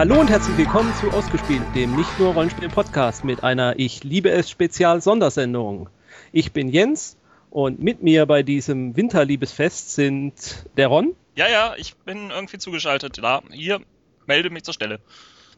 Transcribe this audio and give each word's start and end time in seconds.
Hallo 0.00 0.18
und 0.18 0.30
herzlich 0.30 0.56
willkommen 0.56 0.94
zu 0.94 1.10
Ausgespielt, 1.10 1.60
dem 1.74 1.94
nicht 1.94 2.18
nur 2.18 2.32
Rollenspiel-Podcast 2.32 3.22
mit 3.22 3.44
einer 3.44 3.78
Ich 3.78 4.02
liebe 4.02 4.30
es 4.30 4.48
Spezial-Sondersendung. 4.48 5.90
Ich 6.32 6.52
bin 6.52 6.70
Jens 6.70 7.18
und 7.50 7.80
mit 7.80 8.02
mir 8.02 8.24
bei 8.24 8.42
diesem 8.42 8.96
Winterliebesfest 8.96 9.94
sind 9.94 10.64
der 10.78 10.88
Ron. 10.88 11.14
Ja, 11.36 11.50
ja, 11.50 11.74
ich 11.76 11.96
bin 11.96 12.30
irgendwie 12.30 12.56
zugeschaltet. 12.56 13.18
Da, 13.22 13.42
hier, 13.50 13.82
melde 14.24 14.48
mich 14.48 14.62
zur 14.62 14.72
Stelle. 14.72 15.00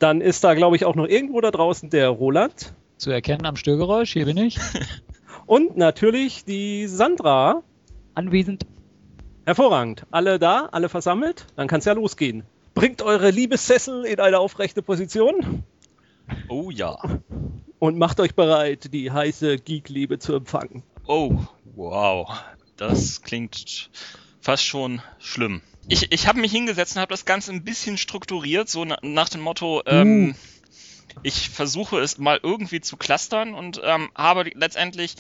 Dann 0.01 0.21
ist 0.21 0.43
da, 0.43 0.55
glaube 0.55 0.75
ich, 0.75 0.87
auch 0.87 0.97
noch 0.97 1.07
irgendwo 1.07 1.41
da 1.41 1.53
draußen 1.53 1.89
der 1.91 2.09
Roland. 2.09 2.75
Zu 2.97 3.13
erkennen 3.13 3.47
am 3.47 3.55
Störgeräusch, 3.55 4.13
hier 4.13 4.25
bin 4.25 4.39
ich. 4.39 4.59
und 5.47 5.77
natürlich 5.77 6.45
die 6.45 6.89
Sandra. 6.89 7.63
Anwesend. 8.17 8.67
Hervorragend. 9.47 10.05
Alle 10.11 10.41
da, 10.41 10.69
alle 10.73 10.89
versammelt? 10.89 11.47
Dann 11.55 11.69
kann 11.69 11.79
es 11.79 11.85
ja 11.85 11.93
losgehen. 11.93 12.43
Bringt 12.75 13.03
eure 13.03 13.31
Liebessessel 13.31 14.05
in 14.05 14.21
eine 14.21 14.39
aufrechte 14.39 14.83
Position. 14.83 15.65
Oh 16.49 16.71
ja. 16.71 16.99
Und 17.79 17.99
macht 17.99 18.21
euch 18.21 18.35
bereit, 18.35 18.93
die 18.93 19.11
heiße 19.11 19.59
Geek-Liebe 19.59 20.19
zu 20.19 20.35
empfangen. 20.35 20.83
Oh, 21.07 21.37
wow. 21.75 22.43
Das 22.77 23.23
klingt 23.23 23.91
fast 24.41 24.65
schon 24.65 25.03
schlimm. 25.19 25.63
Ich, 25.89 26.13
ich 26.13 26.27
habe 26.29 26.41
mich 26.41 26.53
hingesetzt 26.53 26.97
und 26.97 27.03
habe 27.03 27.13
das 27.13 27.25
Ganze 27.25 27.53
ein 27.53 27.65
bisschen 27.65 27.99
strukturiert, 27.99 28.69
so 28.69 28.85
na, 28.85 28.99
nach 29.03 29.29
dem 29.29 29.41
Motto, 29.41 29.83
ähm, 29.87 30.31
uh. 30.31 31.19
ich 31.23 31.51
versuche 31.51 31.99
es 31.99 32.19
mal 32.19 32.39
irgendwie 32.43 32.81
zu 32.81 32.97
clustern 32.97 33.55
und 33.55 33.81
ähm, 33.83 34.11
habe 34.15 34.51
letztendlich 34.55 35.17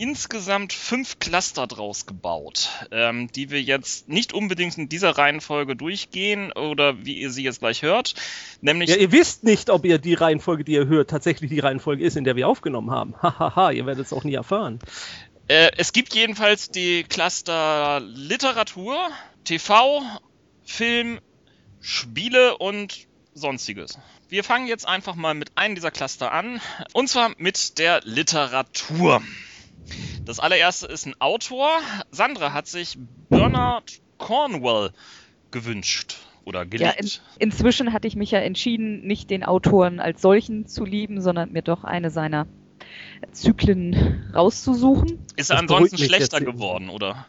insgesamt 0.00 0.72
fünf 0.72 1.18
Cluster 1.18 1.66
draus 1.66 2.06
gebaut, 2.06 2.70
ähm, 2.90 3.30
die 3.32 3.50
wir 3.50 3.60
jetzt 3.60 4.08
nicht 4.08 4.32
unbedingt 4.32 4.78
in 4.78 4.88
dieser 4.88 5.10
Reihenfolge 5.10 5.76
durchgehen 5.76 6.52
oder 6.52 7.04
wie 7.04 7.18
ihr 7.18 7.30
sie 7.30 7.42
jetzt 7.42 7.60
gleich 7.60 7.82
hört. 7.82 8.14
Nämlich. 8.62 8.88
Ja, 8.88 8.96
ihr 8.96 9.12
wisst 9.12 9.44
nicht, 9.44 9.68
ob 9.68 9.84
ihr 9.84 9.98
die 9.98 10.14
Reihenfolge, 10.14 10.64
die 10.64 10.72
ihr 10.72 10.86
hört, 10.86 11.10
tatsächlich 11.10 11.50
die 11.50 11.60
Reihenfolge 11.60 12.02
ist, 12.02 12.16
in 12.16 12.24
der 12.24 12.34
wir 12.34 12.48
aufgenommen 12.48 12.90
haben. 12.90 13.14
Hahaha, 13.22 13.72
ihr 13.72 13.84
werdet 13.84 14.06
es 14.06 14.12
auch 14.14 14.24
nie 14.24 14.32
erfahren. 14.32 14.78
Äh, 15.48 15.72
es 15.76 15.92
gibt 15.92 16.14
jedenfalls 16.14 16.70
die 16.70 17.04
Cluster 17.04 18.00
Literatur, 18.00 18.96
TV, 19.44 20.02
Film, 20.64 21.20
Spiele 21.82 22.56
und 22.56 23.06
sonstiges. 23.34 23.98
Wir 24.30 24.44
fangen 24.44 24.66
jetzt 24.66 24.88
einfach 24.88 25.14
mal 25.14 25.34
mit 25.34 25.58
einem 25.58 25.74
dieser 25.74 25.90
Cluster 25.90 26.32
an, 26.32 26.62
und 26.94 27.08
zwar 27.08 27.32
mit 27.36 27.78
der 27.78 28.00
Literatur. 28.04 29.22
Das 30.24 30.38
allererste 30.38 30.86
ist 30.86 31.06
ein 31.06 31.14
Autor. 31.20 31.68
Sandra 32.10 32.52
hat 32.52 32.66
sich 32.66 32.98
Bernard 33.28 34.00
Cornwell 34.18 34.90
gewünscht 35.50 36.18
oder 36.44 36.66
geliebt. 36.66 36.94
Ja, 36.94 36.98
in, 36.98 37.08
inzwischen 37.38 37.92
hatte 37.92 38.06
ich 38.06 38.16
mich 38.16 38.30
ja 38.30 38.38
entschieden, 38.38 39.06
nicht 39.06 39.30
den 39.30 39.44
Autoren 39.44 40.00
als 40.00 40.22
solchen 40.22 40.66
zu 40.66 40.84
lieben, 40.84 41.20
sondern 41.20 41.52
mir 41.52 41.62
doch 41.62 41.84
eine 41.84 42.10
seiner 42.10 42.46
Zyklen 43.32 44.30
rauszusuchen. 44.34 45.18
Ist 45.36 45.50
er 45.50 45.56
das 45.56 45.62
ansonsten 45.62 45.98
schlechter 45.98 46.40
geworden, 46.40 46.88
oder? 46.88 47.26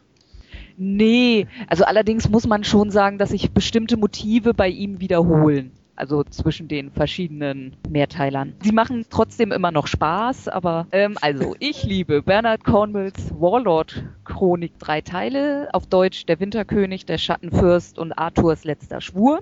Nee, 0.77 1.47
also 1.67 1.83
allerdings 1.83 2.29
muss 2.29 2.47
man 2.47 2.63
schon 2.63 2.91
sagen, 2.91 3.17
dass 3.17 3.29
sich 3.29 3.51
bestimmte 3.51 3.97
Motive 3.97 4.53
bei 4.53 4.69
ihm 4.69 4.99
wiederholen 4.99 5.71
also 5.95 6.23
zwischen 6.23 6.67
den 6.67 6.91
verschiedenen 6.91 7.75
Mehrteilern. 7.89 8.53
Sie 8.61 8.71
machen 8.71 9.05
trotzdem 9.09 9.51
immer 9.51 9.71
noch 9.71 9.87
Spaß, 9.87 10.47
aber 10.47 10.87
ähm, 10.91 11.17
also 11.21 11.55
ich 11.59 11.83
liebe 11.83 12.21
Bernard 12.21 12.63
Cornwells 12.63 13.31
Warlord 13.39 14.03
Chronik 14.23 14.77
drei 14.79 15.01
Teile, 15.01 15.69
auf 15.73 15.87
Deutsch 15.87 16.25
Der 16.25 16.39
Winterkönig, 16.39 17.05
der 17.05 17.17
Schattenfürst 17.17 17.99
und 17.99 18.13
Arthurs 18.13 18.63
letzter 18.63 19.01
Schwur. 19.01 19.41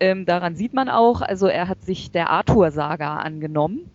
Ähm, 0.00 0.26
daran 0.26 0.56
sieht 0.56 0.74
man 0.74 0.88
auch, 0.88 1.22
also 1.22 1.46
er 1.46 1.68
hat 1.68 1.82
sich 1.82 2.10
der 2.10 2.30
Arthur-Saga 2.30 3.16
angenommen. 3.16 3.90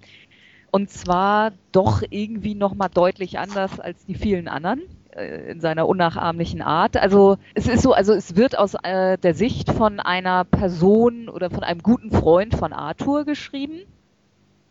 Und 0.71 0.89
zwar 0.89 1.51
doch 1.73 2.01
irgendwie 2.09 2.55
nochmal 2.55 2.89
deutlich 2.89 3.37
anders 3.37 3.79
als 3.79 4.05
die 4.05 4.15
vielen 4.15 4.47
anderen. 4.47 4.81
Äh, 5.15 5.51
in 5.51 5.59
seiner 5.59 5.87
unnachahmlichen 5.87 6.61
Art. 6.61 6.95
Also 6.95 7.37
es 7.53 7.67
ist 7.67 7.81
so, 7.81 7.93
also 7.93 8.13
es 8.13 8.35
wird 8.35 8.57
aus 8.57 8.75
äh, 8.83 9.17
der 9.17 9.33
Sicht 9.33 9.71
von 9.71 9.99
einer 9.99 10.45
Person 10.45 11.27
oder 11.27 11.49
von 11.49 11.63
einem 11.63 11.81
guten 11.81 12.11
Freund 12.11 12.55
von 12.55 12.71
Arthur 12.71 13.25
geschrieben, 13.25 13.81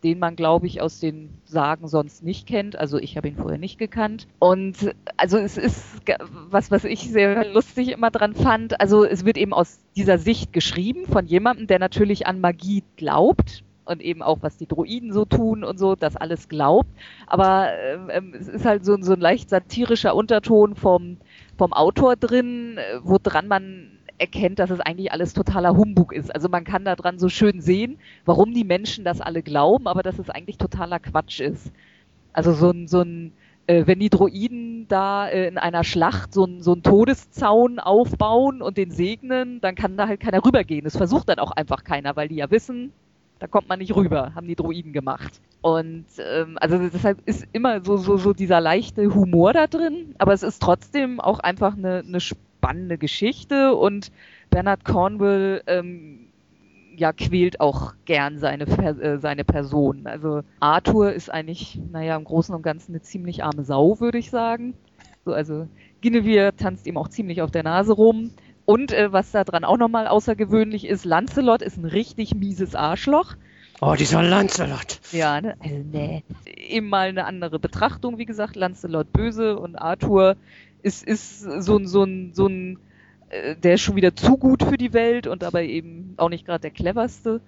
den 0.02 0.18
man, 0.18 0.36
glaube 0.36 0.66
ich, 0.66 0.80
aus 0.80 0.98
den 0.98 1.30
Sagen 1.44 1.88
sonst 1.88 2.22
nicht 2.22 2.46
kennt. 2.46 2.76
Also 2.76 2.98
ich 2.98 3.18
habe 3.18 3.28
ihn 3.28 3.36
vorher 3.36 3.58
nicht 3.58 3.78
gekannt. 3.78 4.26
Und 4.38 4.94
also 5.18 5.36
es 5.36 5.58
ist 5.58 6.00
was, 6.48 6.70
was 6.70 6.84
ich 6.84 7.10
sehr 7.10 7.52
lustig 7.52 7.90
immer 7.90 8.10
dran 8.10 8.34
fand. 8.34 8.80
Also 8.80 9.04
es 9.04 9.26
wird 9.26 9.36
eben 9.36 9.52
aus 9.52 9.78
dieser 9.94 10.16
Sicht 10.16 10.54
geschrieben 10.54 11.04
von 11.06 11.26
jemandem, 11.26 11.66
der 11.66 11.78
natürlich 11.78 12.26
an 12.26 12.40
Magie 12.40 12.82
glaubt 12.96 13.62
und 13.90 14.00
eben 14.00 14.22
auch, 14.22 14.38
was 14.40 14.56
die 14.56 14.66
Droiden 14.66 15.12
so 15.12 15.24
tun 15.24 15.64
und 15.64 15.78
so, 15.78 15.96
das 15.96 16.16
alles 16.16 16.48
glaubt. 16.48 16.88
Aber 17.26 17.68
ähm, 18.08 18.34
es 18.38 18.48
ist 18.48 18.64
halt 18.64 18.84
so, 18.84 18.96
so 19.00 19.12
ein 19.12 19.20
leicht 19.20 19.50
satirischer 19.50 20.14
Unterton 20.14 20.76
vom, 20.76 21.18
vom 21.58 21.72
Autor 21.72 22.16
drin, 22.16 22.78
äh, 22.78 23.00
woran 23.02 23.48
man 23.48 23.98
erkennt, 24.18 24.58
dass 24.58 24.70
es 24.70 24.80
eigentlich 24.80 25.12
alles 25.12 25.32
totaler 25.32 25.76
Humbug 25.76 26.12
ist. 26.12 26.34
Also 26.34 26.48
man 26.48 26.64
kann 26.64 26.84
daran 26.84 27.18
so 27.18 27.28
schön 27.28 27.60
sehen, 27.60 27.98
warum 28.24 28.52
die 28.52 28.64
Menschen 28.64 29.04
das 29.04 29.20
alle 29.20 29.42
glauben, 29.42 29.88
aber 29.88 30.02
dass 30.02 30.18
es 30.18 30.30
eigentlich 30.30 30.58
totaler 30.58 31.00
Quatsch 31.00 31.40
ist. 31.40 31.72
Also 32.32 32.52
so 32.52 32.70
ein, 32.70 32.86
so 32.86 33.00
ein 33.00 33.32
äh, 33.66 33.86
wenn 33.86 34.00
die 34.00 34.10
Droiden 34.10 34.86
da 34.88 35.28
äh, 35.28 35.46
in 35.46 35.56
einer 35.56 35.84
Schlacht 35.84 36.34
so, 36.34 36.44
ein, 36.44 36.60
so 36.60 36.72
einen 36.72 36.82
Todeszaun 36.82 37.78
aufbauen 37.78 38.62
und 38.62 38.76
den 38.76 38.90
segnen, 38.90 39.60
dann 39.60 39.74
kann 39.74 39.96
da 39.96 40.08
halt 40.08 40.20
keiner 40.20 40.44
rübergehen. 40.44 40.84
Das 40.84 40.96
versucht 40.96 41.28
dann 41.28 41.38
auch 41.38 41.52
einfach 41.52 41.84
keiner, 41.84 42.16
weil 42.16 42.28
die 42.28 42.36
ja 42.36 42.50
wissen, 42.50 42.92
da 43.40 43.46
kommt 43.46 43.68
man 43.68 43.80
nicht 43.80 43.96
rüber, 43.96 44.32
haben 44.34 44.46
die 44.46 44.54
Droiden 44.54 44.92
gemacht. 44.92 45.40
Und 45.62 46.06
ähm, 46.18 46.56
also 46.60 46.78
deshalb 46.78 47.26
ist 47.26 47.46
immer 47.52 47.84
so, 47.84 47.96
so, 47.96 48.16
so 48.16 48.32
dieser 48.32 48.60
leichte 48.60 49.14
Humor 49.14 49.52
da 49.52 49.66
drin, 49.66 50.14
aber 50.18 50.32
es 50.32 50.42
ist 50.42 50.62
trotzdem 50.62 51.20
auch 51.20 51.40
einfach 51.40 51.76
eine, 51.76 52.04
eine 52.06 52.20
spannende 52.20 52.98
Geschichte 52.98 53.74
und 53.74 54.12
Bernard 54.50 54.84
Cornwell 54.84 55.62
ähm, 55.66 56.26
ja, 56.96 57.12
quält 57.14 57.60
auch 57.60 57.94
gern 58.04 58.38
seine, 58.38 58.64
äh, 58.66 59.18
seine 59.18 59.44
Person. 59.44 60.06
Also 60.06 60.42
Arthur 60.60 61.12
ist 61.12 61.30
eigentlich, 61.30 61.80
naja, 61.90 62.16
im 62.16 62.24
Großen 62.24 62.54
und 62.54 62.62
Ganzen 62.62 62.92
eine 62.92 63.00
ziemlich 63.00 63.42
arme 63.42 63.64
Sau, 63.64 64.00
würde 64.00 64.18
ich 64.18 64.30
sagen. 64.30 64.74
So, 65.24 65.32
also 65.32 65.66
Guinevere 66.02 66.54
tanzt 66.54 66.86
ihm 66.86 66.98
auch 66.98 67.08
ziemlich 67.08 67.40
auf 67.40 67.50
der 67.50 67.62
Nase 67.62 67.92
rum. 67.92 68.30
Und 68.64 68.92
äh, 68.92 69.12
was 69.12 69.32
da 69.32 69.44
dran 69.44 69.64
auch 69.64 69.76
nochmal 69.76 70.06
außergewöhnlich 70.06 70.86
ist, 70.86 71.04
Lancelot 71.04 71.62
ist 71.62 71.76
ein 71.76 71.84
richtig 71.84 72.34
mieses 72.34 72.74
Arschloch. 72.74 73.36
Oh, 73.80 73.94
dieser 73.94 74.22
Lancelot. 74.22 75.00
Ja, 75.10 75.40
ne? 75.40 75.56
Also, 75.58 75.76
nee. 75.90 76.22
Eben 76.44 76.88
mal 76.88 77.08
eine 77.08 77.24
andere 77.24 77.58
Betrachtung, 77.58 78.18
wie 78.18 78.26
gesagt, 78.26 78.56
Lancelot 78.56 79.12
böse 79.12 79.58
und 79.58 79.76
Arthur 79.76 80.36
ist, 80.82 81.02
ist 81.02 81.40
so 81.40 81.78
ein, 81.78 81.86
so 81.86 82.04
ein, 82.04 82.32
so 82.34 82.46
ein 82.46 82.78
der 83.30 83.74
ist 83.74 83.82
schon 83.82 83.94
wieder 83.94 84.16
zu 84.16 84.36
gut 84.36 84.64
für 84.64 84.76
die 84.76 84.92
Welt 84.92 85.26
und 85.28 85.44
aber 85.44 85.62
eben 85.62 86.14
auch 86.16 86.28
nicht 86.28 86.46
gerade 86.46 86.60
der 86.60 86.70
cleverste. 86.70 87.40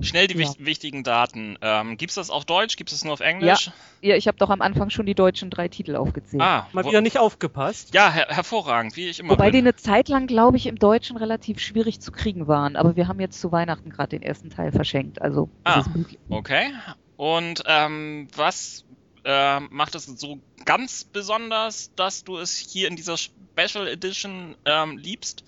Schnell 0.00 0.28
die 0.28 0.38
ja. 0.38 0.48
wichtigen 0.58 1.02
Daten. 1.02 1.58
Ähm, 1.62 1.96
Gibt 1.96 2.10
es 2.10 2.14
das 2.14 2.30
auf 2.30 2.44
Deutsch? 2.44 2.76
Gibt 2.76 2.92
es 2.92 3.04
nur 3.04 3.12
auf 3.12 3.20
Englisch? 3.20 3.66
Ja, 4.00 4.10
ja 4.10 4.16
ich 4.16 4.28
habe 4.28 4.38
doch 4.38 4.50
am 4.50 4.62
Anfang 4.62 4.90
schon 4.90 5.04
die 5.04 5.14
deutschen 5.14 5.50
drei 5.50 5.66
Titel 5.66 5.96
aufgezählt. 5.96 6.42
Ah, 6.42 6.68
mal 6.72 6.84
wieder 6.84 7.00
nicht 7.00 7.18
aufgepasst. 7.18 7.92
Ja, 7.92 8.12
her 8.12 8.26
hervorragend, 8.28 8.96
wie 8.96 9.08
ich 9.08 9.18
immer. 9.18 9.30
Wobei 9.30 9.46
bin. 9.46 9.52
die 9.52 9.58
eine 9.58 9.74
Zeit 9.74 10.08
lang, 10.08 10.28
glaube 10.28 10.56
ich, 10.58 10.66
im 10.66 10.78
Deutschen 10.78 11.16
relativ 11.16 11.58
schwierig 11.58 12.00
zu 12.00 12.12
kriegen 12.12 12.46
waren. 12.46 12.76
Aber 12.76 12.94
wir 12.94 13.08
haben 13.08 13.18
jetzt 13.18 13.40
zu 13.40 13.50
Weihnachten 13.50 13.90
gerade 13.90 14.10
den 14.10 14.22
ersten 14.22 14.50
Teil 14.50 14.70
verschenkt. 14.70 15.20
Also 15.20 15.48
ah, 15.64 15.82
okay. 16.30 16.72
Und 17.16 17.64
ähm, 17.66 18.28
was 18.36 18.84
äh, 19.26 19.60
macht 19.60 19.96
es 19.96 20.06
so 20.06 20.38
ganz 20.64 21.02
besonders, 21.02 21.92
dass 21.96 22.22
du 22.22 22.38
es 22.38 22.56
hier 22.56 22.88
in 22.88 22.94
dieser 22.94 23.16
Special 23.16 23.88
Edition 23.88 24.54
ähm, 24.64 24.98
liebst? 24.98 25.44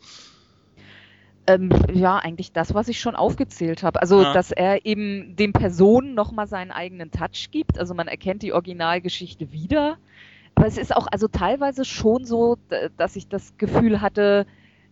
Ähm, 1.46 1.70
ja, 1.94 2.16
eigentlich 2.16 2.52
das, 2.52 2.74
was 2.74 2.88
ich 2.88 3.00
schon 3.00 3.14
aufgezählt 3.14 3.84
habe. 3.84 4.02
Also, 4.02 4.20
ja. 4.22 4.32
dass 4.34 4.50
er 4.50 4.84
eben 4.84 5.36
den 5.36 5.52
Personen 5.52 6.14
nochmal 6.14 6.48
seinen 6.48 6.72
eigenen 6.72 7.12
Touch 7.12 7.50
gibt. 7.52 7.78
Also, 7.78 7.94
man 7.94 8.08
erkennt 8.08 8.42
die 8.42 8.52
Originalgeschichte 8.52 9.52
wieder. 9.52 9.96
Aber 10.56 10.66
es 10.66 10.76
ist 10.76 10.94
auch 10.94 11.06
also 11.12 11.28
teilweise 11.28 11.84
schon 11.84 12.24
so, 12.24 12.58
dass 12.96 13.14
ich 13.14 13.28
das 13.28 13.56
Gefühl 13.58 14.00
hatte, 14.00 14.44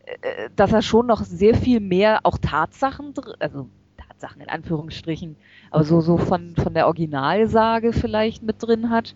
äh, 0.05 0.49
dass 0.55 0.73
er 0.73 0.83
schon 0.83 1.07
noch 1.07 1.25
sehr 1.25 1.57
viel 1.57 1.81
mehr 1.81 2.21
auch 2.23 2.39
Tatsachen, 2.39 3.13
also 3.41 3.69
Tatsachen 4.17 4.43
in 4.43 4.49
Anführungsstrichen, 4.49 5.37
aber 5.71 5.85
so, 5.85 6.01
so 6.01 6.17
von, 6.17 6.55
von 6.57 6.75
der 6.75 6.87
Originalsage 6.87 7.93
vielleicht 7.93 8.43
mit 8.43 8.57
drin 8.61 8.91
hat. 8.91 9.15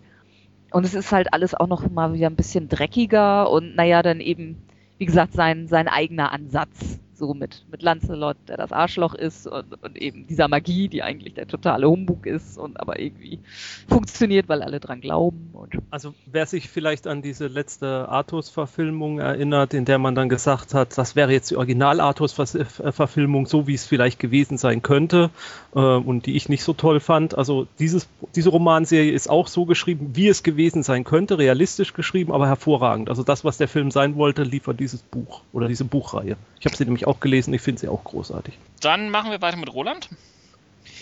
Und 0.71 0.85
es 0.85 0.93
ist 0.93 1.11
halt 1.11 1.33
alles 1.33 1.53
auch 1.53 1.67
noch 1.67 1.89
mal 1.89 2.13
wieder 2.13 2.27
ein 2.27 2.35
bisschen 2.35 2.69
dreckiger 2.69 3.49
und 3.49 3.75
naja, 3.75 4.01
dann 4.03 4.21
eben, 4.21 4.61
wie 4.97 5.05
gesagt, 5.05 5.33
sein, 5.33 5.67
sein 5.67 5.87
eigener 5.87 6.31
Ansatz. 6.31 6.99
So 7.21 7.35
mit, 7.35 7.63
mit 7.71 7.83
Lancelot, 7.83 8.35
der 8.47 8.57
das 8.57 8.71
Arschloch 8.71 9.13
ist 9.13 9.45
und, 9.45 9.81
und 9.83 9.95
eben 9.95 10.25
dieser 10.25 10.47
Magie, 10.47 10.87
die 10.87 11.03
eigentlich 11.03 11.35
der 11.35 11.47
totale 11.47 11.87
Humbug 11.87 12.25
ist 12.25 12.57
und 12.57 12.79
aber 12.79 12.99
irgendwie 12.99 13.39
funktioniert, 13.87 14.49
weil 14.49 14.63
alle 14.63 14.79
dran 14.79 15.01
glauben. 15.01 15.53
Also 15.91 16.15
wer 16.25 16.47
sich 16.47 16.67
vielleicht 16.67 17.05
an 17.05 17.21
diese 17.21 17.45
letzte 17.47 18.09
Artus-Verfilmung 18.09 19.19
erinnert, 19.19 19.73
in 19.75 19.85
der 19.85 19.99
man 19.99 20.15
dann 20.15 20.29
gesagt 20.29 20.73
hat, 20.73 20.97
das 20.97 21.15
wäre 21.15 21.31
jetzt 21.31 21.51
die 21.51 21.57
Original-Artus-Verfilmung, 21.57 23.45
so 23.45 23.67
wie 23.67 23.75
es 23.75 23.85
vielleicht 23.85 24.19
gewesen 24.19 24.57
sein 24.57 24.81
könnte 24.81 25.29
äh, 25.75 25.79
und 25.79 26.25
die 26.25 26.35
ich 26.35 26.49
nicht 26.49 26.63
so 26.63 26.73
toll 26.73 26.99
fand. 26.99 27.37
Also 27.37 27.67
dieses, 27.77 28.07
diese 28.35 28.49
Romanserie 28.49 29.11
ist 29.11 29.29
auch 29.29 29.47
so 29.47 29.65
geschrieben, 29.65 30.11
wie 30.13 30.27
es 30.27 30.41
gewesen 30.41 30.81
sein 30.81 31.03
könnte, 31.03 31.37
realistisch 31.37 31.93
geschrieben, 31.93 32.31
aber 32.31 32.47
hervorragend. 32.47 33.09
Also 33.09 33.21
das, 33.21 33.45
was 33.45 33.57
der 33.57 33.67
Film 33.67 33.91
sein 33.91 34.15
wollte, 34.15 34.41
liefert 34.41 34.79
dieses 34.79 35.03
Buch 35.03 35.41
oder 35.53 35.67
diese 35.67 35.85
Buchreihe. 35.85 36.35
Ich 36.59 36.65
habe 36.65 36.75
sie 36.75 36.85
nämlich 36.85 37.07
auch 37.07 37.10
gelesen, 37.19 37.53
ich 37.53 37.61
finde 37.61 37.81
sie 37.81 37.87
auch 37.87 38.03
großartig. 38.03 38.53
Dann 38.79 39.09
machen 39.09 39.31
wir 39.31 39.41
weiter 39.41 39.57
mit 39.57 39.73
Roland. 39.73 40.09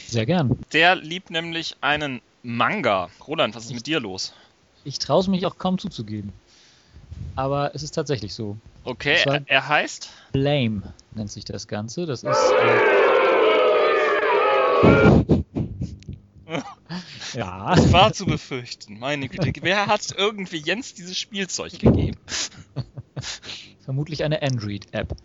Sehr 0.07 0.25
gern. 0.25 0.57
Der 0.73 0.95
liebt 0.95 1.29
nämlich 1.29 1.75
einen 1.81 2.21
Manga. 2.41 3.09
Roland, 3.27 3.55
was 3.55 3.65
ist 3.65 3.73
mit 3.73 3.85
dir 3.85 3.99
los? 3.99 4.33
Ich 4.83 4.99
traue 4.99 5.21
es 5.21 5.27
mich 5.27 5.45
auch 5.45 5.57
kaum 5.57 5.77
zuzugeben. 5.77 6.33
Aber 7.35 7.75
es 7.75 7.83
ist 7.83 7.91
tatsächlich 7.91 8.33
so. 8.33 8.57
Okay, 8.83 9.17
Das 9.23 9.35
er, 9.35 9.41
er 9.45 9.67
heißt? 9.67 10.09
Blame 10.31 10.93
nennt 11.13 11.31
sich 11.31 11.45
das 11.45 11.67
Ganze. 11.67 12.05
Das 12.05 12.23
ist. 12.23 12.51
Äh, 12.53 12.79
ja. 17.33 17.75
War 17.91 18.13
zu 18.13 18.25
befürchten. 18.25 18.99
Meine 18.99 19.29
Güte. 19.29 19.51
Wer 19.61 19.87
hat 19.87 20.13
irgendwie 20.17 20.57
Jens 20.57 20.93
dieses 20.93 21.17
Spielzeug 21.17 21.79
gegeben? 21.79 22.17
Vermutlich 23.85 24.23
eine 24.23 24.41
Android-App. 24.41 25.15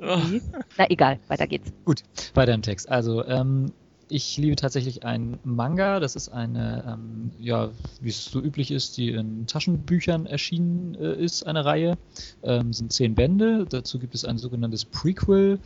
Ugh. 0.00 0.40
na 0.78 0.90
egal, 0.90 1.18
weiter 1.28 1.46
geht's. 1.46 1.72
Gut, 1.84 2.02
weiter 2.34 2.54
im 2.54 2.62
Text. 2.62 2.88
Also, 2.88 3.24
ähm, 3.24 3.72
ich 4.08 4.36
liebe 4.36 4.56
tatsächlich 4.56 5.04
ein 5.04 5.38
Manga. 5.44 6.00
Das 6.00 6.14
ist 6.14 6.28
eine, 6.28 6.84
ähm, 6.86 7.32
ja, 7.38 7.70
wie 8.00 8.10
es 8.10 8.26
so 8.26 8.40
üblich 8.40 8.70
ist, 8.70 8.96
die 8.96 9.10
in 9.10 9.46
Taschenbüchern 9.46 10.26
erschienen 10.26 10.94
äh, 10.94 11.14
ist, 11.14 11.46
eine 11.46 11.64
Reihe. 11.64 11.96
Ähm, 12.42 12.72
sind 12.72 12.92
zehn 12.92 13.14
Bände. 13.14 13.66
Dazu 13.68 13.98
gibt 13.98 14.14
es 14.14 14.24
ein 14.24 14.38
sogenanntes 14.38 14.84
Prequel, 14.84 15.58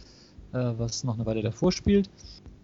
äh, 0.52 0.72
was 0.78 1.04
noch 1.04 1.14
eine 1.14 1.26
Weile 1.26 1.42
davor 1.42 1.72
spielt. 1.72 2.08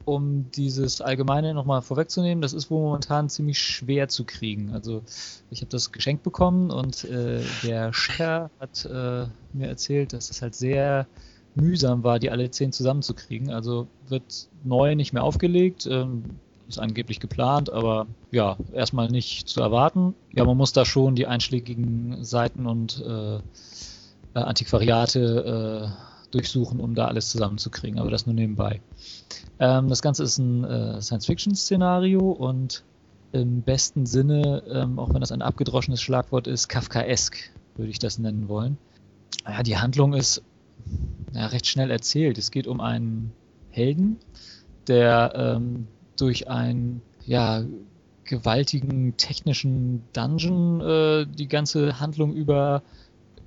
Um 0.06 0.50
dieses 0.50 1.00
Allgemeine 1.00 1.54
nochmal 1.54 1.80
vorwegzunehmen, 1.80 2.42
das 2.42 2.52
ist 2.52 2.70
wohl 2.70 2.82
momentan 2.82 3.30
ziemlich 3.30 3.58
schwer 3.58 4.08
zu 4.08 4.24
kriegen. 4.24 4.70
Also 4.72 5.02
ich 5.50 5.60
habe 5.60 5.70
das 5.70 5.92
geschenkt 5.92 6.22
bekommen 6.22 6.70
und 6.70 7.04
äh, 7.04 7.40
der 7.62 7.92
Scher 7.94 8.50
hat 8.60 8.84
äh, 8.84 9.26
mir 9.54 9.68
erzählt, 9.68 10.12
dass 10.12 10.30
es 10.30 10.42
halt 10.42 10.54
sehr 10.54 11.06
mühsam 11.54 12.02
war, 12.04 12.18
die 12.18 12.30
alle 12.30 12.50
zehn 12.50 12.72
zusammenzukriegen. 12.72 13.50
Also 13.50 13.86
wird 14.08 14.48
neu 14.64 14.94
nicht 14.94 15.12
mehr 15.12 15.24
aufgelegt, 15.24 15.86
ähm, 15.90 16.24
ist 16.68 16.78
angeblich 16.78 17.20
geplant, 17.20 17.70
aber 17.70 18.06
ja, 18.30 18.56
erstmal 18.72 19.08
nicht 19.08 19.48
zu 19.48 19.60
erwarten. 19.60 20.14
Ja, 20.32 20.44
man 20.44 20.56
muss 20.56 20.72
da 20.72 20.84
schon 20.84 21.14
die 21.14 21.26
einschlägigen 21.26 22.24
Seiten 22.24 22.66
und 22.66 23.02
äh, 23.06 23.36
äh, 23.36 23.40
Antiquariate 24.34 25.90
äh, 25.90 26.30
durchsuchen, 26.30 26.80
um 26.80 26.94
da 26.94 27.06
alles 27.06 27.30
zusammenzukriegen, 27.30 27.98
aber 27.98 28.10
das 28.10 28.26
nur 28.26 28.34
nebenbei. 28.34 28.80
Ähm, 29.58 29.88
das 29.88 30.02
Ganze 30.02 30.24
ist 30.24 30.38
ein 30.38 30.64
äh, 30.64 31.00
Science-Fiction-Szenario 31.00 32.18
und 32.18 32.82
im 33.32 33.62
besten 33.62 34.06
Sinne, 34.06 34.62
ähm, 34.68 34.98
auch 34.98 35.12
wenn 35.12 35.20
das 35.20 35.32
ein 35.32 35.42
abgedroschenes 35.42 36.00
Schlagwort 36.00 36.46
ist, 36.46 36.68
Kafkaesk, 36.68 37.36
würde 37.76 37.90
ich 37.90 37.98
das 37.98 38.18
nennen 38.18 38.48
wollen. 38.48 38.78
Ja, 39.46 39.62
die 39.62 39.76
Handlung 39.76 40.14
ist 40.14 40.42
ja, 41.32 41.46
recht 41.46 41.66
schnell 41.66 41.90
erzählt. 41.90 42.38
Es 42.38 42.50
geht 42.50 42.66
um 42.66 42.80
einen 42.80 43.32
Helden, 43.70 44.18
der 44.86 45.32
ähm, 45.34 45.88
durch 46.16 46.48
einen 46.48 47.02
ja, 47.26 47.64
gewaltigen 48.24 49.16
technischen 49.16 50.04
Dungeon 50.12 50.80
äh, 50.80 51.26
die 51.26 51.48
ganze 51.48 52.00
Handlung 52.00 52.34
über 52.34 52.82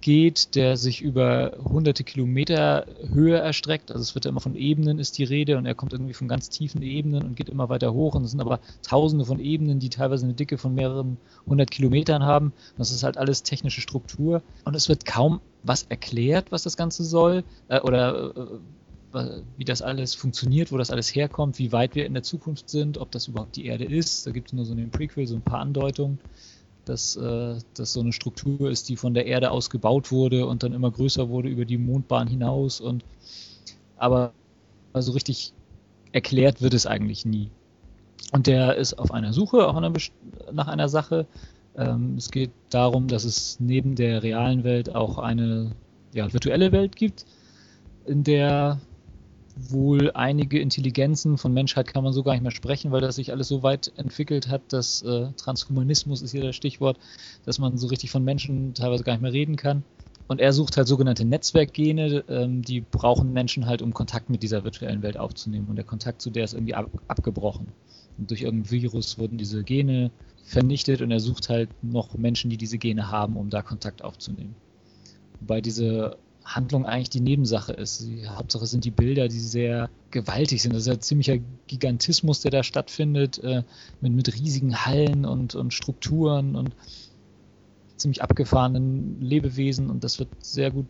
geht, 0.01 0.55
der 0.55 0.77
sich 0.77 1.01
über 1.01 1.57
hunderte 1.63 2.03
Kilometer 2.03 2.85
Höhe 3.11 3.38
erstreckt. 3.38 3.91
Also 3.91 4.01
es 4.01 4.15
wird 4.15 4.25
ja 4.25 4.29
immer 4.29 4.41
von 4.41 4.55
Ebenen 4.55 4.99
ist 4.99 5.17
die 5.17 5.23
Rede 5.23 5.57
und 5.57 5.65
er 5.65 5.75
kommt 5.75 5.94
irgendwie 5.94 6.13
von 6.13 6.27
ganz 6.27 6.49
tiefen 6.49 6.81
Ebenen 6.81 7.23
und 7.23 7.35
geht 7.35 7.49
immer 7.49 7.69
weiter 7.69 7.94
hoch 7.94 8.15
und 8.15 8.23
es 8.23 8.31
sind 8.31 8.39
aber 8.39 8.59
tausende 8.83 9.25
von 9.25 9.39
Ebenen, 9.39 9.79
die 9.79 9.89
teilweise 9.89 10.25
eine 10.25 10.33
Dicke 10.33 10.57
von 10.57 10.75
mehreren 10.75 11.17
hundert 11.45 11.71
Kilometern 11.71 12.23
haben. 12.23 12.53
Das 12.77 12.91
ist 12.91 13.03
halt 13.03 13.17
alles 13.17 13.44
technische 13.44 13.81
Struktur 13.81 14.41
und 14.65 14.75
es 14.75 14.89
wird 14.89 15.05
kaum 15.05 15.41
was 15.63 15.83
erklärt, 15.83 16.51
was 16.51 16.63
das 16.63 16.77
Ganze 16.77 17.03
soll 17.03 17.43
äh, 17.67 17.79
oder 17.81 18.33
äh, 19.13 19.41
wie 19.57 19.65
das 19.65 19.81
alles 19.81 20.13
funktioniert, 20.13 20.71
wo 20.71 20.77
das 20.77 20.91
alles 20.91 21.13
herkommt, 21.15 21.59
wie 21.59 21.71
weit 21.71 21.95
wir 21.95 22.05
in 22.05 22.13
der 22.13 22.23
Zukunft 22.23 22.69
sind, 22.69 22.97
ob 22.97 23.11
das 23.11 23.27
überhaupt 23.27 23.55
die 23.55 23.65
Erde 23.65 23.85
ist. 23.85 24.27
Da 24.27 24.31
gibt 24.31 24.50
es 24.50 24.53
nur 24.53 24.65
so 24.65 24.73
in 24.73 24.79
dem 24.79 24.91
Prequel 24.91 25.25
so 25.25 25.35
ein 25.35 25.41
paar 25.41 25.59
Andeutungen 25.59 26.19
dass 26.89 27.16
äh, 27.16 27.56
das 27.74 27.94
so 27.94 28.00
eine 28.00 28.13
Struktur 28.13 28.69
ist, 28.69 28.89
die 28.89 28.95
von 28.95 29.13
der 29.13 29.25
Erde 29.25 29.51
aus 29.51 29.69
gebaut 29.69 30.12
wurde 30.12 30.45
und 30.45 30.63
dann 30.63 30.74
immer 30.74 30.92
größer 30.92 31.30
wurde 31.30 31.50
über 31.50 31.66
die 31.66 31.78
Mondbahn 31.78 32.28
hinaus 32.28 32.81
und 32.81 33.04
aber 33.98 34.34
so 34.94 35.12
richtig 35.12 35.54
erklärt 36.12 36.62
wird 36.62 36.74
es 36.74 36.86
eigentlich 36.86 37.25
nie. 37.25 37.50
Und 38.31 38.48
der 38.48 38.75
ist 38.75 38.95
auf 38.95 39.12
einer 39.12 39.34
Suche 39.34 39.68
auf 39.68 39.75
einer 39.75 39.94
nach 40.51 40.68
einer 40.68 40.89
Sache. 40.89 41.28
Ähm, 41.75 42.16
es 42.18 42.31
geht 42.31 42.51
darum, 42.69 43.07
dass 43.07 43.24
es 43.24 43.60
neben 43.60 43.95
der 43.95 44.24
realen 44.24 44.63
Welt 44.63 44.94
auch 44.95 45.18
eine 45.18 45.72
ja, 46.13 46.31
virtuelle 46.34 46.72
Welt 46.72 46.95
gibt, 46.95 47.25
in 48.06 48.24
der 48.24 48.80
wohl 49.57 50.12
einige 50.12 50.59
Intelligenzen 50.59 51.38
von 51.38 51.54
Menschheit 51.54 51.88
kann 51.88 52.04
man 52.04 52.13
so 52.13 52.24
gar 52.24 52.33
nicht 52.33 52.44
mehr 52.44 52.51
sprechen, 52.51 52.92
weil 52.92 53.01
das 53.01 53.15
sich 53.15 53.31
alles 53.31 53.48
so 53.48 53.63
weit 53.63 53.92
entwickelt 53.98 54.50
hat, 54.50 54.62
dass 54.69 55.01
äh, 55.01 55.31
Transhumanismus 55.38 56.21
ist 56.21 56.31
hier 56.31 56.44
das 56.44 56.56
Stichwort, 56.56 56.98
dass 57.45 57.59
man 57.59 57.77
so 57.77 57.88
richtig 57.88 58.12
von 58.12 58.24
Menschen 58.24 58.74
teilweise 58.74 59.04
gar 59.04 59.13
nicht 59.13 59.21
mehr 59.21 59.33
reden 59.33 59.56
kann. 59.56 59.83
Und 60.27 60.42
er 60.42 60.51
sucht 60.51 60.75
halt 60.75 60.88
sogenannte 60.88 61.25
Netzwerkgene, 61.25 62.24
ähm, 62.27 62.62
die 62.62 62.81
brauchen 62.81 63.31
Menschen 63.31 63.65
halt, 63.65 63.81
um 63.81 63.94
Kontakt 63.94 64.30
mit 64.30 64.44
dieser 64.44 64.63
virtuellen 64.63 65.01
Welt 65.01 65.18
aufzunehmen. 65.18 65.68
Und 65.68 65.77
der 65.77 65.86
Kontakt 65.86 66.21
zu 66.21 66.30
der 66.30 66.44
ist 66.44 66.53
irgendwie 66.53 66.75
ab 66.75 66.89
abgebrochen. 67.07 67.68
Und 68.18 68.30
durch 68.30 68.42
irgendein 68.42 68.71
Virus 68.71 69.18
wurden 69.18 69.38
diese 69.38 69.63
Gene 69.63 70.12
vernichtet 70.44 71.01
und 71.01 71.12
er 71.12 71.19
sucht 71.19 71.50
halt 71.50 71.69
noch 71.81 72.18
Menschen, 72.18 72.50
die 72.50 72.57
diese 72.57 72.77
Gene 72.77 73.10
haben, 73.12 73.38
um 73.38 73.50
da 73.50 73.62
Kontakt 73.62 74.03
aufzunehmen. 74.03 74.56
Wobei 75.39 75.62
diese 75.62 76.18
Handlung 76.47 76.85
eigentlich 76.85 77.09
die 77.09 77.19
Nebensache 77.19 77.73
ist. 77.73 78.01
Die 78.01 78.27
Hauptsache 78.27 78.65
sind 78.65 78.85
die 78.85 78.91
Bilder, 78.91 79.27
die 79.27 79.39
sehr 79.39 79.89
gewaltig 80.11 80.61
sind. 80.61 80.73
Das 80.73 80.81
ist 80.81 80.88
ja 80.88 80.99
ziemlicher 80.99 81.38
Gigantismus, 81.67 82.41
der 82.41 82.51
da 82.51 82.63
stattfindet, 82.63 83.38
äh, 83.44 83.63
mit, 84.01 84.13
mit 84.13 84.33
riesigen 84.33 84.85
Hallen 84.85 85.25
und, 85.25 85.55
und 85.55 85.73
Strukturen 85.73 86.55
und 86.55 86.73
ziemlich 87.98 88.22
abgefahrenen 88.22 89.19
Lebewesen 89.22 89.89
und 89.89 90.03
das 90.03 90.19
wird 90.19 90.29
sehr 90.39 90.72
gut 90.72 90.86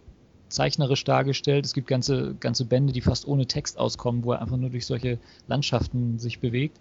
zeichnerisch 0.50 1.04
dargestellt. 1.04 1.66
Es 1.66 1.74
gibt 1.74 1.88
ganze, 1.88 2.36
ganze 2.40 2.66
Bände, 2.66 2.94
die 2.94 3.02
fast 3.02 3.28
ohne 3.28 3.48
Text 3.48 3.78
auskommen, 3.78 4.24
wo 4.24 4.34
er 4.34 4.42
einfach 4.42 4.58
nur 4.58 4.70
durch 4.70 4.86
solche 4.86 5.20
Landschaften 5.48 6.20
sich 6.20 6.40
bewegt 6.40 6.80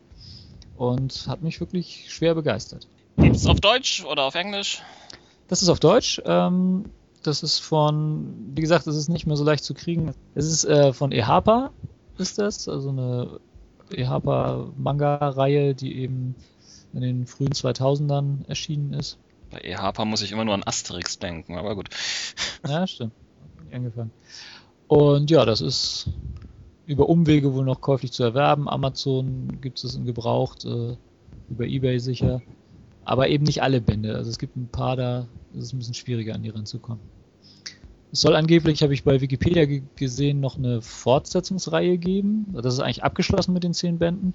und 0.76 1.26
hat 1.26 1.42
mich 1.42 1.60
wirklich 1.60 2.06
schwer 2.12 2.34
begeistert. 2.34 2.86
Gibt's 3.16 3.46
auf 3.46 3.60
Deutsch 3.60 4.04
oder 4.04 4.24
auf 4.24 4.34
Englisch? 4.34 4.82
Das 5.48 5.62
ist 5.62 5.68
auf 5.68 5.80
Deutsch. 5.80 6.20
Ähm, 6.24 6.84
das 7.26 7.42
ist 7.42 7.58
von, 7.58 8.52
wie 8.54 8.60
gesagt, 8.60 8.86
das 8.86 8.96
ist 8.96 9.08
nicht 9.08 9.26
mehr 9.26 9.36
so 9.36 9.44
leicht 9.44 9.64
zu 9.64 9.74
kriegen. 9.74 10.12
Es 10.34 10.46
ist 10.46 10.64
äh, 10.64 10.92
von 10.92 11.12
EHPA, 11.12 11.70
ist 12.18 12.38
das, 12.38 12.68
also 12.68 12.90
eine 12.90 13.40
EHPA-Manga-Reihe, 13.90 15.74
die 15.74 15.96
eben 15.98 16.34
in 16.92 17.00
den 17.00 17.26
frühen 17.26 17.52
2000ern 17.52 18.48
erschienen 18.48 18.92
ist. 18.92 19.18
Bei 19.50 19.58
EHPA 19.58 20.04
muss 20.04 20.22
ich 20.22 20.32
immer 20.32 20.44
nur 20.44 20.54
an 20.54 20.62
Asterix 20.64 21.18
denken, 21.18 21.56
aber 21.56 21.74
gut. 21.74 21.88
Ja, 22.66 22.86
stimmt. 22.86 23.12
Angefangen. 23.70 24.10
Und 24.88 25.30
ja, 25.30 25.44
das 25.44 25.60
ist 25.60 26.08
über 26.86 27.08
Umwege 27.08 27.54
wohl 27.54 27.64
noch 27.64 27.80
käuflich 27.80 28.12
zu 28.12 28.22
erwerben. 28.22 28.68
Amazon 28.68 29.60
gibt 29.60 29.82
es 29.82 29.94
in 29.94 30.04
gebraucht, 30.04 30.64
äh, 30.64 30.96
über 31.48 31.66
Ebay 31.66 31.98
sicher. 31.98 32.42
Aber 33.04 33.28
eben 33.28 33.44
nicht 33.44 33.62
alle 33.62 33.80
Bände. 33.80 34.16
Also 34.16 34.30
es 34.30 34.38
gibt 34.38 34.56
ein 34.56 34.68
paar 34.68 34.96
da, 34.96 35.28
ist 35.54 35.64
es 35.64 35.72
ein 35.72 35.78
bisschen 35.78 35.94
schwieriger 35.94 36.34
an 36.34 36.42
die 36.42 36.50
ranzukommen. 36.50 37.00
Es 38.12 38.20
soll 38.20 38.36
angeblich, 38.36 38.82
habe 38.82 38.94
ich 38.94 39.04
bei 39.04 39.20
Wikipedia 39.20 39.66
ge 39.66 39.82
gesehen, 39.96 40.40
noch 40.40 40.56
eine 40.56 40.80
Fortsetzungsreihe 40.80 41.98
geben. 41.98 42.46
Das 42.52 42.72
ist 42.74 42.80
eigentlich 42.80 43.04
abgeschlossen 43.04 43.52
mit 43.52 43.64
den 43.64 43.74
zehn 43.74 43.98
Bänden, 43.98 44.32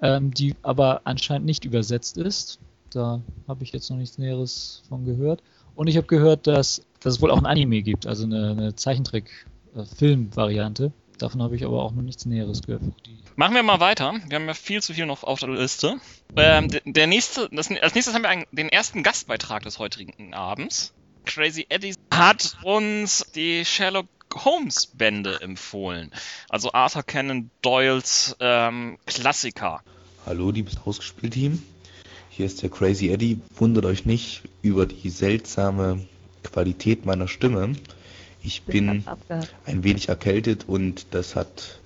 ähm, 0.00 0.32
die 0.32 0.54
aber 0.62 1.00
anscheinend 1.04 1.46
nicht 1.46 1.64
übersetzt 1.64 2.16
ist. 2.16 2.60
Da 2.90 3.20
habe 3.48 3.64
ich 3.64 3.72
jetzt 3.72 3.90
noch 3.90 3.96
nichts 3.96 4.18
Näheres 4.18 4.84
von 4.88 5.04
gehört. 5.04 5.42
Und 5.74 5.88
ich 5.88 5.96
habe 5.96 6.06
gehört, 6.06 6.46
dass, 6.46 6.82
dass 7.00 7.14
es 7.14 7.22
wohl 7.22 7.32
auch 7.32 7.38
ein 7.38 7.46
Anime 7.46 7.82
gibt, 7.82 8.06
also 8.06 8.24
eine, 8.24 8.50
eine 8.50 8.76
Zeichentrick-Film-Variante. 8.76 10.92
Davon 11.18 11.42
habe 11.42 11.56
ich 11.56 11.64
aber 11.64 11.82
auch 11.82 11.90
noch 11.92 12.02
nichts 12.02 12.26
Näheres 12.26 12.62
gehört. 12.62 12.82
Machen 13.36 13.54
wir 13.54 13.62
mal 13.62 13.80
weiter. 13.80 14.14
Wir 14.28 14.36
haben 14.36 14.46
ja 14.46 14.54
viel 14.54 14.82
zu 14.82 14.94
viel 14.94 15.06
noch 15.06 15.24
auf 15.24 15.40
der 15.40 15.48
Liste. 15.48 15.96
Ähm, 16.36 16.68
der, 16.68 16.82
der 16.84 17.06
nächste, 17.06 17.48
das, 17.50 17.70
als 17.70 17.94
nächstes 17.94 18.14
haben 18.14 18.22
wir 18.22 18.28
einen, 18.28 18.44
den 18.52 18.68
ersten 18.68 19.02
Gastbeitrag 19.02 19.62
des 19.62 19.78
heutigen 19.78 20.34
Abends. 20.34 20.92
Crazy 21.24 21.66
Eddie 21.68 21.94
hat 22.10 22.56
uns 22.62 23.26
die 23.34 23.64
Sherlock 23.64 24.06
Holmes 24.34 24.86
Bände 24.86 25.40
empfohlen. 25.40 26.10
Also 26.48 26.72
Arthur 26.72 27.02
Conan 27.02 27.50
Doyles 27.62 28.36
ähm, 28.40 28.98
Klassiker. 29.06 29.80
Hallo, 30.26 30.50
liebes 30.50 30.76
Ausgespielt-Team. 30.84 31.62
Hier 32.30 32.46
ist 32.46 32.62
der 32.62 32.70
Crazy 32.70 33.10
Eddie. 33.10 33.40
Wundert 33.56 33.84
euch 33.84 34.06
nicht 34.06 34.42
über 34.62 34.86
die 34.86 35.10
seltsame 35.10 36.06
Qualität 36.42 37.06
meiner 37.06 37.28
Stimme. 37.28 37.74
Ich 38.42 38.62
bin 38.62 39.04
ein 39.64 39.84
wenig 39.84 40.08
erkältet 40.08 40.64
und 40.68 41.06
das 41.12 41.36
hat 41.36 41.78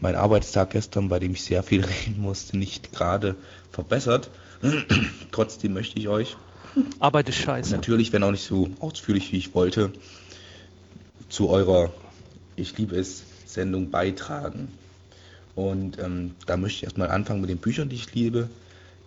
mein 0.00 0.14
Arbeitstag 0.14 0.70
gestern, 0.70 1.08
bei 1.08 1.18
dem 1.18 1.32
ich 1.32 1.42
sehr 1.42 1.62
viel 1.62 1.84
reden 2.06 2.20
musste, 2.20 2.56
nicht 2.56 2.92
gerade 2.92 3.34
verbessert. 3.70 4.30
Trotzdem 5.32 5.72
möchte 5.72 5.98
ich 5.98 6.08
euch 6.08 6.36
Arbeit 6.98 7.28
ist 7.28 7.36
scheiße. 7.36 7.72
Natürlich, 7.72 8.12
wenn 8.12 8.22
auch 8.22 8.30
nicht 8.30 8.44
so 8.44 8.70
ausführlich, 8.80 9.32
wie 9.32 9.38
ich 9.38 9.54
wollte, 9.54 9.92
zu 11.28 11.48
eurer 11.48 11.92
Ich 12.56 12.76
liebe 12.78 12.96
es 12.96 13.24
Sendung 13.46 13.90
beitragen. 13.90 14.68
Und 15.54 15.98
ähm, 15.98 16.34
da 16.46 16.56
möchte 16.56 16.78
ich 16.78 16.84
erstmal 16.84 17.10
anfangen 17.10 17.40
mit 17.40 17.50
den 17.50 17.58
Büchern, 17.58 17.88
die 17.88 17.96
ich 17.96 18.14
liebe. 18.14 18.48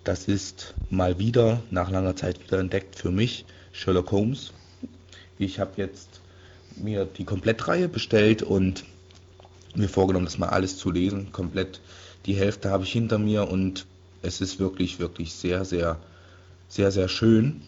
Das 0.03 0.27
ist 0.27 0.75
mal 0.91 1.17
wieder, 1.17 1.61
nach 1.71 1.89
langer 1.89 2.15
Zeit 2.15 2.39
wieder 2.43 2.59
entdeckt 2.59 2.95
für 2.95 3.09
mich, 3.09 3.45
Sherlock 3.71 4.11
Holmes. 4.11 4.53
Ich 5.39 5.59
habe 5.59 5.71
jetzt 5.77 6.21
mir 6.75 7.05
die 7.05 7.23
Komplettreihe 7.23 7.89
bestellt 7.89 8.43
und 8.43 8.83
mir 9.73 9.89
vorgenommen, 9.89 10.25
das 10.25 10.37
mal 10.37 10.49
alles 10.49 10.77
zu 10.77 10.91
lesen. 10.91 11.31
Komplett 11.31 11.81
die 12.25 12.35
Hälfte 12.35 12.69
habe 12.69 12.83
ich 12.83 12.91
hinter 12.91 13.17
mir 13.17 13.49
und 13.49 13.85
es 14.21 14.41
ist 14.41 14.59
wirklich, 14.59 14.99
wirklich 14.99 15.33
sehr, 15.33 15.65
sehr 15.65 15.99
sehr, 16.75 16.91
sehr 16.91 17.07
schön 17.07 17.61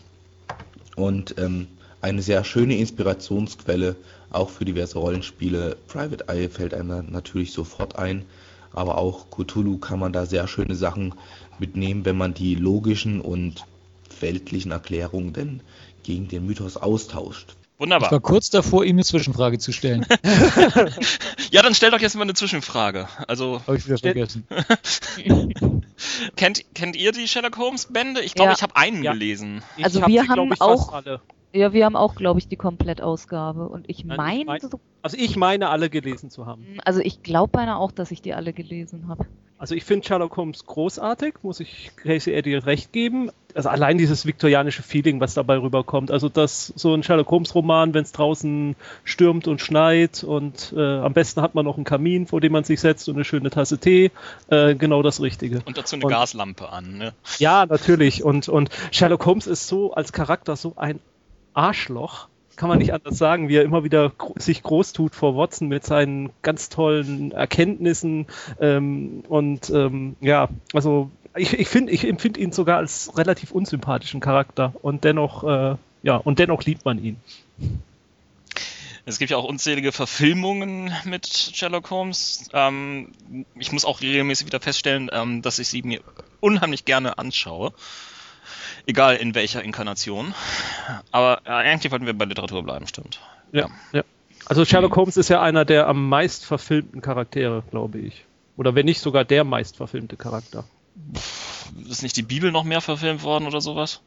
und 0.98 1.36
ähm, 1.38 1.68
eine 2.02 2.22
sehr 2.22 2.44
schöne 2.44 2.78
Inspirationsquelle 2.78 3.96
auch 4.32 4.50
für 4.50 4.66
diverse 4.66 5.00
Rollenspiele. 5.00 5.78
Private 5.88 6.28
Eye 6.28 6.50
fällt 6.50 6.74
einem 6.74 7.10
natürlich 7.10 7.54
sofort 7.54 7.98
ein, 7.98 8.26
aber 8.74 8.98
auch 8.98 9.28
Cthulhu 9.32 9.78
kann 9.78 10.00
man 10.00 10.12
da 10.12 10.26
sehr 10.26 10.48
schöne 10.48 10.76
Sachen 10.76 11.14
mitnehmen, 11.58 12.04
wenn 12.04 12.18
man 12.18 12.34
die 12.34 12.56
logischen 12.56 13.22
und 13.22 13.66
weltlichen 14.20 14.72
Erklärungen 14.72 15.32
denn 15.32 15.62
gegen 16.04 16.28
den 16.28 16.46
Mythos 16.46 16.76
austauscht. 16.76 17.56
Wunderbar. 17.78 18.08
Ich 18.08 18.12
war 18.12 18.20
kurz 18.20 18.50
davor, 18.50 18.84
ihm 18.84 18.96
eine 18.96 19.04
Zwischenfrage 19.06 19.60
zu 19.60 19.72
stellen. 19.72 20.06
ja, 21.52 21.62
dann 21.62 21.76
stell 21.76 21.92
doch 21.92 22.00
jetzt 22.00 22.16
mal 22.16 22.24
eine 22.24 22.34
Zwischenfrage. 22.34 23.08
Also. 23.28 23.62
Habe 23.68 23.78
ich 23.78 23.86
wieder 23.86 24.00
vergessen. 24.00 24.48
kennt, 26.36 26.64
kennt 26.74 26.96
ihr 26.96 27.12
die 27.12 27.28
Sherlock 27.28 27.58
Holmes 27.58 27.88
Bände? 27.88 28.22
Ich 28.22 28.34
glaube, 28.34 28.50
ja. 28.50 28.56
ich 28.56 28.64
habe 28.64 28.76
einen 28.76 29.04
ja. 29.04 29.14
gelesen. 29.14 29.64
Also 29.82 30.02
hab 30.02 30.10
wir 30.10 30.24
sie, 30.24 30.30
haben 30.30 30.54
auch. 30.60 31.04
Ja, 31.54 31.74
wir 31.74 31.86
haben 31.86 31.96
auch, 31.96 32.16
glaube 32.16 32.40
ich, 32.40 32.48
die 32.48 32.56
Komplettausgabe. 32.56 33.68
Und 33.68 33.90
ich 33.90 34.06
meine. 34.06 34.60
Also 35.02 35.18
ich 35.18 35.38
meine, 35.38 35.70
alle 35.70 35.90
gelesen 35.90 36.30
zu 36.30 36.46
haben. 36.46 36.78
Also 36.84 37.00
ich 37.00 37.24
glaube 37.24 37.52
beinahe 37.52 37.78
auch, 37.78 37.92
dass 37.92 38.12
ich 38.12 38.22
die 38.22 38.34
alle 38.34 38.54
gelesen 38.54 39.08
habe. 39.08 39.26
Also 39.58 39.74
ich 39.74 39.86
finde 39.86 40.06
Sherlock 40.06 40.38
Holmes 40.38 40.66
großartig, 40.66 41.36
muss 41.42 41.60
ich 41.60 41.92
Casey 41.96 42.34
Eddie 42.34 42.56
recht 42.56 42.92
geben. 42.92 43.32
Also 43.58 43.70
allein 43.70 43.98
dieses 43.98 44.28
viktorianische 44.28 44.84
Feeling, 44.84 45.20
was 45.20 45.34
dabei 45.34 45.58
rüberkommt. 45.58 46.12
Also 46.12 46.30
dass 46.30 46.72
so 46.76 46.94
ein 46.94 47.02
Sherlock 47.02 47.32
Holmes 47.32 47.56
Roman, 47.56 47.96
wenn 47.96 48.04
es 48.04 48.12
draußen 48.12 48.76
stürmt 49.04 49.48
und 49.48 49.62
schneit 49.62 50.24
und 50.24 50.76
äh, 50.78 51.00
am 51.00 51.14
besten 51.14 51.42
hat 51.42 51.56
man 51.56 51.66
noch 51.66 51.76
einen 51.76 51.84
Kamin, 51.84 52.28
vor 52.28 52.40
dem 52.40 52.52
man 52.52 52.66
sich 52.66 52.80
setzt 52.80 53.10
und 53.10 53.16
eine 53.16 53.26
schöne 53.26 53.50
Tasse 53.50 53.80
Tee, 53.80 54.12
äh, 54.50 54.76
genau 54.76 55.02
das 55.02 55.22
Richtige. 55.22 55.64
Und 55.66 55.76
dazu 55.76 55.96
eine 55.96 56.06
und, 56.06 56.12
Gaslampe 56.12 56.70
an, 56.70 57.00
ne? 57.00 57.14
Ja, 57.40 57.66
natürlich. 57.66 58.24
Und, 58.24 58.48
und 58.48 58.70
Sherlock 58.92 59.26
Holmes 59.26 59.48
ist 59.48 59.68
so 59.68 59.92
als 59.92 60.14
Charakter 60.14 60.56
so 60.56 60.74
ein 60.76 61.00
Arschloch 61.56 62.28
kann 62.58 62.70
man 62.70 62.80
nicht 62.80 62.92
anders 62.92 63.18
sagen, 63.18 63.48
wie 63.48 63.56
er 63.56 63.64
immer 63.64 63.84
wieder 63.84 64.12
sich 64.36 64.64
groß 64.64 64.92
tut 64.92 65.16
vor 65.16 65.38
Watson 65.38 65.68
mit 65.68 65.86
seinen 65.86 66.32
ganz 66.42 66.70
tollen 66.70 67.32
Erkenntnissen. 67.32 68.26
Ähm, 68.60 69.24
und 69.30 69.70
ähm, 69.70 70.16
ja, 70.20 70.50
also 70.74 71.12
ich, 71.38 71.54
ich 71.54 71.68
finde, 71.68 71.92
ich 71.92 72.08
empfinde 72.08 72.40
ihn 72.40 72.52
sogar 72.52 72.78
als 72.78 73.18
relativ 73.18 73.52
unsympathischen 73.52 74.20
Charakter 74.20 74.74
und 74.82 75.04
dennoch, 75.04 75.44
äh, 75.44 75.76
ja, 76.04 76.18
und 76.18 76.40
dennoch 76.40 76.64
liebt 76.64 76.86
man 76.86 77.04
ihn. 77.04 77.18
Es 79.06 79.20
gibt 79.20 79.32
ja 79.32 79.38
auch 79.38 79.46
unzählige 79.46 79.94
Verfilmungen 79.94 80.92
mit 81.06 81.28
Sherlock 81.28 81.90
Holmes. 81.90 82.50
Ähm, 82.52 83.14
ich 83.58 83.72
muss 83.72 83.86
auch 83.86 84.02
regelmäßig 84.02 84.48
wieder 84.48 84.60
feststellen, 84.60 85.10
ähm, 85.14 85.42
dass 85.42 85.60
ich 85.60 85.70
sie 85.70 85.82
mir 85.82 86.02
unheimlich 86.42 86.84
gerne 86.84 87.18
anschaue 87.18 87.72
egal 88.88 89.18
in 89.18 89.36
welcher 89.36 89.64
Inkarnation. 89.64 90.34
Aber 91.12 91.42
äh, 91.46 91.50
eigentlich 91.50 91.92
wollten 91.92 92.06
wir 92.06 92.18
bei 92.18 92.26
Literatur 92.26 92.64
bleiben, 92.64 92.88
stimmt. 92.88 93.20
Ja, 93.52 93.68
ja. 93.92 94.04
Also 94.46 94.64
Sherlock 94.66 94.96
Holmes 94.96 95.18
ist 95.18 95.30
ja 95.30 95.42
einer 95.42 95.66
der 95.66 95.88
am 95.88 96.08
meist 96.08 96.46
verfilmten 96.46 97.02
Charaktere, 97.02 97.64
glaube 97.70 98.00
ich. 98.00 98.24
Oder 98.56 98.74
wenn 98.76 98.86
nicht 98.86 99.02
sogar 99.02 99.26
der 99.26 99.44
meist 99.44 99.76
verfilmte 99.76 100.16
Charakter. 100.16 100.64
Ist 101.90 102.04
nicht 102.04 102.18
die 102.18 102.24
Bibel 102.24 102.52
noch 102.52 102.64
mehr 102.64 102.82
verfilmt 102.82 103.24
worden 103.24 103.46
oder 103.46 103.62
sowas? 103.62 104.02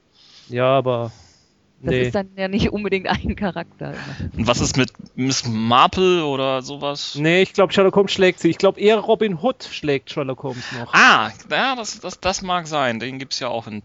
Ja, 0.48 0.66
aber. 0.66 1.12
Das 1.82 1.92
nee. 1.92 2.02
ist 2.02 2.14
dann 2.14 2.28
ja 2.36 2.48
nicht 2.48 2.70
unbedingt 2.70 3.08
ein 3.08 3.36
Charakter. 3.36 3.94
Und 4.36 4.46
was 4.46 4.60
ist 4.60 4.76
mit 4.76 4.92
Miss 5.14 5.46
Marple 5.46 6.26
oder 6.26 6.60
sowas? 6.60 7.14
Nee, 7.14 7.40
ich 7.40 7.54
glaube, 7.54 7.72
Sherlock 7.72 7.96
Holmes 7.96 8.12
schlägt 8.12 8.40
sie. 8.40 8.50
Ich 8.50 8.58
glaube, 8.58 8.78
eher 8.78 8.98
Robin 8.98 9.38
Hood 9.40 9.64
schlägt 9.64 10.10
Sherlock 10.10 10.42
Holmes 10.42 10.72
noch. 10.72 10.92
Ah, 10.92 11.32
ja, 11.50 11.76
das, 11.76 12.00
das, 12.00 12.20
das 12.20 12.42
mag 12.42 12.66
sein. 12.66 13.00
Den 13.00 13.18
gibt 13.18 13.32
es 13.32 13.40
ja 13.40 13.48
auch 13.48 13.66
in 13.66 13.82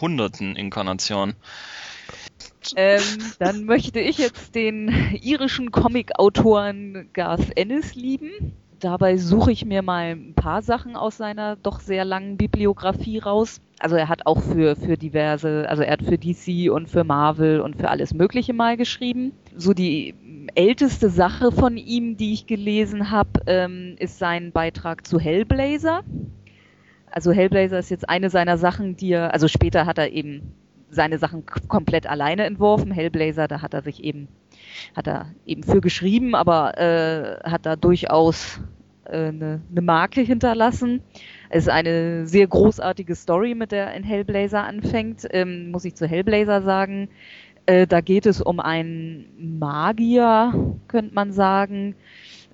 hunderten 0.00 0.54
Inkarnationen. 0.54 1.34
Ähm, 2.76 3.02
dann 3.40 3.64
möchte 3.64 3.98
ich 3.98 4.18
jetzt 4.18 4.54
den 4.54 4.88
irischen 5.20 5.72
Comic-Autoren 5.72 7.08
Garth 7.12 7.56
Ennis 7.56 7.96
lieben. 7.96 8.52
Dabei 8.82 9.16
suche 9.16 9.52
ich 9.52 9.64
mir 9.64 9.80
mal 9.80 10.16
ein 10.16 10.34
paar 10.34 10.60
Sachen 10.60 10.96
aus 10.96 11.16
seiner 11.16 11.54
doch 11.54 11.78
sehr 11.78 12.04
langen 12.04 12.36
Bibliografie 12.36 13.18
raus. 13.18 13.60
Also 13.78 13.94
er 13.94 14.08
hat 14.08 14.26
auch 14.26 14.40
für, 14.42 14.74
für 14.74 14.96
diverse, 14.96 15.68
also 15.68 15.84
er 15.84 15.92
hat 15.92 16.02
für 16.02 16.18
DC 16.18 16.68
und 16.68 16.90
für 16.90 17.04
Marvel 17.04 17.60
und 17.60 17.76
für 17.76 17.90
alles 17.90 18.12
Mögliche 18.12 18.52
mal 18.52 18.76
geschrieben. 18.76 19.34
So 19.56 19.72
die 19.72 20.16
älteste 20.56 21.10
Sache 21.10 21.52
von 21.52 21.76
ihm, 21.76 22.16
die 22.16 22.32
ich 22.32 22.48
gelesen 22.48 23.12
habe, 23.12 23.30
ähm, 23.46 23.94
ist 24.00 24.18
sein 24.18 24.50
Beitrag 24.50 25.06
zu 25.06 25.20
Hellblazer. 25.20 26.02
Also 27.08 27.30
Hellblazer 27.30 27.78
ist 27.78 27.90
jetzt 27.90 28.08
eine 28.08 28.30
seiner 28.30 28.58
Sachen, 28.58 28.96
die 28.96 29.12
er, 29.12 29.32
also 29.32 29.46
später 29.46 29.86
hat 29.86 29.98
er 29.98 30.10
eben 30.10 30.54
seine 30.90 31.18
Sachen 31.18 31.46
komplett 31.68 32.08
alleine 32.08 32.46
entworfen. 32.46 32.90
Hellblazer, 32.90 33.46
da 33.46 33.62
hat 33.62 33.74
er 33.74 33.82
sich 33.82 34.02
eben, 34.02 34.26
hat 34.96 35.06
er 35.06 35.26
eben 35.46 35.62
für 35.62 35.80
geschrieben, 35.80 36.34
aber 36.34 36.78
äh, 36.78 37.48
hat 37.48 37.66
da 37.66 37.76
durchaus 37.76 38.60
äh, 39.04 39.28
eine, 39.28 39.60
eine 39.70 39.82
Marke 39.82 40.20
hinterlassen. 40.20 41.02
Es 41.50 41.64
ist 41.64 41.68
eine 41.68 42.26
sehr 42.26 42.46
großartige 42.46 43.14
Story, 43.14 43.54
mit 43.54 43.72
der 43.72 43.94
in 43.94 44.04
Hellblazer 44.04 44.64
anfängt, 44.64 45.26
ähm, 45.30 45.70
muss 45.70 45.84
ich 45.84 45.94
zu 45.94 46.06
Hellblazer 46.06 46.62
sagen. 46.62 47.08
Äh, 47.66 47.86
da 47.86 48.00
geht 48.00 48.26
es 48.26 48.40
um 48.40 48.58
einen 48.58 49.58
Magier, 49.58 50.76
könnte 50.88 51.14
man 51.14 51.32
sagen, 51.32 51.94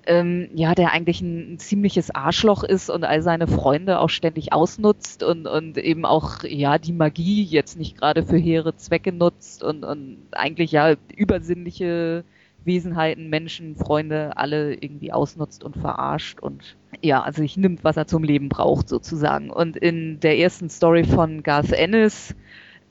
ähm, 0.09 0.49
ja, 0.55 0.73
der 0.73 0.91
eigentlich 0.91 1.21
ein, 1.21 1.53
ein, 1.53 1.59
ziemliches 1.59 2.09
Arschloch 2.09 2.63
ist 2.63 2.89
und 2.89 3.03
all 3.03 3.21
seine 3.21 3.47
Freunde 3.47 3.99
auch 3.99 4.09
ständig 4.09 4.51
ausnutzt 4.51 5.21
und, 5.21 5.45
und 5.45 5.77
eben 5.77 6.03
auch, 6.03 6.43
ja, 6.43 6.79
die 6.79 6.93
Magie 6.93 7.43
jetzt 7.43 7.77
nicht 7.77 7.95
gerade 7.95 8.25
für 8.25 8.37
hehre 8.37 8.75
Zwecke 8.75 9.11
nutzt 9.11 9.63
und, 9.63 9.85
und 9.85 10.17
eigentlich 10.31 10.71
ja 10.71 10.95
übersinnliche 11.15 12.23
Wesenheiten, 12.65 13.29
Menschen, 13.29 13.75
Freunde 13.75 14.35
alle 14.35 14.73
irgendwie 14.73 15.13
ausnutzt 15.13 15.63
und 15.63 15.77
verarscht 15.77 16.39
und 16.39 16.75
ja, 17.01 17.21
also 17.21 17.43
sich 17.43 17.55
nimmt, 17.55 17.83
was 17.83 17.95
er 17.95 18.07
zum 18.07 18.23
Leben 18.23 18.49
braucht 18.49 18.89
sozusagen. 18.89 19.51
Und 19.51 19.77
in 19.77 20.19
der 20.21 20.39
ersten 20.39 20.71
Story 20.71 21.03
von 21.03 21.43
Garth 21.43 21.71
Ennis 21.71 22.35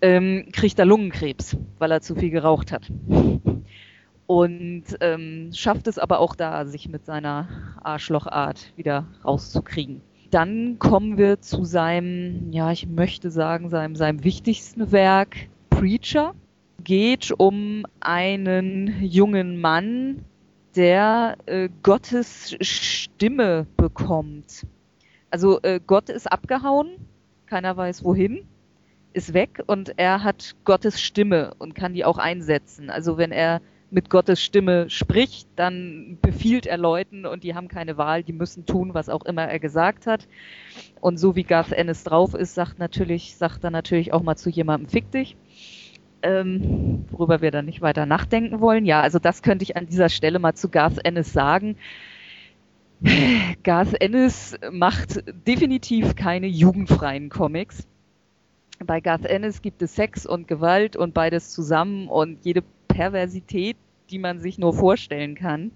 ähm, 0.00 0.50
kriegt 0.52 0.78
er 0.78 0.86
Lungenkrebs, 0.86 1.56
weil 1.78 1.90
er 1.90 2.00
zu 2.00 2.14
viel 2.14 2.30
geraucht 2.30 2.70
hat 2.70 2.88
und 4.28 4.84
ähm, 5.00 5.50
schafft 5.54 5.86
es 5.86 5.98
aber 5.98 6.20
auch 6.20 6.34
da, 6.34 6.66
sich 6.66 6.86
mit 6.86 7.06
seiner 7.06 7.48
Arschlochart 7.82 8.74
wieder 8.76 9.06
rauszukriegen. 9.24 10.02
Dann 10.30 10.78
kommen 10.78 11.16
wir 11.16 11.40
zu 11.40 11.64
seinem, 11.64 12.52
ja, 12.52 12.70
ich 12.70 12.86
möchte 12.86 13.30
sagen, 13.30 13.70
seinem, 13.70 13.96
seinem 13.96 14.22
wichtigsten 14.24 14.92
Werk, 14.92 15.48
Preacher. 15.70 16.34
Geht 16.84 17.32
um 17.38 17.86
einen 18.00 19.02
jungen 19.02 19.62
Mann, 19.62 20.26
der 20.76 21.38
äh, 21.46 21.70
Gottes 21.82 22.54
Stimme 22.60 23.66
bekommt. 23.78 24.66
Also 25.30 25.58
äh, 25.62 25.80
Gott 25.84 26.10
ist 26.10 26.30
abgehauen, 26.30 26.90
keiner 27.46 27.74
weiß 27.78 28.04
wohin, 28.04 28.46
ist 29.14 29.32
weg 29.32 29.62
und 29.66 29.94
er 29.96 30.22
hat 30.22 30.54
Gottes 30.64 31.00
Stimme 31.00 31.54
und 31.58 31.74
kann 31.74 31.94
die 31.94 32.04
auch 32.04 32.18
einsetzen. 32.18 32.90
Also 32.90 33.16
wenn 33.16 33.32
er 33.32 33.62
mit 33.90 34.10
Gottes 34.10 34.42
Stimme 34.42 34.90
spricht, 34.90 35.48
dann 35.56 36.18
befiehlt 36.22 36.66
er 36.66 36.76
Leuten 36.78 37.26
und 37.26 37.42
die 37.44 37.54
haben 37.54 37.68
keine 37.68 37.96
Wahl, 37.96 38.22
die 38.22 38.32
müssen 38.34 38.66
tun, 38.66 38.94
was 38.94 39.08
auch 39.08 39.24
immer 39.24 39.44
er 39.44 39.58
gesagt 39.60 40.06
hat. 40.06 40.28
Und 41.00 41.18
so 41.18 41.36
wie 41.36 41.44
Garth 41.44 41.72
Ennis 41.72 42.04
drauf 42.04 42.34
ist, 42.34 42.54
sagt 42.54 42.78
natürlich, 42.78 43.36
sagt 43.36 43.64
er 43.64 43.70
natürlich 43.70 44.12
auch 44.12 44.22
mal 44.22 44.36
zu 44.36 44.50
jemandem, 44.50 44.88
fick 44.88 45.10
dich. 45.12 45.36
ähm, 46.22 47.06
worüber 47.10 47.40
wir 47.40 47.50
dann 47.50 47.66
nicht 47.66 47.80
weiter 47.80 48.06
nachdenken 48.06 48.60
wollen. 48.60 48.84
Ja, 48.84 49.00
also 49.02 49.18
das 49.18 49.42
könnte 49.42 49.62
ich 49.62 49.76
an 49.76 49.86
dieser 49.86 50.08
Stelle 50.08 50.38
mal 50.38 50.54
zu 50.54 50.68
Garth 50.68 51.04
Ennis 51.04 51.32
sagen. 51.32 51.76
Garth 53.62 54.00
Ennis 54.00 54.56
macht 54.72 55.22
definitiv 55.46 56.16
keine 56.16 56.46
jugendfreien 56.46 57.28
Comics. 57.30 57.86
Bei 58.84 59.00
Garth 59.00 59.26
Ennis 59.26 59.62
gibt 59.62 59.82
es 59.82 59.94
Sex 59.94 60.26
und 60.26 60.48
Gewalt 60.48 60.96
und 60.96 61.14
beides 61.14 61.50
zusammen 61.50 62.08
und 62.08 62.44
jede 62.44 62.62
Perversität, 62.98 63.76
die 64.10 64.18
man 64.18 64.40
sich 64.40 64.58
nur 64.58 64.74
vorstellen 64.74 65.36
kann. 65.36 65.70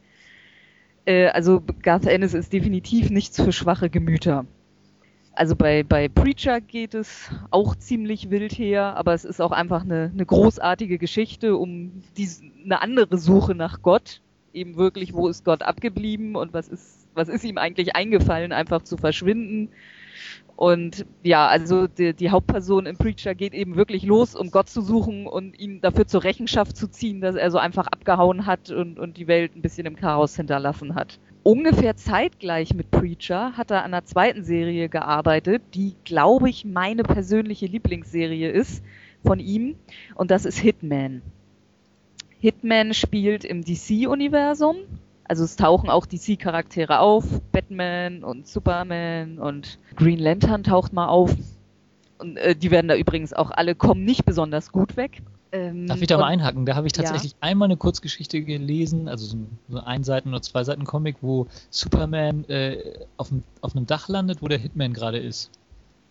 Äh, 1.05 1.29
also 1.29 1.63
Garth 1.83 2.05
Ennis 2.05 2.35
ist 2.35 2.53
definitiv 2.53 3.11
nichts 3.11 3.41
für 3.41 3.53
schwache 3.53 3.91
Gemüter. 3.91 4.45
Also 5.33 5.55
bei, 5.55 5.85
bei 5.85 6.09
Preacher 6.09 6.61
geht 6.61 6.95
es 6.95 7.31
auch 7.53 7.77
ziemlich 7.77 8.31
wild 8.31 8.59
her, 8.59 8.97
aber 8.97 9.15
es 9.15 9.25
ist 9.25 9.41
auch 9.41 9.53
einfach 9.53 9.83
eine, 9.85 10.11
eine 10.13 10.27
großartige 10.27 10.99
Geschichte 10.99 11.57
um 11.57 12.03
die, 12.17 12.29
eine 12.65 12.83
andere 12.83 13.17
Suche 13.19 13.55
nach 13.55 13.83
Gott. 13.83 14.21
Eben 14.53 14.77
wirklich, 14.77 15.15
wo 15.15 15.29
ist 15.29 15.45
Gott 15.45 15.63
abgeblieben 15.63 16.35
und 16.35 16.53
was 16.53 16.67
ist, 16.67 17.07
was 17.15 17.29
ist 17.29 17.45
ihm 17.45 17.57
eigentlich 17.57 17.95
eingefallen, 17.95 18.51
einfach 18.51 18.83
zu 18.83 18.97
verschwinden. 18.97 19.69
Und 20.57 21.07
ja, 21.23 21.49
also 21.49 21.87
die, 21.87 22.15
die 22.15 22.31
Hauptperson 22.31 22.87
im 22.87 22.97
Preacher 22.97 23.35
geht 23.35 23.55
eben 23.55 23.77
wirklich 23.77 24.05
los, 24.05 24.35
um 24.35 24.51
Gott 24.51 24.69
zu 24.69 24.81
suchen 24.81 25.27
und 25.27 25.59
ihn 25.59 25.81
dafür 25.81 26.07
zur 26.07 26.25
Rechenschaft 26.25 26.77
zu 26.77 26.89
ziehen, 26.89 27.21
dass 27.21 27.35
er 27.35 27.51
so 27.51 27.59
einfach 27.59 27.87
abgehauen 27.87 28.47
hat 28.47 28.71
und, 28.71 28.99
und 28.99 29.17
die 29.17 29.27
Welt 29.27 29.57
ein 29.57 29.63
bisschen 29.63 29.87
im 29.87 29.97
Chaos 29.97 30.37
hinterlassen 30.37 30.95
hat 30.95 31.19
ungefähr 31.43 31.97
zeitgleich 31.97 32.75
mit 32.75 32.91
Preacher 32.91 33.57
hat 33.57 33.71
er 33.71 33.85
an 33.85 33.93
einer 33.93 34.05
zweiten 34.05 34.45
Serie 34.45 34.89
gearbeitet, 34.89 35.63
die, 35.75 35.95
glaube 36.05 36.49
ich, 36.49 36.65
meine 36.65 37.03
persönliche 37.03 37.67
Lieblingsserie 37.67 38.51
ist 38.51 38.83
von 39.25 39.41
ihm. 39.41 39.77
Und 40.15 40.31
das 40.31 40.45
ist 40.45 40.59
Hitman. 40.59 41.23
Hitman 42.41 42.95
spielt 42.95 43.45
im 43.45 43.65
DC-Universum. 43.65 44.77
Also 45.25 45.45
es 45.45 45.57
tauchen 45.57 45.89
auch 45.89 46.07
DC-Charaktere 46.07 46.99
auf. 46.99 47.25
Batman 47.53 48.25
und 48.25 48.47
Superman 48.47 49.39
und 49.39 49.79
Green 49.97 50.19
Lantern 50.19 50.65
taucht 50.65 50.93
mal 50.93 51.09
auf. 51.09 51.35
Und 52.19 52.37
äh, 52.37 52.55
die 52.55 52.71
werden 52.71 52.89
da 52.89 52.97
übrigens 52.97 53.33
auch 53.33 53.51
alle 53.51 53.75
kommen 53.75 54.05
nicht 54.05 54.25
besonders 54.25 54.73
gut 54.73 54.97
weg. 54.97 55.23
Ähm, 55.53 55.87
Darf 55.87 56.01
ich 56.01 56.07
da 56.07 56.17
mal 56.17 56.27
einhaken? 56.27 56.65
Da 56.65 56.75
habe 56.75 56.87
ich 56.87 56.95
tatsächlich 56.95 57.33
ja. 57.33 57.39
einmal 57.41 57.67
eine 57.67 57.77
Kurzgeschichte 57.77 58.43
gelesen, 58.43 59.07
also 59.07 59.27
so 59.27 59.37
ein, 59.37 59.79
ein 59.85 60.05
Seiten- 60.05 60.31
oder 60.31 60.41
zwei 60.41 60.65
Seiten 60.65 60.85
Comic, 60.85 61.17
wo 61.21 61.47
Superman 61.69 62.45
äh, 62.49 62.79
auf, 63.19 63.29
dem, 63.29 63.43
auf 63.61 63.77
einem 63.77 63.87
Dach 63.87 64.09
landet, 64.09 64.41
wo 64.41 64.49
der 64.49 64.59
Hitman 64.59 64.95
gerade 64.95 65.19
ist. 65.19 65.51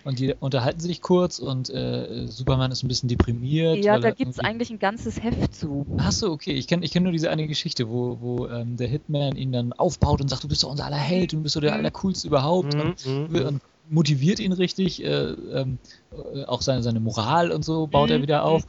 Und 0.03 0.19
die 0.19 0.33
unterhalten 0.39 0.79
sich 0.79 1.01
kurz 1.01 1.39
und 1.39 1.69
äh, 1.69 2.27
Superman 2.27 2.71
ist 2.71 2.83
ein 2.83 2.87
bisschen 2.87 3.09
deprimiert. 3.09 3.83
Ja, 3.83 3.99
da 3.99 4.11
gibt 4.11 4.31
es 4.31 4.39
eigentlich 4.39 4.69
ein 4.71 4.79
ganzes 4.79 5.21
Heft 5.21 5.55
zu. 5.55 5.85
Achso, 5.97 6.31
okay. 6.31 6.53
Ich 6.53 6.67
kenne 6.67 6.83
ich 6.85 6.91
kenn 6.91 7.03
nur 7.03 7.11
diese 7.11 7.29
eine 7.29 7.47
Geschichte, 7.47 7.89
wo, 7.89 8.17
wo 8.19 8.47
ähm, 8.47 8.77
der 8.77 8.87
Hitman 8.87 9.35
ihn 9.35 9.51
dann 9.51 9.73
aufbaut 9.73 10.21
und 10.21 10.29
sagt, 10.29 10.43
du 10.43 10.47
bist 10.47 10.63
doch 10.63 10.71
unser 10.71 10.85
aller 10.85 10.97
Held, 10.97 11.33
du 11.33 11.41
bist 11.41 11.55
doch 11.55 11.61
der 11.61 11.71
mhm. 11.71 11.79
allercoolste 11.79 12.27
überhaupt. 12.27 12.73
Mhm. 12.73 12.81
Und, 12.81 13.05
mhm. 13.05 13.45
und, 13.45 13.61
motiviert 13.91 14.39
ihn 14.39 14.53
richtig, 14.53 15.03
äh, 15.03 15.31
ähm, 15.31 15.77
äh, 16.33 16.45
auch 16.45 16.61
seine, 16.61 16.81
seine 16.81 16.99
Moral 16.99 17.51
und 17.51 17.65
so 17.65 17.87
baut 17.87 18.09
mhm. 18.09 18.15
er 18.15 18.21
wieder 18.21 18.45
auf. 18.45 18.63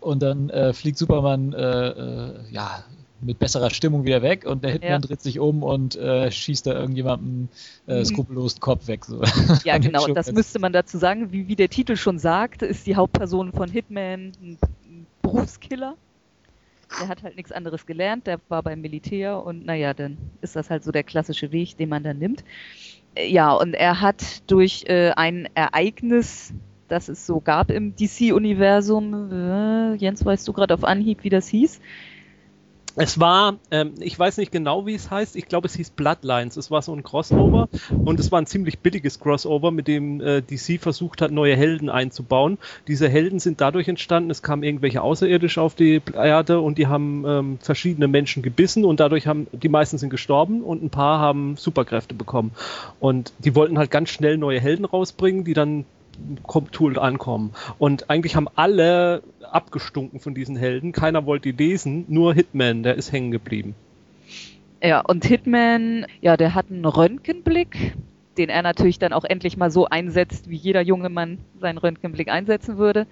Und 0.00 0.22
dann 0.22 0.50
äh, 0.50 0.72
fliegt 0.72 0.98
Superman 0.98 1.52
äh, 1.52 1.88
äh, 1.88 2.34
ja, 2.50 2.84
mit 3.20 3.38
besserer 3.38 3.70
Stimmung 3.70 4.04
wieder 4.04 4.22
weg 4.22 4.44
und 4.46 4.62
der 4.64 4.72
Hitman 4.72 4.90
ja. 4.90 4.98
dreht 4.98 5.20
sich 5.20 5.38
um 5.38 5.62
und 5.62 5.96
äh, 5.96 6.30
schießt 6.30 6.66
da 6.66 6.74
irgendjemandem 6.74 7.48
äh, 7.86 8.00
mhm. 8.00 8.04
skrupellos 8.04 8.54
den 8.54 8.60
Kopf 8.60 8.86
weg. 8.86 9.04
So. 9.04 9.22
Ja, 9.64 9.78
genau, 9.78 10.06
das 10.08 10.32
müsste 10.32 10.58
man 10.58 10.72
dazu 10.72 10.98
sagen. 10.98 11.32
Wie, 11.32 11.48
wie 11.48 11.56
der 11.56 11.68
Titel 11.68 11.96
schon 11.96 12.18
sagt, 12.18 12.62
ist 12.62 12.86
die 12.86 12.96
Hauptperson 12.96 13.52
von 13.52 13.70
Hitman 13.70 14.32
ein 14.42 14.58
Berufskiller. 15.22 15.96
Der 17.00 17.08
hat 17.08 17.22
halt 17.22 17.36
nichts 17.36 17.52
anderes 17.52 17.84
gelernt, 17.84 18.26
der 18.26 18.40
war 18.48 18.62
beim 18.62 18.80
Militär 18.80 19.44
und 19.44 19.66
naja, 19.66 19.92
dann 19.92 20.16
ist 20.40 20.56
das 20.56 20.70
halt 20.70 20.84
so 20.84 20.90
der 20.90 21.02
klassische 21.02 21.52
Weg, 21.52 21.76
den 21.76 21.90
man 21.90 22.02
dann 22.02 22.18
nimmt 22.18 22.44
ja, 23.26 23.52
und 23.52 23.74
er 23.74 24.00
hat 24.00 24.50
durch 24.50 24.84
äh, 24.86 25.10
ein 25.10 25.48
Ereignis, 25.54 26.52
das 26.88 27.08
es 27.08 27.26
so 27.26 27.40
gab 27.40 27.70
im 27.70 27.94
DC-Universum, 27.96 29.32
äh, 29.32 29.94
Jens, 29.94 30.24
weißt 30.24 30.46
du 30.46 30.52
gerade 30.52 30.74
auf 30.74 30.84
Anhieb, 30.84 31.24
wie 31.24 31.30
das 31.30 31.48
hieß? 31.48 31.80
Es 33.00 33.20
war, 33.20 33.58
ähm, 33.70 33.94
ich 34.00 34.18
weiß 34.18 34.38
nicht 34.38 34.50
genau, 34.50 34.84
wie 34.84 34.94
es 34.94 35.08
heißt, 35.08 35.36
ich 35.36 35.46
glaube, 35.46 35.68
es 35.68 35.74
hieß 35.76 35.90
Bloodlines. 35.90 36.56
Es 36.56 36.70
war 36.72 36.82
so 36.82 36.92
ein 36.92 37.04
Crossover 37.04 37.68
und 38.04 38.18
es 38.18 38.32
war 38.32 38.40
ein 38.40 38.46
ziemlich 38.46 38.80
billiges 38.80 39.20
Crossover, 39.20 39.70
mit 39.70 39.86
dem 39.86 40.20
äh, 40.20 40.42
DC 40.42 40.80
versucht 40.80 41.22
hat, 41.22 41.30
neue 41.30 41.54
Helden 41.54 41.90
einzubauen. 41.90 42.58
Diese 42.88 43.08
Helden 43.08 43.38
sind 43.38 43.60
dadurch 43.60 43.86
entstanden, 43.86 44.30
es 44.30 44.42
kamen 44.42 44.64
irgendwelche 44.64 45.00
Außerirdische 45.00 45.62
auf 45.62 45.76
die 45.76 46.02
Erde 46.12 46.60
und 46.60 46.76
die 46.76 46.88
haben 46.88 47.24
ähm, 47.24 47.58
verschiedene 47.60 48.08
Menschen 48.08 48.42
gebissen 48.42 48.84
und 48.84 48.98
dadurch 48.98 49.28
haben, 49.28 49.46
die 49.52 49.68
meisten 49.68 49.98
sind 49.98 50.10
gestorben 50.10 50.62
und 50.62 50.82
ein 50.82 50.90
paar 50.90 51.20
haben 51.20 51.56
Superkräfte 51.56 52.16
bekommen. 52.16 52.50
Und 52.98 53.32
die 53.38 53.54
wollten 53.54 53.78
halt 53.78 53.92
ganz 53.92 54.10
schnell 54.10 54.38
neue 54.38 54.58
Helden 54.58 54.84
rausbringen, 54.84 55.44
die 55.44 55.54
dann 55.54 55.84
Tool 56.72 56.98
ankommen. 56.98 57.52
Und 57.78 58.10
eigentlich 58.10 58.36
haben 58.36 58.48
alle 58.54 59.22
abgestunken 59.50 60.20
von 60.20 60.34
diesen 60.34 60.56
Helden. 60.56 60.92
Keiner 60.92 61.26
wollte 61.26 61.52
die 61.52 61.64
lesen, 61.64 62.04
nur 62.08 62.34
Hitman, 62.34 62.82
der 62.82 62.96
ist 62.96 63.12
hängen 63.12 63.30
geblieben. 63.30 63.74
Ja, 64.82 65.00
und 65.00 65.24
Hitman, 65.24 66.06
ja, 66.20 66.36
der 66.36 66.54
hat 66.54 66.66
einen 66.70 66.84
Röntgenblick, 66.84 67.94
den 68.36 68.48
er 68.48 68.62
natürlich 68.62 68.98
dann 68.98 69.12
auch 69.12 69.24
endlich 69.24 69.56
mal 69.56 69.70
so 69.70 69.86
einsetzt, 69.86 70.48
wie 70.48 70.56
jeder 70.56 70.82
junge 70.82 71.08
Mann 71.08 71.38
seinen 71.60 71.78
Röntgenblick 71.78 72.28
einsetzen 72.28 72.78
würde. 72.78 73.06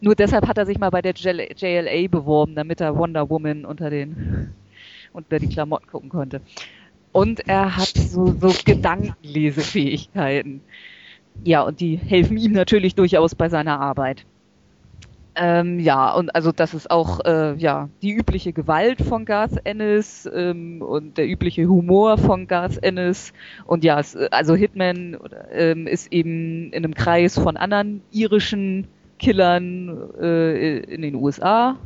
Nur 0.00 0.14
deshalb 0.14 0.46
hat 0.46 0.58
er 0.58 0.66
sich 0.66 0.78
mal 0.78 0.90
bei 0.90 1.02
der 1.02 1.14
JLA 1.14 2.08
beworben, 2.08 2.54
damit 2.54 2.80
er 2.80 2.96
Wonder 2.96 3.28
Woman 3.30 3.64
unter 3.64 3.90
den 3.90 4.54
unter 5.12 5.38
die 5.38 5.48
Klamotten 5.48 5.88
gucken 5.88 6.08
konnte. 6.08 6.40
Und 7.12 7.48
er 7.48 7.76
hat 7.76 7.94
so, 7.96 8.34
so 8.38 8.54
Gedankenlesefähigkeiten. 8.64 10.60
Ja, 11.44 11.62
und 11.62 11.80
die 11.80 11.96
helfen 11.96 12.36
ihm 12.36 12.52
natürlich 12.52 12.94
durchaus 12.94 13.34
bei 13.34 13.48
seiner 13.48 13.80
Arbeit. 13.80 14.24
Ähm, 15.40 15.78
ja, 15.78 16.12
und 16.14 16.34
also 16.34 16.50
das 16.50 16.74
ist 16.74 16.90
auch 16.90 17.20
äh, 17.24 17.54
ja 17.54 17.88
die 18.02 18.10
übliche 18.10 18.52
Gewalt 18.52 19.00
von 19.00 19.24
Garth 19.24 19.60
Ennis 19.62 20.28
ähm, 20.32 20.82
und 20.82 21.16
der 21.16 21.28
übliche 21.28 21.66
Humor 21.66 22.18
von 22.18 22.48
Garth 22.48 22.82
Ennis 22.82 23.32
und 23.64 23.84
ja, 23.84 24.00
es, 24.00 24.16
also 24.16 24.56
Hitman 24.56 25.16
ähm, 25.52 25.86
ist 25.86 26.12
eben 26.12 26.72
in 26.72 26.84
einem 26.84 26.94
Kreis 26.94 27.38
von 27.38 27.56
anderen 27.56 28.02
irischen 28.10 28.88
Killern 29.20 30.10
äh, 30.20 30.78
in 30.78 31.02
den 31.02 31.14
USA 31.14 31.76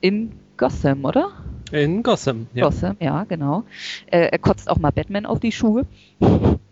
in 0.00 0.32
Gotham, 0.56 1.04
oder? 1.04 1.30
In 1.70 2.02
Gotham, 2.02 2.48
ja. 2.52 2.64
Gotham, 2.64 2.96
ja, 2.98 3.22
genau. 3.24 3.62
Äh, 4.06 4.28
er 4.32 4.38
kotzt 4.38 4.68
auch 4.68 4.78
mal 4.78 4.90
Batman 4.90 5.24
auf 5.24 5.38
die 5.38 5.52
Schuhe. 5.52 5.86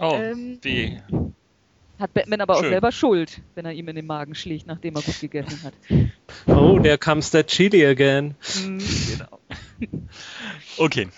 Oh, 0.00 0.14
ähm, 0.14 0.58
wie? 0.62 1.00
Hat 1.98 2.14
Batman 2.14 2.40
aber 2.40 2.54
Schön. 2.54 2.64
auch 2.64 2.68
selber 2.68 2.92
Schuld, 2.92 3.40
wenn 3.56 3.64
er 3.64 3.72
ihm 3.72 3.88
in 3.88 3.96
den 3.96 4.06
Magen 4.06 4.34
schlägt, 4.34 4.66
nachdem 4.66 4.94
er 4.94 5.02
gut 5.02 5.20
gegessen 5.20 5.62
hat. 5.62 5.74
Oh, 6.46 6.78
there 6.78 6.98
comes 6.98 7.30
that 7.30 7.46
chili 7.48 7.84
again. 7.84 8.34
Mhm. 8.62 8.78
genau. 9.08 9.38
okay. 10.78 11.08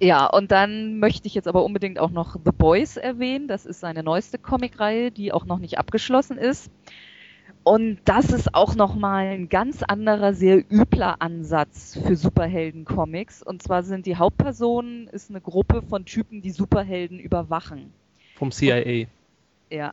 Ja, 0.00 0.26
und 0.26 0.50
dann 0.50 0.98
möchte 0.98 1.26
ich 1.26 1.34
jetzt 1.34 1.48
aber 1.48 1.64
unbedingt 1.64 1.98
auch 1.98 2.10
noch 2.10 2.36
The 2.44 2.52
Boys 2.56 2.96
erwähnen. 2.96 3.48
Das 3.48 3.66
ist 3.66 3.80
seine 3.80 4.02
neueste 4.02 4.38
Comicreihe, 4.38 5.10
die 5.10 5.32
auch 5.32 5.44
noch 5.44 5.58
nicht 5.58 5.78
abgeschlossen 5.78 6.38
ist. 6.38 6.70
Und 7.64 7.98
das 8.04 8.32
ist 8.32 8.54
auch 8.54 8.74
nochmal 8.74 9.26
ein 9.26 9.48
ganz 9.48 9.82
anderer, 9.82 10.32
sehr 10.32 10.64
übler 10.70 11.20
Ansatz 11.20 11.98
für 12.02 12.16
Superhelden-Comics. 12.16 13.42
Und 13.42 13.62
zwar 13.62 13.82
sind 13.82 14.06
die 14.06 14.16
Hauptpersonen 14.16 15.08
ist 15.08 15.30
eine 15.30 15.40
Gruppe 15.40 15.82
von 15.82 16.04
Typen, 16.04 16.40
die 16.40 16.50
Superhelden 16.50 17.18
überwachen. 17.18 17.92
Vom 18.38 18.50
CIA. 18.50 18.82
Und, 18.82 19.08
ja. 19.70 19.92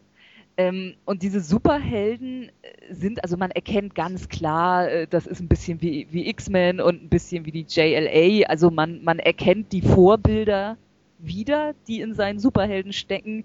Ähm, 0.58 0.96
und 1.04 1.22
diese 1.22 1.42
Superhelden 1.42 2.50
äh, 2.62 2.94
sind, 2.94 3.24
also 3.24 3.36
man 3.36 3.52
erkennt 3.52 3.94
ganz 3.94 4.30
klar, 4.30 4.90
äh, 4.90 5.08
das 5.08 5.28
ist 5.28 5.42
ein 5.42 5.50
bisschen 5.50 5.82
wie, 5.82 6.08
wie 6.12 6.30
X-Men 6.30 6.80
und 6.80 7.04
ein 7.04 7.10
bisschen 7.10 7.46
wie 7.46 7.52
die 7.52 7.66
JLA. 7.68 8.48
Also 8.48 8.72
man, 8.72 9.04
man 9.04 9.20
erkennt 9.20 9.74
die 9.74 9.82
Vorbilder 9.82 10.78
wieder, 11.20 11.74
die 11.88 12.00
in 12.00 12.14
seinen 12.14 12.40
Superhelden 12.40 12.94
stecken. 12.94 13.44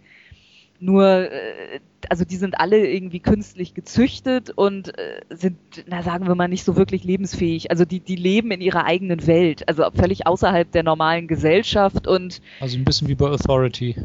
Nur, 0.78 1.32
äh, 1.32 1.80
also 2.08 2.24
die 2.24 2.36
sind 2.36 2.60
alle 2.60 2.86
irgendwie 2.86 3.20
künstlich 3.20 3.74
gezüchtet 3.74 4.50
und 4.50 4.92
sind, 5.30 5.58
na 5.86 6.02
sagen 6.02 6.28
wir 6.28 6.34
mal, 6.34 6.48
nicht 6.48 6.64
so 6.64 6.76
wirklich 6.76 7.02
lebensfähig. 7.04 7.70
Also 7.70 7.84
die, 7.84 8.00
die 8.00 8.16
leben 8.16 8.52
in 8.52 8.60
ihrer 8.60 8.84
eigenen 8.84 9.26
Welt, 9.26 9.68
also 9.68 9.84
völlig 9.94 10.26
außerhalb 10.26 10.70
der 10.70 10.84
normalen 10.84 11.26
Gesellschaft 11.26 12.06
und. 12.06 12.40
Also 12.60 12.78
ein 12.78 12.84
bisschen 12.84 13.08
wie 13.08 13.14
bei 13.14 13.28
Authority. 13.28 13.96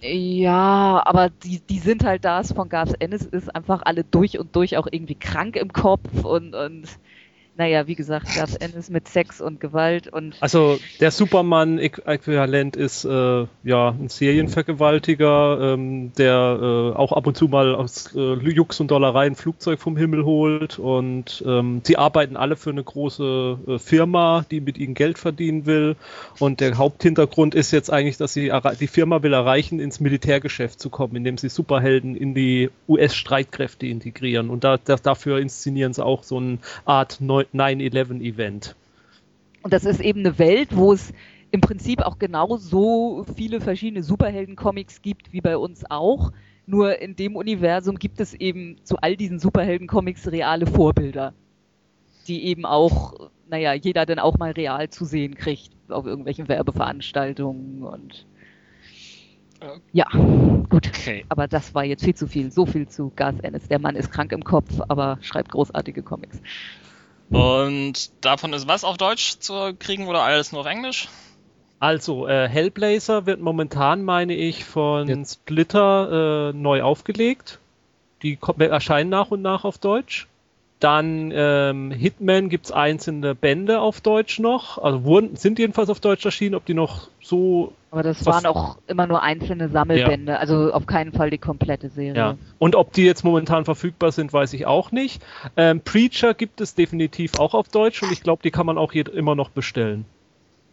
Ja, 0.00 1.02
aber 1.06 1.28
die, 1.30 1.60
die 1.66 1.80
sind 1.80 2.04
halt 2.04 2.24
das 2.24 2.52
von 2.52 2.68
Garth 2.68 2.94
Ennis 3.00 3.22
ist 3.26 3.52
einfach 3.56 3.82
alle 3.84 4.04
durch 4.04 4.38
und 4.38 4.54
durch 4.54 4.76
auch 4.76 4.86
irgendwie 4.90 5.16
krank 5.16 5.56
im 5.56 5.72
Kopf 5.72 6.22
und, 6.24 6.54
und 6.54 6.86
naja, 7.58 7.88
wie 7.88 7.96
gesagt, 7.96 8.36
Garth 8.36 8.60
Ennis 8.62 8.88
mit 8.88 9.08
Sex 9.08 9.40
und 9.40 9.60
Gewalt 9.60 10.06
und. 10.06 10.36
Also 10.40 10.78
der 11.00 11.10
Superman-Äquivalent 11.10 12.76
ist 12.76 13.04
äh, 13.04 13.46
ja 13.64 13.88
ein 13.88 14.08
Serienvergewaltiger, 14.08 15.74
ähm, 15.74 16.12
der 16.16 16.58
äh, 16.60 16.96
auch 16.96 17.12
ab 17.12 17.26
und 17.26 17.36
zu 17.36 17.48
mal 17.48 17.74
aus 17.74 18.14
äh, 18.14 18.34
Jux 18.34 18.78
und 18.78 18.92
Dollerei 18.92 19.26
ein 19.26 19.34
Flugzeug 19.34 19.80
vom 19.80 19.96
Himmel 19.96 20.24
holt 20.24 20.78
und 20.78 21.42
ähm, 21.44 21.82
sie 21.84 21.96
arbeiten 21.96 22.36
alle 22.36 22.54
für 22.54 22.70
eine 22.70 22.84
große 22.84 23.58
äh, 23.66 23.78
Firma, 23.78 24.44
die 24.50 24.60
mit 24.60 24.78
ihnen 24.78 24.94
Geld 24.94 25.18
verdienen 25.18 25.66
will 25.66 25.96
und 26.38 26.60
der 26.60 26.78
Haupthintergrund 26.78 27.56
ist 27.56 27.72
jetzt 27.72 27.92
eigentlich, 27.92 28.18
dass 28.18 28.32
sie 28.32 28.52
die 28.78 28.86
Firma 28.86 29.22
will 29.24 29.32
erreichen, 29.32 29.80
ins 29.80 29.98
Militärgeschäft 29.98 30.80
zu 30.80 30.90
kommen, 30.90 31.16
indem 31.16 31.38
sie 31.38 31.48
Superhelden 31.48 32.14
in 32.14 32.34
die 32.34 32.70
US-Streitkräfte 32.88 33.88
integrieren 33.88 34.48
und 34.48 34.62
da, 34.62 34.76
da, 34.76 34.94
dafür 34.94 35.40
inszenieren 35.40 35.92
sie 35.92 36.04
auch 36.04 36.22
so 36.22 36.36
eine 36.36 36.58
Art 36.84 37.20
9-11-Event. 37.54 38.76
Und 39.62 39.72
das 39.72 39.84
ist 39.84 40.00
eben 40.00 40.20
eine 40.20 40.38
Welt, 40.38 40.76
wo 40.76 40.92
es 40.92 41.12
im 41.50 41.60
Prinzip 41.60 42.02
auch 42.02 42.18
genau 42.18 42.56
so 42.56 43.24
viele 43.36 43.60
verschiedene 43.60 44.02
Superhelden-Comics 44.02 45.02
gibt 45.02 45.32
wie 45.32 45.40
bei 45.40 45.56
uns 45.56 45.84
auch. 45.90 46.32
Nur 46.66 47.00
in 47.00 47.16
dem 47.16 47.36
Universum 47.36 47.98
gibt 47.98 48.20
es 48.20 48.34
eben 48.34 48.76
zu 48.84 48.96
all 48.98 49.16
diesen 49.16 49.38
Superhelden-Comics 49.38 50.30
reale 50.30 50.66
Vorbilder, 50.66 51.32
die 52.26 52.44
eben 52.44 52.66
auch, 52.66 53.30
naja, 53.48 53.72
jeder 53.72 54.04
dann 54.04 54.18
auch 54.18 54.36
mal 54.36 54.52
real 54.52 54.90
zu 54.90 55.06
sehen 55.06 55.34
kriegt 55.34 55.72
auf 55.88 56.04
irgendwelchen 56.04 56.48
Werbeveranstaltungen 56.48 57.82
und 57.82 58.26
ja, 59.92 60.06
gut. 60.68 60.86
Okay. 60.88 61.24
Aber 61.28 61.48
das 61.48 61.74
war 61.74 61.84
jetzt 61.84 62.04
viel 62.04 62.14
zu 62.14 62.26
viel. 62.26 62.52
So 62.52 62.66
viel 62.66 62.88
zu 62.88 63.12
Garth 63.16 63.42
Ennis. 63.42 63.68
Der 63.68 63.78
Mann 63.78 63.96
ist 63.96 64.10
krank 64.10 64.32
im 64.32 64.44
Kopf, 64.44 64.80
aber 64.88 65.18
schreibt 65.20 65.50
großartige 65.50 66.02
Comics. 66.02 66.40
Und 67.30 68.24
davon 68.24 68.52
ist 68.52 68.66
was 68.68 68.84
auf 68.84 68.96
Deutsch 68.96 69.38
zu 69.38 69.74
kriegen 69.78 70.08
oder 70.08 70.22
alles 70.22 70.52
nur 70.52 70.62
auf 70.62 70.66
Englisch? 70.66 71.08
Also, 71.80 72.26
äh, 72.26 72.48
Hellblazer 72.48 73.26
wird 73.26 73.40
momentan, 73.40 74.02
meine 74.02 74.34
ich, 74.34 74.64
von 74.64 75.06
Jetzt. 75.06 75.34
Splitter 75.34 76.50
äh, 76.50 76.56
neu 76.56 76.82
aufgelegt. 76.82 77.60
Die 78.22 78.38
erscheinen 78.58 79.10
nach 79.10 79.30
und 79.30 79.42
nach 79.42 79.64
auf 79.64 79.78
Deutsch. 79.78 80.26
Dann 80.80 81.32
ähm, 81.34 81.90
Hitman 81.90 82.48
gibt's 82.48 82.70
einzelne 82.70 83.34
Bände 83.34 83.80
auf 83.80 84.00
Deutsch 84.00 84.38
noch. 84.38 84.78
Also 84.78 85.02
wurden, 85.02 85.34
sind 85.34 85.58
jedenfalls 85.58 85.90
auf 85.90 85.98
Deutsch 85.98 86.24
erschienen. 86.24 86.54
Ob 86.54 86.66
die 86.66 86.74
noch 86.74 87.08
so 87.20 87.72
Aber 87.90 88.04
das 88.04 88.24
waren 88.26 88.46
auch 88.46 88.78
immer 88.86 89.08
nur 89.08 89.20
einzelne 89.22 89.70
Sammelbände, 89.70 90.38
also 90.38 90.72
auf 90.72 90.86
keinen 90.86 91.12
Fall 91.12 91.30
die 91.30 91.38
komplette 91.38 91.88
Serie. 91.88 92.14
Ja. 92.16 92.36
Und 92.60 92.76
ob 92.76 92.92
die 92.92 93.04
jetzt 93.04 93.24
momentan 93.24 93.64
verfügbar 93.64 94.12
sind, 94.12 94.32
weiß 94.32 94.52
ich 94.52 94.66
auch 94.66 94.92
nicht. 94.92 95.20
Ähm, 95.56 95.80
Preacher 95.80 96.32
gibt 96.32 96.60
es 96.60 96.76
definitiv 96.76 97.40
auch 97.40 97.54
auf 97.54 97.68
Deutsch 97.68 98.00
und 98.04 98.12
ich 98.12 98.22
glaube, 98.22 98.42
die 98.44 98.52
kann 98.52 98.64
man 98.64 98.78
auch 98.78 98.92
jed- 98.92 99.10
immer 99.10 99.34
noch 99.34 99.50
bestellen. 99.50 100.04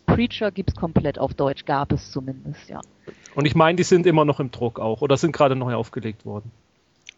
Preacher 0.06 0.52
gibt's 0.52 0.76
komplett 0.76 1.18
auf 1.18 1.34
Deutsch, 1.34 1.66
gab 1.66 1.92
es 1.92 2.12
zumindest, 2.12 2.70
ja. 2.70 2.80
Und 3.34 3.46
ich 3.46 3.56
meine, 3.56 3.76
die 3.76 3.84
sind 3.84 4.06
immer 4.06 4.24
noch 4.24 4.40
im 4.40 4.52
Druck 4.52 4.80
auch 4.80 5.02
oder 5.02 5.18
sind 5.18 5.32
gerade 5.32 5.56
neu 5.56 5.74
aufgelegt 5.74 6.28
worden. 6.28 6.52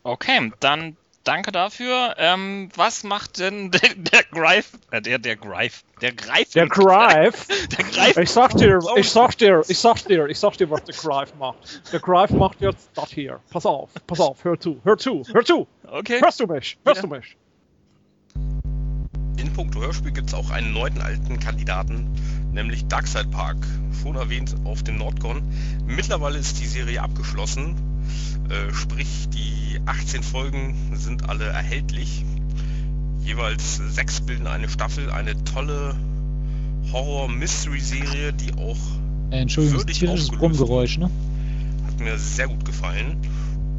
Okay, 0.03 0.53
dann 0.61 0.95
danke 1.27 1.51
dafür. 1.51 2.15
Ähm, 2.17 2.69
was 2.75 3.03
macht 3.03 3.39
denn 3.39 3.71
der, 3.71 3.89
der 3.95 4.23
Greif, 4.31 4.71
äh, 4.91 5.01
der, 5.01 5.19
der 5.19 5.35
Greif, 5.35 5.83
der 6.01 6.13
Greif, 6.13 6.51
Der 6.53 6.67
Greif, 6.67 7.47
der 7.77 7.85
Greif, 7.85 8.17
ich 8.17 8.29
sag 8.31 8.55
dir, 8.57 8.79
ich 8.95 9.09
sag 9.09 9.37
dir, 9.37 9.63
ich 9.67 9.77
sag 9.79 10.03
dir, 10.05 10.27
ich 10.27 10.39
sag 10.39 10.57
dir, 10.57 10.69
was 10.69 10.83
der 10.83 10.95
Greif 10.95 11.33
macht. 11.35 11.81
Der 11.91 11.99
Greif 11.99 12.31
macht 12.31 12.61
jetzt 12.61 12.89
das 12.93 13.09
hier. 13.11 13.39
Pass 13.51 13.65
auf, 13.65 13.89
pass 14.07 14.19
auf, 14.19 14.43
hör 14.43 14.59
zu, 14.59 14.79
hör 14.83 14.97
zu, 14.97 15.23
hör 15.33 15.43
zu. 15.43 15.67
okay. 15.91 16.19
Hörst 16.21 16.39
du 16.39 16.47
mich? 16.47 16.77
Hörst 16.85 17.01
Ja. 17.03 17.07
du 17.07 17.15
mich? 17.15 17.35
In 19.37 19.53
puncto 19.53 19.81
Hörspiel 19.81 20.11
gibt 20.11 20.29
es 20.29 20.33
auch 20.33 20.49
einen 20.49 20.73
neuen 20.73 20.99
alten 21.01 21.39
Kandidaten, 21.39 22.09
nämlich 22.53 22.87
Darkside 22.87 23.27
Park. 23.29 23.57
Schon 24.01 24.15
erwähnt 24.15 24.55
auf 24.63 24.83
dem 24.83 24.97
Nordcon. 24.97 25.43
Mittlerweile 25.85 26.37
ist 26.37 26.59
die 26.59 26.65
Serie 26.65 27.01
abgeschlossen. 27.01 27.75
Äh, 28.49 28.73
sprich, 28.73 29.27
die 29.29 29.79
18 29.85 30.23
Folgen 30.23 30.75
sind 30.93 31.29
alle 31.29 31.45
erhältlich. 31.45 32.23
Jeweils 33.23 33.77
sechs 33.77 34.21
bilden 34.21 34.47
eine 34.47 34.69
Staffel. 34.69 35.11
Eine 35.11 35.43
tolle 35.43 35.95
Horror-Mystery-Serie, 36.91 38.33
die 38.33 38.53
auch 38.53 38.77
Äh, 39.31 39.41
Entschuldigung, 39.41 39.79
das 39.79 39.87
Würdig 39.87 40.09
aufgelöst. 40.09 40.31
Brummgeräusch, 40.39 40.97
ne? 40.97 41.09
hat 41.85 41.99
mir 41.99 42.17
sehr 42.17 42.47
gut 42.47 42.63
gefallen. 42.63 43.17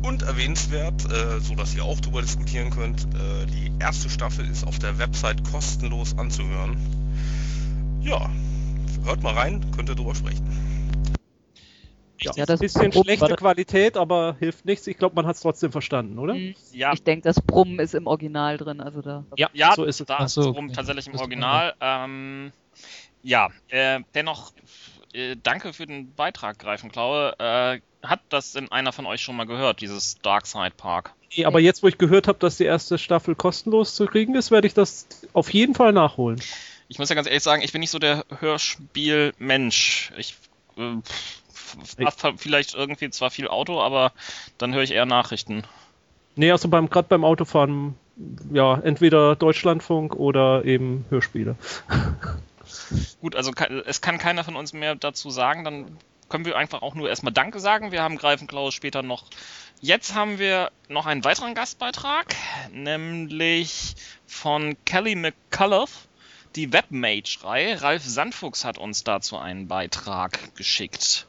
Und 0.02 0.22
erwähnenswert, 0.22 1.04
äh, 1.10 1.40
so 1.40 1.54
dass 1.54 1.74
ihr 1.74 1.84
auch 1.84 2.00
darüber 2.00 2.22
diskutieren 2.22 2.70
könnt, 2.70 3.02
äh, 3.02 3.46
die 3.46 3.72
erste 3.80 4.08
Staffel 4.10 4.46
ist 4.48 4.64
auf 4.66 4.78
der 4.78 4.98
Website 4.98 5.42
kostenlos 5.50 6.16
anzuhören. 6.16 6.76
Ja, 8.02 8.30
hört 9.04 9.22
mal 9.22 9.34
rein, 9.34 9.64
könnt 9.74 9.88
ihr 9.88 9.96
drüber 9.96 10.14
sprechen. 10.14 10.46
Ja, 12.20 12.32
Ja, 12.36 12.46
das 12.46 12.60
bisschen 12.60 12.90
Brumm- 12.90 13.04
schlechte. 13.04 13.36
Qualität, 13.36 13.96
aber 13.96 14.36
hilft 14.38 14.64
nichts. 14.64 14.86
Ich 14.86 14.98
glaube, 14.98 15.14
man 15.14 15.26
hat 15.26 15.36
es 15.36 15.42
trotzdem 15.42 15.70
verstanden, 15.72 16.18
oder? 16.18 16.34
Hm. 16.34 16.54
Ja, 16.72 16.92
Ich 16.92 17.02
denke, 17.02 17.22
das 17.22 17.40
Brummen 17.40 17.78
ist 17.78 17.94
im 17.94 18.06
Original 18.06 18.56
drin, 18.56 18.80
also 18.80 19.02
da. 19.02 19.24
Ja, 19.36 19.48
ja, 19.52 19.74
so 19.74 19.84
ist 19.84 20.00
es. 20.00 20.06
da 20.06 20.28
so, 20.28 20.50
rum 20.50 20.66
okay. 20.66 20.74
tatsächlich 20.74 21.06
im 21.06 21.14
Original. 21.14 21.74
Ähm, 21.80 22.52
ja, 23.22 23.48
äh, 23.68 24.00
dennoch, 24.14 24.52
äh, 25.12 25.36
danke 25.42 25.72
für 25.72 25.86
den 25.86 26.14
Beitrag, 26.14 26.58
Greifenklaue. 26.58 27.34
Äh, 27.38 27.80
hat 28.06 28.20
das 28.28 28.52
denn 28.52 28.70
einer 28.70 28.92
von 28.92 29.06
euch 29.06 29.22
schon 29.22 29.36
mal 29.36 29.46
gehört, 29.46 29.80
dieses 29.80 30.16
Darkside 30.22 30.72
Park? 30.76 31.14
Nee, 31.36 31.44
aber 31.44 31.60
jetzt, 31.60 31.82
wo 31.82 31.88
ich 31.88 31.98
gehört 31.98 32.28
habe, 32.28 32.38
dass 32.38 32.56
die 32.56 32.64
erste 32.64 32.96
Staffel 32.96 33.34
kostenlos 33.34 33.94
zu 33.94 34.06
kriegen 34.06 34.34
ist, 34.34 34.50
werde 34.50 34.66
ich 34.66 34.74
das 34.74 35.06
auf 35.32 35.52
jeden 35.52 35.74
Fall 35.74 35.92
nachholen. 35.92 36.40
Ich 36.88 36.98
muss 36.98 37.08
ja 37.08 37.14
ganz 37.14 37.26
ehrlich 37.26 37.42
sagen, 37.42 37.62
ich 37.62 37.72
bin 37.72 37.80
nicht 37.80 37.90
so 37.90 37.98
der 37.98 38.24
Hörspielmensch. 38.40 40.12
Ich 40.16 40.36
äh, 40.76 40.96
fahre 42.16 42.38
vielleicht 42.38 42.74
irgendwie 42.74 43.10
zwar 43.10 43.30
viel 43.30 43.48
Auto, 43.48 43.80
aber 43.80 44.12
dann 44.58 44.74
höre 44.74 44.82
ich 44.82 44.92
eher 44.92 45.06
Nachrichten. 45.06 45.64
Nee, 46.36 46.52
also 46.52 46.68
beim 46.68 46.88
gerade 46.88 47.08
beim 47.08 47.24
Autofahren, 47.24 47.96
ja, 48.52 48.78
entweder 48.78 49.36
Deutschlandfunk 49.36 50.14
oder 50.14 50.64
eben 50.64 51.04
Hörspiele. 51.10 51.56
Gut, 53.20 53.34
also 53.34 53.52
es 53.86 54.00
kann 54.00 54.18
keiner 54.18 54.44
von 54.44 54.56
uns 54.56 54.72
mehr 54.72 54.94
dazu 54.94 55.30
sagen, 55.30 55.64
dann 55.64 55.96
können 56.28 56.44
wir 56.44 56.56
einfach 56.56 56.82
auch 56.82 56.94
nur 56.94 57.08
erstmal 57.08 57.32
Danke 57.32 57.60
sagen. 57.60 57.92
Wir 57.92 58.02
haben 58.02 58.16
Greifenklaue 58.16 58.72
später 58.72 59.02
noch. 59.02 59.24
Jetzt 59.80 60.14
haben 60.14 60.38
wir 60.38 60.70
noch 60.88 61.06
einen 61.06 61.24
weiteren 61.24 61.54
Gastbeitrag, 61.54 62.34
nämlich 62.72 63.94
von 64.26 64.76
Kelly 64.84 65.14
McCullough, 65.14 66.08
die 66.56 66.72
Webmage-Reihe. 66.72 67.80
Ralf 67.82 68.04
Sandfuchs 68.04 68.64
hat 68.64 68.78
uns 68.78 69.04
dazu 69.04 69.38
einen 69.38 69.68
Beitrag 69.68 70.54
geschickt. 70.56 71.26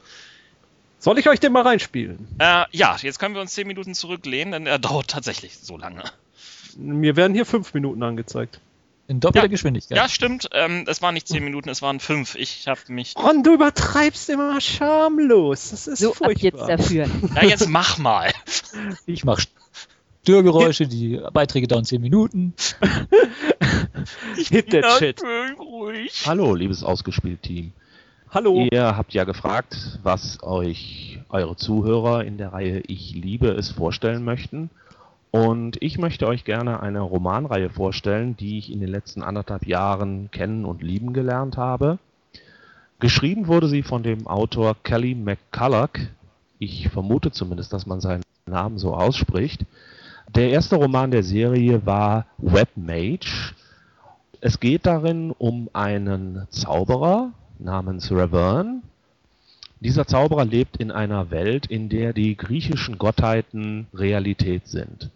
Soll 0.99 1.17
ich 1.17 1.29
euch 1.29 1.39
den 1.39 1.53
mal 1.53 1.61
reinspielen? 1.63 2.27
Äh, 2.39 2.65
ja, 2.71 2.97
jetzt 3.01 3.19
können 3.19 3.33
wir 3.35 3.41
uns 3.41 3.53
10 3.53 3.67
Minuten 3.67 3.93
zurücklehnen, 3.95 4.51
denn 4.51 4.67
er 4.67 4.79
dauert 4.79 5.07
tatsächlich 5.09 5.57
so 5.57 5.77
lange. 5.77 6.03
Mir 6.77 7.15
werden 7.15 7.33
hier 7.33 7.45
fünf 7.45 7.73
Minuten 7.73 8.03
angezeigt. 8.03 8.59
In 9.07 9.19
doppelter 9.19 9.45
Ja. 9.47 9.49
Geschwindigkeit. 9.49 9.97
Ja, 9.97 10.07
stimmt. 10.07 10.49
Ähm, 10.53 10.83
es 10.87 11.01
waren 11.01 11.15
nicht 11.15 11.27
10 11.27 11.43
Minuten, 11.43 11.69
es 11.69 11.81
waren 11.81 11.99
5. 11.99 12.35
Ich 12.35 12.67
habe 12.67 12.79
mich. 12.89 13.15
Ron, 13.17 13.41
du 13.43 13.53
übertreibst 13.55 14.29
immer 14.29 14.61
schamlos. 14.61 15.69
Das 15.71 15.87
ist 15.87 15.99
So, 15.99 16.11
ab 16.13 16.31
jetzt 16.37 16.57
furchtbar. 16.59 16.67
dafür. 16.77 17.07
Ja, 17.35 17.43
jetzt 17.43 17.67
mach 17.69 17.97
mal. 17.97 18.31
Ich 19.07 19.23
mache 19.23 19.43
Störgeräusche, 20.23 20.85
die 20.85 21.19
Beiträge 21.33 21.67
dauern 21.67 21.85
10 21.85 22.01
Minuten. 22.01 22.53
Hit 24.35 24.69
that 24.71 24.99
shit. 24.99 25.21
ruhig. 25.57 26.23
Hallo, 26.27 26.53
liebes 26.53 26.83
Ausgespielt-Team. 26.83 27.71
Hallo. 28.31 28.67
Ihr 28.71 28.95
habt 28.95 29.15
ja 29.15 29.23
gefragt, 29.23 29.97
was 30.03 30.43
euch 30.43 31.19
eure 31.29 31.55
Zuhörer 31.55 32.23
in 32.23 32.37
der 32.37 32.53
Reihe 32.53 32.83
Ich 32.85 33.15
liebe 33.15 33.47
es 33.47 33.71
vorstellen 33.71 34.23
möchten. 34.23 34.69
Und 35.31 35.81
ich 35.81 35.97
möchte 35.97 36.27
euch 36.27 36.43
gerne 36.43 36.79
eine 36.79 37.01
Romanreihe 37.01 37.71
vorstellen, 37.71 38.37
die 38.37 38.59
ich 38.59 38.71
in 38.71 38.81
den 38.81 38.89
letzten 38.89 39.23
anderthalb 39.23 39.65
Jahren 39.65 40.29
kennen 40.29 40.65
und 40.65 40.83
lieben 40.83 41.11
gelernt 41.11 41.57
habe. 41.57 41.97
Geschrieben 42.99 43.47
wurde 43.47 43.67
sie 43.67 43.81
von 43.81 44.03
dem 44.03 44.27
Autor 44.27 44.75
Kelly 44.83 45.15
McCulloch. 45.15 45.97
Ich 46.59 46.87
vermute 46.89 47.31
zumindest, 47.31 47.73
dass 47.73 47.87
man 47.87 47.99
seinen 47.99 48.21
Namen 48.45 48.77
so 48.77 48.93
ausspricht. 48.93 49.65
Der 50.35 50.51
erste 50.51 50.75
Roman 50.75 51.09
der 51.09 51.23
Serie 51.23 51.83
war 51.83 52.27
Webmage. 52.37 53.55
Es 54.39 54.59
geht 54.59 54.85
darin 54.85 55.31
um 55.31 55.67
einen 55.73 56.45
Zauberer 56.51 57.31
namens 57.59 58.11
Ravern. 58.11 58.81
Dieser 59.79 60.07
Zauberer 60.07 60.45
lebt 60.45 60.77
in 60.77 60.91
einer 60.91 61.31
Welt, 61.31 61.67
in 61.67 61.89
der 61.89 62.13
die 62.13 62.35
griechischen 62.35 62.97
Gottheiten 62.97 63.87
Realität 63.93 64.67
sind. 64.67 65.09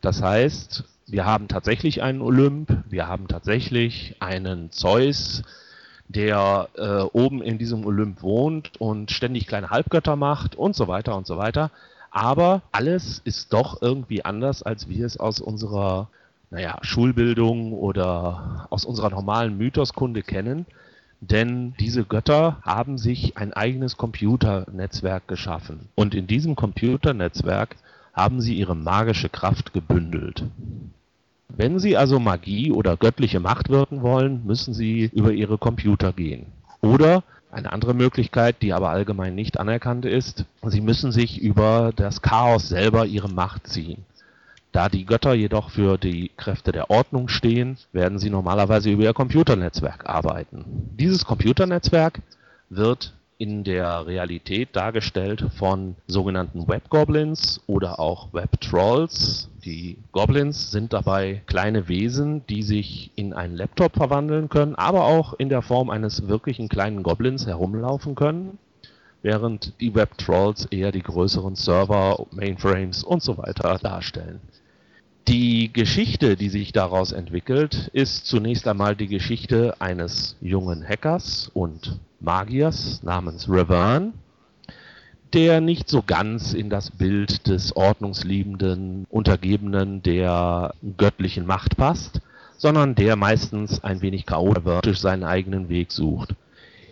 Das 0.00 0.22
heißt, 0.22 0.84
wir 1.06 1.24
haben 1.24 1.48
tatsächlich 1.48 2.02
einen 2.02 2.20
Olymp, 2.20 2.84
wir 2.88 3.08
haben 3.08 3.28
tatsächlich 3.28 4.16
einen 4.20 4.70
Zeus, 4.70 5.42
der 6.08 6.68
äh, 6.76 7.00
oben 7.12 7.42
in 7.42 7.58
diesem 7.58 7.86
Olymp 7.86 8.22
wohnt 8.22 8.72
und 8.78 9.10
ständig 9.10 9.46
kleine 9.46 9.70
Halbgötter 9.70 10.16
macht 10.16 10.54
und 10.54 10.76
so 10.76 10.86
weiter 10.86 11.16
und 11.16 11.26
so 11.26 11.36
weiter. 11.38 11.70
Aber 12.10 12.62
alles 12.70 13.20
ist 13.24 13.52
doch 13.52 13.82
irgendwie 13.82 14.24
anders, 14.24 14.62
als 14.62 14.88
wir 14.88 15.04
es 15.04 15.18
aus 15.18 15.40
unserer 15.40 16.08
naja, 16.50 16.78
Schulbildung 16.82 17.72
oder 17.72 18.68
aus 18.70 18.84
unserer 18.84 19.10
normalen 19.10 19.58
Mythoskunde 19.58 20.22
kennen. 20.22 20.66
Denn 21.20 21.74
diese 21.80 22.04
Götter 22.04 22.58
haben 22.62 22.98
sich 22.98 23.36
ein 23.36 23.52
eigenes 23.52 23.96
Computernetzwerk 23.96 25.26
geschaffen. 25.28 25.88
Und 25.94 26.14
in 26.14 26.26
diesem 26.26 26.56
Computernetzwerk 26.56 27.76
haben 28.12 28.40
sie 28.40 28.54
ihre 28.54 28.76
magische 28.76 29.28
Kraft 29.28 29.72
gebündelt. 29.72 30.44
Wenn 31.56 31.78
Sie 31.78 31.96
also 31.96 32.18
Magie 32.18 32.72
oder 32.72 32.96
göttliche 32.96 33.38
Macht 33.38 33.68
wirken 33.68 34.02
wollen, 34.02 34.44
müssen 34.44 34.74
Sie 34.74 35.10
über 35.12 35.32
Ihre 35.32 35.58
Computer 35.58 36.12
gehen. 36.12 36.46
Oder 36.80 37.22
eine 37.52 37.72
andere 37.72 37.94
Möglichkeit, 37.94 38.56
die 38.62 38.72
aber 38.72 38.90
allgemein 38.90 39.34
nicht 39.34 39.60
anerkannt 39.60 40.04
ist, 40.04 40.46
Sie 40.62 40.80
müssen 40.80 41.12
sich 41.12 41.40
über 41.40 41.92
das 41.94 42.22
Chaos 42.22 42.68
selber 42.68 43.06
Ihre 43.06 43.28
Macht 43.28 43.68
ziehen. 43.68 44.04
Da 44.74 44.88
die 44.88 45.06
Götter 45.06 45.34
jedoch 45.34 45.70
für 45.70 45.98
die 45.98 46.32
Kräfte 46.36 46.72
der 46.72 46.90
Ordnung 46.90 47.28
stehen, 47.28 47.78
werden 47.92 48.18
sie 48.18 48.28
normalerweise 48.28 48.90
über 48.90 49.04
ihr 49.04 49.12
Computernetzwerk 49.14 50.06
arbeiten. 50.06 50.64
Dieses 50.98 51.24
Computernetzwerk 51.24 52.20
wird 52.70 53.14
in 53.38 53.62
der 53.62 54.04
Realität 54.04 54.74
dargestellt 54.74 55.46
von 55.56 55.94
sogenannten 56.08 56.66
Web-Goblins 56.66 57.60
oder 57.68 58.00
auch 58.00 58.32
Web-Trolls. 58.32 59.48
Die 59.64 59.96
Goblins 60.10 60.72
sind 60.72 60.92
dabei 60.92 61.42
kleine 61.46 61.86
Wesen, 61.86 62.44
die 62.48 62.64
sich 62.64 63.12
in 63.14 63.32
einen 63.32 63.54
Laptop 63.54 63.94
verwandeln 63.94 64.48
können, 64.48 64.74
aber 64.74 65.04
auch 65.04 65.34
in 65.34 65.50
der 65.50 65.62
Form 65.62 65.88
eines 65.88 66.26
wirklichen 66.26 66.68
kleinen 66.68 67.04
Goblins 67.04 67.46
herumlaufen 67.46 68.16
können, 68.16 68.58
während 69.22 69.80
die 69.80 69.94
Web-Trolls 69.94 70.64
eher 70.66 70.90
die 70.90 71.04
größeren 71.04 71.54
Server, 71.54 72.26
Mainframes 72.32 73.04
und 73.04 73.22
so 73.22 73.38
weiter 73.38 73.78
darstellen. 73.80 74.40
Die 75.26 75.72
Geschichte, 75.72 76.36
die 76.36 76.50
sich 76.50 76.72
daraus 76.72 77.12
entwickelt, 77.12 77.88
ist 77.94 78.26
zunächst 78.26 78.68
einmal 78.68 78.94
die 78.94 79.06
Geschichte 79.06 79.74
eines 79.80 80.36
jungen 80.42 80.86
Hackers 80.86 81.50
und 81.54 81.98
Magiers 82.20 83.02
namens 83.02 83.48
Ravern, 83.48 84.12
der 85.32 85.62
nicht 85.62 85.88
so 85.88 86.02
ganz 86.02 86.52
in 86.52 86.68
das 86.68 86.90
Bild 86.90 87.46
des 87.46 87.74
ordnungsliebenden 87.74 89.06
Untergebenen 89.08 90.02
der 90.02 90.74
göttlichen 90.98 91.46
Macht 91.46 91.78
passt, 91.78 92.20
sondern 92.58 92.94
der 92.94 93.16
meistens 93.16 93.82
ein 93.82 94.02
wenig 94.02 94.26
chaotisch 94.26 95.00
seinen 95.00 95.24
eigenen 95.24 95.70
Weg 95.70 95.90
sucht. 95.90 96.34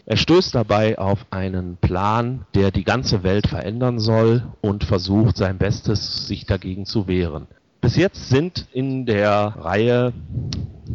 Er 0.06 0.16
stößt 0.16 0.54
dabei 0.54 0.98
auf 0.98 1.26
einen 1.30 1.76
Plan, 1.76 2.46
der 2.54 2.70
die 2.70 2.84
ganze 2.84 3.24
Welt 3.24 3.46
verändern 3.46 3.98
soll 3.98 4.42
und 4.62 4.84
versucht 4.84 5.36
sein 5.36 5.58
Bestes, 5.58 6.26
sich 6.26 6.46
dagegen 6.46 6.86
zu 6.86 7.06
wehren. 7.06 7.46
Bis 7.82 7.96
jetzt 7.96 8.28
sind 8.28 8.68
in 8.72 9.06
der 9.06 9.54
Reihe, 9.58 10.12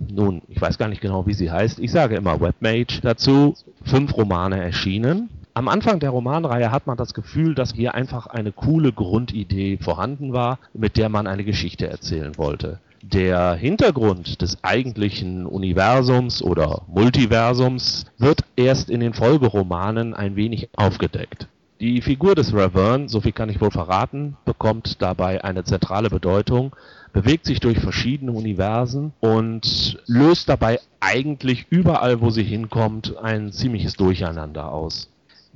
nun, 0.10 0.41
ich 0.47 0.62
weiß 0.62 0.78
gar 0.78 0.88
nicht 0.88 1.02
genau, 1.02 1.28
wie 1.28 1.34
sie 1.34 1.52
heißt, 1.52 1.80
ich 1.80 1.91
sage 1.91 2.15
immer 2.15 2.39
Webmage 2.39 3.02
dazu, 3.02 3.56
fünf 3.84 4.15
Romane 4.15 4.63
erschienen. 4.63 5.30
Am 5.54 5.67
Anfang 5.67 6.00
der 6.00 6.12
Romanreihe 6.12 6.71
hat 6.71 6.88
man 6.88 6.95
das 6.95 7.13
Gefühl, 7.13 7.56
dass 7.56 7.73
hier 7.73 7.93
einfach 7.93 8.28
eine 8.28 8.54
coole 8.54 8.93
Grundidee 8.93 9.78
vorhanden 9.82 10.32
war, 10.32 10.60
mit 10.73 10.95
der 10.95 11.10
man 11.10 11.28
eine 11.28 11.43
Geschichte 11.43 11.89
erzählen 11.89 12.38
wollte. 12.38 12.80
Der 13.04 13.56
Hintergrund 13.56 14.41
des 14.41 14.63
eigentlichen 14.63 15.45
Universums 15.45 16.41
oder 16.41 16.84
Multiversums 16.88 18.06
wird 18.17 18.45
erst 18.56 18.89
in 18.89 19.02
den 19.02 19.13
Folgeromanen 19.13 20.13
ein 20.13 20.38
wenig 20.38 20.69
aufgedeckt. 20.78 21.50
Die 21.79 22.01
Figur 22.01 22.33
des 22.33 22.53
Ravern, 22.53 23.07
so 23.07 23.21
viel 23.21 23.33
kann 23.33 23.49
ich 23.49 23.61
wohl 23.61 23.69
verraten, 23.69 24.35
bekommt 24.45 24.99
dabei 24.99 25.43
eine 25.43 25.63
zentrale 25.63 26.09
Bedeutung, 26.09 26.75
bewegt 27.13 27.45
sich 27.45 27.59
durch 27.59 27.77
verschiedene 27.77 28.31
Universen 28.31 29.13
und 29.19 29.99
löst 30.07 30.49
dabei 30.49 30.79
eigentlich 30.99 31.67
überall, 31.69 32.19
wo 32.19 32.31
sie 32.31 32.43
hinkommt, 32.43 33.15
ein 33.17 33.51
ziemliches 33.51 33.93
Durcheinander 33.93 34.71
aus. 34.71 35.07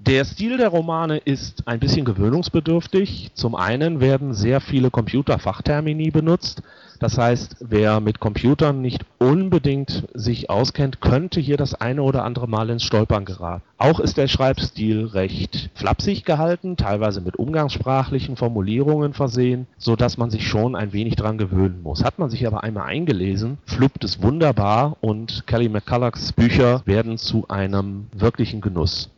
Der 0.08 0.26
Stil 0.26 0.58
der 0.58 0.70
Romane 0.70 1.20
ist 1.20 1.68
ein 1.68 1.80
bisschen 1.80 2.06
gewöhnungsbedürftig. 2.06 3.34
Zum 3.36 3.54
einen 3.54 4.00
werden 4.00 4.34
sehr 4.34 4.60
viele 4.60 4.90
Computerfachtermini 4.90 6.10
benutzt, 6.10 6.64
das 6.98 7.20
heißt, 7.20 7.58
wer 7.60 8.00
mit 8.00 8.20
Computern 8.20 8.82
nicht 8.82 9.06
unbedingt 9.20 10.08
sich 10.16 10.50
auskennt, 10.50 11.02
könnte 11.02 11.40
hier 11.40 11.56
das 11.56 11.76
eine 11.76 12.02
oder 12.02 12.24
andere 12.26 12.48
Mal 12.48 12.72
ins 12.72 12.84
Stolpern 12.84 13.26
geraten. 13.26 13.62
Auch 13.78 14.00
ist 14.00 14.18
der 14.18 14.28
Schreibstil 14.28 15.06
recht 15.06 15.70
flapsig 15.76 16.26
gehalten, 16.26 16.78
teilweise 16.78 17.22
mit 17.22 17.38
umgangssprachlichen 17.38 18.38
Formulierungen 18.38 19.14
versehen, 19.14 19.68
so 19.78 19.96
dass 19.96 20.18
man 20.18 20.32
sich 20.32 20.48
schon 20.48 20.76
ein 20.76 20.94
wenig 20.94 21.16
dran 21.16 21.38
gewöhnen 21.38 21.84
muss. 21.84 22.04
Hat 22.04 22.18
man 22.18 22.32
sich 22.32 22.48
aber 22.48 22.64
einmal 22.64 22.88
eingelesen, 22.88 23.60
fluppt 23.66 24.04
es 24.04 24.24
wunderbar 24.24 24.98
und 25.02 25.46
Kelly 25.46 25.70
McCullochs 25.70 26.34
Bücher 26.34 26.82
werden 26.86 27.20
zu 27.20 27.48
einem 27.50 28.08
wirklichen 28.16 28.62
Genuss. 28.62 29.12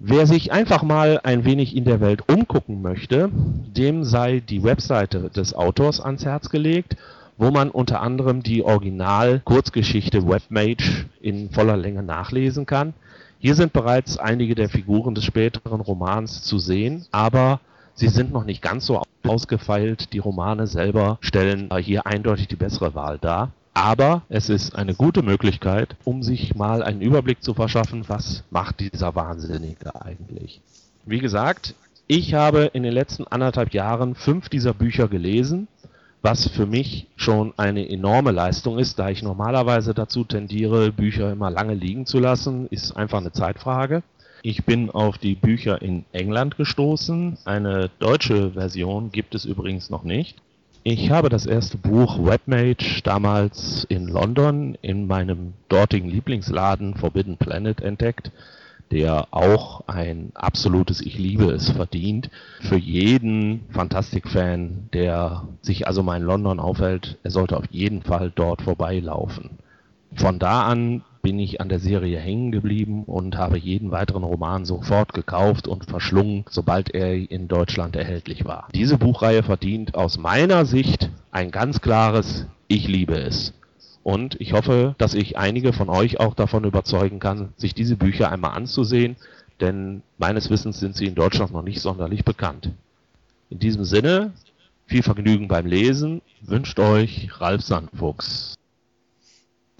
Wer 0.00 0.28
sich 0.28 0.52
einfach 0.52 0.84
mal 0.84 1.18
ein 1.24 1.44
wenig 1.44 1.74
in 1.74 1.84
der 1.84 2.00
Welt 2.00 2.22
umgucken 2.28 2.82
möchte, 2.82 3.30
dem 3.32 4.04
sei 4.04 4.38
die 4.38 4.62
Webseite 4.62 5.28
des 5.28 5.54
Autors 5.54 6.00
ans 6.00 6.24
Herz 6.24 6.50
gelegt, 6.50 6.96
wo 7.36 7.50
man 7.50 7.68
unter 7.68 8.00
anderem 8.00 8.44
die 8.44 8.62
Original-Kurzgeschichte 8.62 10.28
Webmage 10.28 11.06
in 11.20 11.50
voller 11.50 11.76
Länge 11.76 12.04
nachlesen 12.04 12.64
kann. 12.64 12.94
Hier 13.40 13.56
sind 13.56 13.72
bereits 13.72 14.18
einige 14.18 14.54
der 14.54 14.68
Figuren 14.68 15.16
des 15.16 15.24
späteren 15.24 15.80
Romans 15.80 16.42
zu 16.44 16.60
sehen, 16.60 17.06
aber 17.10 17.58
sie 17.94 18.08
sind 18.08 18.32
noch 18.32 18.44
nicht 18.44 18.62
ganz 18.62 18.86
so 18.86 19.02
ausgefeilt. 19.24 20.12
Die 20.12 20.18
Romane 20.18 20.68
selber 20.68 21.18
stellen 21.22 21.70
hier 21.78 22.06
eindeutig 22.06 22.46
die 22.46 22.56
bessere 22.56 22.94
Wahl 22.94 23.18
dar. 23.18 23.50
Aber 23.80 24.22
es 24.28 24.48
ist 24.48 24.74
eine 24.74 24.92
gute 24.92 25.22
Möglichkeit, 25.22 25.94
um 26.02 26.24
sich 26.24 26.56
mal 26.56 26.82
einen 26.82 27.00
Überblick 27.00 27.44
zu 27.44 27.54
verschaffen, 27.54 28.08
was 28.08 28.42
macht 28.50 28.80
dieser 28.80 29.14
Wahnsinnige 29.14 30.04
eigentlich. 30.04 30.60
Wie 31.06 31.20
gesagt, 31.20 31.76
ich 32.08 32.34
habe 32.34 32.70
in 32.72 32.82
den 32.82 32.92
letzten 32.92 33.28
anderthalb 33.28 33.72
Jahren 33.72 34.16
fünf 34.16 34.48
dieser 34.48 34.74
Bücher 34.74 35.06
gelesen, 35.06 35.68
was 36.22 36.48
für 36.48 36.66
mich 36.66 37.06
schon 37.14 37.54
eine 37.56 37.88
enorme 37.88 38.32
Leistung 38.32 38.80
ist, 38.80 38.98
da 38.98 39.10
ich 39.10 39.22
normalerweise 39.22 39.94
dazu 39.94 40.24
tendiere, 40.24 40.90
Bücher 40.90 41.30
immer 41.30 41.48
lange 41.48 41.74
liegen 41.74 42.04
zu 42.04 42.18
lassen, 42.18 42.66
ist 42.70 42.96
einfach 42.96 43.18
eine 43.18 43.30
Zeitfrage. 43.30 44.02
Ich 44.42 44.64
bin 44.64 44.90
auf 44.90 45.18
die 45.18 45.36
Bücher 45.36 45.80
in 45.80 46.04
England 46.10 46.56
gestoßen. 46.56 47.38
Eine 47.44 47.90
deutsche 48.00 48.50
Version 48.54 49.12
gibt 49.12 49.36
es 49.36 49.44
übrigens 49.44 49.88
noch 49.88 50.02
nicht. 50.02 50.36
Ich 50.90 51.10
habe 51.10 51.28
das 51.28 51.44
erste 51.44 51.76
Buch 51.76 52.18
Webmage 52.18 53.02
damals 53.04 53.84
in 53.90 54.08
London 54.08 54.74
in 54.80 55.06
meinem 55.06 55.52
dortigen 55.68 56.08
Lieblingsladen 56.08 56.94
Forbidden 56.94 57.36
Planet 57.36 57.82
entdeckt, 57.82 58.32
der 58.90 59.26
auch 59.30 59.86
ein 59.86 60.32
absolutes 60.32 61.02
Ich 61.02 61.18
liebe 61.18 61.50
es 61.50 61.68
verdient. 61.68 62.30
Für 62.60 62.78
jeden 62.78 63.66
Fantastik-Fan, 63.68 64.88
der 64.94 65.46
sich 65.60 65.86
also 65.86 66.02
mal 66.02 66.16
in 66.16 66.22
London 66.22 66.58
aufhält, 66.58 67.18
er 67.22 67.32
sollte 67.32 67.58
auf 67.58 67.66
jeden 67.70 68.00
Fall 68.00 68.32
dort 68.34 68.62
vorbeilaufen. 68.62 69.58
Von 70.14 70.38
da 70.38 70.62
an 70.62 71.04
bin 71.22 71.38
ich 71.38 71.60
an 71.60 71.68
der 71.68 71.78
Serie 71.78 72.18
hängen 72.18 72.52
geblieben 72.52 73.04
und 73.04 73.36
habe 73.36 73.58
jeden 73.58 73.90
weiteren 73.90 74.22
Roman 74.22 74.64
sofort 74.64 75.12
gekauft 75.12 75.68
und 75.68 75.84
verschlungen, 75.84 76.44
sobald 76.48 76.94
er 76.94 77.14
in 77.14 77.48
Deutschland 77.48 77.96
erhältlich 77.96 78.44
war. 78.44 78.68
Diese 78.74 78.98
Buchreihe 78.98 79.42
verdient 79.42 79.94
aus 79.94 80.18
meiner 80.18 80.64
Sicht 80.64 81.10
ein 81.30 81.50
ganz 81.50 81.80
klares 81.80 82.46
Ich 82.66 82.88
liebe 82.88 83.16
es. 83.18 83.54
Und 84.02 84.40
ich 84.40 84.52
hoffe, 84.52 84.94
dass 84.98 85.14
ich 85.14 85.36
einige 85.36 85.72
von 85.72 85.90
euch 85.90 86.18
auch 86.20 86.34
davon 86.34 86.64
überzeugen 86.64 87.18
kann, 87.18 87.52
sich 87.56 87.74
diese 87.74 87.96
Bücher 87.96 88.30
einmal 88.32 88.52
anzusehen, 88.52 89.16
denn 89.60 90.02
meines 90.16 90.50
Wissens 90.50 90.80
sind 90.80 90.96
sie 90.96 91.06
in 91.06 91.14
Deutschland 91.14 91.52
noch 91.52 91.62
nicht 91.62 91.80
sonderlich 91.80 92.24
bekannt. 92.24 92.70
In 93.50 93.58
diesem 93.58 93.84
Sinne, 93.84 94.32
viel 94.86 95.02
Vergnügen 95.02 95.48
beim 95.48 95.66
Lesen, 95.66 96.22
wünscht 96.40 96.78
euch 96.78 97.28
Ralf 97.40 97.62
Sandfuchs. 97.62 98.57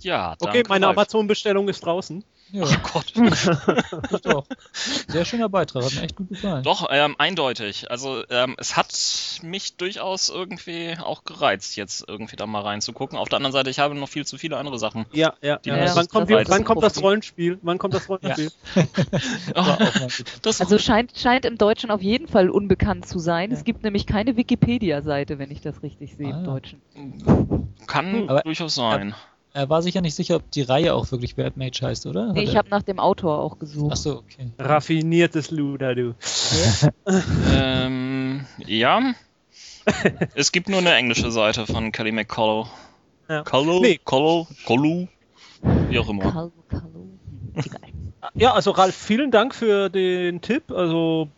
Ja, 0.01 0.35
Okay, 0.39 0.53
danke, 0.59 0.69
meine 0.69 0.87
Ralf. 0.87 0.97
Amazon-Bestellung 0.99 1.69
ist 1.69 1.85
draußen. 1.85 2.23
Ja, 2.51 2.65
Oh 2.65 2.77
Gott. 2.95 3.13
ich 4.13 4.21
doch. 4.23 4.47
Sehr 5.09 5.25
schöner 5.27 5.51
Beitrag, 5.51 5.85
hat 5.85 5.95
mir 5.95 6.03
echt 6.03 6.17
gut 6.17 6.31
gefallen. 6.31 6.63
Doch, 6.63 6.87
ähm, 6.91 7.15
eindeutig. 7.19 7.91
Also 7.91 8.23
ähm, 8.31 8.55
es 8.59 8.75
hat 8.77 8.89
mich 9.43 9.77
durchaus 9.77 10.31
irgendwie 10.31 10.97
auch 10.99 11.25
gereizt, 11.25 11.77
jetzt 11.77 12.09
irgendwie 12.09 12.37
da 12.37 12.47
mal 12.47 12.63
reinzugucken. 12.63 13.19
Auf 13.19 13.29
der 13.29 13.37
anderen 13.37 13.53
Seite, 13.53 13.69
ich 13.69 13.81
habe 13.81 13.95
noch 13.95 14.09
viel 14.09 14.25
zu 14.25 14.39
viele 14.39 14.57
andere 14.57 14.79
Sachen. 14.79 15.05
Ja, 15.13 15.35
ja. 15.43 15.59
Die 15.59 15.69
ja. 15.69 15.77
müssen 15.77 15.97
Wann, 15.97 16.09
kommt, 16.09 16.31
wann 16.31 16.65
kommt 16.65 16.83
das 16.83 17.03
Rollenspiel? 17.03 17.59
Wann 17.61 17.77
kommt 17.77 17.93
das 17.93 18.09
Rollenspiel? 18.09 18.51
Gut. 18.75 20.25
Das 20.43 20.61
Also 20.63 20.79
scheint, 20.79 21.19
scheint 21.19 21.45
im 21.45 21.59
Deutschen 21.59 21.91
auf 21.91 22.01
jeden 22.01 22.29
Fall 22.29 22.49
unbekannt 22.49 23.07
zu 23.07 23.19
sein. 23.19 23.51
Ja. 23.51 23.57
Es 23.59 23.65
gibt 23.65 23.83
nämlich 23.83 24.07
keine 24.07 24.37
Wikipedia-Seite, 24.37 25.39
wenn 25.39 25.51
ich 25.51 25.61
das 25.61 25.83
richtig 25.83 26.17
sehe 26.17 26.33
Ah. 26.33 26.39
im 26.39 26.45
Deutschen. 26.45 26.81
kann 27.87 28.29
Aber- 28.29 28.41
durchaus 28.43 28.75
sein. 28.75 29.15
Er 29.59 29.69
war 29.69 29.83
sicher 29.83 30.01
nicht 30.03 30.15
sicher, 30.15 30.37
ob 30.37 30.49
die 30.53 30.63
Reihe 30.63 30.95
auch 30.95 31.11
wirklich 31.11 31.37
Webmage 31.37 31.81
heißt, 31.83 32.07
oder? 32.07 32.33
Nee, 32.33 32.45
ich 32.45 32.57
habe 32.57 32.69
nach 32.69 32.85
dem 32.85 33.01
Autor 33.01 33.41
auch 33.41 33.59
gesucht. 33.59 33.91
Achso, 33.91 34.19
okay. 34.19 34.53
Raffiniertes 34.57 35.51
Luder, 35.51 35.97
du. 35.97 36.15
ähm, 37.53 38.47
ja. 38.59 39.15
es 40.37 40.53
gibt 40.53 40.69
nur 40.69 40.79
eine 40.79 40.95
englische 40.95 41.33
Seite 41.33 41.67
von 41.67 41.91
Kelly 41.91 42.13
McCullough. 42.13 42.69
Ja. 43.29 43.43
Kalo, 43.43 43.81
Nee. 43.81 43.99
Kolo, 44.05 44.47
Kolu, 44.65 45.09
wie 45.89 45.99
auch 45.99 46.09
immer. 46.09 46.31
Kalu. 46.31 46.51
Egal. 47.55 47.81
Ja, 48.35 48.53
also 48.53 48.73
Ralf, 48.73 48.95
vielen 48.95 49.31
Dank 49.31 49.55
für 49.55 49.89
den 49.89 50.41
Tipp. 50.41 50.71
Also, 50.71 51.29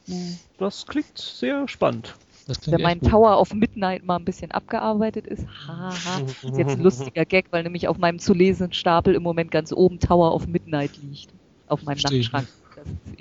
das 0.58 0.86
klingt 0.86 1.16
sehr 1.16 1.68
spannend. 1.68 2.14
Das 2.46 2.60
klingt 2.60 2.78
Wenn 2.78 2.82
mein. 2.82 3.00
Tower 3.00 3.40
of 3.40 3.54
Midnight 3.54 4.04
mal 4.04 4.16
ein 4.16 4.24
bisschen 4.24 4.50
abgearbeitet 4.50 5.26
ist, 5.26 5.46
haha, 5.66 6.20
ist 6.20 6.56
jetzt 6.56 6.72
ein 6.72 6.82
lustiger 6.82 7.24
Gag, 7.24 7.46
weil 7.50 7.62
nämlich 7.62 7.88
auf 7.88 7.98
meinem 7.98 8.18
zu 8.18 8.34
lesenden 8.34 8.72
Stapel 8.72 9.14
im 9.14 9.22
Moment 9.22 9.50
ganz 9.50 9.72
oben 9.72 10.00
Tower 10.00 10.34
of 10.34 10.46
Midnight 10.46 10.92
liegt. 11.02 11.30
Auf 11.68 11.82
meinem 11.82 11.98
Verstehe 11.98 12.20
Nachtschrank. 12.20 12.48
Das 12.76 12.86
ist 12.86 13.18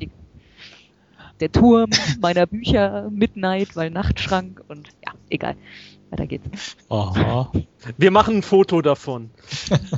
egal. 0.00 0.14
Der 1.40 1.52
Turm 1.52 1.90
meiner 2.20 2.46
Bücher, 2.46 3.10
Midnight, 3.10 3.76
weil 3.76 3.90
Nachtschrank 3.90 4.62
und 4.68 4.88
ja, 5.04 5.12
egal. 5.30 5.56
Weiter 6.10 6.26
geht's. 6.26 6.76
Aha. 6.90 7.50
Wir 7.98 8.10
machen 8.12 8.36
ein 8.36 8.42
Foto 8.42 8.82
davon. 8.82 9.30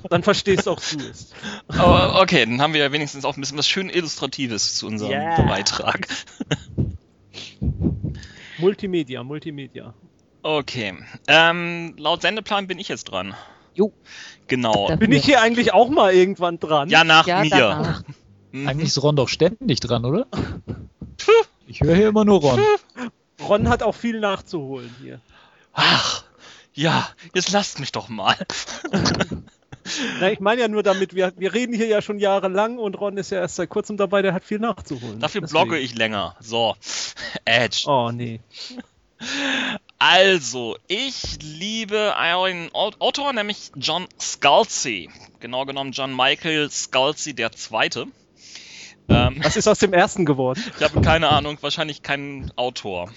Dann 0.09 0.23
verstehst 0.23 0.67
auch 0.67 0.81
du 0.81 0.97
es. 0.99 1.33
Aber 1.69 2.21
okay, 2.23 2.47
dann 2.47 2.62
haben 2.62 2.73
wir 2.73 2.81
ja 2.81 2.93
wenigstens 2.93 3.25
auch 3.25 3.37
ein 3.37 3.41
bisschen 3.41 3.59
was 3.59 3.69
schön 3.69 3.91
Illustratives 3.91 4.77
zu 4.77 4.87
unserem 4.87 5.12
Yeah. 5.12 5.43
Beitrag. 5.43 6.09
Multimedia, 8.59 9.22
Multimedia. 9.22 9.94
Okay, 10.42 10.94
ähm, 11.29 11.94
laut 11.99 12.22
Sendeplan 12.22 12.66
bin 12.68 12.79
ich 12.79 12.88
jetzt 12.88 13.05
dran. 13.05 13.35
Jo. 13.75 13.92
Genau. 14.46 14.88
Da- 14.88 14.96
Bin 14.96 15.12
ich 15.12 15.25
hier 15.25 15.40
eigentlich 15.42 15.72
auch 15.75 15.88
mal 15.90 16.14
irgendwann 16.14 16.59
dran? 16.59 16.88
Ja, 16.88 17.05
nach 17.05 17.27
Ja, 17.27 17.40
mir. 17.42 17.51
danach. 17.51 18.03
Mhm. 18.53 18.68
Eigentlich 18.68 18.88
ist 18.88 19.03
Ron 19.03 19.16
doch 19.16 19.29
ständig 19.29 19.81
dran, 19.81 20.05
oder? 20.05 20.27
Ich 21.66 21.81
höre 21.81 21.94
hier 21.96 22.09
immer 22.09 22.25
nur 22.25 22.40
Ron. 22.40 22.61
Ron 23.46 23.68
hat 23.68 23.83
auch 23.83 23.94
viel 23.94 24.20
nachzuholen 24.20 24.94
hier. 25.03 25.20
Ach, 25.75 26.25
ja, 26.72 27.09
jetzt 27.35 27.51
lasst 27.53 27.81
mich 27.81 27.92
doch 27.92 28.09
mal. 28.09 28.37
Na, 30.20 30.31
ich 30.31 30.40
meine 30.40 30.62
ja 30.62 30.68
nur 30.68 30.83
damit, 30.83 31.14
wir, 31.14 31.33
wir 31.37 31.55
reden 31.55 31.75
hier 31.75 31.87
ja 31.87 32.03
schon 32.03 32.18
jahrelang 32.18 32.79
und 32.79 32.99
Ron 33.01 33.16
ist 33.16 33.31
ja 33.31 33.40
erst 33.40 33.57
seit 33.57 33.68
kurzem 33.68 33.96
dabei, 33.96 34.22
der 34.22 34.33
hat 34.35 34.44
viel 34.44 34.59
nachzuholen. 34.59 35.20
Dafür 35.20 35.40
Deswegen. 35.42 35.59
blogge 35.64 35.79
ich 35.79 35.94
länger. 35.94 36.37
So, 36.40 36.75
Edge. 37.44 37.85
Oh, 37.87 38.11
nee. 38.12 38.40
Also, 39.99 40.77
ich 40.88 41.38
liebe 41.42 42.16
einen 42.16 42.68
Au- 42.75 42.92
Autor, 42.99 43.33
nämlich 43.33 43.72
John 43.77 44.07
Scalzi. 44.20 45.09
Genau 45.40 45.64
genommen 45.64 45.92
John 45.92 46.14
Michael 46.14 46.70
Scalzi 46.70 47.35
der 47.35 47.53
Zweite. 47.53 48.07
Ähm, 49.09 49.37
Was 49.42 49.57
ist 49.57 49.68
aus 49.68 49.79
dem 49.79 49.92
ersten 49.92 50.25
geworden? 50.27 50.62
ich 50.77 50.83
habe 50.83 51.01
keine 51.01 51.29
Ahnung, 51.31 51.57
wahrscheinlich 51.61 52.03
kein 52.03 52.53
Autor. 52.57 53.11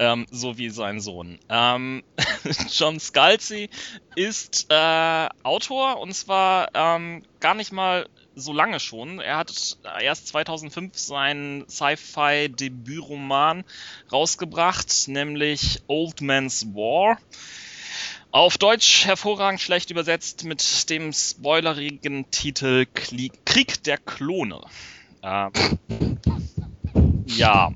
Ähm, 0.00 0.26
so 0.30 0.58
wie 0.58 0.70
sein 0.70 1.00
Sohn. 1.00 1.40
Ähm, 1.48 2.04
John 2.70 3.00
Scalzi 3.00 3.68
ist 4.14 4.66
äh, 4.70 5.28
Autor 5.42 5.98
und 5.98 6.14
zwar 6.14 6.68
ähm, 6.74 7.24
gar 7.40 7.54
nicht 7.54 7.72
mal 7.72 8.08
so 8.36 8.52
lange 8.52 8.78
schon. 8.78 9.18
Er 9.18 9.38
hat 9.38 9.76
erst 10.00 10.28
2005 10.28 10.96
seinen 10.96 11.68
Sci-Fi-Debütroman 11.68 13.64
rausgebracht, 14.12 15.08
nämlich 15.08 15.82
Old 15.88 16.20
Man's 16.20 16.66
War. 16.74 17.18
Auf 18.30 18.58
Deutsch 18.58 19.06
hervorragend 19.06 19.60
schlecht 19.60 19.90
übersetzt 19.90 20.44
mit 20.44 20.90
dem 20.90 21.12
spoilerigen 21.12 22.30
Titel 22.30 22.86
Krieg 22.86 23.82
der 23.84 23.98
Klone. 23.98 24.60
Ähm, 25.22 25.50
ja. 27.26 27.72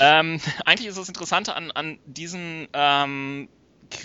Ähm, 0.00 0.40
eigentlich 0.64 0.88
ist 0.88 0.98
das 0.98 1.08
Interessante 1.08 1.54
an, 1.54 1.70
an 1.70 1.98
diesen 2.06 2.68
ähm, 2.72 3.48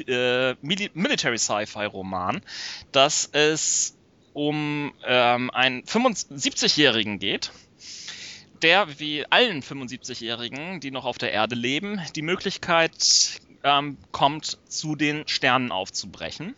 äh, 0.07 0.53
Mili 0.61 0.91
Military 0.93 1.37
Sci-Fi 1.37 1.85
Roman, 1.85 2.41
dass 2.91 3.29
es 3.31 3.97
um 4.33 4.93
ähm, 5.05 5.49
einen 5.51 5.83
75-Jährigen 5.83 7.19
geht, 7.19 7.51
der 8.61 8.99
wie 8.99 9.25
allen 9.29 9.61
75-Jährigen, 9.61 10.79
die 10.79 10.91
noch 10.91 11.05
auf 11.05 11.17
der 11.17 11.33
Erde 11.33 11.55
leben, 11.55 11.99
die 12.15 12.21
Möglichkeit 12.21 13.41
ähm, 13.63 13.97
kommt, 14.11 14.59
zu 14.67 14.95
den 14.95 15.27
Sternen 15.27 15.71
aufzubrechen. 15.71 16.55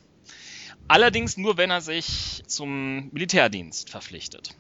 Allerdings 0.87 1.37
nur, 1.37 1.57
wenn 1.57 1.71
er 1.71 1.81
sich 1.81 2.43
zum 2.45 3.09
Militärdienst 3.11 3.89
verpflichtet. 3.89 4.53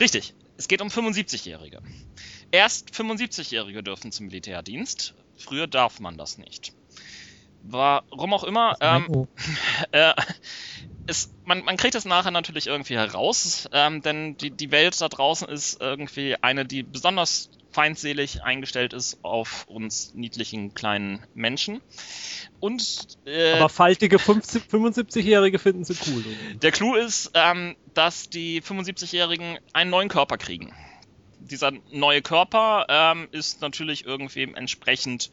Richtig, 0.00 0.34
es 0.56 0.66
geht 0.66 0.80
um 0.80 0.88
75-Jährige. 0.88 1.80
Erst 2.50 2.90
75-Jährige 2.90 3.82
dürfen 3.82 4.12
zum 4.12 4.26
Militärdienst. 4.26 5.14
Früher 5.36 5.66
darf 5.66 6.00
man 6.00 6.16
das 6.16 6.38
nicht. 6.38 6.72
Warum 7.62 8.32
auch 8.32 8.44
immer, 8.44 8.76
ähm, 8.80 9.26
äh, 9.92 10.14
es, 11.06 11.30
man, 11.44 11.64
man 11.64 11.76
kriegt 11.76 11.94
es 11.94 12.04
nachher 12.04 12.30
natürlich 12.30 12.66
irgendwie 12.66 12.96
heraus, 12.96 13.68
ähm, 13.72 14.02
denn 14.02 14.36
die, 14.36 14.50
die 14.50 14.70
Welt 14.70 15.00
da 15.00 15.08
draußen 15.08 15.48
ist 15.48 15.80
irgendwie 15.80 16.36
eine, 16.40 16.64
die 16.64 16.82
besonders 16.82 17.50
feindselig 17.70 18.42
eingestellt 18.42 18.92
ist 18.92 19.18
auf 19.22 19.66
uns 19.68 20.14
niedlichen 20.14 20.74
kleinen 20.74 21.24
Menschen. 21.34 21.80
Und 22.60 23.18
äh, 23.26 23.52
Aber 23.52 23.68
faltige 23.68 24.18
50 24.18 24.64
75-Jährige 24.64 25.58
finden 25.58 25.84
sie 25.84 25.94
cool. 26.06 26.24
Oder? 26.26 26.54
der 26.58 26.72
Clou 26.72 26.94
ist, 26.94 27.30
ähm, 27.34 27.76
dass 27.94 28.30
die 28.30 28.62
75-Jährigen 28.62 29.58
einen 29.72 29.90
neuen 29.90 30.08
Körper 30.08 30.38
kriegen. 30.38 30.72
Dieser 31.48 31.72
neue 31.90 32.22
Körper 32.22 32.86
ähm, 32.88 33.28
ist 33.32 33.60
natürlich 33.60 34.04
irgendwie 34.04 34.42
entsprechend 34.54 35.30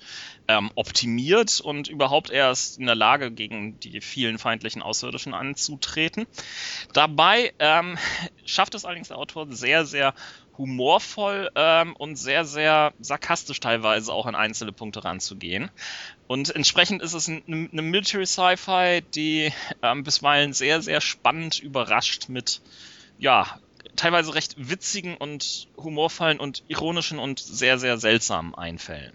ähm, 0.47 0.71
optimiert 0.75 1.59
und 1.61 1.87
überhaupt 1.87 2.29
erst 2.29 2.79
in 2.79 2.85
der 2.85 2.95
Lage, 2.95 3.31
gegen 3.31 3.79
die 3.79 4.01
vielen 4.01 4.37
feindlichen 4.37 4.81
Außerirdischen 4.81 5.33
anzutreten. 5.33 6.25
Dabei 6.93 7.53
ähm, 7.59 7.97
schafft 8.45 8.75
es 8.75 8.85
allerdings 8.85 9.09
der 9.09 9.17
Autor 9.17 9.47
sehr, 9.51 9.85
sehr 9.85 10.13
humorvoll 10.57 11.49
ähm, 11.55 11.95
und 11.97 12.15
sehr, 12.15 12.45
sehr 12.45 12.93
sarkastisch 12.99 13.59
teilweise 13.59 14.13
auch 14.13 14.25
an 14.25 14.35
einzelne 14.35 14.71
Punkte 14.71 15.03
ranzugehen. 15.03 15.69
Und 16.27 16.55
entsprechend 16.55 17.01
ist 17.01 17.13
es 17.13 17.27
ein- 17.27 17.43
eine 17.71 17.81
Military 17.81 18.25
Sci-Fi, 18.25 19.03
die 19.13 19.51
ähm, 19.81 20.03
bisweilen 20.03 20.53
sehr, 20.53 20.81
sehr 20.81 21.01
spannend 21.01 21.59
überrascht 21.59 22.29
mit, 22.29 22.61
ja, 23.17 23.59
teilweise 23.95 24.33
recht 24.35 24.55
witzigen 24.57 25.17
und 25.17 25.67
humorvollen 25.77 26.39
und 26.39 26.63
ironischen 26.67 27.19
und 27.19 27.39
sehr, 27.39 27.77
sehr 27.77 27.97
seltsamen 27.97 28.55
Einfällen. 28.55 29.13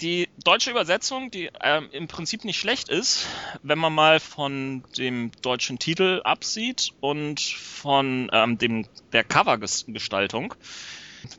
Die 0.00 0.28
deutsche 0.42 0.70
Übersetzung, 0.70 1.30
die 1.30 1.50
ähm, 1.62 1.88
im 1.92 2.08
Prinzip 2.08 2.44
nicht 2.44 2.58
schlecht 2.58 2.88
ist, 2.88 3.26
wenn 3.62 3.78
man 3.78 3.94
mal 3.94 4.18
von 4.18 4.82
dem 4.98 5.30
deutschen 5.40 5.78
Titel 5.78 6.20
absieht 6.24 6.90
und 7.00 7.40
von 7.40 8.28
ähm, 8.32 8.58
dem, 8.58 8.86
der 9.12 9.22
Covergestaltung, 9.22 10.54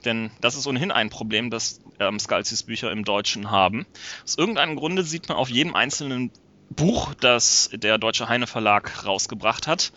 denn 0.05 0.31
das 0.41 0.55
ist 0.55 0.67
ohnehin 0.67 0.91
ein 0.91 1.09
Problem, 1.09 1.49
das 1.49 1.81
ähm, 1.99 2.19
Scalzis 2.19 2.63
Bücher 2.63 2.91
im 2.91 3.03
Deutschen 3.03 3.51
haben. 3.51 3.85
Aus 4.23 4.37
irgendeinem 4.37 4.75
Grunde 4.75 5.03
sieht 5.03 5.27
man 5.27 5.37
auf 5.37 5.49
jedem 5.49 5.75
einzelnen 5.75 6.31
Buch, 6.69 7.13
das 7.13 7.69
der 7.73 7.97
Deutsche 7.97 8.27
Heine 8.29 8.47
Verlag 8.47 9.05
rausgebracht 9.05 9.67
hat, 9.67 9.91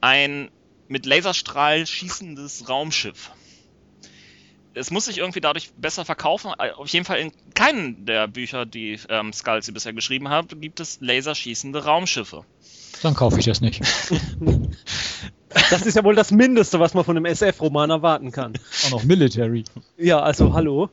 ein 0.00 0.50
mit 0.88 1.06
Laserstrahl 1.06 1.86
schießendes 1.86 2.68
Raumschiff. 2.68 3.30
Es 4.76 4.90
muss 4.90 5.04
sich 5.04 5.18
irgendwie 5.18 5.40
dadurch 5.40 5.72
besser 5.76 6.04
verkaufen. 6.04 6.50
Äh, 6.58 6.72
Auf 6.72 6.88
jeden 6.88 7.04
Fall 7.04 7.18
in 7.20 7.32
keinem 7.54 8.04
der 8.06 8.26
Bücher, 8.26 8.66
die 8.66 8.98
ähm, 9.08 9.32
Scalzi 9.32 9.70
bisher 9.70 9.92
geschrieben 9.92 10.28
hat, 10.30 10.60
gibt 10.60 10.80
es 10.80 10.98
laserschießende 11.00 11.84
Raumschiffe. 11.84 12.44
dann 13.02 13.14
kaufe 13.14 13.38
ich 13.38 13.46
das 13.46 13.60
nicht. 13.60 13.80
Das 15.70 15.82
ist 15.86 15.94
ja 15.94 16.02
wohl 16.02 16.16
das 16.16 16.32
Mindeste, 16.32 16.80
was 16.80 16.94
man 16.94 17.04
von 17.04 17.16
einem 17.16 17.26
SF-Roman 17.26 17.88
erwarten 17.88 18.32
kann. 18.32 18.54
Auch 18.86 18.90
noch 18.90 19.04
Military. 19.04 19.64
Ja, 19.96 20.20
also 20.20 20.52
hallo. 20.52 20.90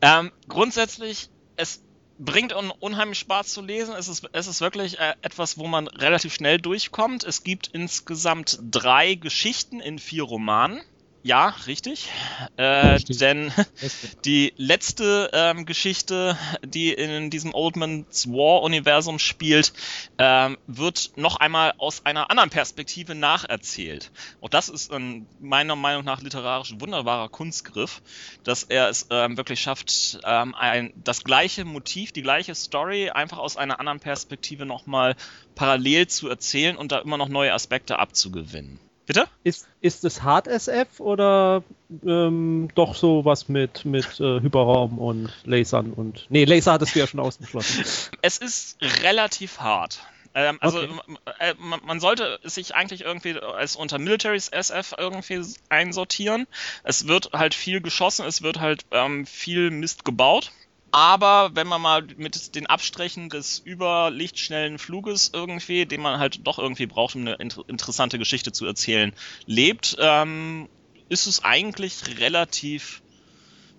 Ähm, 0.00 0.30
grundsätzlich, 0.48 1.28
es 1.56 1.82
bringt 2.18 2.52
un 2.52 2.70
unheimlich 2.70 3.18
Spaß 3.18 3.48
zu 3.48 3.62
lesen. 3.62 3.94
Es 3.94 4.08
ist, 4.08 4.28
es 4.32 4.46
ist 4.46 4.60
wirklich 4.60 4.98
äh, 4.98 5.14
etwas, 5.22 5.58
wo 5.58 5.66
man 5.66 5.88
relativ 5.88 6.34
schnell 6.34 6.58
durchkommt. 6.58 7.24
Es 7.24 7.44
gibt 7.44 7.68
insgesamt 7.68 8.58
drei 8.62 9.14
Geschichten 9.14 9.80
in 9.80 9.98
vier 9.98 10.22
Romanen. 10.22 10.80
Ja, 11.26 11.54
richtig. 11.66 12.10
Äh, 12.58 12.98
denn 12.98 13.50
die 14.26 14.52
letzte 14.58 15.30
ähm, 15.32 15.64
Geschichte, 15.64 16.36
die 16.62 16.92
in 16.92 17.30
diesem 17.30 17.54
Old 17.54 17.76
Man's 17.76 18.28
War 18.28 18.60
Universum 18.60 19.18
spielt, 19.18 19.72
ähm, 20.18 20.58
wird 20.66 21.12
noch 21.16 21.36
einmal 21.36 21.72
aus 21.78 22.04
einer 22.04 22.30
anderen 22.30 22.50
Perspektive 22.50 23.14
nacherzählt. 23.14 24.12
Und 24.40 24.52
das 24.52 24.68
ist 24.68 24.92
ein, 24.92 25.26
meiner 25.40 25.76
Meinung 25.76 26.04
nach 26.04 26.20
literarisch 26.20 26.74
wunderbarer 26.78 27.30
Kunstgriff, 27.30 28.02
dass 28.42 28.62
er 28.62 28.90
es 28.90 29.06
ähm, 29.08 29.38
wirklich 29.38 29.62
schafft, 29.62 30.18
ähm, 30.24 30.54
ein, 30.54 30.92
das 31.04 31.24
gleiche 31.24 31.64
Motiv, 31.64 32.12
die 32.12 32.20
gleiche 32.20 32.54
Story 32.54 33.08
einfach 33.08 33.38
aus 33.38 33.56
einer 33.56 33.80
anderen 33.80 33.98
Perspektive 33.98 34.66
nochmal 34.66 35.16
parallel 35.54 36.06
zu 36.06 36.28
erzählen 36.28 36.76
und 36.76 36.92
da 36.92 36.98
immer 36.98 37.16
noch 37.16 37.30
neue 37.30 37.54
Aspekte 37.54 37.98
abzugewinnen. 37.98 38.78
Bitte? 39.06 39.26
Ist, 39.42 39.66
ist 39.80 40.04
es 40.04 40.22
Hard 40.22 40.48
SF 40.48 40.98
oder 40.98 41.62
ähm, 42.06 42.68
doch 42.74 42.94
so 42.94 43.24
was 43.24 43.48
mit, 43.48 43.84
mit 43.84 44.18
äh, 44.18 44.40
Hyperraum 44.40 44.98
und 44.98 45.30
Lasern 45.44 45.92
und. 45.92 46.26
Nee, 46.30 46.44
Laser 46.44 46.72
hattest 46.72 46.94
du 46.94 47.00
ja 47.00 47.06
schon 47.06 47.20
ausgeschlossen. 47.20 47.84
Es 48.22 48.38
ist 48.38 48.78
relativ 49.02 49.60
hart. 49.60 50.00
Ähm, 50.34 50.58
also 50.60 50.80
Okay. 50.80 50.98
äh, 51.38 51.54
man, 51.58 52.00
sollte 52.00 52.40
sich 52.42 52.74
eigentlich 52.74 53.02
irgendwie 53.02 53.38
als 53.38 53.76
unter 53.76 53.98
Militaries 53.98 54.48
SF 54.48 54.94
irgendwie 54.98 55.44
einsortieren. 55.68 56.46
Es 56.82 57.06
wird 57.06 57.30
halt 57.32 57.54
viel 57.54 57.80
geschossen, 57.80 58.26
es 58.26 58.42
wird 58.42 58.58
halt 58.58 58.84
ähm, 58.90 59.26
viel 59.26 59.70
Mist 59.70 60.04
gebaut. 60.04 60.50
Aber 60.94 61.50
wenn 61.56 61.66
man 61.66 61.82
mal 61.82 62.06
mit 62.18 62.54
den 62.54 62.68
Abstrichen 62.68 63.28
des 63.28 63.60
überlichtschnellen 63.66 64.78
Fluges 64.78 65.28
irgendwie, 65.32 65.86
den 65.86 66.00
man 66.00 66.20
halt 66.20 66.46
doch 66.46 66.60
irgendwie 66.60 66.86
braucht, 66.86 67.16
um 67.16 67.22
eine 67.22 67.34
inter 67.34 67.64
interessante 67.66 68.16
Geschichte 68.16 68.52
zu 68.52 68.64
erzählen, 68.64 69.12
lebt, 69.44 69.96
ähm, 69.98 70.68
ist 71.08 71.26
es 71.26 71.42
eigentlich 71.42 72.20
relativ 72.20 73.02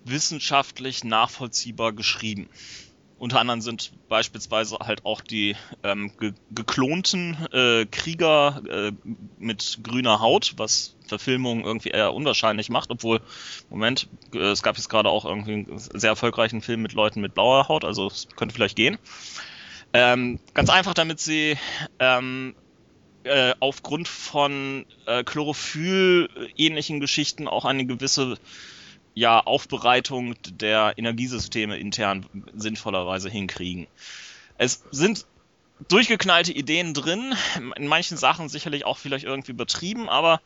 wissenschaftlich 0.04 1.04
nachvollziehbar 1.04 1.94
geschrieben. 1.94 2.50
Unter 3.18 3.40
anderem 3.40 3.62
sind 3.62 3.92
beispielsweise 4.08 4.76
halt 4.80 5.06
auch 5.06 5.22
die 5.22 5.56
ähm, 5.82 6.12
ge 6.18 6.34
geklonten 6.50 7.36
äh, 7.50 7.86
Krieger 7.86 8.62
äh, 8.68 8.92
mit 9.38 9.78
grüner 9.82 10.20
Haut, 10.20 10.54
was 10.58 10.96
Verfilmungen 11.06 11.64
irgendwie 11.64 11.90
eher 11.90 12.12
unwahrscheinlich 12.12 12.68
macht, 12.68 12.90
obwohl, 12.90 13.22
Moment, 13.70 14.08
äh, 14.34 14.38
es 14.38 14.62
gab 14.62 14.76
jetzt 14.76 14.90
gerade 14.90 15.08
auch 15.08 15.24
irgendwie 15.24 15.52
einen 15.54 15.78
sehr 15.78 16.10
erfolgreichen 16.10 16.60
Film 16.60 16.82
mit 16.82 16.92
Leuten 16.92 17.22
mit 17.22 17.32
blauer 17.32 17.68
Haut, 17.68 17.84
also 17.86 18.08
es 18.08 18.28
könnte 18.36 18.54
vielleicht 18.54 18.76
gehen. 18.76 18.98
Ähm, 19.94 20.38
ganz 20.52 20.68
einfach, 20.68 20.92
damit 20.92 21.18
sie 21.18 21.56
ähm, 21.98 22.54
äh, 23.24 23.54
aufgrund 23.60 24.08
von 24.08 24.84
äh, 25.06 25.24
Chlorophyll-ähnlichen 25.24 27.00
Geschichten 27.00 27.48
auch 27.48 27.64
eine 27.64 27.86
gewisse 27.86 28.36
ja, 29.16 29.40
Aufbereitung 29.40 30.34
der 30.44 30.92
Energiesysteme 30.98 31.78
intern 31.78 32.26
sinnvollerweise 32.54 33.30
hinkriegen. 33.30 33.86
Es 34.58 34.84
sind 34.90 35.24
durchgeknallte 35.88 36.52
Ideen 36.52 36.92
drin, 36.92 37.34
in 37.76 37.86
manchen 37.86 38.18
Sachen 38.18 38.50
sicherlich 38.50 38.84
auch 38.84 38.98
vielleicht 38.98 39.24
irgendwie 39.24 39.52
übertrieben, 39.52 40.10
aber 40.10 40.42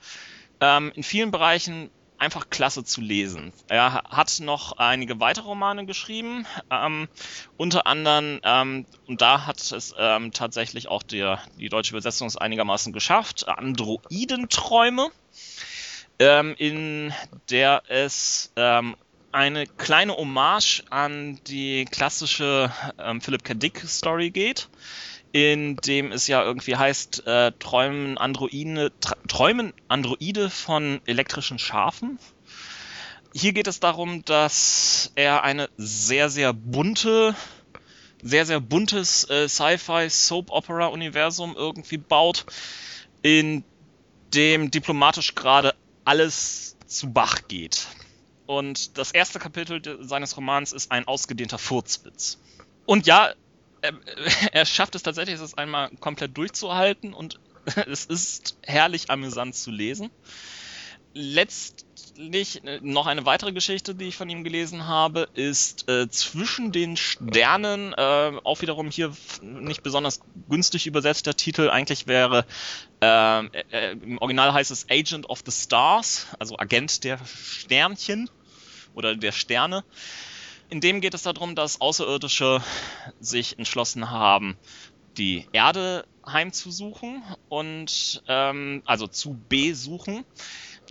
ähm, 0.61 0.93
in 0.95 1.03
vielen 1.03 1.33
Bereichen 1.33 1.91
einfach 2.19 2.49
klasse 2.49 2.85
zu 2.85 3.01
lesen. 3.01 3.53
Er 3.67 4.05
hat 4.09 4.39
noch 4.39 4.73
einige 4.79 5.19
weitere 5.19 5.47
Romane 5.47 5.85
geschrieben, 5.85 6.47
ähm, 6.71 7.09
unter 7.57 7.89
anderem, 7.89 8.39
ähm, 8.45 8.87
und 9.09 9.21
da 9.21 9.47
hat 9.47 9.59
es 9.59 9.95
ähm, 9.99 10.31
tatsächlich 10.31 10.87
auch 10.87 11.03
der, 11.03 11.43
die 11.59 11.71
deutsche 11.71 11.91
Übersetzung 11.91 12.29
es 12.29 12.37
einigermaßen 12.37 12.93
geschafft, 12.93 13.49
Androidenträume 13.49 15.11
ähm, 16.21 16.55
in 16.59 17.13
der 17.49 17.83
es 17.89 18.53
ähm, 18.55 18.95
eine 19.33 19.67
kleine 19.67 20.17
Hommage 20.17 20.85
an 20.91 21.41
die 21.47 21.87
klassische 21.87 22.71
ähm, 22.99 23.21
Philip 23.21 23.43
K. 23.43 23.55
Dick 23.55 23.81
Story 23.87 24.31
geht, 24.31 24.69
in 25.33 25.77
dem 25.77 26.13
es 26.13 26.27
ja 26.27 26.45
irgendwie 26.45 26.77
heißt, 26.77 27.27
äh, 27.27 27.53
träumen 27.59 28.19
Androide, 28.19 28.93
träumen 29.29 29.73
Androide 29.89 30.51
von 30.51 31.01
elektrischen 31.07 31.59
Schafen. 31.59 32.19
Hier 33.33 33.55
geht 33.55 33.69
es 33.69 33.81
darum, 33.81 34.23
dass 34.25 35.13
er 35.15 35.43
eine 35.43 35.71
sehr, 35.79 36.29
sehr 36.29 36.53
bunte, 36.53 37.35
sehr, 38.23 38.45
sehr 38.45 38.61
buntes 38.61 39.25
äh, 39.31 39.49
Sci-Fi-Soap-Opera-Universum 39.49 41.55
irgendwie 41.57 41.97
baut, 41.97 42.45
in 43.23 43.65
dem 44.35 44.71
diplomatisch 44.71 45.35
gerade 45.35 45.75
alles 46.05 46.77
zu 46.87 47.13
Bach 47.13 47.49
geht. 47.49 47.87
Und 48.47 48.99
das 48.99 49.13
erste 49.13 49.39
Kapitel 49.39 49.99
seines 50.05 50.37
Romans 50.37 50.73
ist 50.73 50.91
ein 50.91 51.07
ausgedehnter 51.07 51.59
Furzwitz. 51.59 52.39
Und 52.85 53.07
ja, 53.07 53.33
er, 53.81 53.93
er 54.53 54.67
schafft 54.67 54.95
es 54.95 55.03
tatsächlich, 55.03 55.41
es 55.41 55.55
einmal 55.55 55.91
komplett 56.01 56.37
durchzuhalten 56.37 57.13
und 57.15 57.39
es 57.87 58.07
ist 58.07 58.57
herrlich 58.63 59.11
amüsant 59.11 59.55
zu 59.55 59.71
lesen. 59.71 60.11
Letztlich 61.13 62.65
äh, 62.65 62.79
noch 62.83 63.07
eine 63.07 63.27
weitere 63.27 63.53
Geschichte, 63.53 63.95
die 63.95 64.07
ich 64.07 64.17
von 64.17 64.29
ihm 64.29 64.45
gelesen 64.45 64.87
habe, 64.87 65.29
ist 65.35 65.89
äh, 65.89 66.09
Zwischen 66.09 66.71
den 66.71 66.97
Sternen, 66.97 67.93
äh, 67.93 68.33
auch 68.45 68.61
wiederum 68.63 68.91
hier 68.91 69.13
nicht 69.43 69.83
besonders 69.83 70.21
günstig 70.49 70.87
übersetzter 70.87 71.35
Titel. 71.35 71.69
Eigentlich 71.69 72.07
wäre, 72.07 72.47
äh, 73.03 73.45
äh, 73.47 73.93
im 73.93 74.19
Original 74.19 74.53
heißt 74.53 74.71
es 74.71 74.87
Agent 74.89 75.29
of 75.29 75.43
the 75.45 75.53
Stars, 75.53 76.29
also 76.39 76.57
Agent 76.59 77.03
der 77.03 77.19
Sternchen 77.27 78.31
oder 78.95 79.17
der 79.17 79.33
Sterne. 79.33 79.85
In 80.69 80.81
dem 80.81 81.01
geht 81.01 81.15
es 81.15 81.23
darum, 81.23 81.57
dass 81.57 81.81
Außerirdische 81.81 82.63
sich 83.19 83.59
entschlossen 83.59 84.11
haben, 84.11 84.57
die 85.19 85.49
Erde 85.53 86.07
heimzusuchen 86.25 87.25
und 87.49 88.23
ähm, 88.29 88.83
also 88.85 89.09
zu 89.09 89.37
besuchen. 89.49 90.25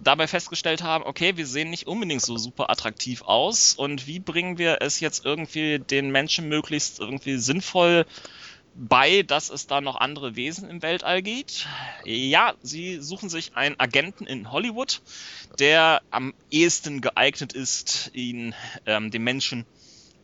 Dabei 0.01 0.27
festgestellt 0.27 0.81
haben, 0.83 1.03
okay, 1.03 1.35
wir 1.35 1.45
sehen 1.45 1.69
nicht 1.69 1.87
unbedingt 1.87 2.21
so 2.21 2.37
super 2.37 2.69
attraktiv 2.69 3.21
aus 3.23 3.73
und 3.73 4.07
wie 4.07 4.19
bringen 4.19 4.57
wir 4.57 4.77
es 4.81 4.99
jetzt 4.99 5.25
irgendwie 5.25 5.79
den 5.79 6.11
Menschen 6.11 6.47
möglichst 6.47 6.99
irgendwie 6.99 7.37
sinnvoll 7.37 8.05
bei, 8.75 9.23
dass 9.23 9.49
es 9.49 9.67
da 9.67 9.81
noch 9.81 9.97
andere 9.97 10.35
Wesen 10.35 10.69
im 10.69 10.81
Weltall 10.81 11.21
gibt? 11.21 11.67
Ja, 12.05 12.53
sie 12.61 13.01
suchen 13.01 13.29
sich 13.29 13.55
einen 13.55 13.79
Agenten 13.79 14.25
in 14.25 14.51
Hollywood, 14.51 15.01
der 15.59 16.01
am 16.11 16.33
ehesten 16.49 17.01
geeignet 17.01 17.53
ist, 17.53 18.11
ihn 18.13 18.55
ähm, 18.85 19.11
den 19.11 19.23
Menschen 19.23 19.65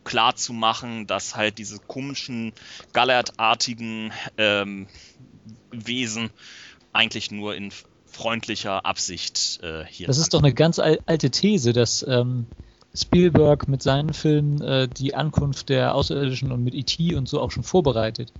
klar 0.04 0.36
zu 0.36 0.52
machen, 0.52 1.06
dass 1.06 1.36
halt 1.36 1.58
diese 1.58 1.78
komischen, 1.80 2.52
gallertartigen 2.92 4.12
ähm, 4.38 4.86
Wesen 5.70 6.30
eigentlich 6.92 7.30
nur 7.30 7.56
in 7.56 7.72
freundlicher 8.16 8.84
Absicht 8.84 9.60
äh, 9.62 9.84
hier. 9.84 10.06
Das 10.06 10.18
ist 10.18 10.34
doch 10.34 10.40
eine 10.42 10.52
ganz 10.52 10.78
al 10.78 10.98
alte 11.06 11.30
These, 11.30 11.72
dass 11.72 12.04
ähm, 12.08 12.46
Spielberg 12.94 13.68
mit 13.68 13.82
seinen 13.82 14.14
Filmen 14.14 14.60
äh, 14.62 14.88
die 14.88 15.14
Ankunft 15.14 15.68
der 15.68 15.94
Außerirdischen 15.94 16.50
und 16.50 16.64
mit 16.64 16.74
E.T. 16.74 17.14
und 17.14 17.28
so 17.28 17.40
auch 17.40 17.50
schon 17.50 17.62
vorbereitet. 17.62 18.32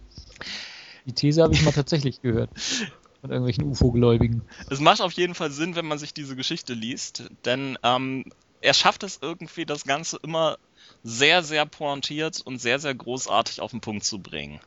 Die 1.05 1.13
These 1.13 1.43
habe 1.43 1.55
ich 1.55 1.63
mal 1.63 1.73
tatsächlich 1.73 2.23
gehört. 2.23 2.51
Von 3.21 3.31
irgendwelchen 3.31 3.65
UFO-Gläubigen. 3.65 4.43
Es 4.71 4.81
macht 4.81 5.01
auf 5.01 5.13
jeden 5.13 5.35
Fall 5.35 5.51
Sinn, 5.51 5.75
wenn 5.75 5.87
man 5.87 5.99
sich 5.99 6.13
diese 6.13 6.37
Geschichte 6.37 6.75
liest, 6.75 7.25
denn 7.45 7.79
ähm, 7.83 8.25
er 8.61 8.75
schafft 8.75 9.03
es 9.03 9.19
irgendwie, 9.23 9.65
das 9.65 9.85
Ganze 9.85 10.19
immer 10.23 10.59
sehr, 11.03 11.43
sehr 11.43 11.67
pointiert 11.67 12.41
und 12.45 12.59
sehr, 12.59 12.79
sehr 12.79 12.95
großartig 12.95 13.61
auf 13.61 13.71
den 13.71 13.81
Punkt 13.81 14.05
zu 14.05 14.19
bringen. 14.19 14.61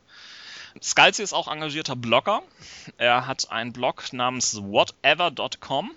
Scalzi 0.81 1.23
ist 1.23 1.33
auch 1.33 1.47
engagierter 1.47 1.95
Blogger. 1.95 2.41
Er 2.97 3.27
hat 3.27 3.51
einen 3.51 3.73
Blog 3.73 4.13
namens 4.13 4.61
whatever.com, 4.61 5.91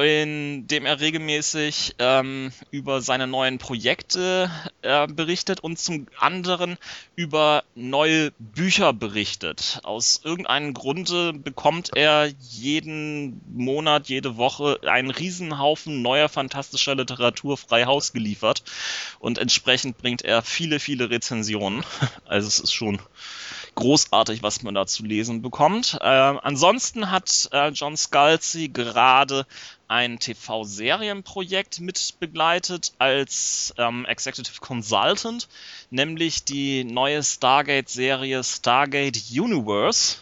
in 0.00 0.66
dem 0.68 0.86
er 0.86 1.00
regelmäßig 1.00 1.96
ähm, 1.98 2.52
über 2.70 3.02
seine 3.02 3.26
neuen 3.26 3.58
Projekte 3.58 4.50
äh, 4.80 5.06
berichtet 5.06 5.60
und 5.60 5.78
zum 5.78 6.06
anderen 6.18 6.78
über 7.14 7.64
neue 7.74 8.30
Bücher 8.38 8.92
berichtet. 8.92 9.80
Aus 9.82 10.20
irgendeinem 10.24 10.72
Grunde 10.72 11.34
bekommt 11.34 11.90
er 11.94 12.32
jeden 12.40 13.42
Monat, 13.52 14.08
jede 14.08 14.36
Woche 14.38 14.80
einen 14.86 15.10
Riesenhaufen 15.10 16.00
neuer 16.00 16.28
fantastischer 16.28 16.94
Literatur 16.94 17.58
frei 17.58 17.84
Haus 17.84 18.12
geliefert 18.12 18.62
und 19.18 19.38
entsprechend 19.38 19.98
bringt 19.98 20.22
er 20.22 20.42
viele, 20.42 20.80
viele 20.80 21.10
Rezensionen. 21.10 21.84
Also 22.24 22.48
es 22.48 22.60
ist 22.60 22.72
schon 22.72 23.00
großartig, 23.74 24.42
was 24.42 24.62
man 24.62 24.74
da 24.74 24.86
zu 24.86 25.04
lesen 25.04 25.42
bekommt. 25.42 25.98
Äh, 26.00 26.06
ansonsten 26.06 27.10
hat 27.10 27.48
äh, 27.52 27.68
John 27.68 27.96
Scalzi 27.96 28.68
gerade 28.68 29.46
ein 29.88 30.18
TV-Serienprojekt 30.18 31.80
mit 31.80 32.14
begleitet 32.18 32.92
als 32.98 33.74
ähm, 33.76 34.06
Executive 34.06 34.60
Consultant, 34.60 35.48
nämlich 35.90 36.44
die 36.44 36.84
neue 36.84 37.22
Stargate-Serie 37.22 38.42
Stargate 38.42 39.22
Universe, 39.30 40.16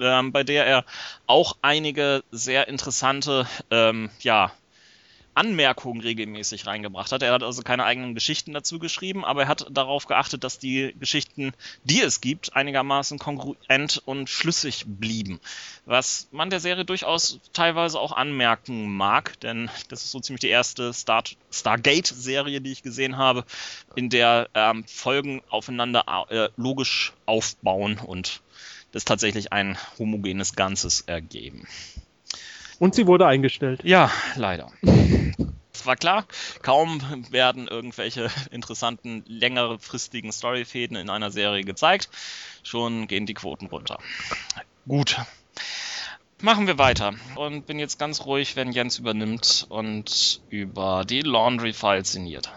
ähm, 0.00 0.32
bei 0.32 0.44
der 0.44 0.66
er 0.66 0.84
auch 1.26 1.56
einige 1.62 2.22
sehr 2.30 2.68
interessante 2.68 3.46
ähm, 3.70 4.10
ja, 4.20 4.52
Anmerkungen 5.38 6.00
regelmäßig 6.00 6.66
reingebracht 6.66 7.12
hat. 7.12 7.22
Er 7.22 7.32
hat 7.32 7.44
also 7.44 7.62
keine 7.62 7.84
eigenen 7.84 8.14
Geschichten 8.14 8.52
dazu 8.52 8.80
geschrieben, 8.80 9.24
aber 9.24 9.42
er 9.42 9.48
hat 9.48 9.66
darauf 9.70 10.06
geachtet, 10.06 10.42
dass 10.42 10.58
die 10.58 10.94
Geschichten, 10.98 11.52
die 11.84 12.00
es 12.00 12.20
gibt, 12.20 12.56
einigermaßen 12.56 13.20
kongruent 13.20 14.02
und 14.04 14.28
schlüssig 14.28 14.84
blieben. 14.86 15.38
Was 15.86 16.26
man 16.32 16.50
der 16.50 16.58
Serie 16.58 16.84
durchaus 16.84 17.38
teilweise 17.52 18.00
auch 18.00 18.12
anmerken 18.12 18.92
mag, 18.96 19.38
denn 19.40 19.70
das 19.88 20.04
ist 20.04 20.10
so 20.10 20.18
ziemlich 20.18 20.40
die 20.40 20.48
erste 20.48 20.92
Star 20.92 21.22
Stargate-Serie, 21.52 22.60
die 22.60 22.72
ich 22.72 22.82
gesehen 22.82 23.16
habe, 23.16 23.44
in 23.94 24.10
der 24.10 24.48
ähm, 24.54 24.84
Folgen 24.86 25.42
aufeinander 25.50 26.26
äh, 26.30 26.48
logisch 26.56 27.12
aufbauen 27.26 27.98
und 27.98 28.42
das 28.92 29.04
tatsächlich 29.04 29.52
ein 29.52 29.78
homogenes 29.98 30.54
Ganzes 30.54 31.02
ergeben. 31.02 31.66
Und 32.78 32.94
sie 32.94 33.06
wurde 33.06 33.26
eingestellt. 33.26 33.80
Ja, 33.84 34.10
leider. 34.36 34.70
Es 35.72 35.86
war 35.86 35.96
klar, 35.96 36.24
kaum 36.62 37.00
werden 37.30 37.68
irgendwelche 37.68 38.30
interessanten, 38.50 39.24
längerfristigen 39.26 40.32
Storyfäden 40.32 40.96
in 40.96 41.10
einer 41.10 41.30
Serie 41.30 41.62
gezeigt, 41.62 42.08
schon 42.62 43.06
gehen 43.06 43.26
die 43.26 43.34
Quoten 43.34 43.66
runter. 43.66 43.98
Gut. 44.86 45.16
Machen 46.40 46.68
wir 46.68 46.78
weiter 46.78 47.14
und 47.34 47.66
bin 47.66 47.80
jetzt 47.80 47.98
ganz 47.98 48.24
ruhig, 48.24 48.54
wenn 48.54 48.70
Jens 48.70 48.98
übernimmt 48.98 49.66
und 49.68 50.40
über 50.50 51.04
die 51.04 51.22
Laundry 51.22 51.72
Files 51.72 52.12
sinniert. 52.12 52.52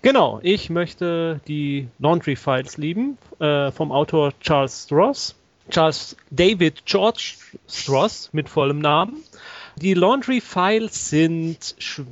Genau, 0.00 0.40
ich 0.42 0.70
möchte 0.70 1.40
die 1.48 1.88
Laundry 1.98 2.36
Files 2.36 2.76
lieben 2.76 3.18
äh, 3.40 3.70
vom 3.72 3.92
Autor 3.92 4.32
Charles 4.40 4.84
Stross. 4.84 5.37
Charles 5.70 6.16
David 6.30 6.84
George 6.86 7.36
Stross 7.68 8.30
mit 8.32 8.48
vollem 8.48 8.78
Namen. 8.78 9.22
Die 9.76 9.94
Laundry 9.94 10.40
Files 10.40 11.10
sind 11.10 11.74
sch 11.78 12.02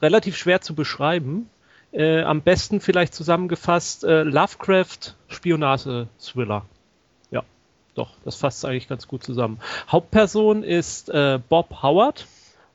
relativ 0.00 0.36
schwer 0.36 0.60
zu 0.60 0.74
beschreiben. 0.74 1.48
Äh, 1.92 2.22
am 2.22 2.42
besten 2.42 2.80
vielleicht 2.80 3.14
zusammengefasst 3.14 4.04
äh, 4.04 4.22
Lovecraft 4.22 5.16
Spionage-Thriller. 5.28 6.64
Ja, 7.30 7.42
doch, 7.94 8.10
das 8.24 8.36
fasst 8.36 8.64
eigentlich 8.64 8.88
ganz 8.88 9.08
gut 9.08 9.24
zusammen. 9.24 9.58
Hauptperson 9.88 10.62
ist 10.62 11.08
äh, 11.10 11.40
Bob 11.48 11.82
Howard. 11.82 12.26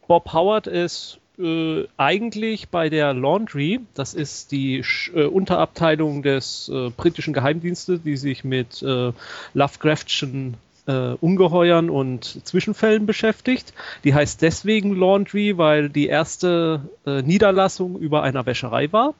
Bob 0.08 0.34
Howard 0.34 0.68
ist 0.68 1.20
äh, 1.40 1.88
eigentlich 1.98 2.70
bei 2.70 2.90
der 2.90 3.14
Laundry, 3.14 3.80
das 3.94 4.14
ist 4.14 4.52
die 4.52 4.84
äh, 5.14 5.26
Unterabteilung 5.26 6.24
des 6.24 6.70
äh, 6.70 6.90
britischen 6.90 7.34
Geheimdienstes, 7.34 8.02
die 8.04 8.18
sich 8.18 8.44
mit 8.44 8.82
äh, 8.82 9.12
Lovecraftschen 9.54 10.56
äh, 10.88 11.14
Ungeheuern 11.20 11.90
und 11.90 12.46
Zwischenfällen 12.46 13.06
beschäftigt. 13.06 13.74
Die 14.04 14.14
heißt 14.14 14.42
deswegen 14.42 14.96
Laundry, 14.96 15.58
weil 15.58 15.90
die 15.90 16.08
erste 16.08 16.82
äh, 17.06 17.22
Niederlassung 17.22 17.98
über 17.98 18.24
einer 18.24 18.46
Wäscherei 18.46 18.92
war. 18.92 19.14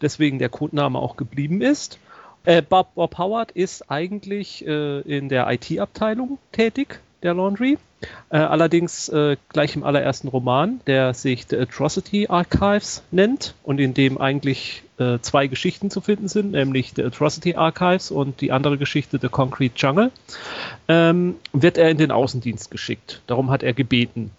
Deswegen 0.00 0.38
der 0.38 0.48
Codename 0.48 0.98
auch 0.98 1.16
geblieben 1.16 1.60
ist. 1.60 1.98
Bob, 2.68 2.96
Bob 2.96 3.18
Howard 3.18 3.52
ist 3.52 3.88
eigentlich 3.88 4.66
in 4.66 5.28
der 5.28 5.48
IT-Abteilung 5.48 6.38
tätig 6.50 6.98
der 7.22 7.34
Laundry. 7.34 7.78
Äh, 8.30 8.38
allerdings 8.38 9.08
äh, 9.08 9.36
gleich 9.48 9.76
im 9.76 9.84
allerersten 9.84 10.28
Roman, 10.28 10.80
der 10.86 11.14
sich 11.14 11.46
The 11.48 11.58
Atrocity 11.58 12.26
Archives 12.28 13.02
nennt 13.10 13.54
und 13.62 13.78
in 13.78 13.94
dem 13.94 14.18
eigentlich 14.18 14.82
äh, 14.98 15.18
zwei 15.20 15.46
Geschichten 15.46 15.90
zu 15.90 16.00
finden 16.00 16.28
sind, 16.28 16.52
nämlich 16.52 16.92
The 16.96 17.04
Atrocity 17.04 17.54
Archives 17.54 18.10
und 18.10 18.40
die 18.40 18.52
andere 18.52 18.78
Geschichte 18.78 19.18
The 19.20 19.28
Concrete 19.28 19.74
Jungle, 19.76 20.10
ähm, 20.88 21.36
wird 21.52 21.78
er 21.78 21.90
in 21.90 21.98
den 21.98 22.10
Außendienst 22.10 22.70
geschickt. 22.70 23.22
Darum 23.26 23.50
hat 23.50 23.62
er 23.62 23.72
gebeten. 23.72 24.32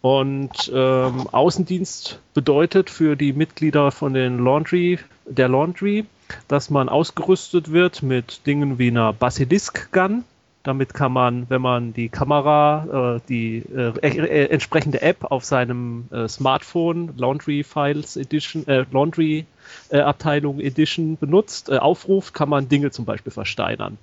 Und 0.00 0.70
ähm, 0.74 1.28
Außendienst 1.32 2.20
bedeutet 2.34 2.90
für 2.90 3.16
die 3.16 3.32
Mitglieder 3.32 3.90
von 3.90 4.12
den 4.12 4.38
Laundry, 4.38 4.98
der 5.24 5.48
Laundry, 5.48 6.04
dass 6.46 6.68
man 6.68 6.90
ausgerüstet 6.90 7.72
wird 7.72 8.02
mit 8.02 8.46
Dingen 8.46 8.78
wie 8.78 8.88
einer 8.88 9.14
Basilisk 9.14 9.90
Gun, 9.92 10.24
damit 10.64 10.94
kann 10.94 11.12
man, 11.12 11.48
wenn 11.50 11.62
man 11.62 11.92
die 11.92 12.08
Kamera, 12.08 13.16
äh, 13.16 13.20
die 13.28 13.58
äh, 13.58 13.92
äh, 14.00 14.46
entsprechende 14.46 15.02
App 15.02 15.30
auf 15.30 15.44
seinem 15.44 16.08
äh, 16.10 16.26
Smartphone, 16.26 17.12
Laundry 17.16 17.62
Files 17.62 18.16
Edition, 18.16 18.66
äh, 18.66 18.86
Laundry 18.90 19.44
äh, 19.90 20.00
Abteilung 20.00 20.60
Edition 20.60 21.16
benutzt, 21.18 21.70
aufruft, 21.70 22.34
kann 22.34 22.48
man 22.48 22.68
Dinge 22.68 22.90
zum 22.90 23.04
Beispiel 23.04 23.32
versteinern. 23.32 23.98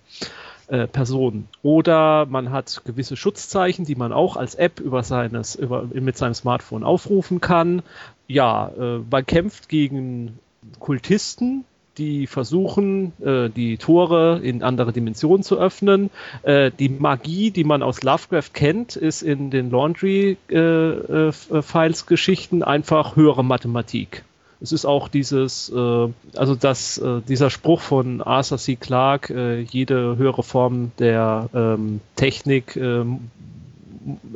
Personen. 0.94 1.50
Oder 1.64 2.26
man 2.28 2.52
hat 2.52 2.84
gewisse 2.86 3.18
Schutzzeichen, 3.18 3.84
die 3.84 3.96
man 3.96 4.14
auch 4.14 4.38
als 4.38 4.56
App 4.56 4.80
über 4.80 5.04
seines, 5.04 5.56
über, 5.56 5.84
mit 5.92 6.16
seinem 6.16 6.34
Smartphone 6.34 6.86
aufrufen 6.86 7.42
kann. 7.42 7.82
Ja, 8.26 8.72
man 9.10 9.26
kämpft 9.26 9.68
gegen 9.68 10.40
Kultisten, 10.80 11.66
die 11.98 12.28
versuchen, 12.28 13.14
äh, 13.22 13.50
die 13.50 13.78
Tore 13.78 14.40
in 14.42 14.64
andere 14.64 14.94
Dimensionen 14.94 15.44
zu 15.44 15.58
öffnen. 15.58 16.10
Äh, 16.44 16.72
die 16.78 16.90
Magie, 16.90 17.52
die 17.52 17.64
man 17.64 17.82
aus 17.84 18.04
Lovecraft 18.04 18.52
kennt, 18.54 18.96
ist 18.96 19.22
in 19.22 19.52
den 19.52 19.72
Laundry-Files-Geschichten 19.72 22.62
äh, 22.62 22.64
äh 22.64 22.68
einfach 22.68 23.16
höhere 23.16 23.44
Mathematik. 23.44 24.24
Es 24.62 24.72
ist 24.72 24.86
auch 24.86 25.08
dieses, 25.08 25.70
äh, 25.70 26.08
also 26.36 26.56
das, 26.56 27.00
äh, 27.00 27.22
dieser 27.28 27.50
Spruch 27.50 27.82
von 27.82 28.22
Arthur 28.22 28.60
C. 28.60 28.76
Clarke, 28.76 29.66
jede 29.70 30.18
höhere 30.18 30.44
Form 30.44 30.92
der 31.00 31.50
ähm, 31.54 32.00
Technik 32.16 32.76
ähm, 32.76 33.32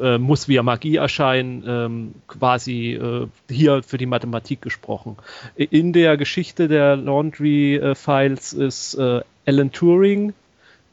äh, 0.01 0.17
muss 0.17 0.47
via 0.47 0.63
Magie 0.63 0.97
erscheinen, 0.97 1.63
ähm, 1.67 2.15
quasi 2.27 2.93
äh, 2.93 3.27
hier 3.49 3.83
für 3.83 3.97
die 3.97 4.05
Mathematik 4.05 4.61
gesprochen. 4.61 5.17
In 5.55 5.93
der 5.93 6.17
Geschichte 6.17 6.67
der 6.67 6.95
Laundry 6.95 7.75
äh, 7.75 7.95
Files 7.95 8.53
ist 8.53 8.97
Alan 9.45 9.71
Turing, 9.71 10.33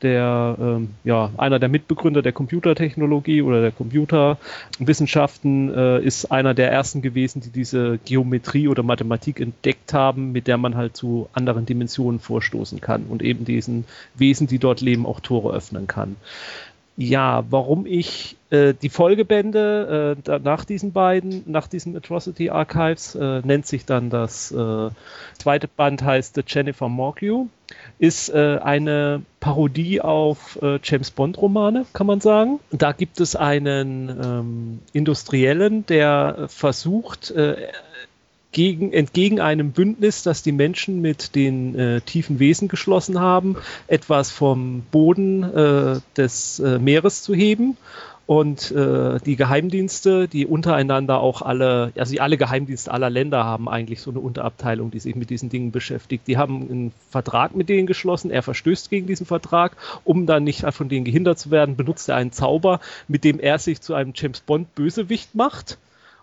der 0.03 0.57
ähm, 0.61 0.91
ja 1.05 1.31
einer 1.37 1.59
der 1.59 1.68
Mitbegründer 1.68 2.23
der 2.23 2.33
Computertechnologie 2.33 3.43
oder 3.43 3.61
der 3.61 3.70
Computerwissenschaften 3.70 5.75
äh, 5.75 6.01
ist 6.01 6.31
einer 6.31 6.55
der 6.55 6.70
ersten 6.70 7.03
gewesen, 7.03 7.41
die 7.41 7.51
diese 7.51 7.99
Geometrie 8.05 8.68
oder 8.68 8.83
Mathematik 8.83 9.41
entdeckt 9.41 9.95
haben, 9.95 10.33
mit 10.33 10.49
der 10.49 10.59
man 10.59 10.77
halt 10.77 10.97
zu 10.97 11.29
anderen 11.33 11.66
Dimensionen 11.66 12.20
vorstoßen 12.20 12.81
kann 12.81 13.05
und 13.05 13.23
eben 13.23 13.45
diesen 13.45 13.85
Wesen, 14.14 14.47
die 14.47 14.59
dort 14.59 14.81
leben, 14.81 15.07
auch 15.07 15.20
Tore 15.20 15.55
öffnen 15.55 15.87
kann. 15.87 16.16
Ja, 16.97 17.45
warum 17.49 17.87
ich 17.87 18.37
äh, 18.53 18.74
die 18.74 18.90
Folgebände 18.90 20.16
äh, 20.26 20.38
nach 20.40 20.66
diesen 20.66 20.92
beiden, 20.92 21.42
nach 21.46 21.68
diesen 21.68 21.96
Atrocity 21.96 22.50
Archives, 22.50 23.14
äh, 23.14 23.40
nennt 23.40 23.66
sich 23.66 23.86
dann 23.86 24.11
das 24.11 24.53
äh, 24.53 24.90
zweite 25.38 25.68
Band 25.68 26.03
heißt 26.03 26.34
The 26.34 26.42
Jennifer 26.46 26.90
Morgue, 26.90 27.46
ist 27.98 28.28
äh, 28.28 28.59
eine 28.62 29.22
Parodie 29.40 30.00
auf 30.00 30.59
James 30.84 31.11
Bond 31.11 31.40
Romane, 31.40 31.84
kann 31.94 32.07
man 32.07 32.20
sagen. 32.20 32.61
Da 32.70 32.92
gibt 32.92 33.18
es 33.20 33.34
einen 33.34 34.09
ähm, 34.09 34.78
Industriellen, 34.92 35.84
der 35.86 36.46
versucht, 36.48 37.34
gegen, 38.53 38.92
entgegen 38.92 39.40
einem 39.40 39.72
Bündnis, 39.72 40.22
das 40.22 40.42
die 40.42 40.53
Menschen 40.53 41.00
mit 41.00 41.34
den 41.34 41.76
äh, 41.76 42.00
tiefen 42.03 42.38
Wesen 42.38 42.68
geschlossen 42.68 43.18
haben, 43.18 43.57
etwas 43.88 44.30
vom 44.30 44.82
Boden 44.90 45.42
äh, 45.42 46.00
des 46.16 46.61
äh, 46.61 46.78
Meeres 46.78 47.22
zu 47.22 47.34
heben. 47.34 47.76
Und 48.27 48.70
äh, 48.70 49.18
die 49.27 49.37
Geheimdienste, 49.37 50.29
die 50.29 50.47
untereinander 50.47 51.20
auch 51.20 51.43
alle, 51.43 51.93
also 51.97 52.16
alle 52.18 52.37
Geheimdienste 52.37 52.93
aller 52.93 53.11
Länder 53.11 53.45
haben 53.45 53.68
eigentlich 53.68 54.01
so 54.01 54.11
eine 54.11 54.20
Unterabteilung, 54.20 54.91
die 54.91 55.01
sich 55.01 55.16
mit 55.16 55.31
diesen 55.31 55.49
Dingen 55.49 55.73
beschäftigt. 55.73 56.27
Die 56.29 56.37
haben 56.37 56.62
einen 56.70 56.93
Vertrag 57.11 57.55
mit 57.57 57.68
denen 57.68 57.87
geschlossen, 57.87 58.31
er 58.31 58.43
verstößt 58.43 58.91
gegen 58.91 59.07
diesen 59.07 59.27
Vertrag, 59.27 59.77
um 60.05 60.27
dann 60.27 60.45
nicht 60.45 60.64
von 60.73 60.89
denen 60.89 61.05
gehindert 61.05 61.39
zu 61.39 61.51
werden, 61.51 61.77
benutzt 61.77 62.09
er 62.09 62.16
einen 62.16 62.33
Zauber, 62.33 62.81
mit 63.09 63.25
dem 63.25 63.41
er 63.41 63.59
sich 63.59 63.81
zu 63.81 63.95
einem 63.95 64.12
James 64.14 64.41
Bond 64.41 64.75
Bösewicht 64.75 65.35
macht 65.35 65.79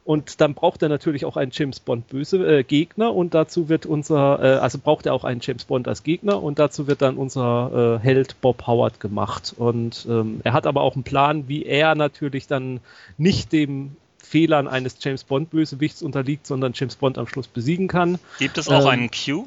und 0.10 0.42
dann 0.42 0.56
braucht 0.56 0.82
er 0.82 0.90
natürlich 0.90 1.24
auch 1.24 1.38
einen 1.38 1.52
James 1.54 1.80
Bond 1.80 2.08
böse 2.08 2.38
äh, 2.38 2.64
Gegner 2.64 3.14
und 3.14 3.36
dazu 3.36 3.70
wird 3.70 3.86
unser, 3.86 4.40
äh, 4.42 4.58
also 4.58 4.80
braucht 4.80 5.06
er 5.06 5.14
auch 5.14 5.24
einen 5.24 5.40
James 5.40 5.66
Bond 5.66 5.88
als 5.88 6.02
Gegner 6.02 6.42
und 6.42 6.58
dazu 6.58 6.88
wird 6.88 7.04
dann 7.04 7.16
unser 7.16 8.00
äh, 8.02 8.04
Held 8.04 8.42
Bob 8.42 8.66
Howard 8.66 9.00
gemacht. 9.00 9.54
Und 9.56 10.08
ähm, 10.10 10.42
er 10.44 10.54
hat 10.54 10.66
aber 10.66 10.82
auch 10.82 10.96
einen 10.96 11.04
Plan, 11.04 11.48
wie 11.48 11.64
er 11.64 11.94
natürlich 11.94 12.48
dann 12.48 12.80
nicht 13.20 13.52
dem 13.52 13.98
Fehlern 14.18 14.68
eines 14.68 14.98
James 15.00 15.24
Bond 15.26 15.52
Bösewichts 15.52 16.02
unterliegt, 16.02 16.48
sondern 16.48 16.72
James 16.74 16.96
Bond 16.96 17.20
am 17.20 17.28
Schluss 17.28 17.48
besiegen 17.48 17.88
kann. 17.88 18.18
Gibt 18.40 18.58
es 18.58 18.68
auch 18.68 18.86
ähm, 18.86 18.88
einen 18.88 19.12
Q? 19.12 19.46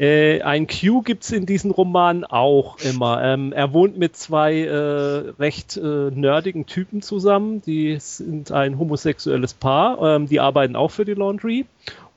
Äh, 0.00 0.40
ein 0.40 0.66
Q 0.66 1.02
gibt 1.02 1.24
es 1.24 1.30
in 1.30 1.44
diesen 1.44 1.70
Romanen 1.70 2.24
auch 2.24 2.78
immer. 2.78 3.22
Ähm, 3.22 3.52
er 3.52 3.74
wohnt 3.74 3.98
mit 3.98 4.16
zwei 4.16 4.60
äh, 4.60 5.30
recht 5.38 5.76
äh, 5.76 6.10
nerdigen 6.10 6.64
Typen 6.64 7.02
zusammen. 7.02 7.60
Die 7.66 7.98
sind 8.00 8.50
ein 8.50 8.78
homosexuelles 8.78 9.52
Paar. 9.52 10.00
Ähm, 10.16 10.26
die 10.26 10.40
arbeiten 10.40 10.74
auch 10.74 10.90
für 10.90 11.04
die 11.04 11.12
Laundry. 11.12 11.66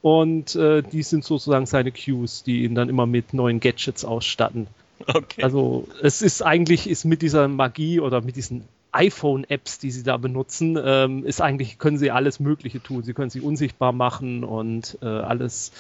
Und 0.02 0.56
äh, 0.56 0.82
die 0.82 1.04
sind 1.04 1.26
sozusagen 1.26 1.66
seine 1.66 1.92
Qs, 1.92 2.44
die 2.44 2.64
ihn 2.64 2.74
dann 2.74 2.88
immer 2.88 3.06
mit 3.06 3.34
neuen 3.34 3.60
Gadgets 3.60 4.06
ausstatten. 4.06 4.68
Okay. 5.06 5.44
Also 5.44 5.86
es 6.02 6.22
ist 6.22 6.42
eigentlich 6.42 6.90
ist 6.90 7.04
mit 7.04 7.22
dieser 7.22 7.50
Magie 7.50 8.00
oder 8.00 8.22
mit 8.22 8.38
diesen 8.38 8.64
iPhone-Apps, 8.94 9.80
die 9.80 9.92
sie 9.92 10.04
da 10.04 10.18
benutzen, 10.18 10.80
ähm, 10.84 11.26
ist 11.26 11.42
eigentlich, 11.42 11.78
können 11.80 11.98
sie 11.98 12.12
alles 12.12 12.40
Mögliche 12.40 12.82
tun. 12.82 13.04
Sie 13.04 13.14
können 13.14 13.30
sie 13.30 13.42
unsichtbar 13.42 13.92
machen 13.92 14.44
und 14.44 14.98
äh, 15.02 15.06
alles. 15.06 15.72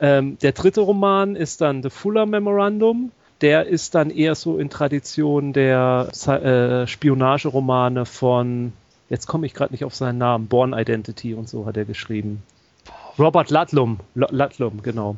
Ähm, 0.00 0.38
der 0.38 0.52
dritte 0.52 0.80
Roman 0.80 1.36
ist 1.36 1.60
dann 1.60 1.82
The 1.82 1.90
Fuller 1.90 2.26
Memorandum. 2.26 3.12
Der 3.40 3.66
ist 3.66 3.94
dann 3.94 4.10
eher 4.10 4.34
so 4.34 4.58
in 4.58 4.70
Tradition 4.70 5.52
der 5.52 6.08
äh, 6.26 6.86
Spionageromane 6.86 8.06
von, 8.06 8.72
jetzt 9.10 9.26
komme 9.26 9.46
ich 9.46 9.54
gerade 9.54 9.72
nicht 9.74 9.84
auf 9.84 9.94
seinen 9.94 10.18
Namen, 10.18 10.46
Born 10.48 10.72
Identity 10.72 11.34
und 11.34 11.48
so 11.48 11.66
hat 11.66 11.76
er 11.76 11.84
geschrieben. 11.84 12.42
Robert 13.18 13.50
Ludlum, 13.50 14.00
Ludlum, 14.14 14.82
genau. 14.82 15.16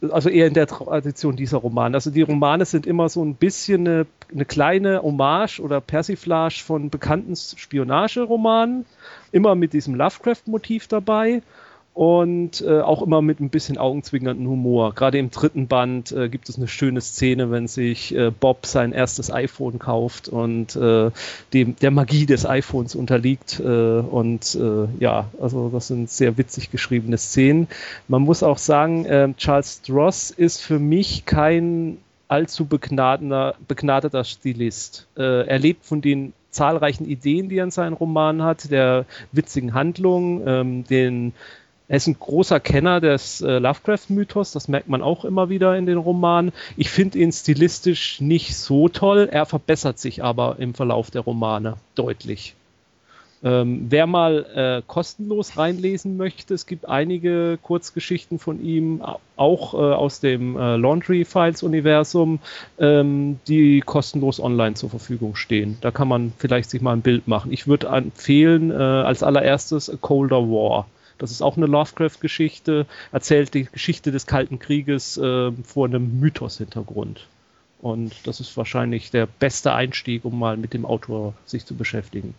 Also 0.00 0.28
eher 0.28 0.46
in 0.46 0.54
der 0.54 0.66
Tradition 0.66 1.36
dieser 1.36 1.58
Romane. 1.58 1.96
Also 1.96 2.10
die 2.10 2.22
Romane 2.22 2.64
sind 2.64 2.86
immer 2.86 3.08
so 3.08 3.24
ein 3.24 3.34
bisschen 3.34 3.86
eine, 3.86 4.06
eine 4.32 4.44
kleine 4.44 5.02
Hommage 5.02 5.60
oder 5.60 5.80
Persiflage 5.80 6.62
von 6.64 6.90
bekannten 6.90 7.34
Spionageromanen, 7.36 8.86
immer 9.32 9.54
mit 9.54 9.72
diesem 9.72 9.94
Lovecraft-Motiv 9.94 10.88
dabei 10.88 11.42
und 11.98 12.60
äh, 12.60 12.80
auch 12.80 13.02
immer 13.02 13.22
mit 13.22 13.40
ein 13.40 13.50
bisschen 13.50 13.76
augenzwinkernden 13.76 14.46
Humor. 14.46 14.94
Gerade 14.94 15.18
im 15.18 15.32
dritten 15.32 15.66
Band 15.66 16.12
äh, 16.12 16.28
gibt 16.28 16.48
es 16.48 16.56
eine 16.56 16.68
schöne 16.68 17.00
Szene, 17.00 17.50
wenn 17.50 17.66
sich 17.66 18.14
äh, 18.14 18.30
Bob 18.30 18.66
sein 18.66 18.92
erstes 18.92 19.32
iPhone 19.32 19.80
kauft 19.80 20.28
und 20.28 20.76
äh, 20.76 21.10
dem, 21.52 21.74
der 21.74 21.90
Magie 21.90 22.24
des 22.24 22.46
iPhones 22.46 22.94
unterliegt. 22.94 23.58
Äh, 23.58 23.64
und 23.64 24.54
äh, 24.54 24.86
ja, 25.00 25.26
also 25.40 25.70
das 25.70 25.88
sind 25.88 26.08
sehr 26.08 26.38
witzig 26.38 26.70
geschriebene 26.70 27.18
Szenen. 27.18 27.66
Man 28.06 28.22
muss 28.22 28.44
auch 28.44 28.58
sagen, 28.58 29.34
Charles 29.36 29.80
Stross 29.82 30.30
ist 30.30 30.60
für 30.60 30.78
mich 30.78 31.24
kein 31.24 31.98
allzu 32.28 32.66
begnadeter, 32.66 34.22
Stilist. 34.22 35.08
er 35.16 35.58
lebt 35.58 35.84
von 35.84 36.00
den 36.00 36.32
zahlreichen 36.50 37.06
Ideen, 37.06 37.48
die 37.48 37.58
er 37.58 37.64
in 37.64 37.70
seinen 37.70 37.92
Romanen 37.92 38.42
hat, 38.42 38.70
der 38.70 39.04
witzigen 39.32 39.74
Handlung, 39.74 40.42
ähm, 40.46 40.84
den 40.84 41.32
er 41.88 41.96
ist 41.96 42.06
ein 42.06 42.18
großer 42.18 42.60
Kenner 42.60 43.00
des 43.00 43.40
äh, 43.40 43.58
Lovecraft-Mythos, 43.58 44.52
das 44.52 44.68
merkt 44.68 44.88
man 44.88 45.02
auch 45.02 45.24
immer 45.24 45.48
wieder 45.48 45.76
in 45.76 45.86
den 45.86 45.96
Romanen. 45.96 46.52
Ich 46.76 46.90
finde 46.90 47.18
ihn 47.18 47.32
stilistisch 47.32 48.20
nicht 48.20 48.56
so 48.56 48.88
toll, 48.88 49.28
er 49.32 49.46
verbessert 49.46 49.98
sich 49.98 50.22
aber 50.22 50.56
im 50.58 50.74
Verlauf 50.74 51.10
der 51.10 51.22
Romane 51.22 51.76
deutlich. 51.94 52.54
Ähm, 53.42 53.86
wer 53.88 54.06
mal 54.06 54.46
äh, 54.54 54.82
kostenlos 54.86 55.56
reinlesen 55.56 56.16
möchte, 56.16 56.54
es 56.54 56.66
gibt 56.66 56.88
einige 56.88 57.56
Kurzgeschichten 57.62 58.40
von 58.40 58.62
ihm, 58.62 59.00
auch 59.36 59.74
äh, 59.74 59.76
aus 59.76 60.18
dem 60.18 60.56
äh, 60.56 60.76
Laundry 60.76 61.24
Files 61.24 61.62
Universum, 61.62 62.40
ähm, 62.80 63.38
die 63.46 63.80
kostenlos 63.80 64.40
online 64.40 64.74
zur 64.74 64.90
Verfügung 64.90 65.36
stehen. 65.36 65.78
Da 65.80 65.92
kann 65.92 66.08
man 66.08 66.32
vielleicht 66.36 66.68
sich 66.68 66.82
mal 66.82 66.94
ein 66.94 67.02
Bild 67.02 67.28
machen. 67.28 67.52
Ich 67.52 67.68
würde 67.68 67.86
empfehlen, 67.86 68.72
äh, 68.72 68.74
als 68.74 69.22
allererstes 69.22 69.88
A 69.88 69.96
Colder 69.96 70.42
War. 70.42 70.86
Das 71.18 71.30
ist 71.30 71.42
auch 71.42 71.56
eine 71.56 71.66
Lovecraft-Geschichte, 71.66 72.86
erzählt 73.12 73.54
die 73.54 73.64
Geschichte 73.64 74.12
des 74.12 74.26
Kalten 74.26 74.58
Krieges 74.58 75.18
äh, 75.18 75.52
vor 75.64 75.86
einem 75.86 76.20
Mythos-Hintergrund. 76.20 77.26
Und 77.80 78.12
das 78.24 78.40
ist 78.40 78.56
wahrscheinlich 78.56 79.10
der 79.10 79.26
beste 79.26 79.72
Einstieg, 79.72 80.24
um 80.24 80.38
mal 80.38 80.56
mit 80.56 80.74
dem 80.74 80.84
Autor 80.84 81.34
sich 81.44 81.64
zu 81.64 81.74
beschäftigen. 81.74 82.34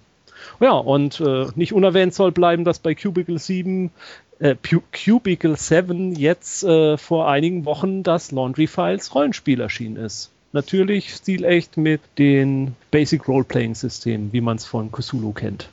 Ja, 0.59 0.71
und 0.71 1.19
äh, 1.19 1.47
nicht 1.55 1.73
unerwähnt 1.73 2.13
soll 2.13 2.32
bleiben, 2.32 2.63
dass 2.63 2.80
bei 2.80 2.95
Cubicle 2.95 3.39
7, 3.39 3.91
äh, 4.39 4.55
Cubicle 4.55 5.57
7 5.57 6.15
jetzt 6.15 6.63
äh, 6.63 6.97
vor 6.97 7.30
einigen 7.30 7.65
Wochen 7.65 8.03
das 8.03 8.32
Laundry 8.32 8.67
Files 8.67 9.13
Rollenspiel 9.13 9.59
erschienen 9.59 9.97
ist. 9.97 10.32
Natürlich 10.51 11.13
stilecht 11.13 11.77
mit 11.77 12.01
den 12.17 12.75
Basic 12.91 13.27
Role-Playing 13.27 13.75
Systemen, 13.75 14.34
wie 14.34 14.41
man 14.41 14.57
es 14.57 14.65
von 14.65 14.91
Cthulhu 14.91 15.32
kennt. 15.32 15.69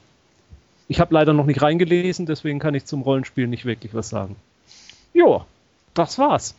Ich 0.88 1.00
habe 1.00 1.14
leider 1.14 1.32
noch 1.32 1.46
nicht 1.46 1.62
reingelesen, 1.62 2.26
deswegen 2.26 2.58
kann 2.58 2.74
ich 2.74 2.84
zum 2.84 3.02
Rollenspiel 3.02 3.46
nicht 3.46 3.64
wirklich 3.64 3.94
was 3.94 4.08
sagen. 4.08 4.36
Jo, 5.12 5.44
das 5.94 6.18
war's. 6.18 6.54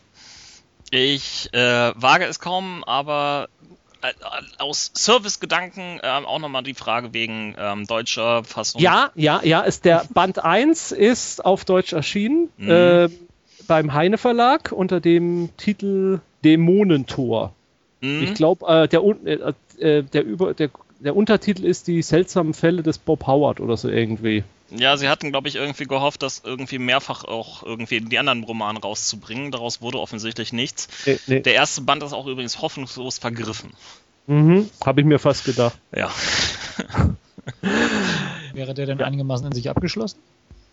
Ich 0.90 1.48
äh, 1.52 1.92
wage 1.94 2.24
es 2.24 2.40
kaum, 2.40 2.82
aber 2.84 3.48
äh, 4.02 4.12
aus 4.58 4.90
Servicegedanken 4.94 6.00
äh, 6.02 6.06
auch 6.06 6.38
nochmal 6.38 6.62
die 6.62 6.74
Frage 6.74 7.12
wegen 7.12 7.54
ähm, 7.58 7.86
deutscher 7.86 8.44
Fassung. 8.44 8.80
Ja, 8.80 9.10
ja, 9.14 9.40
ja, 9.42 9.62
ist 9.62 9.84
der 9.84 10.04
Band 10.12 10.38
1 10.44 10.92
ist 10.92 11.44
auf 11.44 11.64
Deutsch 11.64 11.92
erschienen 11.92 12.48
mhm. 12.56 12.70
äh, 12.70 13.08
beim 13.66 13.92
Heine 13.92 14.18
Verlag 14.18 14.72
unter 14.72 15.00
dem 15.00 15.50
Titel 15.56 16.20
Dämonentor. 16.44 17.52
Mhm. 18.00 18.22
Ich 18.22 18.34
glaube, 18.34 18.66
äh, 18.66 18.88
der, 18.88 19.02
äh, 19.78 20.02
der, 20.02 20.24
über, 20.24 20.54
der 20.54 20.70
der 21.00 21.16
Untertitel 21.16 21.64
ist 21.64 21.86
die 21.86 22.02
seltsamen 22.02 22.54
Fälle 22.54 22.82
des 22.82 22.98
Bob 22.98 23.26
Howard 23.26 23.60
oder 23.60 23.76
so 23.76 23.88
irgendwie. 23.88 24.44
Ja, 24.70 24.96
sie 24.96 25.08
hatten, 25.08 25.30
glaube 25.30 25.48
ich, 25.48 25.56
irgendwie 25.56 25.84
gehofft, 25.84 26.22
das 26.22 26.42
irgendwie 26.44 26.78
mehrfach 26.78 27.24
auch 27.24 27.62
irgendwie 27.62 27.96
in 27.96 28.08
die 28.10 28.18
anderen 28.18 28.44
Romane 28.44 28.80
rauszubringen. 28.80 29.50
Daraus 29.50 29.80
wurde 29.80 29.98
offensichtlich 29.98 30.52
nichts. 30.52 30.88
Nee, 31.06 31.18
nee. 31.26 31.40
Der 31.40 31.54
erste 31.54 31.80
Band 31.82 32.02
ist 32.02 32.12
auch 32.12 32.26
übrigens 32.26 32.60
hoffnungslos 32.60 33.18
vergriffen. 33.18 33.70
Mhm, 34.26 34.68
habe 34.84 35.00
ich 35.00 35.06
mir 35.06 35.18
fast 35.18 35.44
gedacht. 35.44 35.78
Ja. 35.94 36.10
Wäre 38.52 38.74
der 38.74 38.86
denn 38.86 38.98
ja. 38.98 39.06
einigermaßen 39.06 39.46
in 39.46 39.52
sich 39.52 39.70
abgeschlossen? 39.70 40.18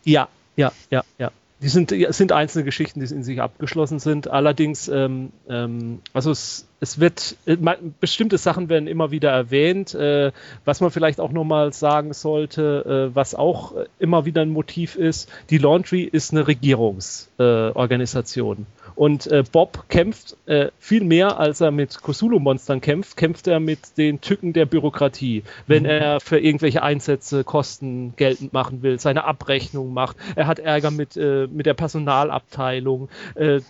Ja, 0.03 0.27
ja, 0.57 0.73
ja, 0.89 1.03
ja. 1.17 1.31
Die 1.61 1.69
sind, 1.69 1.93
sind 2.09 2.33
einzelne 2.33 2.65
Geschichten, 2.65 2.99
die 2.99 3.13
in 3.13 3.23
sich 3.23 3.41
abgeschlossen 3.41 3.99
sind. 3.99 4.27
Allerdings, 4.27 4.89
ähm, 4.89 5.31
ähm, 5.47 6.01
also 6.11 6.31
es, 6.31 6.67
es 6.79 6.99
wird, 6.99 7.35
äh, 7.45 7.57
bestimmte 7.99 8.37
Sachen 8.37 8.69
werden 8.69 8.87
immer 8.87 9.11
wieder 9.11 9.31
erwähnt. 9.31 9.93
Äh, 9.95 10.31
was 10.65 10.81
man 10.81 10.91
vielleicht 10.91 11.19
auch 11.19 11.31
nochmal 11.31 11.73
sagen 11.73 12.13
sollte, 12.13 13.09
äh, 13.11 13.15
was 13.15 13.33
auch 13.33 13.73
immer 13.99 14.25
wieder 14.25 14.41
ein 14.41 14.49
Motiv 14.49 14.95
ist, 14.95 15.31
die 15.49 15.57
Laundry 15.57 16.03
ist 16.03 16.33
eine 16.33 16.47
Regierungsorganisation. 16.47 18.67
Und 18.95 19.29
Bob 19.51 19.89
kämpft 19.89 20.37
viel 20.79 21.03
mehr, 21.03 21.37
als 21.37 21.59
er 21.59 21.71
mit 21.71 22.01
Cthulhu-Monstern 22.01 22.79
kämpft, 22.79 23.17
kämpft 23.17 23.45
er 23.47 23.59
mit 23.59 23.97
den 23.97 24.21
Tücken 24.21 24.53
der 24.53 24.65
Bürokratie. 24.65 25.43
Wenn 25.67 25.83
mhm. 25.83 25.89
er 25.89 26.21
für 26.21 26.39
irgendwelche 26.39 26.81
Einsätze 26.81 27.43
Kosten 27.43 28.13
geltend 28.15 28.53
machen 28.53 28.83
will, 28.83 28.97
seine 28.97 29.25
Abrechnung 29.25 29.93
macht. 29.93 30.15
Er 30.35 30.47
hat 30.47 30.59
Ärger 30.59 30.91
mit, 30.91 31.17
mit 31.17 31.65
der 31.65 31.73
Personalabteilung. 31.73 33.09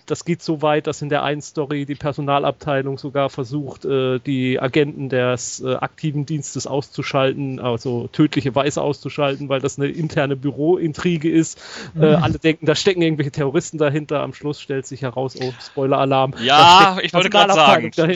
Das 0.06 0.26
geht 0.26 0.44
so 0.44 0.62
weit, 0.62 0.86
dass 0.86 1.02
in 1.02 1.10
der 1.10 1.24
einen 1.24 1.42
Story 1.42 1.88
die 1.88 1.96
Personalabteilung 1.96 2.95
sogar 2.98 3.30
versucht, 3.30 3.86
äh, 3.86 4.20
die 4.20 4.60
Agenten 4.60 5.10
des 5.10 5.60
äh, 5.62 5.76
aktiven 5.76 6.26
Dienstes 6.26 6.66
auszuschalten, 6.66 7.60
also 7.60 8.08
tödliche 8.08 8.56
Weise 8.56 8.82
auszuschalten, 8.82 9.50
weil 9.50 9.60
das 9.60 9.78
eine 9.78 9.88
interne 9.88 10.36
Bürointrige 10.36 11.30
ist. 11.30 11.60
Mhm. 11.94 12.04
Äh, 12.04 12.16
alle 12.16 12.40
denken, 12.40 12.66
da 12.66 12.76
stecken 12.76 13.02
irgendwelche 13.02 13.32
Terroristen 13.32 13.78
dahinter. 13.78 14.22
Am 14.22 14.34
Schluss 14.34 14.62
stellt 14.62 14.86
sich 14.86 15.02
heraus, 15.02 15.26
raus. 15.26 15.36
Oh, 15.40 15.54
Spoiler-Alarm. 15.66 16.34
Ja, 16.42 16.98
ich 17.02 17.14
wollte 17.14 17.30
gerade 17.30 17.54
sagen, 17.54 17.92
du, 17.96 18.08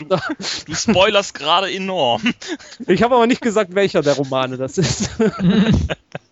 du 0.66 0.76
spoilerst 0.76 1.34
gerade 1.34 1.72
enorm. 1.72 2.22
Ich 2.88 3.04
habe 3.04 3.16
aber 3.16 3.28
nicht 3.28 3.42
gesagt, 3.42 3.76
welcher 3.76 4.02
der 4.02 4.16
Romane 4.16 4.58
das 4.58 4.78
ist. 4.78 5.10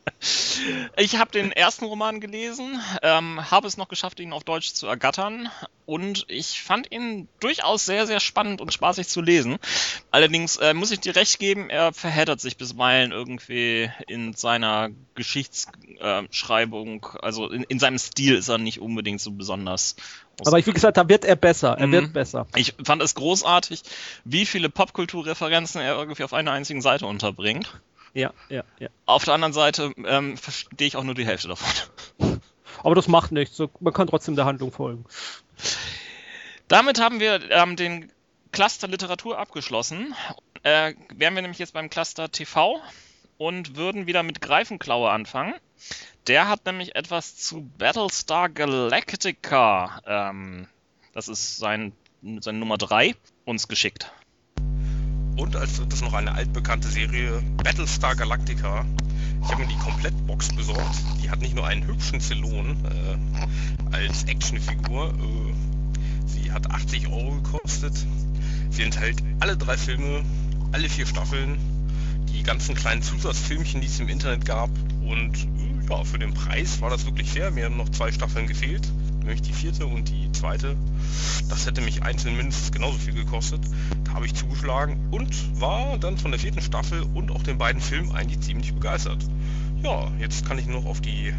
Ich 0.98 1.18
habe 1.18 1.32
den 1.32 1.52
ersten 1.52 1.86
Roman 1.86 2.20
gelesen, 2.20 2.82
ähm, 3.04 3.52
habe 3.52 3.68
es 3.68 3.78
noch 3.78 3.88
geschafft, 3.88 4.20
ihn 4.20 4.34
auf 4.34 4.44
Deutsch 4.44 4.74
zu 4.74 4.88
ergattern 4.88 5.50
und 5.86 6.26
ich 6.28 6.64
fand 6.64 6.92
ihn 6.92 7.28
durchaus 7.40 7.86
sehr, 7.86 8.08
sehr 8.08 8.20
spannend 8.20 8.60
und 8.60 8.74
spaßig 8.74 9.08
zu 9.08 9.22
lesen. 9.22 9.58
Allerdings 10.10 10.58
äh, 10.58 10.74
muss 10.74 10.90
ich 10.92 11.00
dir 11.00 11.16
recht 11.16 11.38
geben, 11.38 11.70
er 11.70 11.94
verheddert 11.94 12.42
sich 12.42 12.58
bisweilen 12.58 13.12
irgendwie 13.12 13.92
in 14.08 14.34
seiner 14.34 14.90
Geschichtsschreibung, 15.14 17.06
also 17.22 17.50
in, 17.50 17.62
in, 17.64 17.78
seinem 17.78 18.00
Stil 18.00 18.36
ist 18.36 18.50
er 18.50 18.58
nicht 18.58 18.82
unbedingt 18.82 19.22
so 19.22 19.32
besonders. 19.32 19.96
Aber 20.46 20.58
ich, 20.58 20.66
wie 20.66 20.74
gesagt, 20.74 20.98
da 20.98 21.08
wird 21.08 21.26
er 21.26 21.36
besser. 21.36 21.78
Er 21.78 21.88
mhm. 21.88 21.92
wird 21.92 22.14
besser. 22.14 22.48
Ich 22.56 22.74
fand 22.84 23.02
es 23.02 23.16
großartig, 23.16 23.82
wie 24.26 24.46
viele 24.46 24.70
Popkulturreferenzen 24.70 25.80
er 25.82 25.96
irgendwie 25.96 26.24
auf 26.24 26.34
einer 26.34 26.52
einzigen 26.52 26.82
Seite 26.82 27.06
unterbringt. 27.06 27.72
Ja, 28.18 28.34
ja, 28.50 28.64
ja. 28.80 28.90
Auf 29.06 29.26
der 29.26 29.36
anderen 29.36 29.54
Seite 29.54 29.94
ähm, 30.04 30.38
verstehe 30.38 30.88
ich 30.88 30.96
auch 30.96 31.04
nur 31.04 31.14
die 31.14 31.26
Hälfte 31.26 31.50
davon. 31.50 32.42
Aber 32.84 32.96
das 32.96 33.08
macht 33.08 33.32
nichts. 33.32 33.62
Man 33.80 33.94
kann 33.94 34.08
trotzdem 34.08 34.36
der 34.36 34.46
Handlung 34.46 34.72
folgen. 34.72 35.06
Damit 36.68 37.00
haben 37.00 37.20
wir 37.20 37.52
ähm, 37.52 37.76
den 37.76 38.12
Cluster 38.52 38.88
Literatur 38.88 39.38
abgeschlossen. 39.38 40.16
Äh, 40.64 40.96
wären 41.14 41.36
wir 41.36 41.44
nämlich 41.44 41.60
jetzt 41.60 41.74
beim 41.74 41.92
Cluster 41.92 42.32
TV 42.32 42.82
und 43.38 43.76
würden 43.76 44.08
wieder 44.08 44.24
mit 44.24 44.42
Greifenklaue 44.42 45.12
anfangen. 45.12 45.54
Der 46.26 46.48
hat 46.48 46.66
nämlich 46.66 46.96
etwas 46.96 47.38
zu 47.38 47.70
Battlestar 47.78 48.50
Galactica, 48.50 50.02
ähm, 50.08 50.68
das 51.14 51.28
ist 51.28 51.60
sein, 51.60 51.94
sein 52.40 52.58
Nummer 52.58 52.80
3, 52.80 53.16
uns 53.46 53.68
geschickt. 53.68 54.12
Und 55.38 55.56
als 55.56 55.78
drittes 55.78 56.02
noch 56.02 56.14
eine 56.14 56.34
altbekannte 56.34 56.90
Serie, 56.90 57.44
Battlestar 57.64 58.16
Galactica. 58.16 58.86
Ich 59.44 59.50
habe 59.52 59.62
mir 59.62 59.68
die 59.68 59.78
Komplettbox 59.78 60.50
besorgt. 60.56 60.96
Die 61.22 61.30
hat 61.30 61.42
nicht 61.42 61.56
nur 61.56 61.66
einen 61.66 61.86
hübschen 61.86 62.20
Zylon 62.20 62.76
äh, 62.86 63.96
als 63.96 64.24
Actionfigur. 64.24 65.14
Äh, 65.14 66.28
sie 66.28 66.52
hat 66.52 66.72
80 66.72 67.08
Euro 67.08 67.36
gekostet. 67.36 67.94
Sie 68.72 68.82
enthält 68.82 69.22
alle 69.40 69.56
drei 69.56 69.78
Filme, 69.78 70.26
alle 70.72 70.90
vier 70.90 71.06
Staffeln, 71.06 71.60
die 72.34 72.42
ganzen 72.42 72.74
kleinen 72.74 73.04
Zusatzfilmchen, 73.04 73.80
die 73.80 73.88
es 73.88 74.00
im 74.00 74.10
Internet 74.10 74.44
gab. 74.44 74.72
Und 75.02 75.38
äh, 75.38 75.88
ja, 75.88 76.04
für 76.04 76.18
den 76.18 76.34
Preis 76.34 76.82
war 76.82 76.90
das 76.90 77.06
wirklich 77.06 77.30
fair. 77.30 77.52
Mir 77.52 77.66
haben 77.66 77.78
noch 77.78 77.90
zwei 77.90 78.12
Staffeln 78.12 78.48
gefehlt 78.48 78.92
nämlich 79.28 79.42
die 79.42 79.54
vierte 79.54 79.86
und 79.86 80.10
die 80.10 80.32
zweite. 80.32 80.76
Das 81.50 81.66
hätte 81.66 81.82
mich 81.82 82.02
einzeln 82.04 82.38
mindestens 82.38 82.72
genauso 82.72 82.98
viel 82.98 83.14
gekostet. 83.14 83.62
Da 84.06 84.14
habe 84.14 84.26
ich 84.26 84.34
zugeschlagen 84.34 85.10
und 85.12 85.60
war 85.60 85.98
dann 85.98 86.18
von 86.18 86.32
der 86.32 86.40
vierten 86.40 86.62
Staffel 86.62 87.04
und 87.14 87.32
auch 87.32 87.44
den 87.44 87.58
beiden 87.58 87.82
Filmen 87.82 88.12
eigentlich 88.14 88.40
ziemlich 88.40 88.74
begeistert. 88.74 89.24
Ja, 89.84 90.12
jetzt 90.20 90.46
kann 90.48 90.58
ich 90.58 90.66
nur 90.66 90.82
noch 90.82 90.90
auf 90.90 91.02
die 91.02 91.34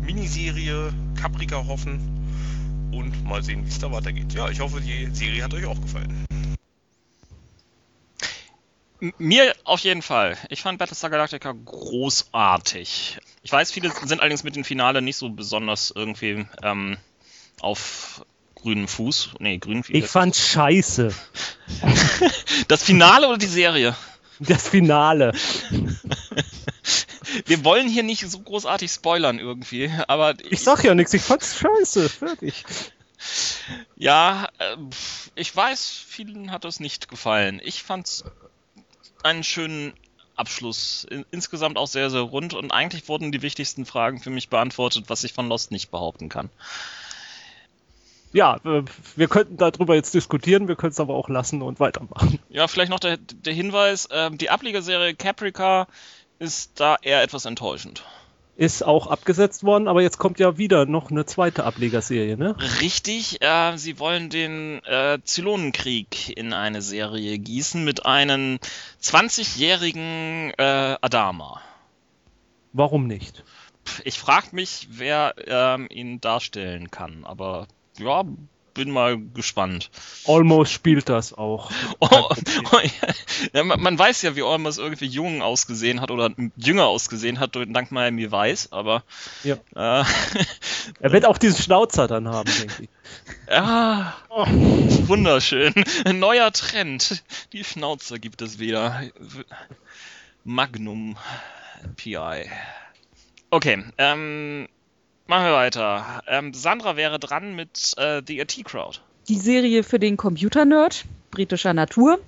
Miniserie 0.00 0.92
Caprica 1.20 1.66
hoffen. 1.66 2.00
und 2.92 3.24
mal 3.24 3.42
sehen, 3.42 3.64
wie 3.64 3.68
es 3.68 3.78
da 3.78 3.92
weitergeht. 3.92 4.32
Ja, 4.32 4.48
ich 4.48 4.60
hoffe, 4.60 4.80
die 4.80 5.08
Serie 5.12 5.44
hat 5.44 5.52
euch 5.52 5.66
auch 5.66 5.80
gefallen. 5.80 6.24
Mir 9.18 9.54
auf 9.64 9.80
jeden 9.80 10.00
Fall. 10.00 10.38
Ich 10.48 10.62
fand 10.62 10.78
Battlestar 10.78 11.10
Galactica 11.10 11.52
großartig. 11.52 13.18
Ich 13.42 13.52
weiß, 13.52 13.70
viele 13.70 13.92
sind 14.04 14.20
allerdings 14.20 14.42
mit 14.42 14.56
dem 14.56 14.64
Finale 14.64 15.02
nicht 15.02 15.16
so 15.16 15.28
besonders 15.28 15.92
irgendwie 15.94 16.46
ähm, 16.62 16.96
auf 17.60 18.24
grünem 18.54 18.88
Fuß. 18.88 19.30
Nee, 19.38 19.58
grünen 19.58 19.84
Fuß. 19.84 19.94
Ich 19.94 20.06
fand 20.06 20.34
scheiße. 20.36 21.14
das 22.68 22.82
Finale 22.82 23.28
oder 23.28 23.38
die 23.38 23.46
Serie? 23.46 23.96
Das 24.38 24.68
Finale. 24.68 25.32
Wir 27.46 27.64
wollen 27.64 27.88
hier 27.88 28.02
nicht 28.02 28.28
so 28.28 28.38
großartig 28.38 28.90
spoilern 28.90 29.38
irgendwie, 29.38 29.90
aber 30.08 30.34
Ich 30.50 30.62
sag 30.62 30.84
ja 30.84 30.94
nichts, 30.94 31.12
ich 31.14 31.22
fand's 31.22 31.58
scheiße. 31.58 32.08
Fertig. 32.08 32.64
Ja, 33.96 34.48
äh, 34.58 34.76
ich 35.34 35.54
weiß, 35.54 35.88
vielen 36.06 36.50
hat 36.50 36.64
das 36.64 36.80
nicht 36.80 37.08
gefallen. 37.08 37.60
Ich 37.64 37.82
fand's 37.82 38.24
einen 39.22 39.44
schönen 39.44 39.92
Abschluss. 40.36 41.06
In, 41.10 41.24
insgesamt 41.30 41.78
auch 41.78 41.88
sehr, 41.88 42.10
sehr 42.10 42.20
rund 42.20 42.54
und 42.54 42.70
eigentlich 42.70 43.08
wurden 43.08 43.32
die 43.32 43.42
wichtigsten 43.42 43.86
Fragen 43.86 44.20
für 44.20 44.30
mich 44.30 44.48
beantwortet, 44.48 45.04
was 45.08 45.24
ich 45.24 45.32
von 45.32 45.48
Lost 45.48 45.70
nicht 45.70 45.90
behaupten 45.90 46.28
kann. 46.28 46.50
Ja, 48.36 48.56
äh, 48.66 48.82
wir 49.16 49.28
könnten 49.28 49.56
darüber 49.56 49.94
jetzt 49.94 50.12
diskutieren, 50.12 50.68
wir 50.68 50.76
können 50.76 50.90
es 50.90 51.00
aber 51.00 51.14
auch 51.14 51.30
lassen 51.30 51.62
und 51.62 51.80
weitermachen. 51.80 52.38
Ja, 52.50 52.68
vielleicht 52.68 52.90
noch 52.90 53.00
der, 53.00 53.16
der 53.16 53.54
Hinweis, 53.54 54.10
ähm, 54.12 54.36
die 54.36 54.50
Ablegerserie 54.50 55.14
Caprica 55.14 55.86
ist 56.38 56.78
da 56.78 56.96
eher 57.00 57.22
etwas 57.22 57.46
enttäuschend. 57.46 58.04
Ist 58.54 58.84
auch 58.84 59.06
abgesetzt 59.06 59.64
worden, 59.64 59.88
aber 59.88 60.02
jetzt 60.02 60.18
kommt 60.18 60.38
ja 60.38 60.58
wieder 60.58 60.84
noch 60.84 61.10
eine 61.10 61.24
zweite 61.24 61.64
Ablegerserie, 61.64 62.36
ne? 62.36 62.54
Richtig, 62.82 63.40
äh, 63.40 63.78
sie 63.78 63.98
wollen 63.98 64.28
den 64.28 64.84
äh, 64.84 65.18
Zylonenkrieg 65.24 66.36
in 66.36 66.52
eine 66.52 66.82
Serie 66.82 67.38
gießen 67.38 67.82
mit 67.82 68.04
einem 68.04 68.58
20-jährigen 69.02 70.52
äh, 70.58 70.96
Adama. 71.00 71.62
Warum 72.74 73.06
nicht? 73.06 73.44
Ich 74.04 74.18
frage 74.18 74.48
mich, 74.52 74.88
wer 74.90 75.34
ähm, 75.46 75.86
ihn 75.88 76.20
darstellen 76.20 76.90
kann, 76.90 77.24
aber 77.24 77.66
ja, 77.98 78.24
bin 78.74 78.90
mal 78.90 79.18
gespannt. 79.32 79.90
Almost 80.26 80.70
spielt 80.72 81.08
das 81.08 81.32
auch. 81.32 81.70
Oh, 81.98 82.28
oh, 82.72 82.78
ja. 83.54 83.64
Man, 83.64 83.80
man 83.80 83.98
weiß 83.98 84.20
ja, 84.22 84.36
wie 84.36 84.42
Olmos 84.42 84.76
irgendwie 84.76 85.06
jung 85.06 85.40
ausgesehen 85.40 86.02
hat 86.02 86.10
oder 86.10 86.30
jünger 86.56 86.84
ausgesehen 86.86 87.40
hat, 87.40 87.56
dank 87.56 87.90
Miami 87.90 88.30
Weiß, 88.30 88.72
aber 88.72 89.02
Ja. 89.44 89.54
äh, 89.74 90.04
Er 91.00 91.12
wird 91.12 91.24
auch 91.24 91.38
diesen 91.38 91.62
Schnauzer 91.62 92.06
dann 92.06 92.28
haben, 92.28 92.50
denke 92.58 92.82
ich. 92.82 92.88
ja, 93.50 94.14
Oh. 94.28 94.44
wunderschön. 94.46 95.72
Ein 96.04 96.18
neuer 96.18 96.52
Trend. 96.52 97.24
Die 97.54 97.64
Schnauze 97.64 98.20
gibt 98.20 98.42
es 98.42 98.58
wieder. 98.58 99.02
Magnum 100.44 101.16
PI. 101.96 102.50
Okay, 103.50 103.84
ähm, 103.98 104.68
machen 105.26 105.44
wir 105.44 105.52
weiter. 105.52 106.22
Ähm, 106.26 106.54
Sandra 106.54 106.96
wäre 106.96 107.18
dran 107.18 107.54
mit 107.54 107.94
äh, 107.96 108.22
The 108.26 108.40
AT 108.40 108.64
Crowd. 108.64 108.98
Die 109.28 109.38
Serie 109.38 109.82
für 109.82 109.98
den 109.98 110.16
Computer-Nerd 110.16 111.04
britischer 111.30 111.74
Natur. 111.74 112.18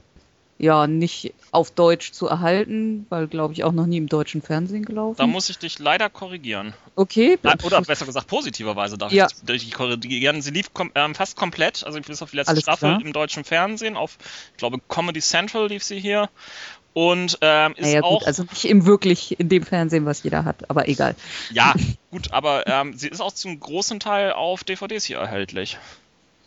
Ja, 0.60 0.88
nicht 0.88 1.34
auf 1.52 1.70
Deutsch 1.70 2.10
zu 2.10 2.26
erhalten, 2.26 3.06
weil, 3.10 3.28
glaube 3.28 3.52
ich, 3.52 3.62
auch 3.62 3.70
noch 3.70 3.86
nie 3.86 3.96
im 3.98 4.08
deutschen 4.08 4.42
Fernsehen 4.42 4.84
gelaufen. 4.84 5.14
Da 5.16 5.28
muss 5.28 5.48
ich 5.50 5.58
dich 5.58 5.78
leider 5.78 6.10
korrigieren. 6.10 6.74
okay. 6.96 7.38
Äh, 7.44 7.56
Oder 7.64 7.80
besser 7.82 8.06
gesagt, 8.06 8.26
positiverweise 8.26 8.98
darf 8.98 9.12
Ja. 9.12 9.28
ich 9.30 9.40
dich 9.46 9.70
korrigieren. 9.72 10.42
Sie 10.42 10.50
lief 10.50 10.74
kom 10.74 10.90
ähm, 10.96 11.14
fast 11.14 11.36
komplett, 11.36 11.84
also 11.84 12.00
bis 12.00 12.20
auf 12.22 12.30
die 12.32 12.36
letzte 12.38 12.50
Alles 12.50 12.64
Staffel 12.64 12.88
klar. 12.90 13.00
im 13.00 13.12
deutschen 13.12 13.44
Fernsehen. 13.44 13.96
Auf, 13.96 14.18
ich 14.50 14.56
glaube, 14.56 14.80
Comedy 14.88 15.20
Central 15.20 15.68
lief 15.68 15.84
sie 15.84 16.00
hier. 16.00 16.28
Und 16.98 17.38
ähm, 17.42 17.74
ist 17.76 17.82
Naja, 17.82 18.02
auch. 18.02 18.18
gut, 18.18 18.26
also 18.26 18.42
nicht 18.42 18.64
im 18.64 18.84
wirklich 18.84 19.38
in 19.38 19.48
dem 19.48 19.62
Fernsehen, 19.62 20.04
was 20.04 20.24
jeder 20.24 20.44
hat, 20.44 20.68
aber 20.68 20.88
egal. 20.88 21.14
Ja, 21.52 21.72
gut, 22.10 22.32
aber 22.32 22.66
ähm, 22.66 22.98
sie 22.98 23.06
ist 23.06 23.20
auch 23.20 23.30
zum 23.30 23.60
großen 23.60 24.00
Teil 24.00 24.32
auf 24.32 24.64
DVDs 24.64 25.04
hier 25.04 25.18
erhältlich. 25.18 25.78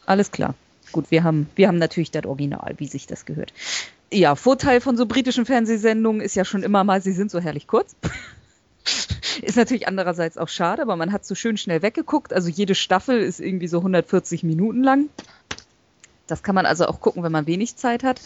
Alles 0.05 0.29
klar. 0.29 0.53
Gut, 0.91 1.09
wir 1.09 1.23
haben, 1.23 1.49
wir 1.55 1.69
haben 1.69 1.77
natürlich 1.77 2.11
das 2.11 2.25
Original, 2.25 2.73
wie 2.79 2.87
sich 2.87 3.07
das 3.07 3.23
gehört. 3.23 3.53
Ja, 4.11 4.35
Vorteil 4.35 4.81
von 4.81 4.97
so 4.97 5.05
britischen 5.05 5.45
Fernsehsendungen 5.45 6.21
ist 6.21 6.35
ja 6.35 6.43
schon 6.43 6.63
immer 6.63 6.83
mal, 6.83 7.01
sie 7.01 7.13
sind 7.13 7.31
so 7.31 7.39
herrlich 7.39 7.67
kurz. 7.67 7.95
ist 9.41 9.55
natürlich 9.55 9.87
andererseits 9.87 10.37
auch 10.37 10.49
schade, 10.49 10.81
aber 10.81 10.97
man 10.97 11.13
hat 11.13 11.25
so 11.25 11.33
schön 11.33 11.55
schnell 11.55 11.81
weggeguckt. 11.81 12.33
Also 12.33 12.49
jede 12.49 12.75
Staffel 12.75 13.21
ist 13.21 13.39
irgendwie 13.39 13.69
so 13.69 13.77
140 13.77 14.43
Minuten 14.43 14.83
lang. 14.83 15.07
Das 16.28 16.43
kann 16.43 16.55
man 16.55 16.65
also 16.65 16.86
auch 16.86 17.01
gucken, 17.01 17.24
wenn 17.24 17.32
man 17.32 17.47
wenig 17.47 17.76
Zeit 17.76 18.03
hat. 18.03 18.22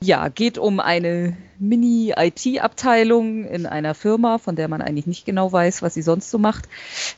Ja, 0.00 0.28
geht 0.28 0.58
um 0.58 0.80
eine 0.80 1.36
Mini-IT-Abteilung 1.58 3.44
in 3.44 3.66
einer 3.66 3.94
Firma, 3.94 4.38
von 4.38 4.56
der 4.56 4.68
man 4.68 4.82
eigentlich 4.82 5.06
nicht 5.06 5.24
genau 5.24 5.52
weiß, 5.52 5.82
was 5.82 5.94
sie 5.94 6.02
sonst 6.02 6.30
so 6.30 6.38
macht. 6.38 6.68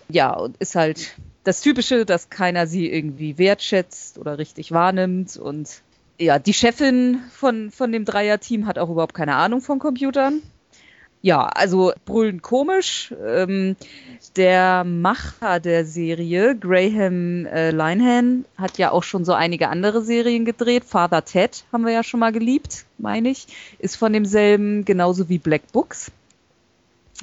Ja, 0.08 0.32
und 0.34 0.56
ist 0.58 0.74
halt 0.74 1.14
das 1.44 1.60
Typische, 1.60 2.04
dass 2.04 2.30
keiner 2.30 2.66
sie 2.66 2.90
irgendwie 2.90 3.38
wertschätzt 3.38 4.18
oder 4.18 4.38
richtig 4.38 4.72
wahrnimmt. 4.72 5.36
Und 5.36 5.82
ja, 6.18 6.38
die 6.38 6.54
Chefin 6.54 7.20
von, 7.32 7.70
von 7.70 7.90
dem 7.90 8.04
Dreier-Team 8.04 8.66
hat 8.66 8.78
auch 8.78 8.90
überhaupt 8.90 9.14
keine 9.14 9.34
Ahnung 9.34 9.60
von 9.60 9.78
Computern. 9.78 10.42
Ja, 11.24 11.46
also 11.46 11.94
brüllend 12.04 12.42
komisch. 12.42 13.14
Ähm, 13.26 13.76
der 14.36 14.84
Macher 14.84 15.58
der 15.58 15.86
Serie, 15.86 16.54
Graham 16.54 17.46
äh, 17.46 17.70
Linehan, 17.70 18.44
hat 18.58 18.76
ja 18.76 18.90
auch 18.90 19.04
schon 19.04 19.24
so 19.24 19.32
einige 19.32 19.70
andere 19.70 20.02
Serien 20.02 20.44
gedreht. 20.44 20.84
Father 20.84 21.24
Ted 21.24 21.64
haben 21.72 21.86
wir 21.86 21.94
ja 21.94 22.02
schon 22.02 22.20
mal 22.20 22.30
geliebt, 22.30 22.84
meine 22.98 23.30
ich. 23.30 23.46
Ist 23.78 23.96
von 23.96 24.12
demselben, 24.12 24.84
genauso 24.84 25.30
wie 25.30 25.38
Black 25.38 25.72
Books. 25.72 26.12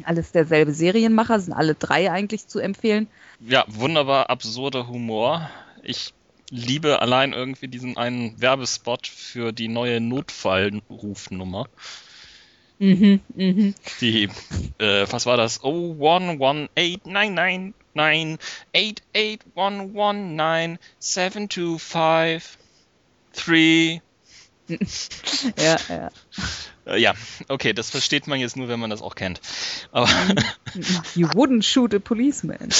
Alles 0.04 0.32
derselbe 0.32 0.74
Serienmacher, 0.74 1.40
sind 1.40 1.54
alle 1.54 1.76
drei 1.76 2.12
eigentlich 2.12 2.48
zu 2.48 2.58
empfehlen. 2.58 3.06
Ja, 3.40 3.66
wunderbar 3.68 4.32
absurder 4.32 4.88
Humor. 4.88 5.48
Ich 5.84 6.16
liebe 6.50 7.04
allein 7.04 7.34
irgendwie 7.34 7.68
diesen 7.68 7.98
einen 7.98 8.42
Werbespot 8.42 9.06
für 9.06 9.52
die 9.52 9.68
neue 9.68 10.02
Notfallrufnummer. 10.02 11.68
Mhm, 12.82 13.22
mhm. 13.36 13.76
Die, 14.02 14.24
äh, 14.80 15.06
was 15.08 15.28
war 15.28 15.38
das? 15.38 15.64
Oh, 15.64 15.96
11899 16.00 17.76
88119 18.74 20.80
725 21.00 22.58
3 23.34 24.02
Ja, 25.58 25.78
ja. 25.90 26.10
Äh, 26.86 26.98
Ja, 27.00 27.14
okay, 27.50 27.74
das 27.74 27.92
versteht 27.92 28.26
man 28.26 28.40
jetzt 28.40 28.58
nur, 28.58 28.68
wenn 28.68 28.80
man 28.80 28.90
das 28.90 29.04
auch 29.04 29.14
kennt. 29.14 29.42
Aber 29.92 30.08
You 31.14 31.28
wouldn't 31.28 31.64
shoot 31.64 31.94
a 31.94 32.00
policeman. 32.00 32.70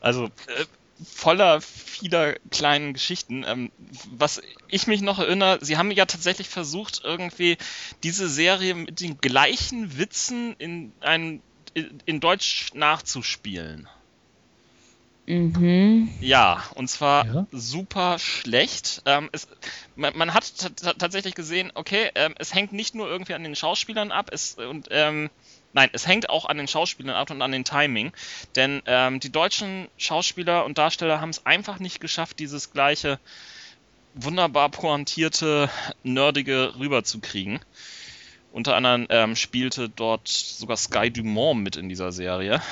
also 0.00 0.26
äh, 0.26 0.66
voller 1.04 1.60
vieler 1.60 2.34
kleinen 2.50 2.92
Geschichten. 2.92 3.44
Ähm, 3.46 3.70
was 4.10 4.40
ich 4.68 4.86
mich 4.86 5.00
noch 5.00 5.18
erinnere, 5.18 5.58
sie 5.60 5.76
haben 5.76 5.90
ja 5.90 6.06
tatsächlich 6.06 6.48
versucht, 6.48 7.00
irgendwie 7.04 7.56
diese 8.02 8.28
Serie 8.28 8.74
mit 8.74 9.00
den 9.00 9.18
gleichen 9.18 9.98
Witzen 9.98 10.54
in 10.58 10.92
ein 11.00 11.42
in, 11.74 12.02
in 12.06 12.20
Deutsch 12.20 12.70
nachzuspielen. 12.74 13.88
Mhm. 15.26 16.10
Ja, 16.20 16.64
und 16.74 16.88
zwar 16.88 17.26
Ja. 17.26 17.46
super 17.52 18.18
schlecht. 18.18 19.02
Ähm, 19.04 19.28
es, 19.32 19.46
man, 19.94 20.16
man 20.16 20.32
hat 20.32 20.52
tatsächlich 20.98 21.34
gesehen, 21.34 21.70
okay, 21.74 22.10
ähm, 22.14 22.34
es 22.38 22.54
hängt 22.54 22.72
nicht 22.72 22.94
nur 22.94 23.08
irgendwie 23.08 23.34
an 23.34 23.44
den 23.44 23.54
Schauspielern 23.54 24.10
ab, 24.10 24.30
es, 24.32 24.54
und 24.54 24.88
ähm, 24.90 25.28
nein, 25.72 25.90
es 25.92 26.06
hängt 26.06 26.30
auch 26.30 26.44
an 26.44 26.58
den 26.58 26.68
Schauspielern 26.68 27.14
ab 27.14 27.30
und 27.30 27.42
an 27.42 27.52
den 27.52 27.64
Timing, 27.64 28.12
denn 28.56 28.82
ähm, 28.86 29.20
die 29.20 29.30
deutschen 29.30 29.88
Schauspieler 29.96 30.64
und 30.64 30.78
Darsteller 30.78 31.20
haben 31.20 31.30
es 31.30 31.46
einfach 31.46 31.78
nicht 31.78 32.00
geschafft, 32.00 32.38
dieses 32.38 32.72
gleiche 32.72 33.18
wunderbar 34.14 34.70
pointierte, 34.70 35.70
nerdige 36.02 36.74
rüberzukriegen. 36.78 37.60
Unter 38.52 38.76
anderem 38.76 39.06
ähm, 39.10 39.36
spielte 39.36 39.88
dort 39.88 40.26
sogar 40.26 40.76
Sky 40.76 41.10
Dumont 41.10 41.62
mit 41.62 41.76
in 41.76 41.88
dieser 41.88 42.12
Serie. 42.12 42.62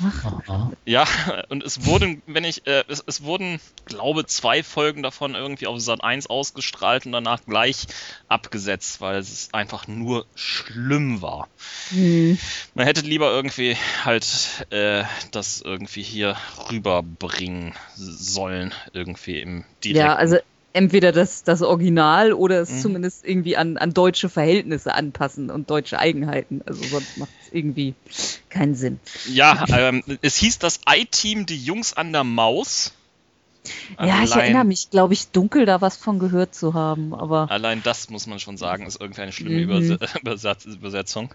Aha. 0.00 0.72
Ja, 0.84 1.06
und 1.48 1.64
es 1.64 1.84
wurden, 1.84 2.22
wenn 2.26 2.44
ich, 2.44 2.66
äh, 2.66 2.84
es, 2.88 3.02
es 3.06 3.22
wurden, 3.22 3.60
glaube 3.86 4.26
zwei 4.26 4.62
Folgen 4.62 5.02
davon 5.02 5.34
irgendwie 5.34 5.66
auf 5.66 5.80
Sat 5.80 6.02
1 6.02 6.28
ausgestrahlt 6.28 7.06
und 7.06 7.12
danach 7.12 7.40
gleich 7.44 7.86
abgesetzt, 8.28 9.00
weil 9.00 9.18
es 9.18 9.48
einfach 9.52 9.86
nur 9.88 10.26
schlimm 10.34 11.22
war. 11.22 11.48
Hm. 11.90 12.38
Man 12.74 12.86
hätte 12.86 13.00
lieber 13.00 13.30
irgendwie 13.30 13.76
halt 14.04 14.66
äh, 14.70 15.04
das 15.32 15.60
irgendwie 15.62 16.02
hier 16.02 16.36
rüberbringen 16.70 17.74
sollen, 17.96 18.72
irgendwie 18.92 19.40
im 19.40 19.64
direkten. 19.82 20.06
Ja, 20.06 20.14
also 20.14 20.38
entweder 20.78 21.12
das, 21.12 21.42
das 21.42 21.60
Original 21.62 22.32
oder 22.32 22.60
es 22.60 22.70
Mhm. 22.70 22.78
zumindest 22.80 23.24
irgendwie 23.26 23.56
an, 23.56 23.76
an 23.76 23.92
deutsche 23.92 24.28
Verhältnisse 24.28 24.94
anpassen 24.94 25.50
und 25.50 25.68
deutsche 25.70 25.98
Eigenheiten. 25.98 26.62
Also 26.66 26.82
sonst 26.84 27.18
macht 27.18 27.30
es 27.42 27.52
irgendwie 27.52 27.94
keinen 28.48 28.74
Sinn. 28.74 29.00
Ja, 29.28 29.64
ähm, 29.70 30.02
es 30.22 30.36
hieß 30.36 30.58
das 30.60 30.80
I-Team, 30.88 31.46
die 31.46 31.62
Jungs 31.62 31.92
an 31.92 32.12
der 32.12 32.24
Maus. 32.24 32.92
ja, 33.98 34.22
ich 34.22 34.32
Allein- 34.32 34.38
erinnere 34.40 34.64
mich, 34.64 34.88
glaube 34.90 35.12
ich, 35.14 35.28
dunkel 35.28 35.66
da 35.66 35.80
was 35.80 35.96
von 35.96 36.18
gehört 36.18 36.54
zu 36.54 36.72
haben, 36.74 37.12
aber 37.12 37.50
Allein 37.50 37.82
das 37.82 38.08
muss 38.08 38.26
man 38.26 38.38
schon 38.38 38.56
sagen, 38.56 38.86
ist 38.86 39.00
irgendwie 39.00 39.20
eine 39.22 39.32
schlimme 39.32 39.60
Mhm. 39.80 39.98
Übersetzung. 40.80 41.34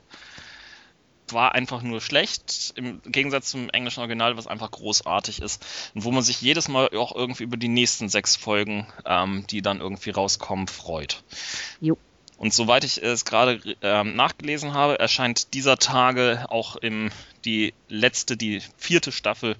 War 1.30 1.56
einfach 1.56 1.82
nur 1.82 2.02
schlecht, 2.02 2.74
im 2.76 3.02
Gegensatz 3.06 3.50
zum 3.50 3.70
englischen 3.70 4.02
Original, 4.02 4.38
was 4.38 4.48
einfach 4.48 4.72
großartig 4.72 5.42
ist. 5.42 5.66
Und 5.96 6.04
wo 6.04 6.12
man 6.12 6.24
sich 6.24 6.42
jedes 6.42 6.68
Mal 6.68 6.90
auch 6.90 7.16
irgendwie 7.16 7.44
über 7.44 7.58
die 7.58 7.70
nächsten 7.70 8.10
sechs 8.10 8.36
Folgen, 8.36 8.88
ähm, 9.06 9.46
die 9.50 9.62
dann 9.62 9.80
irgendwie 9.80 10.12
rauskommen, 10.12 10.68
freut. 10.68 11.24
Jo. 11.80 11.98
Und 12.38 12.54
soweit 12.54 12.84
ich 12.84 13.02
es 13.02 13.26
gerade 13.26 13.62
ähm, 13.82 14.16
nachgelesen 14.16 14.74
habe, 14.74 15.00
erscheint 15.00 15.54
dieser 15.54 15.78
Tage 15.78 16.46
auch 16.50 16.76
im, 16.76 17.10
die 17.46 17.74
letzte, 17.88 18.36
die 18.36 18.62
vierte 18.78 19.12
Staffel 19.12 19.56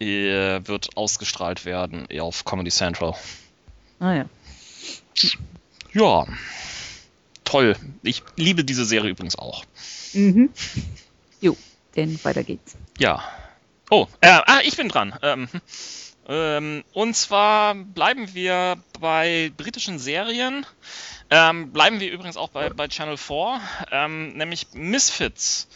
äh, 0.00 0.60
wird 0.64 0.96
ausgestrahlt 0.96 1.64
werden 1.64 2.06
auf 2.20 2.44
Comedy 2.44 2.70
Central. 2.70 3.14
naja. 3.98 4.26
Ja, 5.92 6.26
toll. 7.46 7.76
Ich 8.02 8.22
liebe 8.36 8.64
diese 8.64 8.84
Serie 8.84 9.10
übrigens 9.10 9.36
auch. 9.36 9.64
Mhm. 10.12 10.50
Jo, 11.38 11.54
denn 11.94 12.18
weiter 12.24 12.42
geht's. 12.42 12.76
Ja. 12.98 13.22
Oh, 13.90 14.06
äh, 14.22 14.28
ah, 14.28 14.60
ich 14.64 14.74
bin 14.76 14.88
dran. 14.88 15.14
Ähm, 15.20 15.48
ähm, 16.26 16.82
und 16.94 17.14
zwar 17.14 17.74
bleiben 17.74 18.34
wir 18.34 18.78
bei 19.00 19.52
britischen 19.56 19.98
Serien. 19.98 20.64
Ähm, 21.28 21.72
bleiben 21.72 22.00
wir 22.00 22.10
übrigens 22.10 22.38
auch 22.38 22.48
bei, 22.48 22.70
bei 22.70 22.88
Channel 22.88 23.18
4, 23.18 23.60
ähm, 23.92 24.32
nämlich 24.36 24.68
Misfits. 24.72 25.68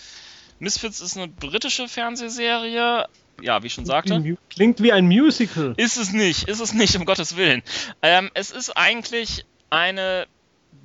Misfits 0.58 1.00
ist 1.00 1.16
eine 1.16 1.28
britische 1.28 1.88
Fernsehserie. 1.88 3.06
Ja, 3.42 3.62
wie 3.62 3.66
ich 3.66 3.74
schon 3.74 3.86
sagte. 3.86 4.36
Klingt 4.48 4.82
wie 4.82 4.92
ein 4.92 5.06
Musical. 5.06 5.74
Ist 5.76 5.96
es 5.96 6.12
nicht, 6.12 6.48
ist 6.48 6.60
es 6.60 6.72
nicht, 6.72 6.96
um 6.96 7.04
Gottes 7.04 7.36
Willen. 7.36 7.62
Ähm, 8.02 8.30
es 8.34 8.50
ist 8.50 8.70
eigentlich 8.76 9.44
eine 9.70 10.26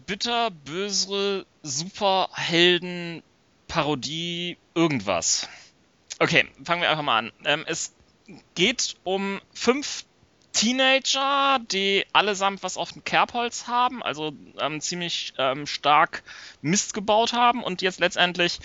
bitterböse 0.05 1.45
Superhelden-Parodie 1.63 4.57
irgendwas. 4.73 5.49
Okay, 6.19 6.47
fangen 6.63 6.81
wir 6.81 6.89
einfach 6.89 7.03
mal 7.03 7.17
an. 7.19 7.31
Ähm, 7.43 7.65
es 7.67 7.93
geht 8.55 8.95
um 9.03 9.39
fünf 9.53 10.05
Teenager, 10.53 11.59
die 11.59 12.05
allesamt 12.13 12.63
was 12.63 12.77
auf 12.77 12.93
dem 12.93 13.03
Kerbholz 13.03 13.67
haben, 13.67 14.01
also 14.01 14.31
ähm, 14.59 14.79
ziemlich 14.79 15.33
ähm, 15.38 15.67
stark 15.67 16.23
Mist 16.61 16.93
gebaut 16.93 17.33
haben 17.33 17.61
und 17.61 17.81
jetzt 17.81 17.99
letztendlich 17.99 18.59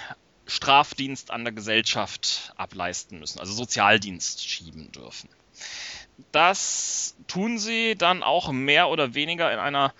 Strafdienst 0.48 1.30
an 1.30 1.44
der 1.44 1.52
Gesellschaft 1.52 2.52
ableisten 2.56 3.18
müssen, 3.20 3.38
also 3.38 3.52
Sozialdienst 3.52 4.44
schieben 4.44 4.90
dürfen. 4.92 5.28
Das 6.32 7.14
tun 7.28 7.58
sie 7.58 7.94
dann 7.94 8.22
auch 8.22 8.50
mehr 8.50 8.88
oder 8.88 9.14
weniger 9.14 9.52
in 9.52 9.58
einer 9.58 9.94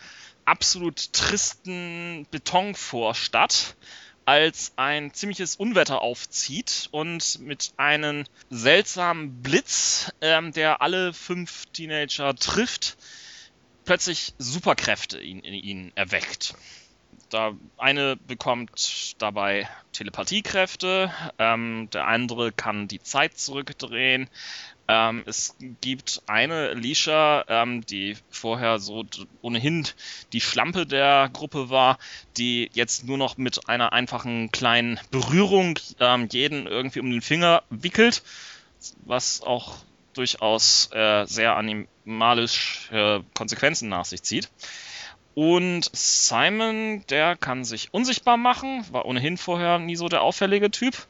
absolut 0.44 1.12
tristen 1.12 2.26
Betonvorstadt, 2.30 3.76
als 4.24 4.72
ein 4.76 5.14
ziemliches 5.14 5.56
Unwetter 5.56 6.02
aufzieht 6.02 6.88
und 6.90 7.38
mit 7.40 7.72
einem 7.76 8.24
seltsamen 8.50 9.42
Blitz, 9.42 10.12
ähm, 10.20 10.52
der 10.52 10.82
alle 10.82 11.14
fünf 11.14 11.66
Teenager 11.72 12.34
trifft, 12.34 12.98
plötzlich 13.86 14.34
Superkräfte 14.36 15.18
in, 15.18 15.40
in 15.40 15.54
ihnen 15.54 15.92
erweckt. 15.94 16.54
Da 17.30 17.52
eine 17.76 18.16
bekommt 18.16 19.14
dabei 19.18 19.68
Telepathiekräfte, 19.92 21.12
ähm, 21.38 21.88
der 21.92 22.06
andere 22.06 22.52
kann 22.52 22.88
die 22.88 23.02
Zeit 23.02 23.36
zurückdrehen. 23.36 24.30
Ähm, 24.86 25.22
es 25.26 25.54
gibt 25.82 26.22
eine 26.26 26.70
Alicia, 26.70 27.44
ähm, 27.48 27.84
die 27.84 28.16
vorher 28.30 28.78
so 28.78 29.04
ohnehin 29.42 29.86
die 30.32 30.40
Schlampe 30.40 30.86
der 30.86 31.28
Gruppe 31.30 31.68
war, 31.68 31.98
die 32.38 32.70
jetzt 32.72 33.04
nur 33.04 33.18
noch 33.18 33.36
mit 33.36 33.68
einer 33.68 33.92
einfachen 33.92 34.50
kleinen 34.50 34.98
Berührung 35.10 35.78
ähm, 36.00 36.28
jeden 36.30 36.66
irgendwie 36.66 37.00
um 37.00 37.10
den 37.10 37.20
Finger 37.20 37.62
wickelt, 37.68 38.22
was 39.04 39.42
auch 39.42 39.76
durchaus 40.14 40.88
äh, 40.92 41.26
sehr 41.26 41.56
animalische 41.56 43.22
Konsequenzen 43.34 43.90
nach 43.90 44.06
sich 44.06 44.22
zieht. 44.22 44.48
Und 45.38 45.88
Simon, 45.92 47.04
der 47.10 47.36
kann 47.36 47.62
sich 47.62 47.94
unsichtbar 47.94 48.36
machen, 48.36 48.84
war 48.90 49.04
ohnehin 49.04 49.36
vorher 49.36 49.78
nie 49.78 49.94
so 49.94 50.08
der 50.08 50.22
auffällige 50.22 50.68
Typ. 50.68 51.06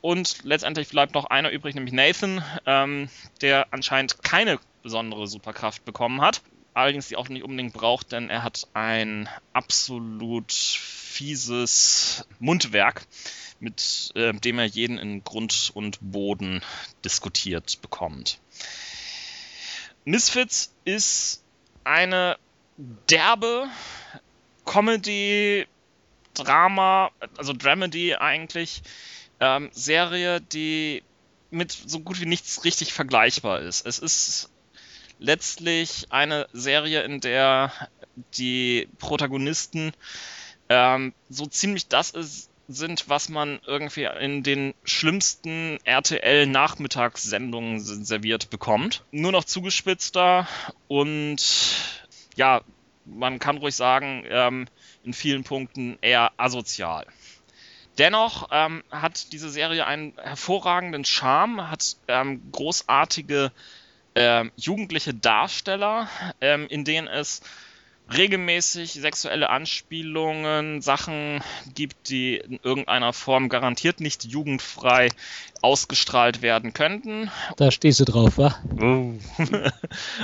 Und 0.00 0.44
letztendlich 0.44 0.88
bleibt 0.88 1.12
noch 1.12 1.26
einer 1.26 1.50
übrig, 1.50 1.74
nämlich 1.74 1.92
Nathan, 1.92 2.42
ähm, 2.64 3.10
der 3.42 3.66
anscheinend 3.72 4.22
keine 4.22 4.58
besondere 4.82 5.26
Superkraft 5.26 5.84
bekommen 5.84 6.22
hat. 6.22 6.40
Allerdings 6.72 7.08
die 7.08 7.16
auch 7.16 7.28
nicht 7.28 7.44
unbedingt 7.44 7.74
braucht, 7.74 8.12
denn 8.12 8.30
er 8.30 8.42
hat 8.42 8.66
ein 8.72 9.28
absolut 9.52 10.52
fieses 10.52 12.26
Mundwerk, 12.38 13.06
mit 13.60 14.10
äh, 14.14 14.32
dem 14.32 14.58
er 14.58 14.64
jeden 14.64 14.96
in 14.96 15.22
Grund 15.22 15.70
und 15.74 15.98
Boden 16.00 16.62
diskutiert 17.04 17.82
bekommt. 17.82 18.40
Misfits 20.06 20.74
ist 20.86 21.44
eine 21.84 22.38
derbe 22.76 23.68
Comedy, 24.64 25.66
Drama, 26.34 27.10
also 27.36 27.52
Dramedy 27.52 28.14
eigentlich, 28.14 28.82
ähm, 29.40 29.70
Serie, 29.72 30.40
die 30.40 31.02
mit 31.50 31.72
so 31.72 32.00
gut 32.00 32.20
wie 32.20 32.26
nichts 32.26 32.64
richtig 32.64 32.92
vergleichbar 32.92 33.60
ist. 33.60 33.86
Es 33.86 33.98
ist 33.98 34.50
letztlich 35.18 36.06
eine 36.10 36.46
Serie, 36.52 37.02
in 37.02 37.20
der 37.20 37.72
die 38.36 38.88
Protagonisten 38.98 39.92
ähm, 40.68 41.14
so 41.28 41.46
ziemlich 41.46 41.88
das 41.88 42.10
ist, 42.10 42.50
sind, 42.68 43.08
was 43.08 43.28
man 43.28 43.60
irgendwie 43.66 44.08
in 44.20 44.42
den 44.42 44.74
schlimmsten 44.82 45.78
RTL-Nachmittagssendungen 45.84 47.78
serviert 47.80 48.50
bekommt. 48.50 49.04
Nur 49.12 49.30
noch 49.30 49.44
zugespitzter 49.44 50.48
und 50.88 51.40
ja, 52.36 52.62
man 53.04 53.38
kann 53.38 53.58
ruhig 53.58 53.74
sagen, 53.74 54.24
ähm, 54.28 54.66
in 55.04 55.12
vielen 55.12 55.44
Punkten 55.44 55.98
eher 56.00 56.32
asozial. 56.36 57.06
Dennoch 57.98 58.48
ähm, 58.52 58.84
hat 58.90 59.32
diese 59.32 59.48
Serie 59.48 59.86
einen 59.86 60.12
hervorragenden 60.18 61.04
Charme, 61.04 61.70
hat 61.70 61.96
ähm, 62.08 62.42
großartige 62.52 63.52
ähm, 64.14 64.52
jugendliche 64.56 65.14
Darsteller, 65.14 66.08
ähm, 66.40 66.66
in 66.68 66.84
denen 66.84 67.08
es 67.08 67.40
regelmäßig 68.12 68.92
sexuelle 68.92 69.50
Anspielungen, 69.50 70.80
Sachen 70.80 71.42
gibt, 71.74 72.08
die 72.08 72.36
in 72.36 72.60
irgendeiner 72.62 73.12
Form 73.12 73.48
garantiert 73.48 74.00
nicht 74.00 74.24
jugendfrei 74.24 75.08
ausgestrahlt 75.62 76.42
werden 76.42 76.72
könnten. 76.72 77.30
Da 77.56 77.70
stehst 77.70 78.00
du 78.00 78.04
drauf, 78.04 78.38
wa? 78.38 78.54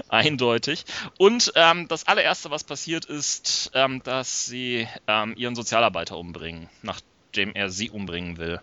Eindeutig. 0.09 0.85
Und 1.19 1.53
ähm, 1.57 1.89
das 1.89 2.07
allererste, 2.07 2.51
was 2.51 2.65
passiert, 2.65 3.05
ist, 3.05 3.71
ähm, 3.75 4.03
dass 4.05 4.47
sie 4.47 4.87
ähm, 5.09 5.35
ihren 5.37 5.55
Sozialarbeiter 5.57 6.17
umbringen, 6.17 6.69
nachdem 6.83 7.53
er 7.55 7.71
sie 7.71 7.91
umbringen 7.91 8.37
will. 8.39 8.61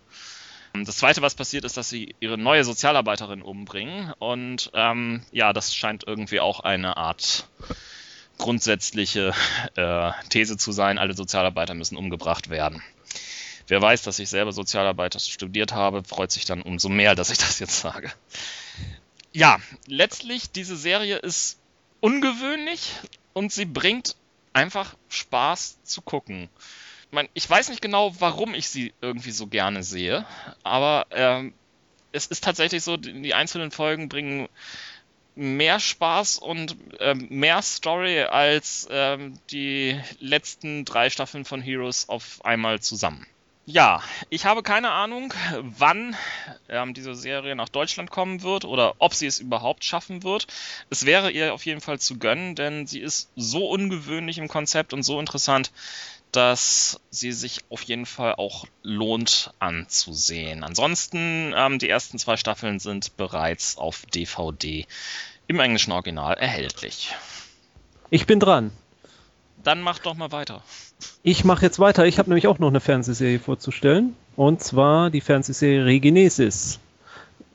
Ähm, 0.73 0.85
Das 0.85 0.97
zweite, 0.97 1.21
was 1.21 1.35
passiert, 1.35 1.65
ist, 1.65 1.75
dass 1.75 1.89
sie 1.89 2.15
ihre 2.21 2.37
neue 2.37 2.63
Sozialarbeiterin 2.63 3.41
umbringen. 3.41 4.13
Und 4.19 4.71
ähm, 4.73 5.23
ja, 5.31 5.51
das 5.51 5.75
scheint 5.75 6.05
irgendwie 6.07 6.39
auch 6.39 6.61
eine 6.61 6.95
Art 6.95 7.47
grundsätzliche 8.39 9.33
äh, 9.75 10.11
These 10.29 10.57
zu 10.57 10.71
sein, 10.71 10.97
alle 10.97 11.13
Sozialarbeiter 11.13 11.75
müssen 11.75 11.97
umgebracht 11.97 12.49
werden. 12.49 12.81
Wer 13.67 13.81
weiß, 13.83 14.01
dass 14.01 14.17
ich 14.17 14.29
selber 14.29 14.51
Sozialarbeiter 14.51 15.19
studiert 15.19 15.73
habe, 15.73 16.03
freut 16.03 16.31
sich 16.31 16.45
dann 16.45 16.63
umso 16.63 16.89
mehr, 16.89 17.13
dass 17.13 17.29
ich 17.29 17.37
das 17.37 17.59
jetzt 17.59 17.79
sage. 17.79 18.11
Ja, 19.31 19.59
letztlich, 19.85 20.49
diese 20.49 20.75
Serie 20.75 21.17
ist 21.17 21.59
ungewöhnlich 21.99 22.93
und 23.33 23.51
sie 23.51 23.65
bringt 23.65 24.15
einfach 24.53 24.95
Spaß 25.09 25.83
zu 25.83 26.01
gucken. 26.01 26.49
Ich, 27.05 27.11
mein, 27.11 27.29
ich 27.35 27.47
weiß 27.47 27.69
nicht 27.69 27.81
genau, 27.81 28.15
warum 28.19 28.55
ich 28.55 28.69
sie 28.69 28.93
irgendwie 29.01 29.31
so 29.31 29.45
gerne 29.45 29.83
sehe, 29.83 30.25
aber 30.63 31.05
ähm, 31.11 31.53
es 32.11 32.25
ist 32.25 32.43
tatsächlich 32.43 32.83
so, 32.83 32.97
die 32.97 33.35
einzelnen 33.35 33.69
Folgen 33.69 34.09
bringen 34.09 34.49
mehr 35.39 35.79
Spaß 35.79 36.37
und 36.37 36.75
ähm, 36.99 37.27
mehr 37.29 37.61
Story 37.61 38.23
als 38.23 38.87
ähm, 38.91 39.39
die 39.51 39.99
letzten 40.19 40.83
drei 40.85 41.09
Staffeln 41.09 41.45
von 41.45 41.61
Heroes 41.61 42.09
auf 42.09 42.43
einmal 42.43 42.81
zusammen. 42.81 43.25
Ja, 43.65 44.01
ich 44.29 44.45
habe 44.45 44.63
keine 44.63 44.89
Ahnung, 44.89 45.31
wann 45.61 46.15
ähm, 46.69 46.95
diese 46.95 47.13
Serie 47.13 47.55
nach 47.55 47.69
Deutschland 47.69 48.09
kommen 48.09 48.41
wird 48.41 48.65
oder 48.65 48.95
ob 48.97 49.13
sie 49.13 49.27
es 49.27 49.37
überhaupt 49.37 49.85
schaffen 49.85 50.23
wird. 50.23 50.47
Es 50.89 51.05
wäre 51.05 51.29
ihr 51.29 51.53
auf 51.53 51.65
jeden 51.67 51.79
Fall 51.79 51.99
zu 51.99 52.17
gönnen, 52.17 52.55
denn 52.55 52.87
sie 52.87 52.99
ist 52.99 53.29
so 53.35 53.69
ungewöhnlich 53.69 54.39
im 54.39 54.47
Konzept 54.47 54.91
und 54.91 55.03
so 55.03 55.19
interessant, 55.19 55.71
dass 56.31 56.99
sie 57.09 57.31
sich 57.31 57.61
auf 57.69 57.81
jeden 57.83 58.05
Fall 58.05 58.35
auch 58.35 58.65
lohnt 58.83 59.53
anzusehen. 59.59 60.63
Ansonsten, 60.63 61.53
ähm, 61.55 61.79
die 61.79 61.89
ersten 61.89 62.19
zwei 62.19 62.37
Staffeln 62.37 62.79
sind 62.79 63.17
bereits 63.17 63.77
auf 63.77 64.05
DVD 64.05 64.85
im 65.47 65.59
englischen 65.59 65.91
Original 65.91 66.35
erhältlich. 66.35 67.15
Ich 68.09 68.27
bin 68.27 68.39
dran. 68.39 68.71
Dann 69.63 69.81
mach 69.81 69.99
doch 69.99 70.15
mal 70.15 70.31
weiter. 70.31 70.61
Ich 71.23 71.43
mache 71.43 71.65
jetzt 71.65 71.79
weiter. 71.79 72.05
Ich 72.05 72.19
habe 72.19 72.29
nämlich 72.29 72.47
auch 72.47 72.59
noch 72.59 72.69
eine 72.69 72.79
Fernsehserie 72.79 73.39
vorzustellen. 73.39 74.15
Und 74.35 74.63
zwar 74.63 75.09
die 75.09 75.21
Fernsehserie 75.21 75.85
Regenesis. 75.85 76.79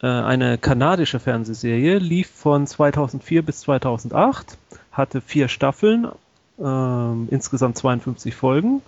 Äh, 0.02 0.06
eine 0.06 0.58
kanadische 0.58 1.18
Fernsehserie, 1.18 1.98
lief 1.98 2.28
von 2.28 2.66
2004 2.66 3.42
bis 3.42 3.60
2008, 3.60 4.58
hatte 4.92 5.20
vier 5.20 5.48
Staffeln, 5.48 6.08
äh, 6.58 7.34
insgesamt 7.34 7.78
52 7.78 8.34
Folgen. 8.34 8.82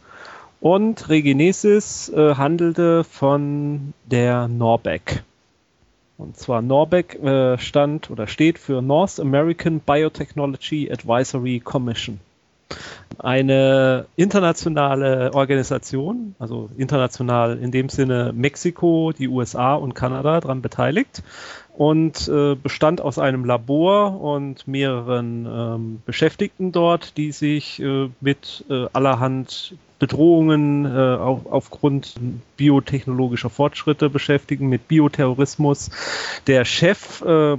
Und 0.61 1.09
Regenesis 1.09 2.09
äh, 2.09 2.35
handelte 2.35 3.05
von 3.05 3.93
der 4.05 4.49
Norbeck. 4.49 5.23
Und 6.19 6.37
zwar 6.39 6.63
Norbeck 6.63 7.15
äh, 7.23 7.59
stand 7.59 8.11
oder 8.11 8.27
steht 8.27 8.59
für 8.59 8.81
North 8.81 9.21
American 9.21 9.81
Biotechnology 9.81 10.91
Advisory 10.91 11.61
Commission 11.61 12.21
eine 13.19 14.07
internationale 14.17 15.33
Organisation, 15.33 16.35
also 16.39 16.69
international 16.77 17.59
in 17.59 17.71
dem 17.71 17.89
Sinne 17.89 18.33
Mexiko, 18.35 19.13
die 19.17 19.29
USA 19.29 19.75
und 19.75 19.95
Kanada 19.95 20.41
daran 20.41 20.63
beteiligt 20.63 21.23
und 21.77 22.27
äh, 22.29 22.55
bestand 22.55 23.03
aus 23.03 23.19
einem 23.19 23.45
Labor 23.45 24.19
und 24.21 24.67
mehreren 24.67 25.47
ähm, 25.47 26.03
Beschäftigten 26.07 26.73
dort, 26.73 27.17
die 27.19 27.33
sich 27.33 27.81
äh, 27.81 28.09
mit 28.21 28.65
äh, 28.71 28.87
allerhand 28.95 29.77
Bedrohungen 29.99 30.87
äh, 30.87 30.89
auf, 30.89 31.47
aufgrund 31.47 32.15
biotechnologischer 32.57 33.51
Fortschritte 33.51 34.09
beschäftigen, 34.09 34.69
mit 34.69 34.89
Bioterrorismus. 34.89 35.91
Der 36.47 36.65
Chef 36.65 37.23
äh, 37.23 37.57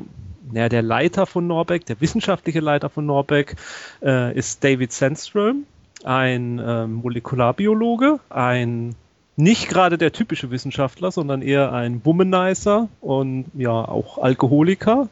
ja, 0.53 0.69
der 0.69 0.81
Leiter 0.81 1.25
von 1.25 1.45
Norbeck, 1.45 1.85
der 1.85 2.01
wissenschaftliche 2.01 2.59
Leiter 2.59 2.89
von 2.89 3.05
Norbeck, 3.05 3.55
äh, 4.01 4.35
ist 4.35 4.63
David 4.63 4.93
Sandström, 4.93 5.65
ein 6.03 6.57
äh, 6.57 6.87
Molekularbiologe, 6.87 8.19
ein 8.29 8.95
nicht 9.37 9.69
gerade 9.69 9.97
der 9.97 10.11
typische 10.11 10.51
Wissenschaftler, 10.51 11.11
sondern 11.11 11.41
eher 11.41 11.71
ein 11.71 12.01
Womanizer 12.03 12.89
und 12.99 13.45
ja 13.53 13.71
auch 13.71 14.17
Alkoholiker, 14.17 15.07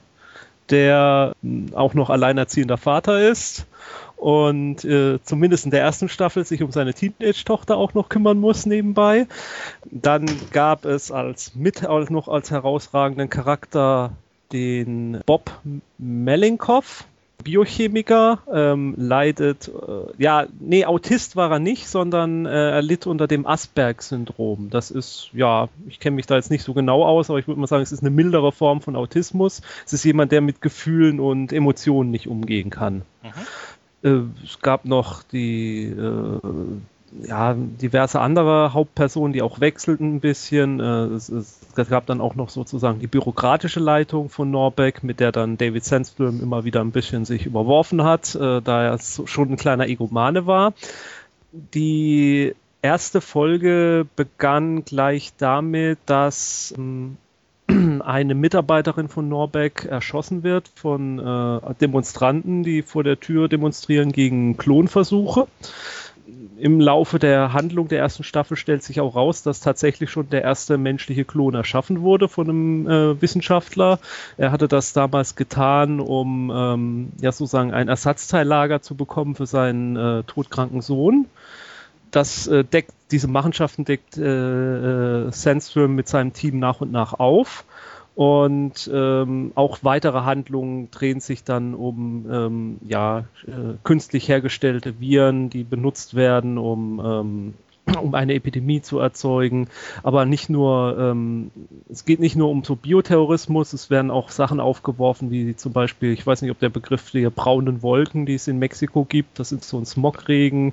der 0.70 1.34
hm, 1.42 1.74
auch 1.74 1.94
noch 1.94 2.10
alleinerziehender 2.10 2.78
Vater 2.78 3.30
ist 3.30 3.68
und 4.18 4.84
äh, 4.84 5.20
zumindest 5.24 5.66
in 5.66 5.72
der 5.72 5.82
ersten 5.82 6.10
Staffel 6.10 6.44
sich 6.44 6.64
um 6.64 6.72
seine 6.72 6.94
Teenage-Tochter 6.94 7.78
auch 7.78 7.94
noch 7.94 8.10
kümmern 8.10 8.40
muss 8.40 8.66
nebenbei. 8.66 9.28
Dann 9.92 10.26
gab 10.52 10.86
es 10.86 11.12
als 11.12 11.54
mit 11.56 11.86
auch 11.86 12.10
noch 12.10 12.28
als 12.28 12.50
herausragenden 12.50 13.30
Charakter 13.30 14.14
den 14.52 15.22
Bob 15.26 15.52
Melinkoff, 15.98 17.06
Biochemiker, 17.44 18.40
ähm, 18.52 18.96
leidet, 18.98 19.68
äh, 19.68 20.22
ja, 20.22 20.48
nee, 20.60 20.86
Autist 20.86 21.36
war 21.36 21.52
er 21.52 21.60
nicht, 21.60 21.88
sondern 21.88 22.46
äh, 22.46 22.72
er 22.72 22.82
litt 22.82 23.08
unter 23.08 23.28
dem 23.28 23.46
Asperg-Syndrom. 23.46 24.70
Das 24.70 24.92
ist, 24.92 25.30
ja, 25.34 25.70
ich 25.88 26.00
kenne 26.00 26.16
mich 26.16 26.26
da 26.26 26.36
jetzt 26.36 26.52
nicht 26.52 26.64
so 26.64 26.74
genau 26.74 27.04
aus, 27.04 27.30
aber 27.30 27.40
ich 27.40 27.48
würde 27.48 27.60
mal 27.60 27.68
sagen, 27.68 27.84
es 27.84 27.92
ist 27.92 28.02
eine 28.02 28.10
mildere 28.10 28.52
Form 28.52 28.82
von 28.82 28.96
Autismus. 28.96 29.62
Es 29.86 29.94
ist 29.94 30.04
jemand, 30.04 30.32
der 30.32 30.42
mit 30.42 30.62
Gefühlen 30.62 31.20
und 31.20 31.54
Emotionen 31.54 32.12
nicht 32.12 32.28
umgehen 32.28 32.70
kann. 32.70 33.04
Mhm. 33.22 33.32
Äh, 34.06 34.44
es 34.44 34.60
gab 34.62 34.86
noch 34.86 35.24
die 35.24 35.86
äh, 35.86 36.40
ja, 37.24 37.54
diverse 37.54 38.20
andere 38.20 38.74
Hauptpersonen, 38.74 39.34
die 39.34 39.42
auch 39.42 39.60
wechselten 39.60 40.16
ein 40.16 40.20
bisschen. 40.20 40.80
Äh, 40.80 41.06
es, 41.16 41.30
es, 41.30 41.60
gab 41.90 42.06
dann 42.06 42.22
auch 42.22 42.36
noch 42.36 42.50
sozusagen 42.50 43.00
die 43.00 43.08
bürokratische 43.08 43.80
Leitung 43.80 44.30
von 44.30 44.52
Norbeck, 44.52 45.04
mit 45.04 45.20
der 45.20 45.32
dann 45.32 45.58
David 45.58 45.84
Sandström 45.84 46.42
immer 46.42 46.64
wieder 46.66 46.82
ein 46.82 46.92
bisschen 46.92 47.26
sich 47.26 47.46
überworfen 47.46 48.04
hat, 48.04 48.36
äh, 48.36 48.62
da 48.62 48.84
er 48.84 49.00
schon 49.00 49.52
ein 49.52 49.58
kleiner 49.58 49.88
Egomane 49.88 50.48
war. 50.48 50.74
Die 51.52 52.54
erste 52.82 53.22
Folge 53.22 54.06
begann 54.16 54.86
gleich 54.86 55.34
damit, 55.38 56.00
dass 56.06 56.74
ähm, 56.78 57.18
eine 57.68 58.36
Mitarbeiterin 58.36 59.10
von 59.10 59.28
Norbeck 59.28 59.86
erschossen 59.86 60.44
wird 60.44 60.70
von 60.76 61.20
äh, 61.20 61.74
Demonstranten, 61.82 62.64
die 62.64 62.82
vor 62.82 63.04
der 63.04 63.20
Tür 63.20 63.48
demonstrieren 63.48 64.12
gegen 64.12 64.58
Klonversuche 64.58 65.48
im 66.58 66.80
Laufe 66.80 67.20
der 67.20 67.54
Handlung 67.54 67.88
der 67.88 68.00
ersten 68.00 68.24
Staffel 68.24 68.58
stellt 68.58 68.84
sich 68.84 69.02
auch 69.02 69.16
raus, 69.16 69.44
dass 69.44 69.60
tatsächlich 69.60 70.10
schon 70.10 70.30
der 70.30 70.44
erste 70.44 70.78
menschliche 70.78 71.26
Klon 71.26 71.54
erschaffen 71.54 72.02
wurde 72.02 72.28
von 72.30 72.50
einem 72.50 72.88
äh, 72.88 73.22
Wissenschaftler. 73.22 74.00
Er 74.38 74.52
hatte 74.52 74.68
das 74.68 74.94
damals 74.94 75.36
getan, 75.36 76.00
um 76.00 76.52
ähm, 76.54 77.12
ja 77.22 77.32
sozusagen 77.32 77.74
ein 77.74 77.88
Ersatzteillager 77.88 78.82
zu 78.82 78.96
bekommen 78.96 79.36
für 79.36 79.46
seinen 79.46 79.96
äh, 79.96 80.24
todkranken 80.24 80.82
Sohn. 80.82 81.26
Das 82.12 82.48
äh, 82.48 82.64
deckt, 82.64 82.94
diese 83.12 83.28
Machenschaften 83.28 83.84
deckt 83.84 84.18
äh, 84.18 85.26
äh 85.28 85.32
Sandstrom 85.32 85.96
mit 85.96 86.08
seinem 86.08 86.34
Team 86.34 86.60
nach 86.60 86.82
und 86.82 86.92
nach 86.92 87.14
auf. 87.14 87.66
Und 88.16 88.90
ähm, 88.94 89.52
auch 89.56 89.80
weitere 89.82 90.22
Handlungen 90.22 90.90
drehen 90.90 91.20
sich 91.20 91.44
dann 91.44 91.76
um 91.76 92.26
ähm, 92.32 92.78
ja, 92.88 93.26
äh, 93.46 93.76
künstlich 93.84 94.30
hergestellte 94.30 95.02
Viren, 95.02 95.50
die 95.50 95.66
benutzt 95.66 96.16
werden, 96.16 96.58
um, 96.58 97.02
ähm, 97.04 97.54
um 98.02 98.16
eine 98.16 98.34
Epidemie 98.34 98.82
zu 98.82 99.00
erzeugen. 99.00 99.68
Aber 100.02 100.26
nicht 100.26 100.50
nur, 100.50 100.98
ähm, 100.98 101.52
es 101.90 102.06
geht 102.06 102.22
nicht 102.22 102.38
nur 102.38 102.50
um 102.50 102.64
so 102.64 102.78
Bioterrorismus, 102.78 103.74
es 103.74 103.90
werden 103.90 104.12
auch 104.12 104.30
Sachen 104.30 104.62
aufgeworfen, 104.62 105.30
wie 105.30 105.54
zum 105.58 105.74
Beispiel, 105.74 106.14
ich 106.14 106.26
weiß 106.26 106.42
nicht, 106.42 106.52
ob 106.52 106.60
der 106.60 106.70
Begriff 106.70 107.12
der 107.12 107.30
braunen 107.30 107.82
Wolken, 107.82 108.26
die 108.26 108.36
es 108.36 108.48
in 108.48 108.60
Mexiko 108.60 109.04
gibt, 109.04 109.40
das 109.40 109.52
ist 109.52 109.66
so 109.66 109.78
ein 109.78 109.86
Smogregen, 109.86 110.72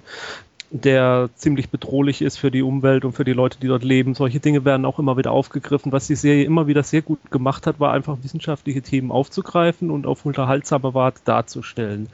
der 0.72 1.28
ziemlich 1.34 1.68
bedrohlich 1.68 2.22
ist 2.22 2.38
für 2.38 2.50
die 2.50 2.62
Umwelt 2.62 3.04
und 3.04 3.12
für 3.12 3.24
die 3.24 3.34
Leute, 3.34 3.58
die 3.60 3.68
dort 3.68 3.84
leben. 3.84 4.14
Solche 4.14 4.40
Dinge 4.40 4.64
werden 4.64 4.86
auch 4.86 4.98
immer 4.98 5.18
wieder 5.18 5.30
aufgegriffen. 5.30 5.92
Was 5.92 6.06
die 6.06 6.14
Serie 6.14 6.44
immer 6.44 6.66
wieder 6.66 6.82
sehr 6.82 7.02
gut 7.02 7.30
gemacht 7.30 7.66
hat, 7.66 7.78
war 7.78 7.92
einfach 7.92 8.16
wissenschaftliche 8.22 8.80
Themen 8.80 9.10
aufzugreifen 9.10 9.90
und 9.90 10.06
auf 10.06 10.24
unterhaltsame 10.24 10.94
Art 10.94 11.20
darzustellen. 11.26 12.08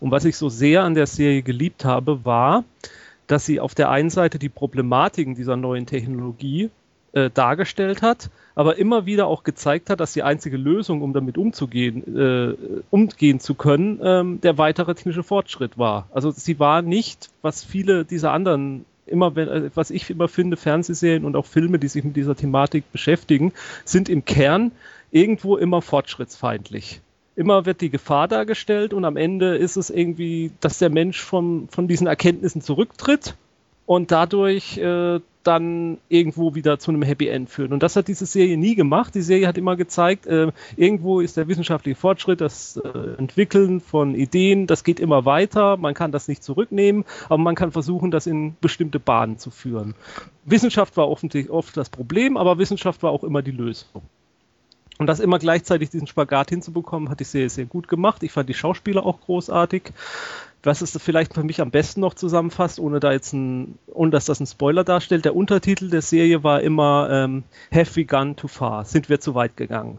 Und 0.00 0.10
was 0.10 0.24
ich 0.24 0.36
so 0.36 0.48
sehr 0.48 0.84
an 0.84 0.94
der 0.94 1.06
Serie 1.06 1.42
geliebt 1.42 1.84
habe, 1.84 2.24
war, 2.24 2.64
dass 3.26 3.44
sie 3.44 3.60
auf 3.60 3.74
der 3.74 3.90
einen 3.90 4.08
Seite 4.08 4.38
die 4.38 4.48
Problematiken 4.48 5.34
dieser 5.34 5.56
neuen 5.56 5.84
Technologie 5.84 6.70
äh, 7.12 7.28
dargestellt 7.28 8.00
hat, 8.00 8.30
aber 8.58 8.76
immer 8.76 9.06
wieder 9.06 9.28
auch 9.28 9.44
gezeigt 9.44 9.88
hat, 9.88 10.00
dass 10.00 10.14
die 10.14 10.24
einzige 10.24 10.56
Lösung, 10.56 11.02
um 11.02 11.12
damit 11.12 11.38
umzugehen, 11.38 12.16
äh, 12.18 12.56
umgehen 12.90 13.38
zu 13.38 13.54
können, 13.54 14.00
ähm, 14.02 14.40
der 14.40 14.58
weitere 14.58 14.96
technische 14.96 15.22
Fortschritt 15.22 15.78
war. 15.78 16.08
Also 16.10 16.32
sie 16.32 16.58
war 16.58 16.82
nicht, 16.82 17.30
was 17.40 17.62
viele 17.62 18.04
dieser 18.04 18.32
anderen 18.32 18.84
immer, 19.06 19.36
äh, 19.36 19.70
was 19.76 19.92
ich 19.92 20.10
immer 20.10 20.26
finde, 20.26 20.56
Fernsehserien 20.56 21.24
und 21.24 21.36
auch 21.36 21.46
Filme, 21.46 21.78
die 21.78 21.86
sich 21.86 22.02
mit 22.02 22.16
dieser 22.16 22.34
Thematik 22.34 22.90
beschäftigen, 22.90 23.52
sind 23.84 24.08
im 24.08 24.24
Kern 24.24 24.72
irgendwo 25.12 25.56
immer 25.56 25.80
fortschrittsfeindlich. 25.80 27.00
Immer 27.36 27.64
wird 27.64 27.80
die 27.80 27.90
Gefahr 27.90 28.26
dargestellt 28.26 28.92
und 28.92 29.04
am 29.04 29.16
Ende 29.16 29.56
ist 29.56 29.76
es 29.76 29.88
irgendwie, 29.88 30.50
dass 30.58 30.78
der 30.78 30.90
Mensch 30.90 31.22
von, 31.22 31.68
von 31.70 31.86
diesen 31.86 32.08
Erkenntnissen 32.08 32.60
zurücktritt 32.60 33.36
und 33.86 34.10
dadurch 34.10 34.78
äh, 34.78 35.20
dann 35.48 35.96
irgendwo 36.10 36.54
wieder 36.54 36.78
zu 36.78 36.90
einem 36.90 37.00
Happy 37.00 37.26
End 37.26 37.48
führen. 37.48 37.72
Und 37.72 37.82
das 37.82 37.96
hat 37.96 38.06
diese 38.06 38.26
Serie 38.26 38.58
nie 38.58 38.74
gemacht. 38.74 39.14
Die 39.14 39.22
Serie 39.22 39.48
hat 39.48 39.56
immer 39.56 39.76
gezeigt, 39.76 40.26
äh, 40.26 40.52
irgendwo 40.76 41.20
ist 41.20 41.38
der 41.38 41.48
wissenschaftliche 41.48 41.98
Fortschritt, 41.98 42.42
das 42.42 42.76
äh, 42.76 43.16
Entwickeln 43.16 43.80
von 43.80 44.14
Ideen, 44.14 44.66
das 44.66 44.84
geht 44.84 45.00
immer 45.00 45.24
weiter. 45.24 45.78
Man 45.78 45.94
kann 45.94 46.12
das 46.12 46.28
nicht 46.28 46.44
zurücknehmen, 46.44 47.06
aber 47.30 47.38
man 47.38 47.54
kann 47.54 47.72
versuchen, 47.72 48.10
das 48.10 48.26
in 48.26 48.56
bestimmte 48.60 49.00
Bahnen 49.00 49.38
zu 49.38 49.50
führen. 49.50 49.94
Wissenschaft 50.44 50.98
war 50.98 51.08
offensichtlich 51.08 51.50
oft 51.50 51.74
das 51.78 51.88
Problem, 51.88 52.36
aber 52.36 52.58
Wissenschaft 52.58 53.02
war 53.02 53.10
auch 53.10 53.24
immer 53.24 53.40
die 53.40 53.50
Lösung. 53.50 54.02
Und 54.98 55.06
das 55.06 55.20
immer 55.20 55.38
gleichzeitig 55.38 55.90
diesen 55.90 56.08
Spagat 56.08 56.50
hinzubekommen, 56.50 57.08
hat 57.08 57.20
die 57.20 57.24
Serie 57.24 57.48
sehr 57.48 57.66
gut 57.66 57.88
gemacht. 57.88 58.22
Ich 58.22 58.32
fand 58.32 58.48
die 58.50 58.54
Schauspieler 58.54 59.06
auch 59.06 59.20
großartig 59.20 59.92
was 60.62 60.82
es 60.82 60.96
vielleicht 61.00 61.34
für 61.34 61.44
mich 61.44 61.60
am 61.60 61.70
besten 61.70 62.00
noch 62.00 62.14
zusammenfasst, 62.14 62.80
ohne 62.80 63.00
da 63.00 63.12
jetzt 63.12 63.32
ein, 63.32 63.78
ohne 63.86 64.10
dass 64.10 64.26
das 64.26 64.40
ein 64.40 64.46
Spoiler 64.46 64.84
darstellt. 64.84 65.24
Der 65.24 65.36
Untertitel 65.36 65.90
der 65.90 66.02
Serie 66.02 66.42
war 66.42 66.60
immer 66.60 67.08
ähm, 67.10 67.44
Have 67.72 67.96
we 67.96 68.04
gone 68.04 68.36
too 68.36 68.48
far? 68.48 68.84
Sind 68.84 69.08
wir 69.08 69.20
zu 69.20 69.34
weit 69.34 69.56
gegangen? 69.56 69.98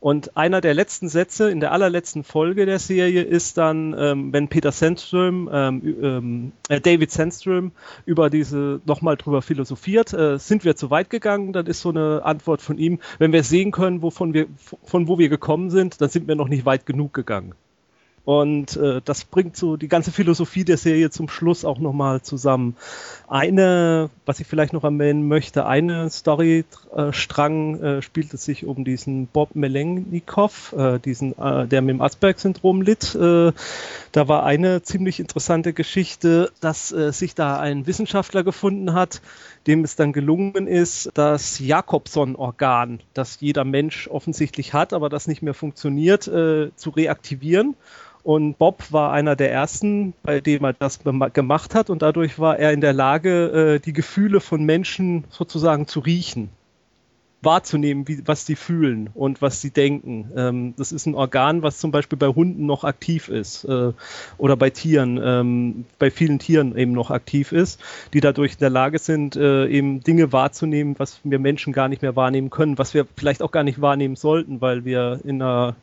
Und 0.00 0.34
einer 0.34 0.62
der 0.62 0.72
letzten 0.72 1.10
Sätze 1.10 1.50
in 1.50 1.60
der 1.60 1.72
allerletzten 1.72 2.24
Folge 2.24 2.64
der 2.64 2.78
Serie 2.78 3.22
ist 3.22 3.58
dann, 3.58 3.94
ähm, 3.98 4.32
wenn 4.32 4.48
Peter 4.48 4.72
Sandström, 4.72 5.50
ähm, 5.52 5.96
ähm, 6.02 6.52
äh, 6.70 6.80
David 6.80 7.10
Sandström 7.10 7.72
über 8.06 8.30
diese 8.30 8.80
nochmal 8.86 9.18
drüber 9.18 9.42
philosophiert, 9.42 10.14
äh, 10.14 10.38
sind 10.38 10.64
wir 10.64 10.74
zu 10.74 10.90
weit 10.90 11.10
gegangen? 11.10 11.52
Dann 11.52 11.66
ist 11.66 11.82
so 11.82 11.90
eine 11.90 12.22
Antwort 12.24 12.62
von 12.62 12.78
ihm, 12.78 12.98
wenn 13.18 13.34
wir 13.34 13.44
sehen 13.44 13.72
können, 13.72 14.00
wovon 14.00 14.32
wir, 14.32 14.46
von 14.84 15.06
wo 15.06 15.18
wir 15.18 15.28
gekommen 15.28 15.68
sind, 15.68 16.00
dann 16.00 16.08
sind 16.08 16.26
wir 16.26 16.34
noch 16.34 16.48
nicht 16.48 16.64
weit 16.64 16.86
genug 16.86 17.12
gegangen. 17.12 17.52
Und 18.24 18.76
äh, 18.76 19.00
das 19.04 19.24
bringt 19.24 19.56
so 19.56 19.76
die 19.76 19.88
ganze 19.88 20.12
Philosophie 20.12 20.64
der 20.64 20.76
Serie 20.76 21.10
zum 21.10 21.28
Schluss 21.28 21.64
auch 21.64 21.78
nochmal 21.78 22.20
zusammen. 22.20 22.76
Eine, 23.28 24.10
was 24.26 24.40
ich 24.40 24.46
vielleicht 24.46 24.72
noch 24.72 24.84
erwähnen 24.84 25.26
möchte, 25.26 25.64
eine 25.66 26.10
Storystrang 26.10 27.80
äh, 27.82 28.02
spielt 28.02 28.34
es 28.34 28.44
sich 28.44 28.66
um 28.66 28.84
diesen 28.84 29.26
Bob 29.26 29.54
Melenkov, 29.54 30.74
äh, 30.76 30.98
diesen, 30.98 31.36
äh, 31.38 31.66
der 31.66 31.80
mit 31.80 31.94
dem 31.94 32.02
Asperg-Syndrom 32.02 32.82
litt. 32.82 33.14
Äh, 33.14 33.52
da 34.12 34.28
war 34.28 34.44
eine 34.44 34.82
ziemlich 34.82 35.18
interessante 35.18 35.72
Geschichte, 35.72 36.52
dass 36.60 36.92
äh, 36.92 37.12
sich 37.12 37.34
da 37.34 37.58
ein 37.58 37.86
Wissenschaftler 37.86 38.44
gefunden 38.44 38.92
hat, 38.92 39.22
dem 39.66 39.82
es 39.84 39.96
dann 39.96 40.12
gelungen 40.12 40.66
ist, 40.66 41.10
das 41.14 41.58
Jakobson-Organ, 41.58 43.00
das 43.14 43.40
jeder 43.40 43.64
Mensch 43.64 44.08
offensichtlich 44.08 44.74
hat, 44.74 44.92
aber 44.92 45.08
das 45.08 45.26
nicht 45.26 45.42
mehr 45.42 45.54
funktioniert, 45.54 46.28
äh, 46.28 46.70
zu 46.76 46.90
reaktivieren. 46.90 47.76
Und 48.22 48.58
Bob 48.58 48.92
war 48.92 49.12
einer 49.12 49.36
der 49.36 49.50
ersten, 49.50 50.12
bei 50.22 50.40
dem 50.40 50.64
er 50.64 50.72
das 50.72 51.00
gemacht 51.02 51.74
hat. 51.74 51.90
Und 51.90 52.02
dadurch 52.02 52.38
war 52.38 52.58
er 52.58 52.72
in 52.72 52.80
der 52.80 52.92
Lage, 52.92 53.76
äh, 53.76 53.80
die 53.80 53.92
Gefühle 53.92 54.40
von 54.40 54.64
Menschen 54.64 55.24
sozusagen 55.30 55.86
zu 55.86 56.00
riechen 56.00 56.50
wahrzunehmen, 57.42 58.06
wie, 58.06 58.26
was 58.26 58.46
sie 58.46 58.56
fühlen 58.56 59.10
und 59.14 59.40
was 59.40 59.60
sie 59.60 59.70
denken. 59.70 60.30
Ähm, 60.36 60.74
das 60.76 60.92
ist 60.92 61.06
ein 61.06 61.14
Organ, 61.14 61.62
was 61.62 61.78
zum 61.78 61.90
Beispiel 61.90 62.18
bei 62.18 62.28
Hunden 62.28 62.66
noch 62.66 62.84
aktiv 62.84 63.28
ist 63.28 63.64
äh, 63.64 63.92
oder 64.38 64.56
bei 64.56 64.70
Tieren, 64.70 65.20
ähm, 65.22 65.84
bei 65.98 66.10
vielen 66.10 66.38
Tieren 66.38 66.76
eben 66.76 66.92
noch 66.92 67.10
aktiv 67.10 67.52
ist, 67.52 67.80
die 68.12 68.20
dadurch 68.20 68.52
in 68.52 68.58
der 68.58 68.70
Lage 68.70 68.98
sind, 68.98 69.36
äh, 69.36 69.66
eben 69.66 70.00
Dinge 70.00 70.32
wahrzunehmen, 70.32 70.96
was 70.98 71.20
wir 71.24 71.38
Menschen 71.38 71.72
gar 71.72 71.88
nicht 71.88 72.02
mehr 72.02 72.16
wahrnehmen 72.16 72.50
können, 72.50 72.78
was 72.78 72.94
wir 72.94 73.06
vielleicht 73.16 73.42
auch 73.42 73.52
gar 73.52 73.64
nicht 73.64 73.80
wahrnehmen 73.80 74.16
sollten, 74.16 74.60
weil 74.60 74.84
wir 74.84 75.20
in 75.24 75.40
einer 75.40 75.76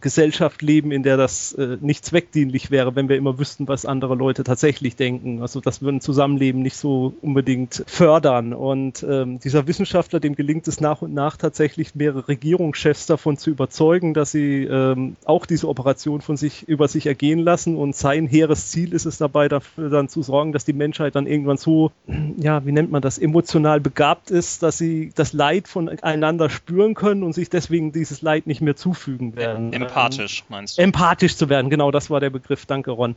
Gesellschaft 0.00 0.62
leben, 0.62 0.92
in 0.92 1.02
der 1.02 1.16
das 1.16 1.52
äh, 1.54 1.78
nicht 1.80 2.04
zweckdienlich 2.04 2.70
wäre, 2.70 2.94
wenn 2.96 3.08
wir 3.08 3.16
immer 3.16 3.38
wüssten, 3.38 3.68
was 3.68 3.86
andere 3.86 4.14
Leute 4.14 4.44
tatsächlich 4.44 4.96
denken. 4.96 5.42
Also 5.42 5.60
das 5.60 5.82
würden 5.82 6.00
Zusammenleben 6.00 6.62
nicht 6.62 6.76
so 6.76 7.14
unbedingt 7.22 7.84
fördern. 7.86 8.52
Und 8.52 9.04
ähm, 9.08 9.38
dieser 9.40 9.66
Wissenschaftler, 9.66 10.20
dem 10.20 10.34
gelingt 10.34 10.68
es 10.68 10.80
nach 10.80 11.02
und 11.02 11.14
nach 11.14 11.36
tatsächlich 11.36 11.94
mehrere 11.94 12.28
Regierungschefs 12.28 13.06
davon 13.06 13.36
zu 13.36 13.50
überzeugen, 13.50 14.14
dass 14.14 14.32
sie 14.32 14.64
ähm, 14.64 15.16
auch 15.24 15.46
diese 15.46 15.68
Operation 15.68 16.20
von 16.20 16.36
sich 16.36 16.68
über 16.68 16.88
sich 16.88 17.06
ergehen 17.06 17.40
lassen. 17.40 17.76
Und 17.76 17.96
sein 17.96 18.26
hehres 18.26 18.70
Ziel 18.70 18.92
ist 18.92 19.06
es 19.06 19.18
dabei, 19.18 19.48
dafür 19.48 19.90
dann 19.90 20.08
zu 20.08 20.22
sorgen, 20.22 20.52
dass 20.52 20.64
die 20.64 20.72
Menschheit 20.72 21.14
dann 21.14 21.26
irgendwann 21.26 21.56
so, 21.56 21.92
ja, 22.36 22.64
wie 22.66 22.72
nennt 22.72 22.90
man 22.90 23.02
das, 23.02 23.18
emotional 23.18 23.80
begabt 23.80 24.30
ist, 24.30 24.62
dass 24.62 24.78
sie 24.78 25.12
das 25.14 25.32
Leid 25.32 25.68
voneinander 25.68 26.50
spüren 26.50 26.94
können 26.94 27.22
und 27.22 27.32
sich 27.32 27.50
deswegen 27.50 27.92
dieses 27.92 28.22
Leid 28.22 28.46
nicht 28.46 28.60
mehr 28.60 28.76
zufügen 28.76 29.23
gezogen 29.32 29.36
werden. 29.36 29.72
Empathisch, 29.72 30.44
meinst 30.48 30.78
du? 30.78 30.82
Empathisch 30.82 31.36
zu 31.36 31.48
werden, 31.48 31.70
genau, 31.70 31.90
das 31.90 32.10
war 32.10 32.20
der 32.20 32.30
Begriff. 32.30 32.66
Danke, 32.66 32.90
Ron. 32.90 33.16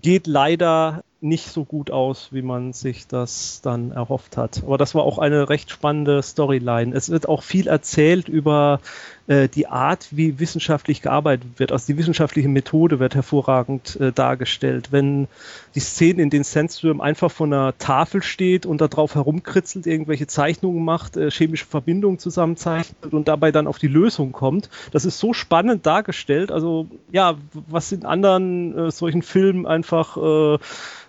Geht 0.00 0.26
leider 0.26 1.04
nicht 1.20 1.46
so 1.48 1.64
gut 1.64 1.90
aus, 1.90 2.28
wie 2.32 2.42
man 2.42 2.72
sich 2.72 3.06
das 3.06 3.60
dann 3.62 3.92
erhofft 3.92 4.36
hat. 4.36 4.62
Aber 4.64 4.76
das 4.76 4.94
war 4.94 5.04
auch 5.04 5.18
eine 5.18 5.48
recht 5.48 5.70
spannende 5.70 6.20
Storyline. 6.20 6.94
Es 6.96 7.10
wird 7.10 7.28
auch 7.28 7.44
viel 7.44 7.68
erzählt 7.68 8.28
über 8.28 8.80
äh, 9.28 9.48
die 9.48 9.68
Art, 9.68 10.08
wie 10.10 10.40
wissenschaftlich 10.40 11.00
gearbeitet 11.00 11.58
wird. 11.58 11.70
Also 11.70 11.92
die 11.92 11.98
wissenschaftliche 11.98 12.48
Methode 12.48 12.98
wird 12.98 13.14
hervorragend 13.14 14.00
äh, 14.00 14.10
dargestellt. 14.10 14.88
Wenn 14.90 15.28
die 15.74 15.80
Szene, 15.80 16.22
in 16.22 16.30
denen 16.30 16.44
Sandstrom 16.44 17.00
einfach 17.00 17.30
von 17.30 17.52
einer 17.52 17.76
Tafel 17.78 18.22
steht 18.22 18.66
und 18.66 18.80
darauf 18.80 19.14
herumkritzelt, 19.14 19.86
irgendwelche 19.86 20.26
Zeichnungen 20.26 20.84
macht, 20.84 21.16
äh, 21.16 21.30
chemische 21.30 21.66
Verbindungen 21.66 22.18
zusammenzeichnet 22.18 23.12
und 23.12 23.28
dabei 23.28 23.52
dann 23.52 23.66
auf 23.66 23.78
die 23.78 23.88
Lösung 23.88 24.32
kommt, 24.32 24.68
das 24.90 25.04
ist 25.04 25.18
so 25.18 25.32
spannend 25.32 25.86
dargestellt. 25.86 26.50
Also 26.50 26.86
ja, 27.10 27.36
was 27.68 27.92
in 27.92 28.04
anderen 28.04 28.76
äh, 28.76 28.90
solchen 28.90 29.22
Filmen 29.22 29.66
einfach 29.66 30.16
äh, 30.16 30.58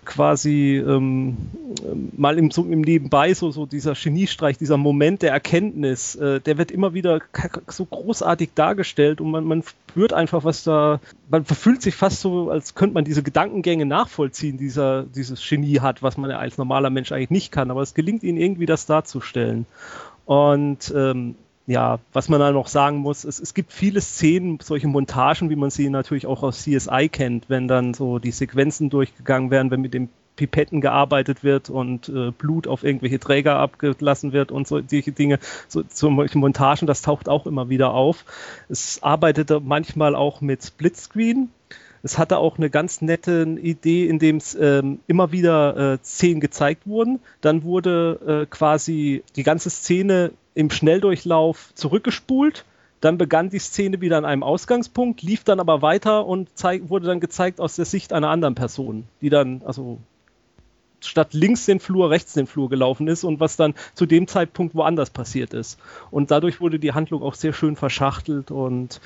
quasi 0.04 0.76
ähm, 0.76 1.36
mal 2.16 2.38
im, 2.38 2.50
so 2.50 2.62
im 2.64 2.80
Nebenbei 2.80 3.34
so, 3.34 3.50
so 3.50 3.66
dieser 3.66 3.94
Geniestreich, 3.94 4.58
dieser 4.58 4.76
Moment 4.76 5.22
der 5.22 5.32
Erkenntnis, 5.32 6.14
äh, 6.16 6.40
der 6.40 6.58
wird 6.58 6.70
immer 6.70 6.94
wieder 6.94 7.20
so 7.68 7.84
großartig 7.84 8.50
dargestellt 8.54 9.20
und 9.20 9.30
man, 9.30 9.44
man 9.44 9.62
spürt 9.62 10.12
einfach, 10.12 10.44
was 10.44 10.64
da, 10.64 11.00
man 11.28 11.44
verfühlt 11.44 11.82
sich 11.82 11.94
fast 11.94 12.20
so, 12.20 12.50
als 12.50 12.74
könnte 12.74 12.94
man 12.94 13.04
diese 13.04 13.22
Gedankengänge 13.22 13.86
nachvollziehen, 13.86 14.58
dieser, 14.58 15.04
dieses 15.04 15.46
Genie 15.46 15.80
hat, 15.80 16.02
was 16.02 16.16
man 16.16 16.30
ja 16.30 16.38
als 16.38 16.58
normaler 16.58 16.90
Mensch 16.90 17.12
eigentlich 17.12 17.30
nicht 17.30 17.52
kann, 17.52 17.70
aber 17.70 17.82
es 17.82 17.94
gelingt 17.94 18.22
ihnen 18.22 18.38
irgendwie, 18.38 18.66
das 18.66 18.86
darzustellen. 18.86 19.66
Und 20.26 20.92
ähm, 20.96 21.36
ja, 21.66 21.98
was 22.12 22.28
man 22.28 22.40
da 22.40 22.52
noch 22.52 22.68
sagen 22.68 22.98
muss, 22.98 23.24
es, 23.24 23.40
es 23.40 23.54
gibt 23.54 23.72
viele 23.72 24.00
Szenen, 24.00 24.58
solche 24.62 24.86
Montagen, 24.86 25.48
wie 25.48 25.56
man 25.56 25.70
sie 25.70 25.88
natürlich 25.88 26.26
auch 26.26 26.42
aus 26.42 26.62
CSI 26.62 27.08
kennt, 27.10 27.48
wenn 27.48 27.68
dann 27.68 27.94
so 27.94 28.18
die 28.18 28.32
Sequenzen 28.32 28.90
durchgegangen 28.90 29.50
werden, 29.50 29.70
wenn 29.70 29.80
mit 29.80 29.94
den 29.94 30.10
Pipetten 30.36 30.80
gearbeitet 30.80 31.44
wird 31.44 31.70
und 31.70 32.08
äh, 32.08 32.30
Blut 32.32 32.66
auf 32.66 32.82
irgendwelche 32.82 33.20
Träger 33.20 33.56
abgelassen 33.56 34.32
wird 34.32 34.50
und 34.50 34.66
so, 34.66 34.80
solche 34.86 35.12
Dinge, 35.12 35.38
so, 35.68 35.82
solche 35.88 36.38
Montagen, 36.38 36.86
das 36.86 37.02
taucht 37.02 37.28
auch 37.28 37.46
immer 37.46 37.68
wieder 37.68 37.92
auf. 37.92 38.24
Es 38.68 39.02
arbeitete 39.02 39.60
manchmal 39.60 40.14
auch 40.14 40.40
mit 40.40 40.64
Splitscreen. 40.64 41.50
Es 42.02 42.18
hatte 42.18 42.36
auch 42.36 42.58
eine 42.58 42.68
ganz 42.68 43.00
nette 43.00 43.56
Idee, 43.62 44.06
in 44.06 44.18
dem 44.18 44.36
es 44.36 44.54
ähm, 44.54 45.00
immer 45.06 45.32
wieder 45.32 45.94
äh, 45.94 45.98
Szenen 46.04 46.40
gezeigt 46.40 46.86
wurden. 46.86 47.20
Dann 47.40 47.62
wurde 47.62 48.42
äh, 48.42 48.46
quasi 48.46 49.22
die 49.36 49.42
ganze 49.42 49.70
Szene 49.70 50.32
im 50.54 50.70
Schnelldurchlauf 50.70 51.72
zurückgespult. 51.74 52.66
Dann 53.00 53.18
begann 53.18 53.50
die 53.50 53.58
Szene 53.58 54.00
wieder 54.00 54.18
an 54.18 54.24
einem 54.24 54.42
Ausgangspunkt, 54.42 55.22
lief 55.22 55.44
dann 55.44 55.60
aber 55.60 55.82
weiter 55.82 56.26
und 56.26 56.48
wurde 56.88 57.06
dann 57.06 57.20
gezeigt 57.20 57.60
aus 57.60 57.76
der 57.76 57.84
Sicht 57.84 58.12
einer 58.12 58.30
anderen 58.30 58.54
Person, 58.54 59.04
die 59.20 59.30
dann, 59.30 59.62
also 59.64 59.98
statt 61.06 61.34
links 61.34 61.66
den 61.66 61.80
Flur, 61.80 62.10
rechts 62.10 62.32
den 62.34 62.46
Flur 62.46 62.68
gelaufen 62.68 63.08
ist 63.08 63.24
und 63.24 63.40
was 63.40 63.56
dann 63.56 63.74
zu 63.94 64.06
dem 64.06 64.26
Zeitpunkt 64.26 64.74
woanders 64.74 65.10
passiert 65.10 65.54
ist. 65.54 65.78
Und 66.10 66.30
dadurch 66.30 66.60
wurde 66.60 66.78
die 66.78 66.92
Handlung 66.92 67.22
auch 67.22 67.34
sehr 67.34 67.52
schön 67.52 67.76
verschachtelt 67.76 68.50
und 68.50 69.00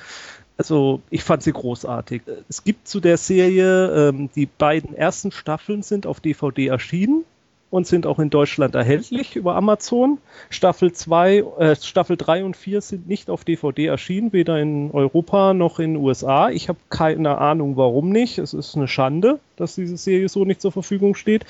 also 0.57 1.01
ich 1.09 1.23
fand 1.23 1.41
sie 1.41 1.53
großartig. 1.53 2.23
Es 2.49 2.65
gibt 2.65 2.87
zu 2.87 2.99
der 2.99 3.17
Serie, 3.17 4.09
ähm, 4.09 4.29
die 4.35 4.45
beiden 4.45 4.93
ersten 4.93 5.31
Staffeln 5.31 5.83
sind 5.83 6.05
auf 6.05 6.19
DVD 6.19 6.67
erschienen 6.67 7.23
und 7.71 7.85
sind 7.85 8.05
auch 8.05 8.19
in 8.19 8.29
Deutschland 8.29 8.75
erhältlich 8.75 9.35
über 9.35 9.55
Amazon. 9.55 10.17
Staffel 10.49 10.91
2, 10.91 11.43
äh, 11.59 11.75
Staffel 11.75 12.17
3 12.17 12.43
und 12.43 12.57
4 12.57 12.81
sind 12.81 13.07
nicht 13.07 13.29
auf 13.29 13.43
DVD 13.43 13.85
erschienen, 13.85 14.33
weder 14.33 14.59
in 14.59 14.91
Europa 14.91 15.53
noch 15.53 15.79
in 15.79 15.93
den 15.93 16.03
USA. 16.03 16.49
Ich 16.49 16.67
habe 16.69 16.79
keine 16.89 17.37
Ahnung, 17.37 17.77
warum 17.77 18.09
nicht. 18.09 18.39
Es 18.39 18.53
ist 18.53 18.75
eine 18.75 18.87
Schande, 18.87 19.39
dass 19.55 19.75
diese 19.75 19.97
Serie 19.97 20.29
so 20.29 20.45
nicht 20.45 20.61
zur 20.61 20.71
Verfügung 20.71 21.15
steht. 21.15 21.45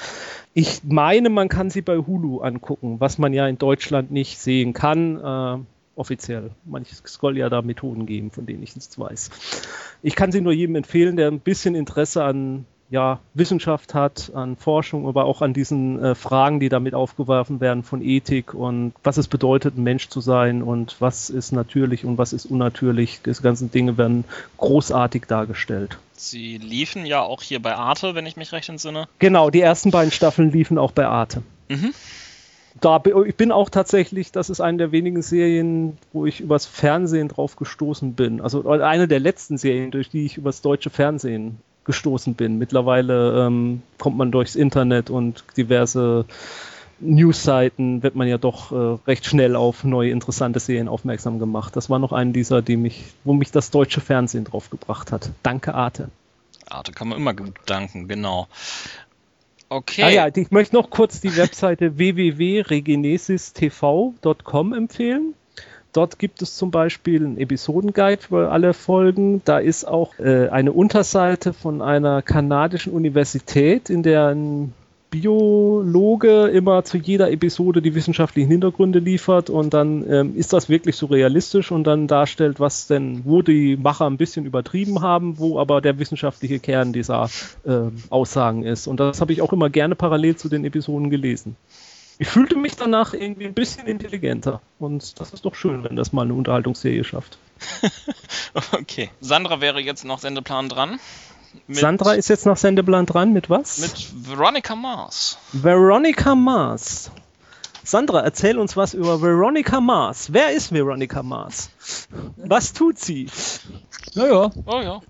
Ich 0.53 0.82
meine, 0.84 1.30
man 1.30 1.47
kann 1.47 1.70
sie 1.70 1.82
bei 1.82 1.97
Hulu 1.97 2.39
angucken, 2.39 2.97
was 2.99 3.17
man 3.17 3.34
ja 3.34 3.47
in 3.47 3.57
Deutschland 3.57 4.11
nicht 4.11 4.39
sehen 4.39 4.74
kann. 4.74 5.17
Äh, 5.24 5.63
offiziell. 5.95 6.51
Manches 6.65 7.03
soll 7.05 7.38
ja 7.38 7.49
da 7.49 7.61
Methoden 7.61 8.05
geben, 8.05 8.32
von 8.32 8.45
denen 8.45 8.63
ich 8.63 8.76
nichts 8.76 8.97
weiß. 8.97 9.30
Ich 10.01 10.15
kann 10.15 10.32
sie 10.32 10.41
nur 10.41 10.53
jedem 10.53 10.76
empfehlen, 10.76 11.17
der 11.17 11.28
ein 11.28 11.39
bisschen 11.39 11.76
Interesse 11.76 12.24
an 12.24 12.65
ja, 12.90 13.20
Wissenschaft 13.36 13.94
hat, 13.94 14.32
an 14.34 14.56
Forschung, 14.56 15.08
aber 15.08 15.26
auch 15.26 15.42
an 15.42 15.54
diesen 15.54 16.04
äh, 16.04 16.16
Fragen, 16.16 16.60
die 16.60 16.70
damit 16.70 16.96
aufgeworfen 16.96 17.60
werden 17.60 17.84
von 17.84 18.02
Ethik 18.02 18.54
und 18.54 18.94
was 19.04 19.18
es 19.18 19.28
bedeutet, 19.28 19.78
ein 19.78 19.84
Mensch 19.84 20.10
zu 20.10 20.22
sein 20.22 20.64
und 20.64 20.96
was 21.00 21.30
ist 21.30 21.52
natürlich 21.52 22.04
und 22.04 22.18
was 22.18 22.34
ist 22.34 22.46
unnatürlich. 22.46 23.22
Diese 23.24 23.44
ganzen 23.44 23.70
Dinge 23.70 23.98
werden 23.98 24.24
großartig 24.58 25.26
dargestellt. 25.28 26.00
Sie 26.14 26.58
liefen 26.58 27.06
ja 27.06 27.22
auch 27.22 27.44
hier 27.44 27.62
bei 27.62 27.76
Arte, 27.76 28.16
wenn 28.16 28.26
ich 28.26 28.38
mich 28.38 28.52
recht 28.52 28.70
entsinne. 28.70 29.08
Genau, 29.20 29.52
die 29.52 29.62
ersten 29.62 29.92
beiden 29.92 30.12
Staffeln 30.12 30.52
liefen 30.52 30.78
auch 30.78 30.92
bei 30.92 31.06
Arte. 31.06 31.44
Mhm. 31.70 31.94
Da, 32.82 33.02
ich 33.26 33.36
bin 33.36 33.52
auch 33.52 33.70
tatsächlich, 33.70 34.32
das 34.32 34.50
ist 34.50 34.62
eine 34.62 34.78
der 34.78 34.92
wenigen 34.92 35.22
Serien, 35.22 35.98
wo 36.14 36.26
ich 36.26 36.40
übers 36.40 36.66
Fernsehen 36.66 37.28
drauf 37.28 37.56
gestoßen 37.56 38.14
bin. 38.14 38.42
Also 38.42 38.68
eine 38.70 39.07
der 39.07 39.20
letzten 39.20 39.57
Serien, 39.57 39.91
durch 39.91 40.10
die 40.10 40.26
ich 40.26 40.38
übers 40.38 40.61
deutsche 40.61 40.90
Fernsehen 40.90 41.60
gestoßen 41.90 42.36
bin. 42.36 42.60
Mittlerweile 42.60 43.48
ähm, 43.48 43.82
kommt 43.98 44.16
man 44.16 44.32
durchs 44.32 44.56
Internet 44.56 45.10
und 45.10 45.44
diverse 45.57 46.26
Newsseiten 46.99 48.03
wird 48.03 48.14
man 48.14 48.28
ja 48.28 48.38
doch 48.38 48.72
äh, 48.72 48.99
recht 49.07 49.26
schnell 49.26 49.56
auf 49.56 49.84
neue 49.84 50.11
interessante 50.11 50.60
Serien 50.60 50.88
aufmerksam 50.88 51.40
gemacht. 51.40 51.76
Das 51.76 51.90
war 51.90 51.98
noch 51.98 52.14
ein 52.14 52.32
dieser, 52.32 52.61
die 52.61 52.78
mich, 52.78 53.06
wo 53.24 53.34
mich 53.34 53.49
das 53.49 53.72
deutsche 53.72 54.02
Fernsehen 54.02 54.44
drauf 54.44 54.70
gebracht 54.70 55.11
hat. 55.11 55.32
Danke, 55.41 55.74
Arte. 55.74 56.11
Arte 56.70 56.91
kann 56.91 57.07
man 57.07 57.18
immer 57.18 57.34
gut 57.34 57.56
danken, 57.66 58.07
genau. 58.07 58.48
Okay. 59.70 60.03
Ah 60.03 60.10
ja, 60.10 60.28
ich 60.28 60.52
möchte 60.52 60.76
noch 60.76 60.91
kurz 60.91 61.22
die 61.22 61.36
Webseite 61.36 61.98
www.regenesistv.com 61.99 64.74
empfehlen 64.74 65.34
Dort 65.94 66.20
gibt 66.20 66.41
es 66.41 66.56
zum 66.56 66.70
Beispiel 66.70 67.26
einen 67.26 67.38
Episodenguide 67.38 68.22
für 68.22 68.52
alle 68.52 68.74
Folgen. 68.74 69.41
Da 69.44 69.57
ist 69.57 69.88
auch 69.88 70.18
äh, 70.20 70.49
eine 70.49 70.72
Unterseite 70.72 71.52
von 71.53 71.82
einer 71.82 72.22
kanadischen 72.22 72.94
Universität, 72.94 73.90
in 73.90 74.03
der 74.03 74.28
ein 74.28 74.74
Biologe 75.10 76.48
immer 76.49 76.84
zu 76.84 76.98
jeder 76.98 77.32
Episode 77.32 77.82
die 77.82 77.95
wissenschaftlichen 77.95 78.49
Hintergründe 78.52 78.99
liefert 78.99 79.49
und 79.49 79.74
dann 79.74 80.07
ähm, 80.07 80.36
ist 80.36 80.53
das 80.53 80.70
wirklich 80.70 80.95
so 80.98 81.07
realistisch 81.07 81.72
und 81.72 81.86
dann 81.86 82.06
darstellt, 82.06 82.60
was 82.60 82.86
denn, 82.86 83.26
wo 83.26 83.41
die 83.41 83.76
Macher 83.76 84.06
ein 84.06 84.18
bisschen 84.18 84.45
übertrieben 84.45 85.02
haben, 85.02 85.40
wo 85.40 85.57
aber 85.57 85.82
der 85.82 85.98
wissenschaftliche 85.98 86.60
Kern 86.60 86.94
dieser 86.94 87.28
äh, 87.66 87.90
Aussagen 88.11 88.64
ist. 88.64 88.86
Und 88.86 88.99
das 88.99 89.20
habe 89.20 89.34
ich 89.34 89.41
auch 89.41 89.52
immer 89.52 89.72
gerne 89.72 89.95
parallel 89.95 90.36
zu 90.36 90.48
den 90.48 90.64
Episoden 90.64 91.10
gelesen. 91.10 91.56
Ich 92.22 92.28
fühlte 92.28 92.58
mich 92.58 92.76
danach 92.76 93.14
irgendwie 93.14 93.46
ein 93.46 93.54
bisschen 93.54 93.88
intelligenter 93.88 94.62
und 94.78 95.22
das 95.22 95.32
ist 95.32 95.46
doch 95.46 95.56
schön, 95.56 95.86
wenn 95.86 95.96
das 95.96 96.12
mal 96.12 96.24
eine 96.24 96.34
Unterhaltungsserie 96.34 97.06
schafft. 97.06 97.38
okay. 98.74 99.10
Sandra 99.22 99.62
wäre 99.62 99.80
jetzt 99.80 100.04
noch 100.04 100.20
Sendeplan 100.20 100.68
dran. 100.68 101.00
Sandra 101.70 102.14
ist 102.14 102.28
jetzt 102.28 102.46
nach 102.46 102.58
Sendeplan 102.58 103.06
dran 103.06 103.32
mit 103.32 103.50
was? 103.50 103.78
Mit 103.78 104.28
Veronica 104.28 104.76
Mars. 104.76 105.38
Veronica 105.54 106.36
Mars. 106.36 107.10
Sandra, 107.84 108.22
erzähl 108.22 108.57
uns 108.57 108.77
was 108.77 108.93
über 108.93 109.22
Veronica 109.22 109.81
Mars. 109.81 110.31
Wer 110.34 110.51
ist 110.51 110.72
Veronica 110.72 111.23
Mars? 111.23 111.69
Was 112.38 112.73
tut 112.73 112.99
sie? 112.99 113.27
Naja. 114.15 114.51
Oh 114.65 114.81
ja. 114.81 115.01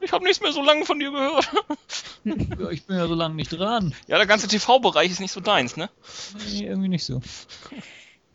Ich 0.00 0.12
habe 0.12 0.24
nichts 0.24 0.40
mehr 0.40 0.52
so 0.52 0.62
lange 0.62 0.84
von 0.84 0.98
dir 0.98 1.10
gehört. 1.10 1.50
Ja, 2.24 2.70
ich 2.70 2.86
bin 2.86 2.96
ja 2.96 3.06
so 3.06 3.14
lange 3.14 3.34
nicht 3.34 3.50
dran. 3.50 3.94
Ja, 4.06 4.16
der 4.16 4.26
ganze 4.26 4.48
TV-Bereich 4.48 5.10
ist 5.10 5.20
nicht 5.20 5.32
so 5.32 5.40
deins, 5.40 5.76
ne? 5.76 5.90
Nee, 6.50 6.66
irgendwie 6.66 6.88
nicht 6.88 7.04
so. 7.04 7.20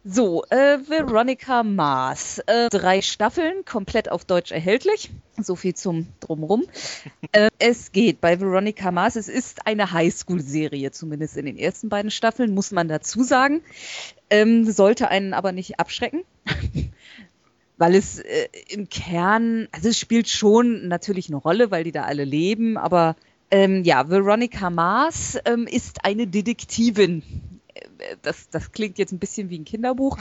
So, 0.05 0.43
äh, 0.49 0.80
Veronica 0.85 1.63
Mars. 1.63 2.39
Äh, 2.39 2.67
drei 2.69 3.01
Staffeln, 3.01 3.63
komplett 3.63 4.11
auf 4.11 4.25
Deutsch 4.25 4.51
erhältlich. 4.51 5.09
So 5.38 5.55
viel 5.55 5.75
zum 5.75 6.07
Drumrum. 6.19 6.65
äh, 7.31 7.49
es 7.57 7.93
geht 7.93 8.19
bei 8.19 8.41
Veronica 8.41 8.91
Mars. 8.91 9.15
Es 9.15 9.30
ist 9.30 9.65
eine 9.65 9.93
Highschool-Serie, 9.93 10.91
zumindest 10.91 11.38
in 11.38 11.45
den 11.45 11.57
ersten 11.57 11.88
beiden 11.88 12.11
Staffeln, 12.11 12.53
muss 12.53 12.71
man 12.71 12.89
dazu 12.89 13.23
sagen. 13.23 13.61
Ähm, 14.30 14.69
sollte 14.69 15.07
einen 15.07 15.34
aber 15.34 15.53
nicht 15.53 15.80
abschrecken. 15.80 16.23
weil 17.77 17.95
es 17.95 18.19
äh, 18.19 18.49
im 18.69 18.89
Kern, 18.89 19.69
also 19.71 19.88
es 19.88 19.97
spielt 19.97 20.27
schon 20.27 20.89
natürlich 20.89 21.30
eine 21.30 21.38
Rolle, 21.38 21.71
weil 21.71 21.85
die 21.85 21.91
da 21.93 22.03
alle 22.03 22.25
leben, 22.25 22.77
aber 22.77 23.15
ähm, 23.51 23.84
ja, 23.84 24.09
Veronica 24.09 24.69
Mars 24.69 25.38
ähm, 25.45 25.65
ist 25.65 26.05
eine 26.05 26.27
Detektivin, 26.27 27.23
das, 28.21 28.49
das 28.49 28.71
klingt 28.71 28.97
jetzt 28.97 29.11
ein 29.11 29.19
bisschen 29.19 29.49
wie 29.49 29.59
ein 29.59 29.65
Kinderbuch. 29.65 30.17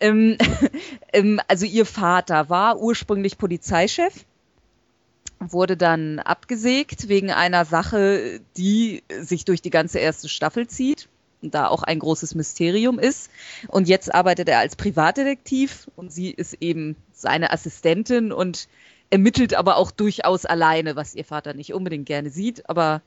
Ähm, 0.00 0.36
ähm, 1.12 1.40
also 1.48 1.66
ihr 1.66 1.86
Vater 1.86 2.48
war 2.48 2.78
ursprünglich 2.78 3.38
Polizeichef, 3.38 4.24
wurde 5.38 5.76
dann 5.76 6.18
abgesägt 6.18 7.08
wegen 7.08 7.30
einer 7.30 7.64
Sache, 7.64 8.40
die 8.56 9.02
sich 9.20 9.44
durch 9.44 9.62
die 9.62 9.70
ganze 9.70 9.98
erste 9.98 10.28
Staffel 10.28 10.68
zieht 10.68 11.08
da 11.50 11.66
auch 11.66 11.82
ein 11.82 11.98
großes 11.98 12.34
Mysterium 12.34 12.98
ist. 12.98 13.30
Und 13.68 13.88
jetzt 13.88 14.14
arbeitet 14.14 14.48
er 14.48 14.60
als 14.60 14.76
Privatdetektiv 14.76 15.90
und 15.96 16.12
sie 16.12 16.30
ist 16.30 16.58
eben 16.60 16.96
seine 17.12 17.52
Assistentin 17.52 18.32
und 18.32 18.68
ermittelt 19.10 19.54
aber 19.54 19.76
auch 19.76 19.90
durchaus 19.90 20.46
alleine, 20.46 20.96
was 20.96 21.14
ihr 21.14 21.24
Vater 21.24 21.54
nicht 21.54 21.74
unbedingt 21.74 22.06
gerne 22.06 22.30
sieht. 22.30 22.68
Aber 22.68 23.02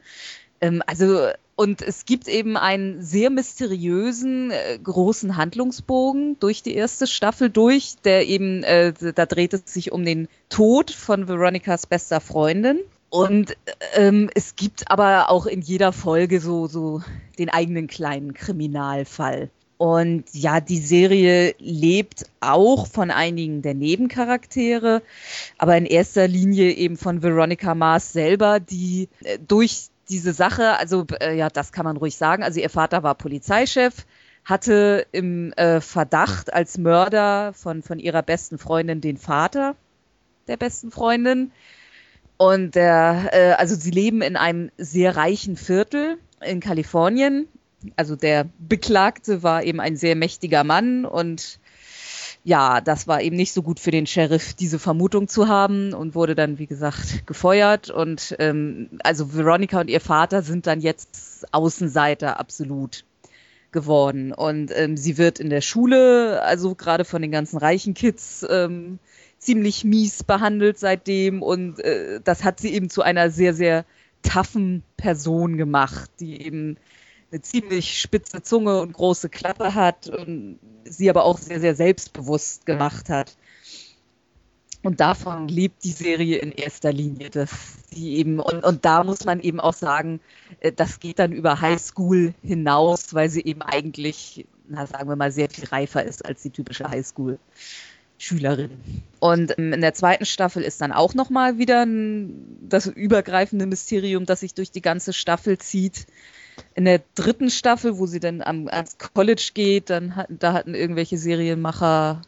ähm, 0.61 0.83
also 0.85 1.29
und 1.55 1.81
es 1.81 2.05
gibt 2.05 2.27
eben 2.27 2.57
einen 2.57 3.01
sehr 3.01 3.29
mysteriösen, 3.29 4.51
äh, 4.51 4.77
großen 4.83 5.37
Handlungsbogen 5.37 6.37
durch 6.39 6.63
die 6.63 6.75
erste 6.75 7.07
Staffel 7.07 7.49
durch, 7.49 7.95
der 8.03 8.27
eben, 8.27 8.63
äh, 8.63 8.93
da 8.93 9.25
dreht 9.25 9.53
es 9.53 9.61
sich 9.65 9.91
um 9.93 10.03
den 10.03 10.27
Tod 10.49 10.91
von 10.91 11.29
Veronicas 11.29 11.87
bester 11.87 12.19
Freundin. 12.19 12.79
Und 13.09 13.55
ähm, 13.93 14.29
es 14.35 14.57
gibt 14.57 14.91
aber 14.91 15.29
auch 15.29 15.45
in 15.45 15.61
jeder 15.61 15.93
Folge 15.93 16.41
so, 16.41 16.67
so 16.67 17.01
den 17.39 17.49
eigenen 17.49 17.87
kleinen 17.87 18.33
Kriminalfall. 18.33 19.49
Und 19.77 20.25
ja, 20.33 20.59
die 20.59 20.79
Serie 20.79 21.55
lebt 21.59 22.25
auch 22.41 22.87
von 22.87 23.11
einigen 23.11 23.61
der 23.61 23.73
Nebencharaktere, 23.73 25.01
aber 25.57 25.77
in 25.77 25.85
erster 25.85 26.27
Linie 26.27 26.71
eben 26.71 26.97
von 26.97 27.23
Veronica 27.23 27.75
Mars 27.75 28.11
selber, 28.11 28.59
die 28.59 29.07
äh, 29.23 29.37
durch 29.45 29.89
diese 30.09 30.33
Sache, 30.33 30.77
also 30.77 31.05
äh, 31.19 31.35
ja, 31.35 31.49
das 31.49 31.71
kann 31.71 31.85
man 31.85 31.97
ruhig 31.97 32.17
sagen. 32.17 32.43
Also 32.43 32.59
ihr 32.59 32.69
Vater 32.69 33.03
war 33.03 33.15
Polizeichef, 33.15 34.05
hatte 34.43 35.07
im 35.11 35.51
äh, 35.53 35.81
Verdacht 35.81 36.53
als 36.53 36.77
Mörder 36.77 37.53
von, 37.53 37.81
von 37.81 37.99
ihrer 37.99 38.21
besten 38.21 38.57
Freundin 38.57 39.01
den 39.01 39.17
Vater 39.17 39.75
der 40.47 40.57
besten 40.57 40.91
Freundin. 40.91 41.51
Und 42.37 42.75
der, 42.75 43.29
äh, 43.31 43.51
also 43.53 43.75
sie 43.75 43.91
leben 43.91 44.21
in 44.21 44.35
einem 44.35 44.69
sehr 44.77 45.15
reichen 45.15 45.55
Viertel 45.55 46.17
in 46.41 46.59
Kalifornien. 46.59 47.47
Also 47.95 48.15
der 48.15 48.47
Beklagte 48.59 49.41
war 49.41 49.63
eben 49.63 49.79
ein 49.79 49.95
sehr 49.95 50.15
mächtiger 50.15 50.63
Mann 50.63 51.05
und 51.05 51.59
ja, 52.45 52.79
das 52.79 53.07
war 53.07 53.23
eben 53.23 53.35
nicht 53.35 53.53
so 53.53 53.63
gut 53.63 53.79
für 53.79 53.89
den 53.89 54.05
Sheriff, 54.05 54.53
diese 54.53 54.77
Vermutung 54.77 55.27
zu 55.27 55.47
haben 55.47 55.95
und 55.95 56.13
wurde 56.13 56.35
dann, 56.35 56.59
wie 56.59 56.67
gesagt, 56.67 57.25
gefeuert. 57.25 57.89
Und 57.89 58.35
ähm, 58.37 58.91
also 59.03 59.33
Veronica 59.33 59.81
und 59.81 59.89
ihr 59.89 59.99
Vater 59.99 60.43
sind 60.43 60.67
dann 60.67 60.79
jetzt 60.79 61.47
Außenseiter 61.51 62.39
absolut 62.39 63.03
geworden. 63.71 64.31
Und 64.31 64.71
ähm, 64.75 64.95
sie 64.95 65.17
wird 65.17 65.39
in 65.39 65.49
der 65.49 65.61
Schule, 65.61 66.43
also 66.43 66.75
gerade 66.75 67.03
von 67.03 67.23
den 67.23 67.31
ganzen 67.31 67.57
reichen 67.57 67.95
Kids, 67.95 68.45
ähm, 68.47 68.99
ziemlich 69.39 69.83
mies 69.83 70.23
behandelt 70.23 70.77
seitdem. 70.77 71.41
Und 71.41 71.79
äh, 71.79 72.21
das 72.23 72.43
hat 72.43 72.59
sie 72.59 72.75
eben 72.75 72.91
zu 72.91 73.01
einer 73.01 73.31
sehr, 73.31 73.55
sehr 73.55 73.85
taffen 74.21 74.83
Person 74.97 75.57
gemacht, 75.57 76.11
die 76.19 76.45
eben 76.45 76.77
eine 77.35 77.41
ziemlich 77.41 77.99
spitze 77.99 78.41
Zunge 78.41 78.79
und 78.79 78.93
große 78.93 79.27
Klappe 79.27 79.75
hat 79.75 80.07
und 80.07 80.57
sie 80.85 81.09
aber 81.09 81.25
auch 81.25 81.37
sehr, 81.37 81.59
sehr 81.59 81.75
selbstbewusst 81.75 82.65
gemacht 82.65 83.09
hat. 83.09 83.35
Und 84.83 85.01
davon 85.01 85.49
lebt 85.49 85.83
die 85.83 85.91
Serie 85.91 86.37
in 86.37 86.53
erster 86.53 86.93
Linie, 86.93 87.29
dass 87.31 87.49
sie 87.91 88.15
eben, 88.15 88.39
und, 88.39 88.63
und 88.63 88.85
da 88.85 89.03
muss 89.03 89.25
man 89.25 89.41
eben 89.41 89.59
auch 89.59 89.73
sagen, 89.73 90.21
äh, 90.61 90.71
das 90.71 90.99
geht 90.99 91.19
dann 91.19 91.33
über 91.33 91.59
Highschool 91.59 92.33
hinaus, 92.41 93.13
weil 93.13 93.29
sie 93.29 93.43
eben 93.43 93.61
eigentlich, 93.61 94.45
na, 94.69 94.85
sagen 94.85 95.09
wir 95.09 95.15
mal, 95.15 95.31
sehr 95.31 95.49
viel 95.49 95.65
reifer 95.65 96.03
ist 96.03 96.23
als 96.23 96.41
die 96.43 96.51
typische 96.51 96.87
Highschool. 96.87 97.39
Schülerin. 98.17 98.71
Und 99.19 99.57
ähm, 99.57 99.73
in 99.73 99.81
der 99.81 99.93
zweiten 99.93 100.25
Staffel 100.25 100.63
ist 100.63 100.79
dann 100.79 100.93
auch 100.93 101.15
nochmal 101.15 101.57
wieder 101.57 101.85
das 102.61 102.85
übergreifende 102.85 103.65
Mysterium, 103.65 104.25
das 104.25 104.39
sich 104.39 104.53
durch 104.53 104.71
die 104.71 104.81
ganze 104.81 105.11
Staffel 105.11 105.57
zieht 105.57 106.05
in 106.73 106.85
der 106.85 107.01
dritten 107.15 107.49
Staffel, 107.49 107.97
wo 107.97 108.05
sie 108.05 108.19
dann 108.19 108.41
am, 108.41 108.67
ans 108.67 108.97
College 108.97 109.51
geht, 109.53 109.89
dann 109.89 110.15
hat, 110.15 110.27
da 110.29 110.53
hatten 110.53 110.75
irgendwelche 110.75 111.17
Serienmacher 111.17 112.21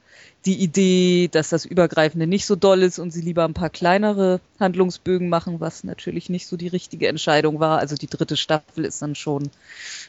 die 0.46 0.62
Idee, 0.62 1.28
dass 1.30 1.50
das 1.50 1.66
Übergreifende 1.66 2.26
nicht 2.26 2.46
so 2.46 2.56
doll 2.56 2.82
ist 2.82 3.00
und 3.00 3.12
sie 3.12 3.22
lieber 3.22 3.44
ein 3.44 3.54
paar 3.54 3.70
kleinere 3.70 4.40
Handlungsbögen 4.60 5.28
machen, 5.28 5.60
was 5.60 5.84
natürlich 5.84 6.30
nicht 6.30 6.48
so 6.48 6.56
die 6.56 6.70
richtige 6.70 7.10
Entscheidung 7.10 7.60
war. 7.60 7.80
Also 7.80 7.96
die 7.96 8.08
dritte 8.08 8.38
Staffel 8.38 8.86
ist 8.86 9.02
dann 9.02 9.16
schon 9.16 9.44
ein 9.44 9.52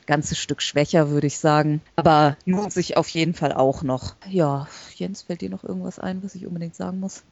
ganzes 0.07 0.39
Stück 0.39 0.63
schwächer, 0.63 1.11
würde 1.11 1.27
ich 1.27 1.39
sagen. 1.39 1.81
Aber 1.97 2.37
lohnt 2.45 2.73
sich 2.73 2.97
auf 2.97 3.09
jeden 3.09 3.35
Fall 3.35 3.53
auch 3.53 3.83
noch. 3.83 4.15
Ja, 4.29 4.69
Jens, 4.95 5.23
fällt 5.23 5.41
dir 5.41 5.51
noch 5.51 5.65
irgendwas 5.65 5.99
ein, 5.99 6.23
was 6.23 6.37
ich 6.37 6.47
unbedingt 6.47 6.77
sagen 6.77 7.01
muss? 7.01 7.25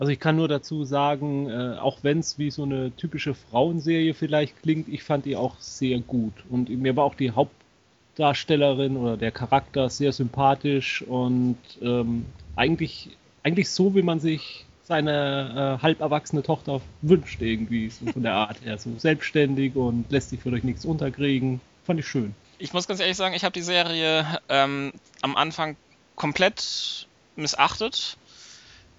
Also 0.00 0.12
ich 0.12 0.18
kann 0.18 0.36
nur 0.36 0.48
dazu 0.48 0.84
sagen, 0.84 1.50
äh, 1.50 1.76
auch 1.78 1.98
wenn 2.00 2.20
es 2.20 2.38
wie 2.38 2.50
so 2.50 2.62
eine 2.62 2.90
typische 2.96 3.34
Frauenserie 3.34 4.14
vielleicht 4.14 4.62
klingt, 4.62 4.88
ich 4.88 5.02
fand 5.02 5.26
die 5.26 5.36
auch 5.36 5.60
sehr 5.60 5.98
gut. 5.98 6.32
Und 6.48 6.70
mir 6.70 6.96
war 6.96 7.04
auch 7.04 7.14
die 7.14 7.32
Hauptdarstellerin 7.32 8.96
oder 8.96 9.18
der 9.18 9.30
Charakter 9.30 9.90
sehr 9.90 10.12
sympathisch 10.12 11.02
und 11.02 11.58
ähm, 11.82 12.24
eigentlich, 12.56 13.10
eigentlich 13.42 13.68
so, 13.68 13.94
wie 13.94 14.00
man 14.00 14.20
sich 14.20 14.64
seine 14.84 15.76
äh, 15.78 15.82
halb 15.82 16.00
erwachsene 16.00 16.42
Tochter 16.42 16.80
wünscht, 17.02 17.42
irgendwie, 17.42 17.90
so 17.90 18.10
von 18.10 18.22
der 18.22 18.32
Art 18.32 18.64
her. 18.64 18.78
So 18.78 18.90
selbstständig 18.96 19.76
und 19.76 20.10
lässt 20.10 20.30
sich 20.30 20.40
für 20.40 20.50
euch 20.50 20.64
nichts 20.64 20.86
unterkriegen. 20.86 21.60
Fand 21.84 22.00
ich 22.00 22.08
schön. 22.08 22.34
Ich 22.58 22.72
muss 22.72 22.88
ganz 22.88 23.00
ehrlich 23.00 23.18
sagen, 23.18 23.34
ich 23.34 23.44
habe 23.44 23.52
die 23.52 23.60
Serie 23.60 24.24
ähm, 24.48 24.94
am 25.20 25.36
Anfang 25.36 25.76
komplett 26.16 27.06
missachtet 27.36 28.16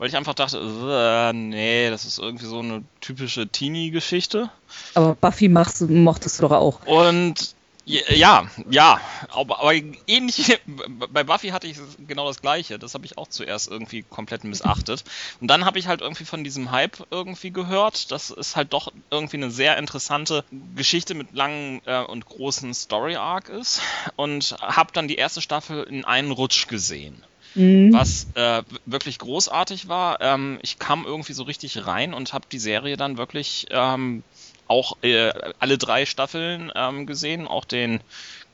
weil 0.01 0.09
ich 0.09 0.17
einfach 0.17 0.33
dachte, 0.33 0.57
äh, 0.57 1.31
nee, 1.31 1.91
das 1.91 2.05
ist 2.05 2.17
irgendwie 2.17 2.47
so 2.47 2.57
eine 2.57 2.83
typische 3.01 3.47
Teenie-Geschichte. 3.47 4.49
Aber 4.95 5.13
Buffy 5.13 5.47
machst, 5.47 5.79
mochtest 5.87 6.39
du 6.39 6.47
doch 6.47 6.53
auch. 6.53 6.83
Und 6.87 7.53
ja, 7.85 8.47
ja, 8.67 8.99
aber, 9.29 9.59
aber 9.59 9.73
ähnlich, 10.07 10.59
bei 11.13 11.23
Buffy 11.23 11.49
hatte 11.49 11.67
ich 11.67 11.77
genau 12.07 12.25
das 12.25 12.41
gleiche. 12.41 12.79
Das 12.79 12.95
habe 12.95 13.05
ich 13.05 13.19
auch 13.19 13.27
zuerst 13.27 13.69
irgendwie 13.69 14.01
komplett 14.01 14.43
missachtet. 14.43 15.03
Und 15.39 15.49
dann 15.49 15.65
habe 15.65 15.77
ich 15.77 15.85
halt 15.85 16.01
irgendwie 16.01 16.25
von 16.25 16.43
diesem 16.43 16.71
Hype 16.71 17.05
irgendwie 17.11 17.51
gehört, 17.51 18.09
dass 18.09 18.31
es 18.31 18.55
halt 18.55 18.73
doch 18.73 18.91
irgendwie 19.11 19.37
eine 19.37 19.51
sehr 19.51 19.77
interessante 19.77 20.43
Geschichte 20.75 21.13
mit 21.13 21.33
langen 21.33 21.79
äh, 21.85 22.01
und 22.01 22.25
großen 22.25 22.73
Story-Arc 22.73 23.49
ist. 23.49 23.81
Und 24.15 24.55
habe 24.61 24.93
dann 24.93 25.07
die 25.07 25.17
erste 25.17 25.41
Staffel 25.41 25.83
in 25.83 26.05
einen 26.05 26.31
Rutsch 26.31 26.67
gesehen. 26.67 27.23
Mhm. 27.55 27.93
was 27.93 28.27
äh, 28.35 28.63
wirklich 28.85 29.19
großartig 29.19 29.87
war. 29.87 30.21
Ähm, 30.21 30.59
ich 30.61 30.79
kam 30.79 31.05
irgendwie 31.05 31.33
so 31.33 31.43
richtig 31.43 31.85
rein 31.85 32.13
und 32.13 32.33
habe 32.33 32.47
die 32.51 32.59
Serie 32.59 32.97
dann 32.97 33.17
wirklich 33.17 33.67
ähm, 33.69 34.23
auch 34.67 34.97
äh, 35.01 35.31
alle 35.59 35.77
drei 35.77 36.05
Staffeln 36.05 36.71
ähm, 36.75 37.05
gesehen, 37.05 37.47
auch 37.47 37.65
den 37.65 37.99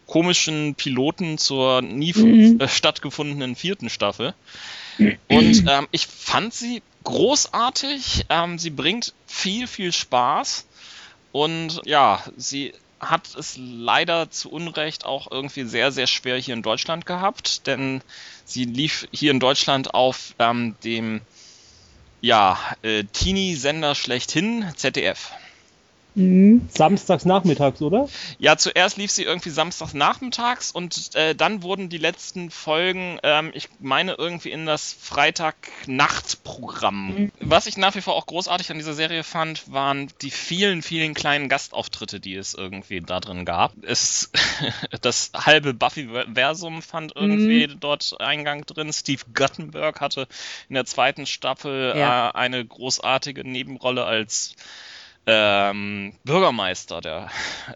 komischen 0.07 0.76
Piloten 0.76 1.38
zur 1.38 1.82
nie 1.82 2.14
Mhm. 2.15 2.57
äh, 2.60 2.68
stattgefundenen 2.68 3.56
vierten 3.56 3.90
Staffel. 3.90 4.34
Und 5.28 5.64
ähm, 5.68 5.88
ich 5.91 6.07
fand 6.07 6.53
sie 6.53 6.82
großartig. 7.03 8.26
Ähm, 8.30 8.57
sie 8.57 8.69
bringt 8.69 9.14
viel, 9.28 9.68
viel 9.68 9.91
Spaß. 9.91 10.65
Und 11.32 11.82
ja, 11.86 12.24
sie 12.36 12.74
hat 12.99 13.36
es 13.36 13.57
leider 13.57 14.32
zu 14.32 14.52
Unrecht 14.52 15.06
auch 15.06 15.30
irgendwie 15.30 15.64
sehr, 15.64 15.91
sehr 15.91 16.07
schwer 16.07 16.38
hier 16.38 16.53
in 16.53 16.64
Deutschland 16.64 17.06
gehabt, 17.06 17.68
denn 17.68 18.02
sie 18.45 18.65
lief 18.65 19.07
hier 19.11 19.32
in 19.32 19.40
Deutschland 19.40 19.94
auf 19.94 20.34
ähm, 20.40 20.76
dem 20.84 21.22
ja, 22.22 22.57
äh, 22.82 23.03
Teenie-Sender 23.03 23.94
schlechthin, 23.95 24.65
ZDF. 24.76 25.32
Mhm. 26.18 26.68
Samstags 26.69 27.26
nachmittags, 27.26 27.81
oder? 27.81 28.10
Ja, 28.39 28.57
zuerst 28.57 28.98
lief 28.98 29.11
sie 29.11 29.23
irgendwie 29.23 29.52
samstags 29.52 29.94
nachmittags 29.94 30.72
und 30.72 31.14
äh, 31.15 31.35
dann 31.35 31.61
wurden 31.61 31.89
die 31.89 31.99
letzten 31.99 32.49
Folgen, 32.49 33.19
ähm, 33.22 33.52
ich 33.53 33.69
meine, 33.80 34.14
irgendwie 34.14 34.49
in 34.49 34.65
das 34.65 34.94
Freitag-Nacht-Programm. 34.99 37.07
Mhm. 37.07 37.31
Was 37.39 37.68
ich 37.68 37.77
nach 37.77 37.94
wie 37.94 38.02
vor 38.02 38.15
auch 38.15 38.26
großartig 38.26 38.72
an 38.72 38.77
dieser 38.77 38.95
Serie 38.95 39.23
fand, 39.23 39.72
waren 39.72 40.11
die 40.23 40.31
vielen, 40.31 40.81
vielen 40.81 41.14
kleinen 41.14 41.49
Gastauftritte, 41.49 42.19
die 42.19 42.34
es 42.34 42.56
irgendwie 42.56 43.02
da 43.02 43.19
drin 43.19 43.45
gab. 43.45 43.73
Es, 43.84 44.31
das 45.02 45.30
halbe 45.35 45.76
Buffy-Versum 45.76 46.81
fand 46.81 47.11
irgendwie 47.15 47.68
dort 47.80 48.19
Eingang 48.19 48.65
drin. 48.65 48.91
Steve 48.91 49.22
Guttenberg 49.35 50.02
hatte 50.02 50.27
in 50.68 50.73
der 50.73 50.85
zweiten 50.85 51.27
Staffel 51.27 51.94
Ja. 51.95 52.30
äh, 52.30 52.34
eine 52.34 52.65
großartige 52.65 53.48
Nebenrolle 53.48 54.06
als 54.06 54.56
ähm, 55.27 56.13
Bürgermeister 56.23 57.01
der 57.01 57.29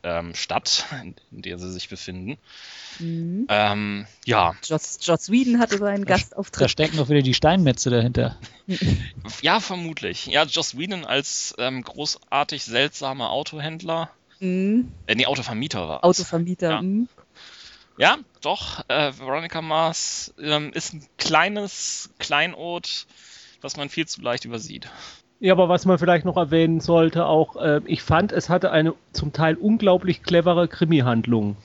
ähm, 0.03 0.33
Stadt, 0.33 0.85
in, 1.03 1.15
in 1.31 1.41
der 1.41 1.59
sie 1.59 1.71
sich 1.71 1.89
befinden. 1.89 2.37
Mhm. 2.99 3.45
Ähm, 3.49 4.07
ja, 4.25 4.55
Joss, 4.63 4.99
Joss 5.01 5.29
Whedon 5.29 5.59
hatte 5.59 5.77
seinen 5.77 6.05
Da 6.05 6.15
Gastauftritt. 6.15 6.71
stecken 6.71 6.97
doch 6.97 7.09
wieder 7.09 7.21
die 7.21 7.33
Steinmetze 7.33 7.89
dahinter. 7.89 8.37
ja, 9.41 9.59
vermutlich. 9.59 10.27
Ja, 10.27 10.43
Joss 10.43 10.77
Whedon 10.77 11.03
als 11.03 11.53
ähm, 11.57 11.83
großartig 11.83 12.63
seltsamer 12.63 13.31
Autohändler. 13.31 14.09
Mhm. 14.39 14.91
Äh, 15.07 15.15
nee, 15.15 15.25
Autovermieter 15.25 15.87
war. 15.89 15.97
es. 15.97 16.03
Autovermieter. 16.03 16.69
Ja. 16.69 16.81
Mhm. 16.81 17.09
Ja, 17.97 18.17
doch. 18.41 18.87
Äh, 18.87 19.11
Veronica 19.19 19.61
Mars 19.61 20.33
ähm, 20.39 20.71
ist 20.73 20.93
ein 20.93 21.05
kleines 21.17 22.09
Kleinod, 22.17 23.05
was 23.59 23.75
man 23.75 23.89
viel 23.89 24.07
zu 24.07 24.21
leicht 24.21 24.45
übersieht. 24.45 24.89
Ja, 25.41 25.53
aber 25.53 25.69
was 25.69 25.85
man 25.85 25.97
vielleicht 25.97 26.23
noch 26.23 26.37
erwähnen 26.37 26.81
sollte, 26.81 27.25
auch, 27.25 27.55
äh, 27.55 27.81
ich 27.85 28.03
fand, 28.03 28.31
es 28.31 28.47
hatte 28.47 28.69
eine 28.71 28.93
zum 29.11 29.33
Teil 29.33 29.55
unglaublich 29.55 30.21
clevere 30.21 30.67
Krimi-Handlung. 30.67 31.57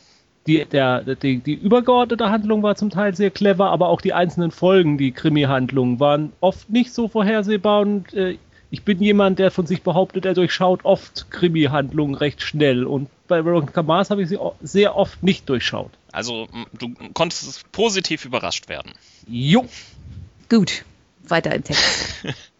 Die, 0.46 0.64
der, 0.64 1.02
die, 1.02 1.40
die 1.40 1.52
übergeordnete 1.52 2.30
Handlung 2.30 2.62
war 2.62 2.76
zum 2.76 2.88
Teil 2.88 3.14
sehr 3.14 3.30
clever, 3.30 3.68
aber 3.68 3.90
auch 3.90 4.00
die 4.00 4.14
einzelnen 4.14 4.50
Folgen, 4.50 4.96
die 4.96 5.12
Krimi-Handlungen, 5.12 6.00
waren 6.00 6.32
oft 6.40 6.70
nicht 6.70 6.94
so 6.94 7.06
vorhersehbar 7.08 7.82
und 7.82 8.14
äh, 8.14 8.38
ich 8.70 8.82
bin 8.82 9.02
jemand, 9.02 9.38
der 9.38 9.50
von 9.50 9.66
sich 9.66 9.82
behauptet, 9.82 10.24
er 10.24 10.32
durchschaut 10.32 10.86
oft 10.86 11.30
Krimi-Handlungen 11.30 12.14
recht 12.14 12.40
schnell 12.40 12.86
und 12.86 13.10
bei 13.28 13.44
Veronica 13.44 13.82
Mars 13.82 14.08
habe 14.08 14.22
ich 14.22 14.30
sie 14.30 14.38
sehr 14.62 14.96
oft 14.96 15.22
nicht 15.22 15.50
durchschaut. 15.50 15.90
Also, 16.12 16.48
du 16.78 16.94
konntest 17.12 17.70
positiv 17.72 18.24
überrascht 18.24 18.70
werden. 18.70 18.92
Jo. 19.28 19.66
Gut, 20.48 20.86
weiter 21.28 21.54
im 21.54 21.62
Text. 21.62 22.24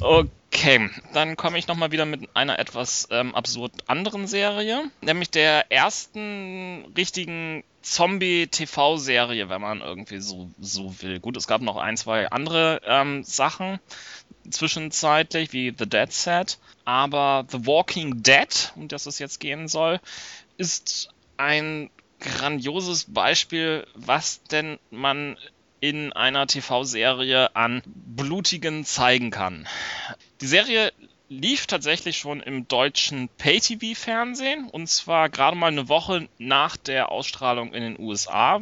Okay, 0.00 0.90
dann 1.12 1.36
komme 1.36 1.58
ich 1.58 1.68
nochmal 1.68 1.92
wieder 1.92 2.06
mit 2.06 2.28
einer 2.34 2.58
etwas 2.58 3.08
ähm, 3.10 3.34
absurd 3.34 3.72
anderen 3.86 4.26
Serie, 4.26 4.90
nämlich 5.00 5.30
der 5.30 5.70
ersten 5.70 6.92
richtigen 6.96 7.64
Zombie-TV-Serie, 7.82 9.48
wenn 9.48 9.60
man 9.60 9.80
irgendwie 9.80 10.20
so, 10.20 10.50
so 10.60 10.94
will. 11.00 11.20
Gut, 11.20 11.36
es 11.36 11.46
gab 11.46 11.62
noch 11.62 11.76
ein, 11.76 11.96
zwei 11.96 12.30
andere 12.30 12.80
ähm, 12.84 13.22
Sachen 13.24 13.80
zwischenzeitlich, 14.50 15.52
wie 15.52 15.74
The 15.76 15.88
Dead 15.88 16.12
Set, 16.12 16.58
aber 16.84 17.46
The 17.48 17.66
Walking 17.66 18.22
Dead, 18.22 18.72
um 18.76 18.88
das 18.88 19.06
es 19.06 19.18
jetzt 19.18 19.40
gehen 19.40 19.68
soll, 19.68 20.00
ist 20.56 21.10
ein 21.36 21.90
grandioses 22.20 23.04
Beispiel, 23.04 23.86
was 23.94 24.42
denn 24.44 24.78
man 24.90 25.36
in 25.80 26.12
einer 26.12 26.46
TV-Serie 26.46 27.54
an 27.56 27.82
blutigen 27.86 28.84
zeigen 28.84 29.30
kann. 29.30 29.66
Die 30.40 30.46
Serie 30.46 30.92
lief 31.30 31.66
tatsächlich 31.66 32.18
schon 32.18 32.40
im 32.40 32.66
deutschen 32.66 33.28
Pay-TV-Fernsehen 33.38 34.68
und 34.68 34.88
zwar 34.88 35.28
gerade 35.28 35.56
mal 35.56 35.68
eine 35.68 35.88
Woche 35.88 36.28
nach 36.38 36.76
der 36.76 37.12
Ausstrahlung 37.12 37.72
in 37.72 37.82
den 37.82 38.00
USA, 38.00 38.60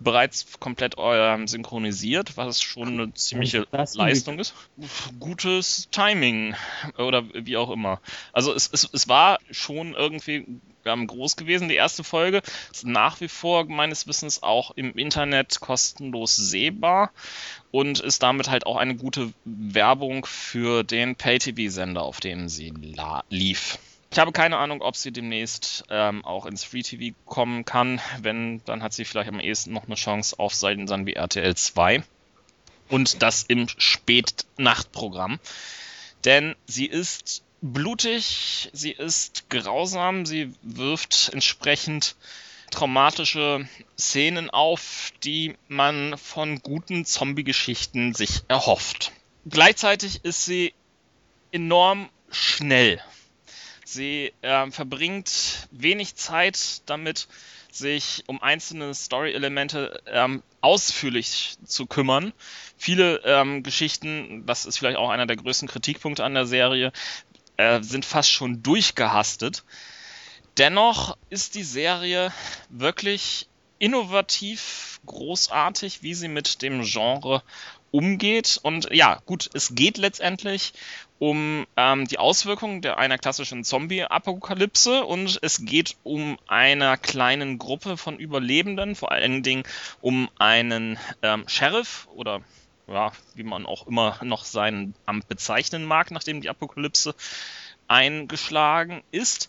bereits 0.00 0.58
komplett 0.60 0.94
ähm, 0.98 1.46
synchronisiert, 1.48 2.36
was 2.36 2.60
schon 2.62 2.88
eine 2.88 3.14
ziemliche 3.14 3.66
ist 3.72 3.94
Leistung 3.96 4.38
ist. 4.38 4.54
Gutes 5.20 5.88
Timing 5.90 6.54
oder 6.98 7.24
wie 7.32 7.56
auch 7.56 7.70
immer. 7.70 8.00
Also 8.32 8.52
es, 8.52 8.68
es, 8.72 8.88
es 8.92 9.08
war 9.08 9.38
schon 9.50 9.94
irgendwie 9.94 10.46
ähm, 10.84 11.06
groß 11.06 11.36
gewesen. 11.36 11.68
Die 11.68 11.74
erste 11.76 12.04
Folge 12.04 12.42
ist 12.72 12.84
nach 12.86 13.20
wie 13.20 13.28
vor 13.28 13.64
meines 13.64 14.06
Wissens 14.06 14.42
auch 14.42 14.72
im 14.72 14.92
Internet 14.94 15.60
kostenlos 15.60 16.36
sehbar 16.36 17.10
und 17.70 18.00
ist 18.00 18.22
damit 18.22 18.50
halt 18.50 18.66
auch 18.66 18.76
eine 18.76 18.94
gute 18.96 19.32
Werbung 19.44 20.26
für 20.26 20.82
den 20.84 21.16
Pay-TV-Sender, 21.16 22.02
auf 22.02 22.20
dem 22.20 22.48
sie 22.48 22.72
la- 22.82 23.24
lief. 23.30 23.78
Ich 24.14 24.20
habe 24.20 24.30
keine 24.30 24.58
Ahnung, 24.58 24.80
ob 24.80 24.94
sie 24.94 25.10
demnächst 25.10 25.86
ähm, 25.90 26.24
auch 26.24 26.46
ins 26.46 26.62
Free 26.62 26.82
TV 26.82 27.16
kommen 27.26 27.64
kann. 27.64 28.00
Wenn, 28.20 28.62
dann 28.64 28.80
hat 28.80 28.92
sie 28.92 29.04
vielleicht 29.04 29.28
am 29.28 29.40
ehesten 29.40 29.72
noch 29.72 29.86
eine 29.86 29.96
Chance 29.96 30.38
auf 30.38 30.54
Seiten 30.54 30.86
wie 31.04 31.14
RTL 31.14 31.56
2. 31.56 32.04
Und 32.88 33.22
das 33.22 33.42
im 33.42 33.66
Spätnachtprogramm. 33.68 35.40
Denn 36.24 36.54
sie 36.64 36.86
ist 36.86 37.42
blutig, 37.60 38.70
sie 38.72 38.92
ist 38.92 39.50
grausam, 39.50 40.26
sie 40.26 40.54
wirft 40.62 41.30
entsprechend 41.32 42.14
traumatische 42.70 43.68
Szenen 43.98 44.48
auf, 44.48 45.12
die 45.24 45.56
man 45.66 46.16
von 46.18 46.60
guten 46.62 47.04
Zombie-Geschichten 47.04 48.14
sich 48.14 48.42
erhofft. 48.46 49.10
Gleichzeitig 49.44 50.24
ist 50.24 50.44
sie 50.44 50.72
enorm 51.50 52.08
schnell. 52.30 53.02
Sie 53.84 54.32
äh, 54.42 54.70
verbringt 54.70 55.68
wenig 55.70 56.16
Zeit 56.16 56.82
damit, 56.86 57.28
sich 57.70 58.22
um 58.26 58.40
einzelne 58.40 58.94
Story-Elemente 58.94 60.00
ähm, 60.06 60.42
ausführlich 60.60 61.56
zu 61.64 61.86
kümmern. 61.86 62.32
Viele 62.78 63.20
ähm, 63.24 63.62
Geschichten, 63.62 64.46
das 64.46 64.64
ist 64.64 64.78
vielleicht 64.78 64.96
auch 64.96 65.10
einer 65.10 65.26
der 65.26 65.36
größten 65.36 65.68
Kritikpunkte 65.68 66.24
an 66.24 66.34
der 66.34 66.46
Serie, 66.46 66.92
äh, 67.56 67.82
sind 67.82 68.04
fast 68.04 68.30
schon 68.30 68.62
durchgehastet. 68.62 69.64
Dennoch 70.56 71.16
ist 71.30 71.56
die 71.56 71.64
Serie 71.64 72.32
wirklich 72.68 73.48
innovativ, 73.78 75.00
großartig, 75.04 76.02
wie 76.02 76.14
sie 76.14 76.28
mit 76.28 76.62
dem 76.62 76.82
Genre 76.82 77.42
umgeht. 77.94 78.58
Und 78.60 78.88
ja, 78.90 79.20
gut, 79.24 79.48
es 79.54 79.76
geht 79.76 79.98
letztendlich 79.98 80.72
um 81.20 81.64
ähm, 81.76 82.08
die 82.08 82.18
Auswirkungen 82.18 82.82
der 82.82 82.98
einer 82.98 83.18
klassischen 83.18 83.62
Zombie-Apokalypse 83.62 85.04
und 85.04 85.38
es 85.42 85.64
geht 85.64 85.96
um 86.02 86.36
einer 86.48 86.96
kleinen 86.96 87.56
Gruppe 87.56 87.96
von 87.96 88.18
Überlebenden, 88.18 88.96
vor 88.96 89.12
allen 89.12 89.44
Dingen 89.44 89.62
um 90.00 90.28
einen 90.40 90.98
ähm, 91.22 91.44
Sheriff 91.46 92.08
oder 92.16 92.40
ja, 92.88 93.12
wie 93.36 93.44
man 93.44 93.64
auch 93.64 93.86
immer 93.86 94.18
noch 94.24 94.44
sein 94.44 94.94
Amt 95.06 95.28
bezeichnen 95.28 95.84
mag, 95.84 96.10
nachdem 96.10 96.40
die 96.40 96.50
Apokalypse 96.50 97.14
eingeschlagen 97.86 99.04
ist. 99.12 99.48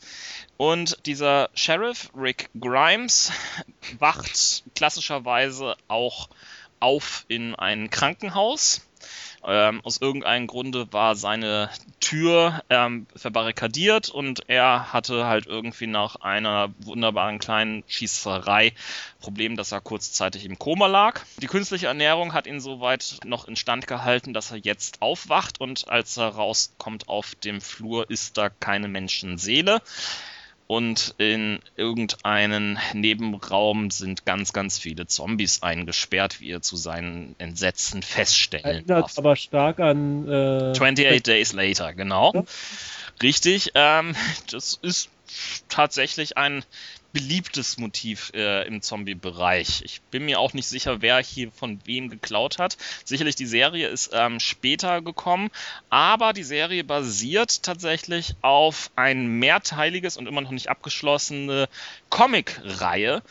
Und 0.58 1.04
dieser 1.08 1.50
Sheriff, 1.56 2.12
Rick 2.16 2.52
Grimes, 2.60 3.32
wacht 3.98 4.64
klassischerweise 4.76 5.76
auch 5.88 6.30
auf 6.86 7.26
in 7.28 7.56
ein 7.56 7.90
Krankenhaus. 7.90 8.86
Ähm, 9.48 9.82
aus 9.84 10.02
irgendeinem 10.02 10.48
Grunde 10.48 10.92
war 10.94 11.16
seine 11.16 11.70
Tür 12.00 12.64
ähm, 12.70 13.06
verbarrikadiert 13.16 14.10
und 14.10 14.42
er 14.48 14.94
hatte 14.94 15.26
halt 15.26 15.46
irgendwie 15.48 15.86
nach 15.88 16.16
einer 16.18 16.70
wunderbaren 16.80 17.38
kleinen 17.38 17.84
Schießerei 17.88 18.74
Problem, 19.20 19.56
dass 19.56 19.72
er 19.72 19.82
kurzzeitig 19.82 20.46
im 20.46 20.58
Koma 20.58 20.88
lag. 20.88 21.22
Die 21.38 21.48
künstliche 21.48 21.88
Ernährung 21.88 22.34
hat 22.34 22.48
ihn 22.48 22.60
soweit 22.60 23.18
noch 23.24 23.48
instand 23.48 23.86
gehalten, 23.86 24.34
dass 24.34 24.52
er 24.52 24.58
jetzt 24.58 25.02
aufwacht 25.02 25.60
und 25.60 25.90
als 25.90 26.18
er 26.18 26.30
rauskommt 26.30 27.08
auf 27.08 27.36
dem 27.36 27.62
Flur, 27.62 28.10
ist 28.10 28.38
da 28.38 28.50
keine 28.50 28.88
Menschenseele. 28.88 29.82
Und 30.68 31.14
in 31.20 31.60
irgendeinen 31.76 32.80
Nebenraum 32.94 33.92
sind 33.92 34.26
ganz, 34.26 34.52
ganz 34.52 34.80
viele 34.80 35.06
Zombies 35.06 35.62
eingesperrt, 35.62 36.42
wie 36.42 36.52
er 36.52 36.62
zu 36.62 36.76
seinen 36.76 37.36
Entsetzen 37.38 38.02
feststellen 38.02 38.66
Erinnert 38.66 38.90
darf. 38.90 39.18
aber 39.18 39.36
stark 39.36 39.80
an. 39.80 40.28
Äh, 40.28 40.72
28 40.72 41.24
Days 41.24 41.54
Later, 41.54 41.94
genau. 41.94 42.32
Ja. 42.34 42.44
Richtig. 43.22 43.72
Ähm, 43.76 44.16
das 44.52 44.80
ist 44.82 45.10
tatsächlich 45.70 46.38
ein 46.38 46.64
beliebtes 47.16 47.78
Motiv 47.78 48.34
äh, 48.36 48.68
im 48.68 48.82
Zombie-Bereich. 48.82 49.84
Ich 49.86 50.02
bin 50.12 50.26
mir 50.26 50.38
auch 50.38 50.52
nicht 50.52 50.68
sicher, 50.68 51.02
wer 51.02 51.20
hier 51.20 51.50
von 51.50 51.80
wem 51.86 52.10
geklaut 52.10 52.60
hat. 52.60 52.76
Sicherlich 53.06 53.38
die 53.38 53.46
Serie 53.46 53.88
ist 53.88 54.10
ähm, 54.12 54.42
später 54.42 55.02
gekommen, 55.02 55.50
aber 55.90 56.34
die 56.34 56.44
Serie 56.44 56.84
basiert 56.84 57.64
tatsächlich 57.64 58.36
auf 58.42 58.92
ein 58.98 59.28
mehrteiliges 59.40 60.18
und 60.18 60.28
immer 60.28 60.42
noch 60.42 60.52
nicht 60.52 60.68
abgeschlossene 60.68 61.70
Comic-Reihe, 62.10 63.24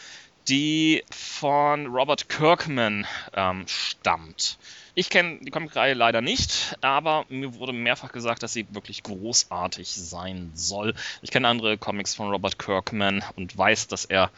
die 0.48 1.04
von 1.10 1.88
Robert 1.88 2.30
Kirkman 2.30 3.06
ähm, 3.34 3.66
stammt. 3.66 4.56
Ich 4.96 5.10
kenne 5.10 5.38
die 5.42 5.50
Comicreihe 5.50 5.94
leider 5.94 6.20
nicht, 6.20 6.76
aber 6.80 7.26
mir 7.28 7.54
wurde 7.54 7.72
mehrfach 7.72 8.12
gesagt, 8.12 8.44
dass 8.44 8.52
sie 8.52 8.66
wirklich 8.70 9.02
großartig 9.02 9.88
sein 9.88 10.52
soll. 10.54 10.94
Ich 11.20 11.32
kenne 11.32 11.48
andere 11.48 11.76
Comics 11.78 12.14
von 12.14 12.30
Robert 12.30 12.60
Kirkman 12.60 13.24
und 13.34 13.58
weiß, 13.58 13.88
dass 13.88 14.04
er 14.04 14.30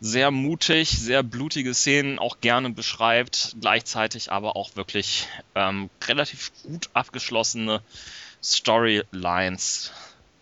sehr 0.00 0.32
mutig, 0.32 0.90
sehr 0.90 1.22
blutige 1.22 1.74
Szenen 1.74 2.18
auch 2.18 2.40
gerne 2.40 2.70
beschreibt, 2.70 3.54
gleichzeitig 3.60 4.32
aber 4.32 4.56
auch 4.56 4.74
wirklich 4.74 5.28
ähm, 5.54 5.88
relativ 6.06 6.50
gut 6.64 6.90
abgeschlossene 6.92 7.80
Storylines 8.42 9.92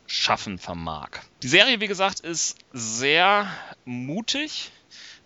schaffen 0.06 0.58
vermag. 0.58 1.10
Die 1.42 1.48
Serie, 1.48 1.80
wie 1.80 1.88
gesagt, 1.88 2.20
ist 2.20 2.56
sehr 2.72 3.50
mutig. 3.84 4.70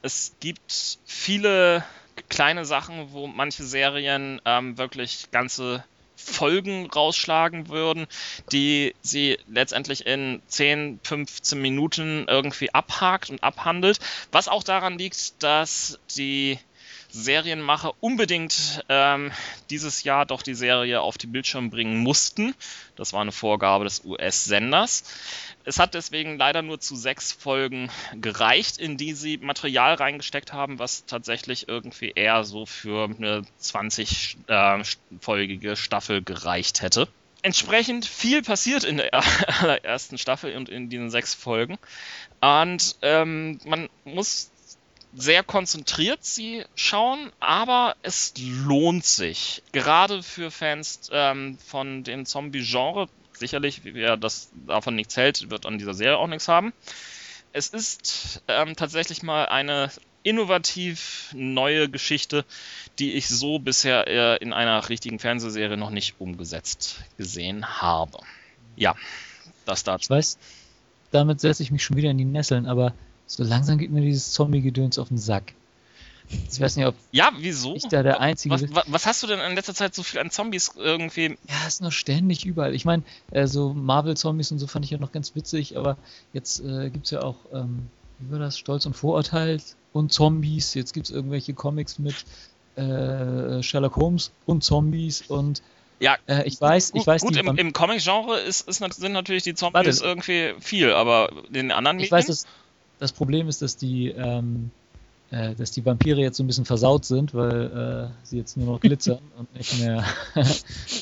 Es 0.02 0.34
gibt 0.40 0.98
viele 1.04 1.84
kleine 2.28 2.64
Sachen, 2.64 3.12
wo 3.12 3.26
manche 3.26 3.64
Serien 3.64 4.40
ähm, 4.44 4.78
wirklich 4.78 5.30
ganze 5.30 5.84
Folgen 6.16 6.90
rausschlagen 6.90 7.68
würden, 7.68 8.06
die 8.50 8.94
sie 9.02 9.38
letztendlich 9.48 10.06
in 10.06 10.40
10, 10.48 11.00
15 11.02 11.60
Minuten 11.60 12.24
irgendwie 12.26 12.72
abhakt 12.74 13.30
und 13.30 13.42
abhandelt. 13.42 14.00
Was 14.32 14.48
auch 14.48 14.62
daran 14.62 14.98
liegt, 14.98 15.42
dass 15.42 15.98
die 16.16 16.58
Serienmacher 17.16 17.94
unbedingt 18.00 18.84
ähm, 18.88 19.32
dieses 19.70 20.04
Jahr 20.04 20.26
doch 20.26 20.42
die 20.42 20.54
Serie 20.54 21.00
auf 21.00 21.18
die 21.18 21.26
Bildschirme 21.26 21.70
bringen 21.70 21.98
mussten. 21.98 22.54
Das 22.94 23.12
war 23.12 23.22
eine 23.22 23.32
Vorgabe 23.32 23.84
des 23.84 24.04
US-Senders. 24.04 25.04
Es 25.64 25.78
hat 25.78 25.94
deswegen 25.94 26.38
leider 26.38 26.62
nur 26.62 26.78
zu 26.78 26.94
sechs 26.94 27.32
Folgen 27.32 27.90
gereicht, 28.20 28.78
in 28.78 28.96
die 28.96 29.14
sie 29.14 29.38
Material 29.38 29.94
reingesteckt 29.94 30.52
haben, 30.52 30.78
was 30.78 31.06
tatsächlich 31.06 31.68
irgendwie 31.68 32.12
eher 32.14 32.44
so 32.44 32.66
für 32.66 33.08
eine 33.08 33.42
20-folgige 33.60 35.76
Staffel 35.76 36.22
gereicht 36.22 36.82
hätte. 36.82 37.08
Entsprechend 37.42 38.06
viel 38.06 38.42
passiert 38.42 38.84
in 38.84 38.98
der 38.98 39.12
allerersten 39.62 40.18
Staffel 40.18 40.56
und 40.56 40.68
in 40.68 40.88
diesen 40.88 41.10
sechs 41.10 41.34
Folgen. 41.34 41.78
Und 42.40 42.96
ähm, 43.02 43.58
man 43.64 43.88
muss 44.04 44.50
sehr 45.14 45.42
konzentriert 45.42 46.24
sie 46.24 46.64
schauen, 46.74 47.30
aber 47.40 47.96
es 48.02 48.34
lohnt 48.38 49.04
sich. 49.04 49.62
Gerade 49.72 50.22
für 50.22 50.50
Fans 50.50 51.08
ähm, 51.12 51.58
von 51.64 52.04
dem 52.04 52.26
Zombie-Genre, 52.26 53.08
sicherlich, 53.32 53.82
wer 53.84 54.16
das 54.16 54.50
davon 54.66 54.94
nichts 54.94 55.16
hält, 55.16 55.50
wird 55.50 55.66
an 55.66 55.78
dieser 55.78 55.94
Serie 55.94 56.18
auch 56.18 56.26
nichts 56.26 56.48
haben. 56.48 56.72
Es 57.52 57.68
ist 57.68 58.42
ähm, 58.48 58.76
tatsächlich 58.76 59.22
mal 59.22 59.46
eine 59.46 59.90
innovativ 60.22 61.30
neue 61.32 61.88
Geschichte, 61.88 62.44
die 62.98 63.12
ich 63.14 63.28
so 63.28 63.58
bisher 63.58 64.06
äh, 64.08 64.36
in 64.42 64.52
einer 64.52 64.88
richtigen 64.88 65.18
Fernsehserie 65.18 65.76
noch 65.76 65.90
nicht 65.90 66.16
umgesetzt 66.18 66.96
gesehen 67.16 67.80
habe. 67.80 68.18
Ja, 68.74 68.94
das 69.64 69.80
Ich 69.80 69.84
dazu. 69.84 70.10
weiß, 70.10 70.36
damit 71.12 71.40
setze 71.40 71.62
ich 71.62 71.70
mich 71.70 71.84
schon 71.84 71.96
wieder 71.96 72.10
in 72.10 72.18
die 72.18 72.24
Nesseln, 72.24 72.66
aber 72.66 72.92
so 73.26 73.42
langsam 73.44 73.78
geht 73.78 73.90
mir 73.90 74.00
dieses 74.00 74.32
Zombie-Gedöns 74.32 74.98
auf 74.98 75.08
den 75.08 75.18
Sack. 75.18 75.54
Ich 76.50 76.60
weiß 76.60 76.76
nicht, 76.76 76.86
ob 76.86 76.94
Ja, 77.10 77.30
wieso? 77.38 77.74
ich 77.74 77.88
da 77.88 78.02
der 78.02 78.20
Einzige 78.20 78.54
Was, 78.54 78.62
was, 78.72 78.84
was 78.86 79.06
hast 79.06 79.22
du 79.22 79.26
denn 79.26 79.40
in 79.40 79.54
letzter 79.56 79.74
Zeit 79.74 79.94
so 79.94 80.02
viel 80.02 80.20
an 80.20 80.30
Zombies 80.30 80.72
irgendwie? 80.76 81.36
Ja, 81.48 81.66
ist 81.66 81.82
noch 81.82 81.92
ständig 81.92 82.44
überall. 82.46 82.74
Ich 82.74 82.84
meine, 82.84 83.02
äh, 83.30 83.46
so 83.46 83.72
Marvel-Zombies 83.74 84.52
und 84.52 84.58
so 84.58 84.66
fand 84.66 84.84
ich 84.84 84.90
ja 84.92 84.98
noch 84.98 85.12
ganz 85.12 85.34
witzig, 85.34 85.76
aber 85.76 85.96
jetzt 86.32 86.60
äh, 86.60 86.90
gibt 86.90 87.06
es 87.06 87.10
ja 87.10 87.22
auch, 87.22 87.36
ähm, 87.52 87.88
wie 88.18 88.30
war 88.32 88.38
das, 88.38 88.58
Stolz 88.58 88.86
und 88.86 88.94
Vorurteil 88.94 89.60
und 89.92 90.12
Zombies. 90.12 90.74
Jetzt 90.74 90.94
gibt 90.94 91.06
es 91.06 91.12
irgendwelche 91.12 91.52
Comics 91.52 91.98
mit 91.98 92.14
äh, 92.76 93.62
Sherlock 93.62 93.96
Holmes 93.96 94.30
und 94.44 94.62
Zombies 94.62 95.22
und 95.22 95.62
Ja, 95.98 96.16
äh, 96.26 96.46
ich 96.46 96.60
weiß, 96.60 96.92
gut, 96.92 97.00
ich 97.00 97.06
weiß, 97.06 97.22
gut 97.22 97.36
im, 97.36 97.56
im 97.56 97.72
Comic-Genre 97.72 98.38
ist, 98.40 98.68
ist, 98.68 98.78
sind 98.94 99.12
natürlich 99.12 99.42
die 99.42 99.54
Zombies 99.54 100.00
Warte. 100.00 100.04
irgendwie 100.04 100.54
viel, 100.60 100.92
aber 100.92 101.30
den 101.48 101.72
anderen 101.72 101.98
ich 101.98 102.10
Medien? 102.10 102.18
weiß, 102.18 102.26
dass 102.26 102.46
das 102.98 103.12
Problem 103.12 103.48
ist, 103.48 103.62
dass 103.62 103.76
die, 103.76 104.08
ähm, 104.08 104.70
äh, 105.30 105.54
dass 105.54 105.70
die 105.70 105.84
Vampire 105.84 106.20
jetzt 106.20 106.36
so 106.36 106.42
ein 106.42 106.46
bisschen 106.46 106.64
versaut 106.64 107.04
sind, 107.04 107.34
weil 107.34 108.10
äh, 108.12 108.26
sie 108.26 108.38
jetzt 108.38 108.56
nur 108.56 108.66
noch 108.66 108.80
glitzern 108.80 109.18
und 109.38 109.54
nicht 109.54 109.78
mehr, 109.80 110.04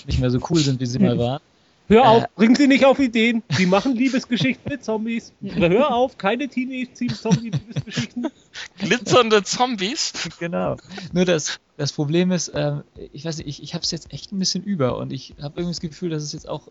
nicht 0.07 0.19
mehr 0.21 0.31
so 0.31 0.39
cool 0.51 0.59
sind, 0.59 0.81
wie 0.81 0.87
sie 0.87 0.99
mal 0.99 1.19
waren. 1.19 1.41
Hör 1.87 2.09
auf, 2.09 2.23
Äh. 2.23 2.29
bringen 2.37 2.55
Sie 2.57 2.67
nicht 2.67 2.87
auf 2.87 2.99
Ideen. 2.99 3.43
Sie 3.51 3.67
machen 3.67 3.95
Liebesgeschichten 3.95 4.73
mit 4.73 4.83
Zombies. 4.83 5.35
Hör 5.43 5.95
auf, 5.95 6.17
keine 6.17 6.49
Teenage-Zombie-Liebesgeschichten. 6.49 8.29
glitzernde 8.79 9.43
Zombies? 9.43 10.15
Genau. 10.39 10.77
Nur 11.13 11.27
das, 11.27 11.61
das 11.77 11.93
Problem 11.93 12.33
ist, 12.33 12.51
ähm, 12.55 12.85
ich 13.13 13.27
weiß 13.27 13.37
nicht, 13.37 13.49
ich, 13.49 13.63
ich 13.63 13.75
habe 13.75 13.83
es 13.85 13.91
jetzt 13.91 14.15
echt 14.15 14.33
ein 14.33 14.39
bisschen 14.39 14.65
über 14.65 14.97
und 14.97 15.13
ich 15.13 15.35
habe 15.43 15.61
irgendwie 15.61 15.73
das 15.75 15.81
Gefühl, 15.81 16.09
dass 16.09 16.23
es 16.23 16.33
jetzt 16.33 16.49
auch 16.49 16.69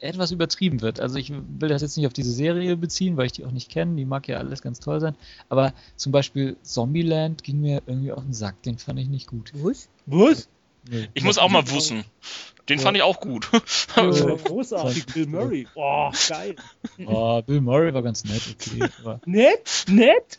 etwas 0.00 0.30
übertrieben 0.30 0.80
wird. 0.82 1.00
Also 1.00 1.16
ich 1.16 1.32
will 1.32 1.68
das 1.68 1.82
jetzt 1.82 1.96
nicht 1.96 2.06
auf 2.06 2.12
diese 2.12 2.32
Serie 2.32 2.76
beziehen, 2.76 3.16
weil 3.16 3.26
ich 3.26 3.32
die 3.32 3.44
auch 3.44 3.50
nicht 3.50 3.70
kenne. 3.70 3.96
Die 3.96 4.04
mag 4.04 4.28
ja 4.28 4.38
alles 4.38 4.62
ganz 4.62 4.80
toll 4.80 5.00
sein. 5.00 5.16
Aber 5.48 5.72
zum 5.96 6.12
Beispiel 6.12 6.56
Zombieland 6.62 7.42
ging 7.42 7.60
mir 7.60 7.82
irgendwie 7.86 8.12
auf 8.12 8.22
den 8.22 8.32
Sack. 8.34 8.62
Den 8.62 8.78
fand 8.78 8.98
ich 8.98 9.08
nicht 9.08 9.26
gut. 9.26 9.52
Was? 9.54 9.88
Was? 10.06 10.48
Nee. 10.88 11.08
Ich 11.14 11.24
muss 11.24 11.38
auch 11.38 11.48
mal 11.48 11.68
wussen. 11.70 12.04
Den 12.68 12.78
fand 12.78 12.96
ich 12.96 13.02
auch 13.02 13.20
gut. 13.20 13.48
Äh, 13.96 14.10
großartig, 14.44 15.06
Bill 15.06 15.26
Murray. 15.26 15.66
Boah, 15.74 16.12
geil. 16.28 16.56
Oh, 17.06 17.40
Bill 17.42 17.60
Murray 17.60 17.94
war 17.94 18.02
ganz 18.02 18.24
nett, 18.24 18.42
okay. 18.50 18.88
Aber 19.02 19.20
Nett, 19.24 19.84
nett. 19.88 20.38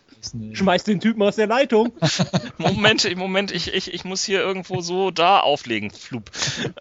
Schmeiß 0.54 0.84
den 0.84 1.00
Typen 1.00 1.22
aus 1.22 1.36
der 1.36 1.48
Leitung. 1.48 1.94
Moment, 2.58 3.06
im 3.06 3.18
Moment, 3.18 3.52
ich, 3.52 3.74
ich, 3.74 3.94
ich 3.94 4.04
muss 4.04 4.24
hier 4.24 4.42
irgendwo 4.42 4.82
so 4.82 5.12
da 5.12 5.40
auflegen. 5.40 5.92
Flup. 5.92 6.32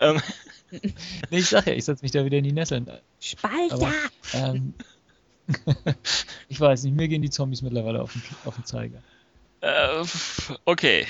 Ähm, 0.00 0.20
nee, 1.30 1.38
ich 1.38 1.48
sag 1.48 1.66
ja, 1.66 1.72
ich 1.72 1.84
setze 1.84 2.04
mich 2.04 2.12
da 2.12 2.24
wieder 2.24 2.38
in 2.38 2.44
die 2.44 2.52
Nesseln. 2.52 2.90
Speicher! 3.20 3.74
Aber, 3.74 3.92
ähm, 4.34 4.74
ich 6.48 6.60
weiß 6.60 6.84
nicht, 6.84 6.96
mir 6.96 7.08
gehen 7.08 7.22
die 7.22 7.30
Zombies 7.30 7.62
mittlerweile 7.62 8.02
auf 8.02 8.12
den, 8.12 8.22
auf 8.44 8.54
den 8.56 8.64
Zeiger. 8.64 9.02
äh, 9.60 10.04
okay. 10.64 11.06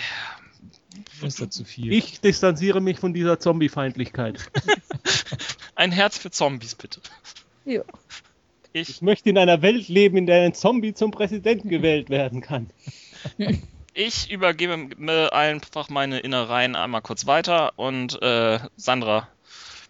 Ist 1.23 1.41
das 1.41 1.51
zu 1.51 1.65
viel. 1.65 1.93
Ich 1.93 2.21
distanziere 2.21 2.81
mich 2.81 2.99
von 2.99 3.13
dieser 3.13 3.39
Zombie-Feindlichkeit. 3.39 4.39
Ein 5.75 5.93
Herz 5.93 6.19
für 6.19 6.31
Zombies, 6.31 6.75
bitte. 6.75 7.01
Ja. 7.65 7.83
Ich, 8.73 8.89
Ich 8.89 9.03
möchte 9.03 9.31
in 9.31 9.39
einer 9.39 9.63
Welt 9.63 9.89
leben, 9.89 10.17
in 10.17 10.27
der 10.27 10.43
ein 10.43 10.55
Zombie 10.55 10.95
zum 10.95 11.11
Präsidenten 11.11 11.69
gewählt 11.69 12.11
werden 12.11 12.41
kann. 12.41 12.71
ich 13.95 14.31
übergebe 14.31 14.77
mir 14.77 15.33
einfach 15.33 15.89
meine 15.89 16.21
Innereien 16.21 16.77
einmal 16.77 17.03
kurz 17.03 17.27
weiter 17.27 17.73
und 17.77 18.21
äh, 18.23 18.59
Sandra, 18.77 19.29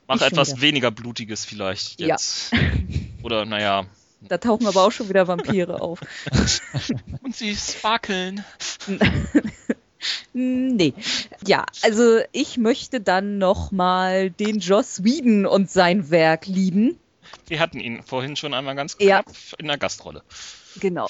mach 0.09 0.17
Ich 0.17 0.23
etwas 0.23 0.51
wieder. 0.53 0.61
weniger 0.63 0.91
Blutiges 0.91 1.45
vielleicht 1.45 2.01
Ja. 2.01 2.09
jetzt. 2.09 2.53
Oder 3.23 3.45
naja. 3.45 3.87
Da 4.23 4.39
tauchen 4.39 4.67
aber 4.67 4.83
auch 4.85 4.91
schon 4.93 5.09
wieder 5.09 5.29
Vampire 5.29 5.81
auf. 5.81 6.01
Und 7.23 7.35
sie 7.37 7.55
sparkeln. 7.57 8.45
Nee. 10.33 10.93
Ja, 11.47 11.65
also 11.83 12.21
ich 12.33 12.59
möchte 12.59 13.01
dann 13.01 13.39
nochmal 13.39 14.31
den 14.31 14.59
Joss 14.61 15.03
Whedon 15.03 15.47
und 15.47 15.71
sein 15.71 16.11
Werk 16.11 16.47
lieben. 16.47 16.99
Wir 17.49 17.59
hatten 17.61 17.81
ihn 17.81 18.03
vorhin 18.03 18.37
schon 18.37 18.55
einmal 18.55 18.75
ganz 18.77 18.97
Ja. 19.01 19.23
knapp 19.23 19.35
in 19.59 19.67
der 19.67 19.79
Gastrolle. 19.79 20.23
Genau. 20.79 21.09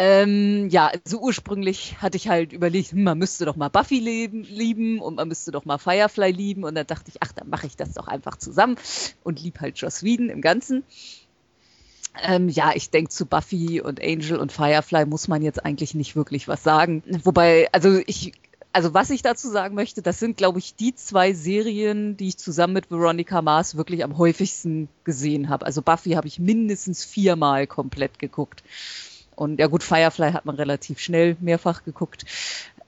Ähm, 0.00 0.68
ja, 0.68 0.92
also 1.04 1.18
ursprünglich 1.18 2.00
hatte 2.00 2.16
ich 2.16 2.28
halt 2.28 2.52
überlegt, 2.52 2.92
hm, 2.92 3.02
man 3.02 3.18
müsste 3.18 3.44
doch 3.46 3.56
mal 3.56 3.68
Buffy 3.68 3.98
leben, 3.98 4.44
lieben 4.44 5.00
und 5.00 5.16
man 5.16 5.26
müsste 5.26 5.50
doch 5.50 5.64
mal 5.64 5.78
Firefly 5.78 6.30
lieben. 6.30 6.62
Und 6.62 6.76
dann 6.76 6.86
dachte 6.86 7.10
ich, 7.10 7.16
ach, 7.20 7.32
dann 7.32 7.48
mache 7.48 7.66
ich 7.66 7.76
das 7.76 7.94
doch 7.94 8.06
einfach 8.06 8.36
zusammen 8.36 8.76
und 9.24 9.42
lieb 9.42 9.58
halt 9.58 9.76
Joss 9.76 10.04
Whedon 10.04 10.28
im 10.28 10.40
Ganzen. 10.40 10.84
Ähm, 12.22 12.48
ja, 12.48 12.70
ich 12.76 12.90
denke, 12.90 13.10
zu 13.10 13.26
Buffy 13.26 13.80
und 13.80 14.00
Angel 14.00 14.36
und 14.38 14.52
Firefly 14.52 15.04
muss 15.04 15.26
man 15.26 15.42
jetzt 15.42 15.64
eigentlich 15.64 15.96
nicht 15.96 16.14
wirklich 16.14 16.46
was 16.46 16.62
sagen. 16.62 17.02
Wobei, 17.24 17.68
also 17.72 18.00
ich 18.06 18.34
also 18.72 18.94
was 18.94 19.10
ich 19.10 19.22
dazu 19.22 19.48
sagen 19.50 19.74
möchte, 19.74 20.02
das 20.02 20.20
sind, 20.20 20.36
glaube 20.36 20.60
ich, 20.60 20.76
die 20.76 20.94
zwei 20.94 21.32
Serien, 21.32 22.16
die 22.16 22.28
ich 22.28 22.36
zusammen 22.36 22.74
mit 22.74 22.92
Veronica 22.92 23.42
Mars 23.42 23.76
wirklich 23.76 24.04
am 24.04 24.16
häufigsten 24.16 24.88
gesehen 25.02 25.48
habe. 25.48 25.66
Also 25.66 25.82
Buffy 25.82 26.12
habe 26.12 26.28
ich 26.28 26.38
mindestens 26.38 27.04
viermal 27.04 27.66
komplett 27.66 28.20
geguckt. 28.20 28.62
Und 29.38 29.60
ja 29.60 29.68
gut, 29.68 29.84
Firefly 29.84 30.32
hat 30.32 30.46
man 30.46 30.56
relativ 30.56 30.98
schnell 30.98 31.36
mehrfach 31.40 31.84
geguckt. 31.84 32.24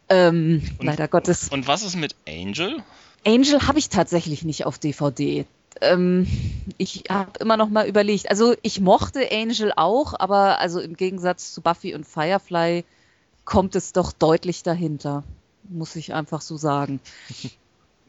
Ähm, 0.08 0.62
Und- 0.78 0.86
leider 0.86 1.06
Gottes. 1.06 1.48
Und 1.48 1.68
was 1.68 1.82
ist 1.84 1.94
mit 1.94 2.16
Angel? 2.28 2.82
Angel 3.24 3.68
habe 3.68 3.78
ich 3.78 3.88
tatsächlich 3.88 4.42
nicht 4.44 4.66
auf 4.66 4.78
DVD. 4.78 5.46
Ähm, 5.80 6.26
ich 6.76 7.04
habe 7.08 7.38
immer 7.38 7.56
noch 7.56 7.68
mal 7.68 7.86
überlegt. 7.86 8.28
Also 8.30 8.56
ich 8.62 8.80
mochte 8.80 9.30
Angel 9.30 9.72
auch, 9.76 10.18
aber 10.18 10.58
also 10.58 10.80
im 10.80 10.96
Gegensatz 10.96 11.52
zu 11.54 11.60
Buffy 11.60 11.94
und 11.94 12.04
Firefly 12.04 12.84
kommt 13.44 13.76
es 13.76 13.92
doch 13.92 14.12
deutlich 14.12 14.64
dahinter, 14.64 15.22
muss 15.68 15.94
ich 15.94 16.14
einfach 16.14 16.40
so 16.40 16.56
sagen. 16.56 17.00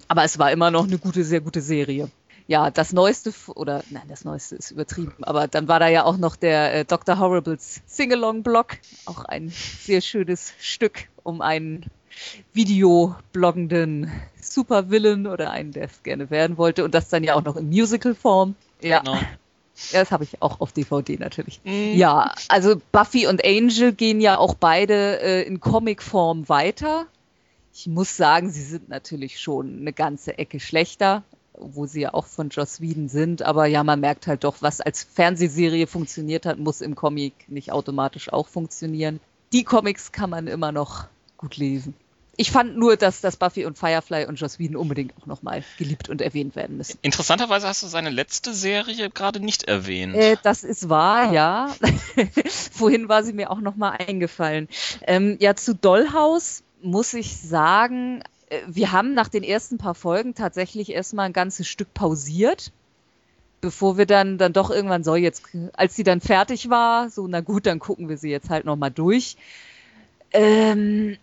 Aber 0.07 0.25
es 0.25 0.37
war 0.37 0.51
immer 0.51 0.71
noch 0.71 0.83
eine 0.83 0.97
gute, 0.97 1.23
sehr 1.23 1.39
gute 1.39 1.61
Serie. 1.61 2.09
Ja, 2.51 2.69
das 2.69 2.91
Neueste, 2.91 3.31
oder 3.55 3.81
nein, 3.91 4.03
das 4.09 4.25
Neueste 4.25 4.57
ist 4.57 4.71
übertrieben, 4.71 5.15
aber 5.21 5.47
dann 5.47 5.69
war 5.69 5.79
da 5.79 5.87
ja 5.87 6.03
auch 6.03 6.17
noch 6.17 6.35
der 6.35 6.73
äh, 6.73 6.83
Dr. 6.83 7.17
Horribles 7.17 7.79
Sing-Along-Blog, 7.85 8.77
auch 9.05 9.23
ein 9.23 9.53
sehr 9.79 10.01
schönes 10.01 10.51
Stück 10.59 11.07
um 11.23 11.39
einen 11.39 11.85
videobloggenden 12.51 14.11
Supervillain 14.41 15.27
oder 15.27 15.51
einen, 15.51 15.71
der 15.71 15.85
es 15.85 16.03
gerne 16.03 16.29
werden 16.29 16.57
wollte 16.57 16.83
und 16.83 16.93
das 16.93 17.07
dann 17.07 17.23
ja 17.23 17.35
auch 17.35 17.43
noch 17.45 17.55
in 17.55 17.69
Musical-Form. 17.69 18.55
Ja, 18.81 18.99
Genau. 18.99 19.15
ja 19.15 20.01
das 20.01 20.11
habe 20.11 20.25
ich 20.25 20.41
auch 20.41 20.59
auf 20.59 20.73
DVD 20.73 21.15
natürlich. 21.19 21.61
Mhm. 21.63 21.93
Ja, 21.93 22.33
also 22.49 22.81
Buffy 22.91 23.27
und 23.27 23.45
Angel 23.45 23.93
gehen 23.93 24.19
ja 24.19 24.37
auch 24.37 24.55
beide 24.55 25.21
äh, 25.21 25.43
in 25.43 25.61
Comicform 25.61 26.49
weiter. 26.49 27.05
Ich 27.73 27.87
muss 27.87 28.17
sagen, 28.17 28.49
sie 28.51 28.63
sind 28.63 28.89
natürlich 28.89 29.39
schon 29.39 29.79
eine 29.79 29.93
ganze 29.93 30.37
Ecke 30.37 30.59
schlechter, 30.59 31.23
wo 31.57 31.85
sie 31.85 32.01
ja 32.01 32.13
auch 32.13 32.25
von 32.25 32.49
Joss 32.49 32.81
Whedon 32.81 33.09
sind. 33.09 33.41
Aber 33.41 33.65
ja, 33.65 33.83
man 33.83 33.99
merkt 33.99 34.27
halt 34.27 34.43
doch, 34.43 34.57
was 34.61 34.81
als 34.81 35.03
Fernsehserie 35.03 35.87
funktioniert 35.87 36.45
hat, 36.45 36.59
muss 36.59 36.81
im 36.81 36.95
Comic 36.95 37.33
nicht 37.47 37.71
automatisch 37.71 38.31
auch 38.31 38.47
funktionieren. 38.47 39.19
Die 39.53 39.63
Comics 39.63 40.11
kann 40.11 40.29
man 40.29 40.47
immer 40.47 40.71
noch 40.71 41.05
gut 41.37 41.57
lesen. 41.57 41.93
Ich 42.37 42.49
fand 42.49 42.77
nur, 42.77 42.95
dass, 42.95 43.21
dass 43.21 43.35
Buffy 43.35 43.65
und 43.65 43.77
Firefly 43.77 44.25
und 44.25 44.39
Joss 44.39 44.57
Whedon 44.57 44.77
unbedingt 44.77 45.13
auch 45.21 45.25
nochmal 45.25 45.63
geliebt 45.77 46.09
und 46.09 46.21
erwähnt 46.21 46.55
werden 46.55 46.77
müssen. 46.77 46.97
Interessanterweise 47.01 47.67
hast 47.67 47.83
du 47.83 47.87
seine 47.87 48.09
letzte 48.09 48.53
Serie 48.53 49.09
gerade 49.09 49.41
nicht 49.41 49.65
erwähnt. 49.65 50.15
Äh, 50.15 50.37
das 50.41 50.63
ist 50.63 50.89
wahr, 50.89 51.33
ja. 51.33 51.75
Vorhin 52.71 53.09
war 53.09 53.23
sie 53.23 53.33
mir 53.33 53.51
auch 53.51 53.59
nochmal 53.59 53.97
eingefallen. 53.99 54.69
Ähm, 55.05 55.37
ja, 55.39 55.55
zu 55.55 55.75
Dollhouse 55.75 56.63
muss 56.81 57.13
ich 57.13 57.37
sagen, 57.37 58.23
wir 58.67 58.91
haben 58.91 59.13
nach 59.13 59.29
den 59.29 59.43
ersten 59.43 59.77
paar 59.77 59.95
Folgen 59.95 60.35
tatsächlich 60.35 60.91
erstmal 60.91 61.27
ein 61.27 61.33
ganzes 61.33 61.67
Stück 61.67 61.93
pausiert, 61.93 62.71
bevor 63.61 63.97
wir 63.97 64.05
dann, 64.05 64.37
dann 64.37 64.53
doch 64.53 64.71
irgendwann 64.71 65.03
so 65.03 65.15
jetzt, 65.15 65.43
als 65.73 65.95
sie 65.95 66.03
dann 66.03 66.21
fertig 66.21 66.69
war, 66.69 67.09
so, 67.09 67.27
na 67.27 67.41
gut, 67.41 67.65
dann 67.65 67.79
gucken 67.79 68.09
wir 68.09 68.17
sie 68.17 68.29
jetzt 68.29 68.49
halt 68.49 68.65
nochmal 68.65 68.91
durch. 68.91 69.37
Ähm, 70.31 71.17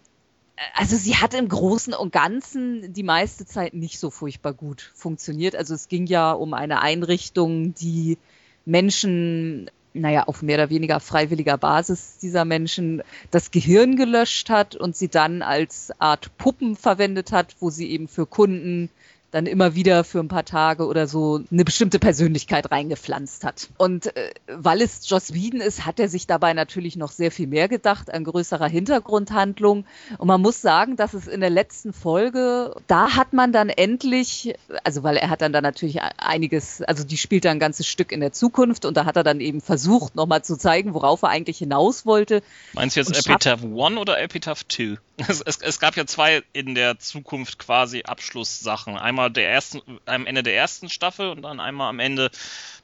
also 0.75 0.97
sie 0.97 1.17
hat 1.17 1.35
im 1.35 1.49
Großen 1.49 1.95
und 1.95 2.13
Ganzen 2.13 2.93
die 2.93 3.03
meiste 3.03 3.47
Zeit 3.47 3.75
nicht 3.75 3.99
so 3.99 4.11
furchtbar 4.11 4.53
gut 4.53 4.93
funktioniert. 4.95 5.55
Also 5.55 5.75
es 5.75 5.89
ging 5.89 6.07
ja 6.07 6.33
um 6.33 6.55
eine 6.55 6.81
Einrichtung, 6.81 7.75
die 7.75 8.19
Menschen, 8.65 9.71
naja, 9.95 10.25
auf 10.25 10.43
mehr 10.43 10.59
oder 10.59 10.71
weniger 10.71 11.01
freiwilliger 11.01 11.59
Basis 11.59 12.19
dieser 12.19 12.45
Menschen 12.45 13.03
das 13.31 13.51
Gehirn 13.51 13.97
gelöscht 13.97 14.51
hat 14.51 14.77
und 14.77 14.97
sie 14.97 15.09
dann 15.09 15.43
als 15.43 15.93
Art 15.99 16.37
Puppen 16.39 16.77
verwendet 16.77 17.33
hat, 17.33 17.57
wo 17.61 17.71
sie 17.71 17.91
eben 17.91 18.09
für 18.09 18.27
Kunden 18.27 18.91
dann 19.31 19.47
immer 19.47 19.75
wieder 19.75 20.05
für 20.05 20.21
ein 20.21 20.29
paar 20.29 20.45
Tage 20.45 20.87
oder 20.87 21.07
so 21.07 21.41
eine 21.51 21.65
bestimmte 21.65 21.99
Persönlichkeit 21.99 22.71
reingepflanzt 22.71 23.45
hat. 23.45 23.69
Und 23.77 24.17
äh, 24.17 24.31
weil 24.47 24.81
es 24.81 25.09
Joss 25.09 25.35
Whedon 25.35 25.61
ist, 25.61 25.85
hat 25.85 26.01
er 26.01 26.09
sich 26.09 26.27
dabei 26.27 26.55
natürlich 26.55 26.97
noch 26.97 27.11
sehr 27.11 27.31
viel 27.31 27.47
mehr 27.47 27.69
gedacht 27.69 28.13
an 28.13 28.25
größerer 28.25 28.69
Hintergrundhandlung. 28.69 29.85
Und 30.17 30.27
man 30.27 30.41
muss 30.41 30.63
sagen, 30.63 30.97
dass 30.97 31.13
es 31.13 31.27
in 31.27 31.41
der 31.41 31.51
letzten 31.51 31.93
Folge, 31.93 32.75
da 32.87 33.17
hat 33.17 33.35
man 33.35 33.53
dann 33.53 33.69
endlich, 33.69 34.55
also 34.83 35.03
weil 35.03 35.17
er 35.17 35.29
hat 35.29 35.43
dann 35.43 35.53
da 35.53 35.61
natürlich 35.61 36.01
einiges, 36.17 36.81
also 36.83 37.05
die 37.05 37.19
spielt 37.19 37.45
da 37.45 37.51
ein 37.51 37.61
ganzes 37.61 37.87
Stück 37.87 38.13
in 38.13 38.21
der 38.21 38.33
Zukunft 38.33 38.87
und 38.87 38.97
da 38.97 39.05
hat 39.05 39.17
er 39.17 39.25
dann 39.25 39.41
eben 39.41 39.61
versucht, 39.61 40.15
nochmal 40.15 40.43
zu 40.43 40.57
zeigen, 40.57 40.95
worauf 40.95 41.23
er 41.23 41.29
eigentlich 41.29 41.59
hinaus 41.59 42.07
wollte. 42.07 42.43
Meinst 42.73 42.97
du 42.97 43.01
jetzt 43.01 43.11
Epitaph 43.27 43.63
1 43.63 43.99
oder 43.99 44.21
Epitaph 44.21 44.67
2? 44.67 44.97
Es, 45.29 45.41
es, 45.41 45.57
es 45.57 45.81
gab 45.81 45.97
ja 45.97 46.07
zwei 46.07 46.45
in 46.53 46.77
der 46.77 47.01
Zukunft 47.01 47.59
quasi 47.59 48.05
Abschlusssachen. 48.05 48.97
Einmal 48.97 49.18
der 49.29 49.51
ersten, 49.51 49.81
am 50.07 50.27
Ende 50.27 50.43
der 50.43 50.55
ersten 50.57 50.89
Staffel 50.89 51.31
und 51.31 51.43
dann 51.43 51.61
einmal 51.61 51.91
am 51.91 51.99
Ende 51.99 52.31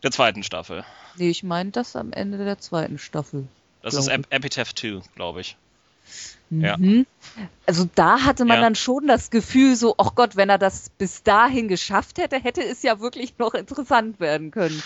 der 0.03 0.11
zweiten 0.11 0.43
Staffel. 0.43 0.85
Nee, 1.17 1.31
ich 1.31 1.43
meine 1.43 1.71
das 1.71 1.95
am 1.97 2.13
Ende 2.13 2.39
der 2.45 2.59
zweiten 2.59 2.99
Staffel. 2.99 3.47
Das 3.83 3.95
ist 3.95 4.09
Ep 4.09 4.27
Epitaph 4.31 4.75
2, 4.75 5.03
glaube 5.15 5.41
ich. 5.43 5.57
Ja. 6.51 6.77
Mhm. 6.77 7.07
Also 7.67 7.89
da 7.95 8.21
hatte 8.21 8.45
man 8.45 8.57
Ja. 8.57 8.63
dann 8.63 8.75
schon 8.75 9.07
das 9.07 9.31
Gefühl, 9.31 9.77
so, 9.77 9.95
ach 9.99 10.15
Gott, 10.15 10.37
wenn 10.37 10.51
er 10.51 10.59
das 10.59 10.91
bis 10.91 11.23
dahin 11.23 11.69
geschafft 11.69 12.19
hätte, 12.19 12.39
hätte 12.39 12.63
es 12.63 12.83
ja 12.83 13.01
wirklich 13.01 13.39
noch 13.39 13.55
interessant 13.55 14.21
werden 14.21 14.51
können. 14.51 14.83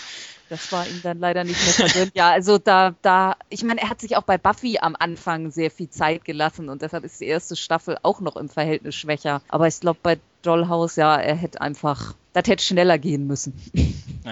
Das 0.49 0.71
war 0.71 0.87
ihm 0.87 1.01
dann 1.03 1.19
leider 1.19 1.43
nicht 1.43 1.63
mehr 1.63 1.73
vergönnt. 1.73 2.15
Ja, 2.15 2.31
also 2.31 2.57
da, 2.57 2.95
da, 3.03 3.35
ich 3.49 3.63
meine, 3.63 3.81
er 3.81 3.89
hat 3.89 4.01
sich 4.01 4.17
auch 4.17 4.23
bei 4.23 4.37
Buffy 4.37 4.79
am 4.79 4.95
Anfang 4.97 5.51
sehr 5.51 5.69
viel 5.69 5.89
Zeit 5.89 6.25
gelassen 6.25 6.69
und 6.69 6.81
deshalb 6.81 7.03
ist 7.03 7.21
die 7.21 7.27
erste 7.27 7.55
Staffel 7.55 7.97
auch 8.01 8.19
noch 8.19 8.35
im 8.35 8.49
Verhältnis 8.49 8.95
schwächer. 8.95 9.41
Aber 9.49 9.67
ich 9.67 9.79
glaube, 9.79 9.99
bei 10.01 10.17
Dollhouse, 10.41 10.95
ja, 10.95 11.15
er 11.17 11.35
hätte 11.35 11.61
einfach, 11.61 12.13
das 12.33 12.47
hätte 12.47 12.63
schneller 12.63 12.97
gehen 12.97 13.27
müssen. 13.27 13.53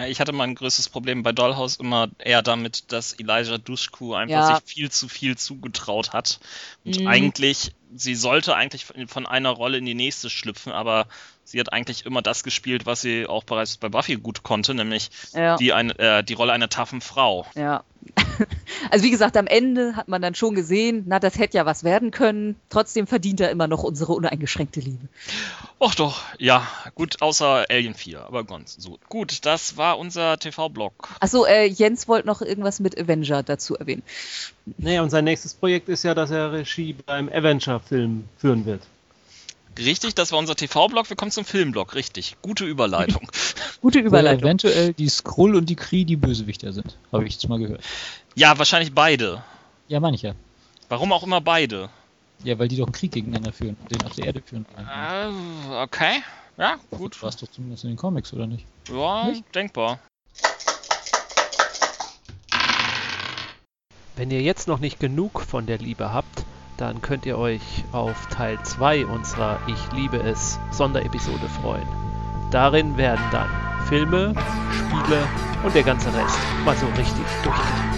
Ich 0.09 0.19
hatte 0.19 0.33
mein 0.33 0.53
größtes 0.53 0.89
Problem 0.89 1.23
bei 1.23 1.31
Dollhouse 1.31 1.77
immer 1.77 2.09
eher 2.19 2.41
damit, 2.41 2.91
dass 2.91 3.13
Elijah 3.13 3.57
Dushku 3.57 4.13
einfach 4.13 4.49
Ja. 4.49 4.55
sich 4.55 4.63
viel 4.65 4.91
zu 4.91 5.07
viel 5.07 5.37
zugetraut 5.37 6.11
hat. 6.13 6.39
Und 6.85 6.99
Mhm. 6.99 7.07
eigentlich, 7.07 7.71
sie 7.95 8.15
sollte 8.15 8.55
eigentlich 8.55 8.85
von 9.07 9.25
einer 9.25 9.49
Rolle 9.49 9.77
in 9.77 9.85
die 9.85 9.93
nächste 9.95 10.29
schlüpfen, 10.29 10.73
aber 10.73 11.07
sie 11.47 11.59
hat 11.61 11.71
eigentlich 11.71 12.05
immer 12.05 12.21
das 12.21 12.43
gespielt, 12.43 12.85
was 12.85 12.99
sie 13.01 13.25
auch 13.25 13.45
bereits 13.45 13.77
bei 13.77 13.87
Buffy 13.87 14.15
gut 14.15 14.43
konnte, 14.43 14.73
nämlich 14.73 15.09
Ja. 15.33 15.55
die, 15.55 15.71
eine, 15.71 15.97
äh, 15.97 16.23
die 16.23 16.33
Rolle 16.33 16.51
einer 16.51 16.67
taffen 16.69 17.01
Frau. 17.01 17.45
Ja. 17.55 17.83
Also 18.91 19.03
wie 19.03 19.09
gesagt, 19.09 19.35
am 19.35 19.47
Ende 19.47 19.95
hat 19.95 20.07
man 20.07 20.21
dann 20.21 20.35
schon 20.35 20.53
gesehen, 20.53 21.03
na, 21.07 21.19
das 21.19 21.39
hätte 21.39 21.57
ja 21.57 21.65
was 21.65 21.83
werden 21.83 22.11
können. 22.11 22.55
Trotzdem 22.69 23.07
verdient 23.07 23.41
er 23.41 23.49
immer 23.49 23.67
noch 23.67 23.83
unsere 23.83 24.13
uneingeschränkte 24.13 24.79
Liebe. 24.79 25.07
Och 25.79 25.95
doch, 25.95 26.21
ja, 26.37 26.65
gut, 26.93 27.21
außer 27.21 27.65
Alien 27.69 27.95
4, 27.95 28.21
aber 28.21 28.43
ganz 28.43 28.75
so. 28.79 28.99
Gut, 29.09 29.45
das 29.45 29.75
war 29.77 29.97
unser 29.97 30.37
TV-Blog. 30.37 31.09
Achso, 31.19 31.45
äh, 31.45 31.65
Jens 31.65 32.07
wollte 32.07 32.27
noch 32.27 32.41
irgendwas 32.41 32.79
mit 32.79 32.97
Avenger 32.99 33.41
dazu 33.41 33.75
erwähnen. 33.75 34.03
Naja, 34.77 35.01
und 35.01 35.09
sein 35.09 35.23
nächstes 35.25 35.55
Projekt 35.55 35.89
ist 35.89 36.03
ja, 36.03 36.13
dass 36.13 36.29
er 36.29 36.51
Regie 36.51 36.93
beim 36.93 37.29
Avenger-Film 37.29 38.25
führen 38.37 38.65
wird. 38.65 38.83
Richtig, 39.77 40.15
das 40.15 40.31
war 40.31 40.39
unser 40.39 40.55
TV-Blog. 40.55 41.09
Wir 41.09 41.15
kommen 41.15 41.31
zum 41.31 41.45
Filmblog, 41.45 41.93
richtig. 41.95 42.35
Gute 42.41 42.65
Überleitung. 42.65 43.29
Gute 43.81 43.99
Weil 43.99 44.05
Überleitung. 44.07 44.43
eventuell 44.43 44.93
die 44.93 45.07
Skrull 45.09 45.55
und 45.55 45.69
die 45.69 45.75
Kree 45.75 46.03
die 46.03 46.15
Bösewichter 46.15 46.73
sind. 46.73 46.97
Habe 47.11 47.25
ich 47.27 47.33
jetzt 47.33 47.47
mal 47.47 47.59
gehört. 47.59 47.81
ja, 48.35 48.57
wahrscheinlich 48.57 48.93
beide. 48.93 49.43
Ja, 49.87 49.99
meine 49.99 50.15
ich 50.15 50.23
ja. 50.23 50.33
Warum 50.89 51.11
auch 51.11 51.23
immer 51.23 51.41
beide? 51.41 51.89
Ja, 52.43 52.57
weil 52.59 52.67
die 52.67 52.77
doch 52.77 52.85
einen 52.87 52.93
Krieg 52.93 53.11
gegeneinander 53.11 53.51
führen, 53.53 53.77
den 53.91 54.03
auf 54.05 54.13
der 54.15 54.25
Erde 54.25 54.41
führen. 54.45 54.65
Äh, 54.77 55.75
okay. 55.83 56.23
Ja, 56.57 56.77
gut. 56.91 57.21
War 57.21 57.29
es 57.29 57.37
doch 57.37 57.47
zumindest 57.47 57.83
in 57.83 57.91
den 57.91 57.97
Comics, 57.97 58.33
oder 58.33 58.47
nicht? 58.47 58.65
Ja, 58.89 59.27
Nicht? 59.27 59.43
denkbar. 59.53 59.99
Wenn 64.15 64.31
ihr 64.31 64.41
jetzt 64.41 64.67
noch 64.67 64.79
nicht 64.79 64.99
genug 64.99 65.41
von 65.41 65.67
der 65.67 65.77
Liebe 65.77 66.11
habt, 66.11 66.43
dann 66.77 67.01
könnt 67.01 67.25
ihr 67.25 67.37
euch 67.37 67.83
auf 67.91 68.27
Teil 68.27 68.59
2 68.61 69.07
unserer 69.07 69.59
Ich 69.67 69.91
liebe 69.91 70.17
es 70.17 70.59
Sonderepisode 70.71 71.49
freuen. 71.61 71.87
Darin 72.51 72.95
werden 72.97 73.23
dann 73.31 73.49
Filme, 73.87 74.33
Spiele 74.71 75.27
und 75.63 75.75
der 75.75 75.83
ganze 75.83 76.07
Rest 76.13 76.37
mal 76.63 76.75
so 76.75 76.85
richtig 76.87 77.25
durchgedacht. 77.43 77.96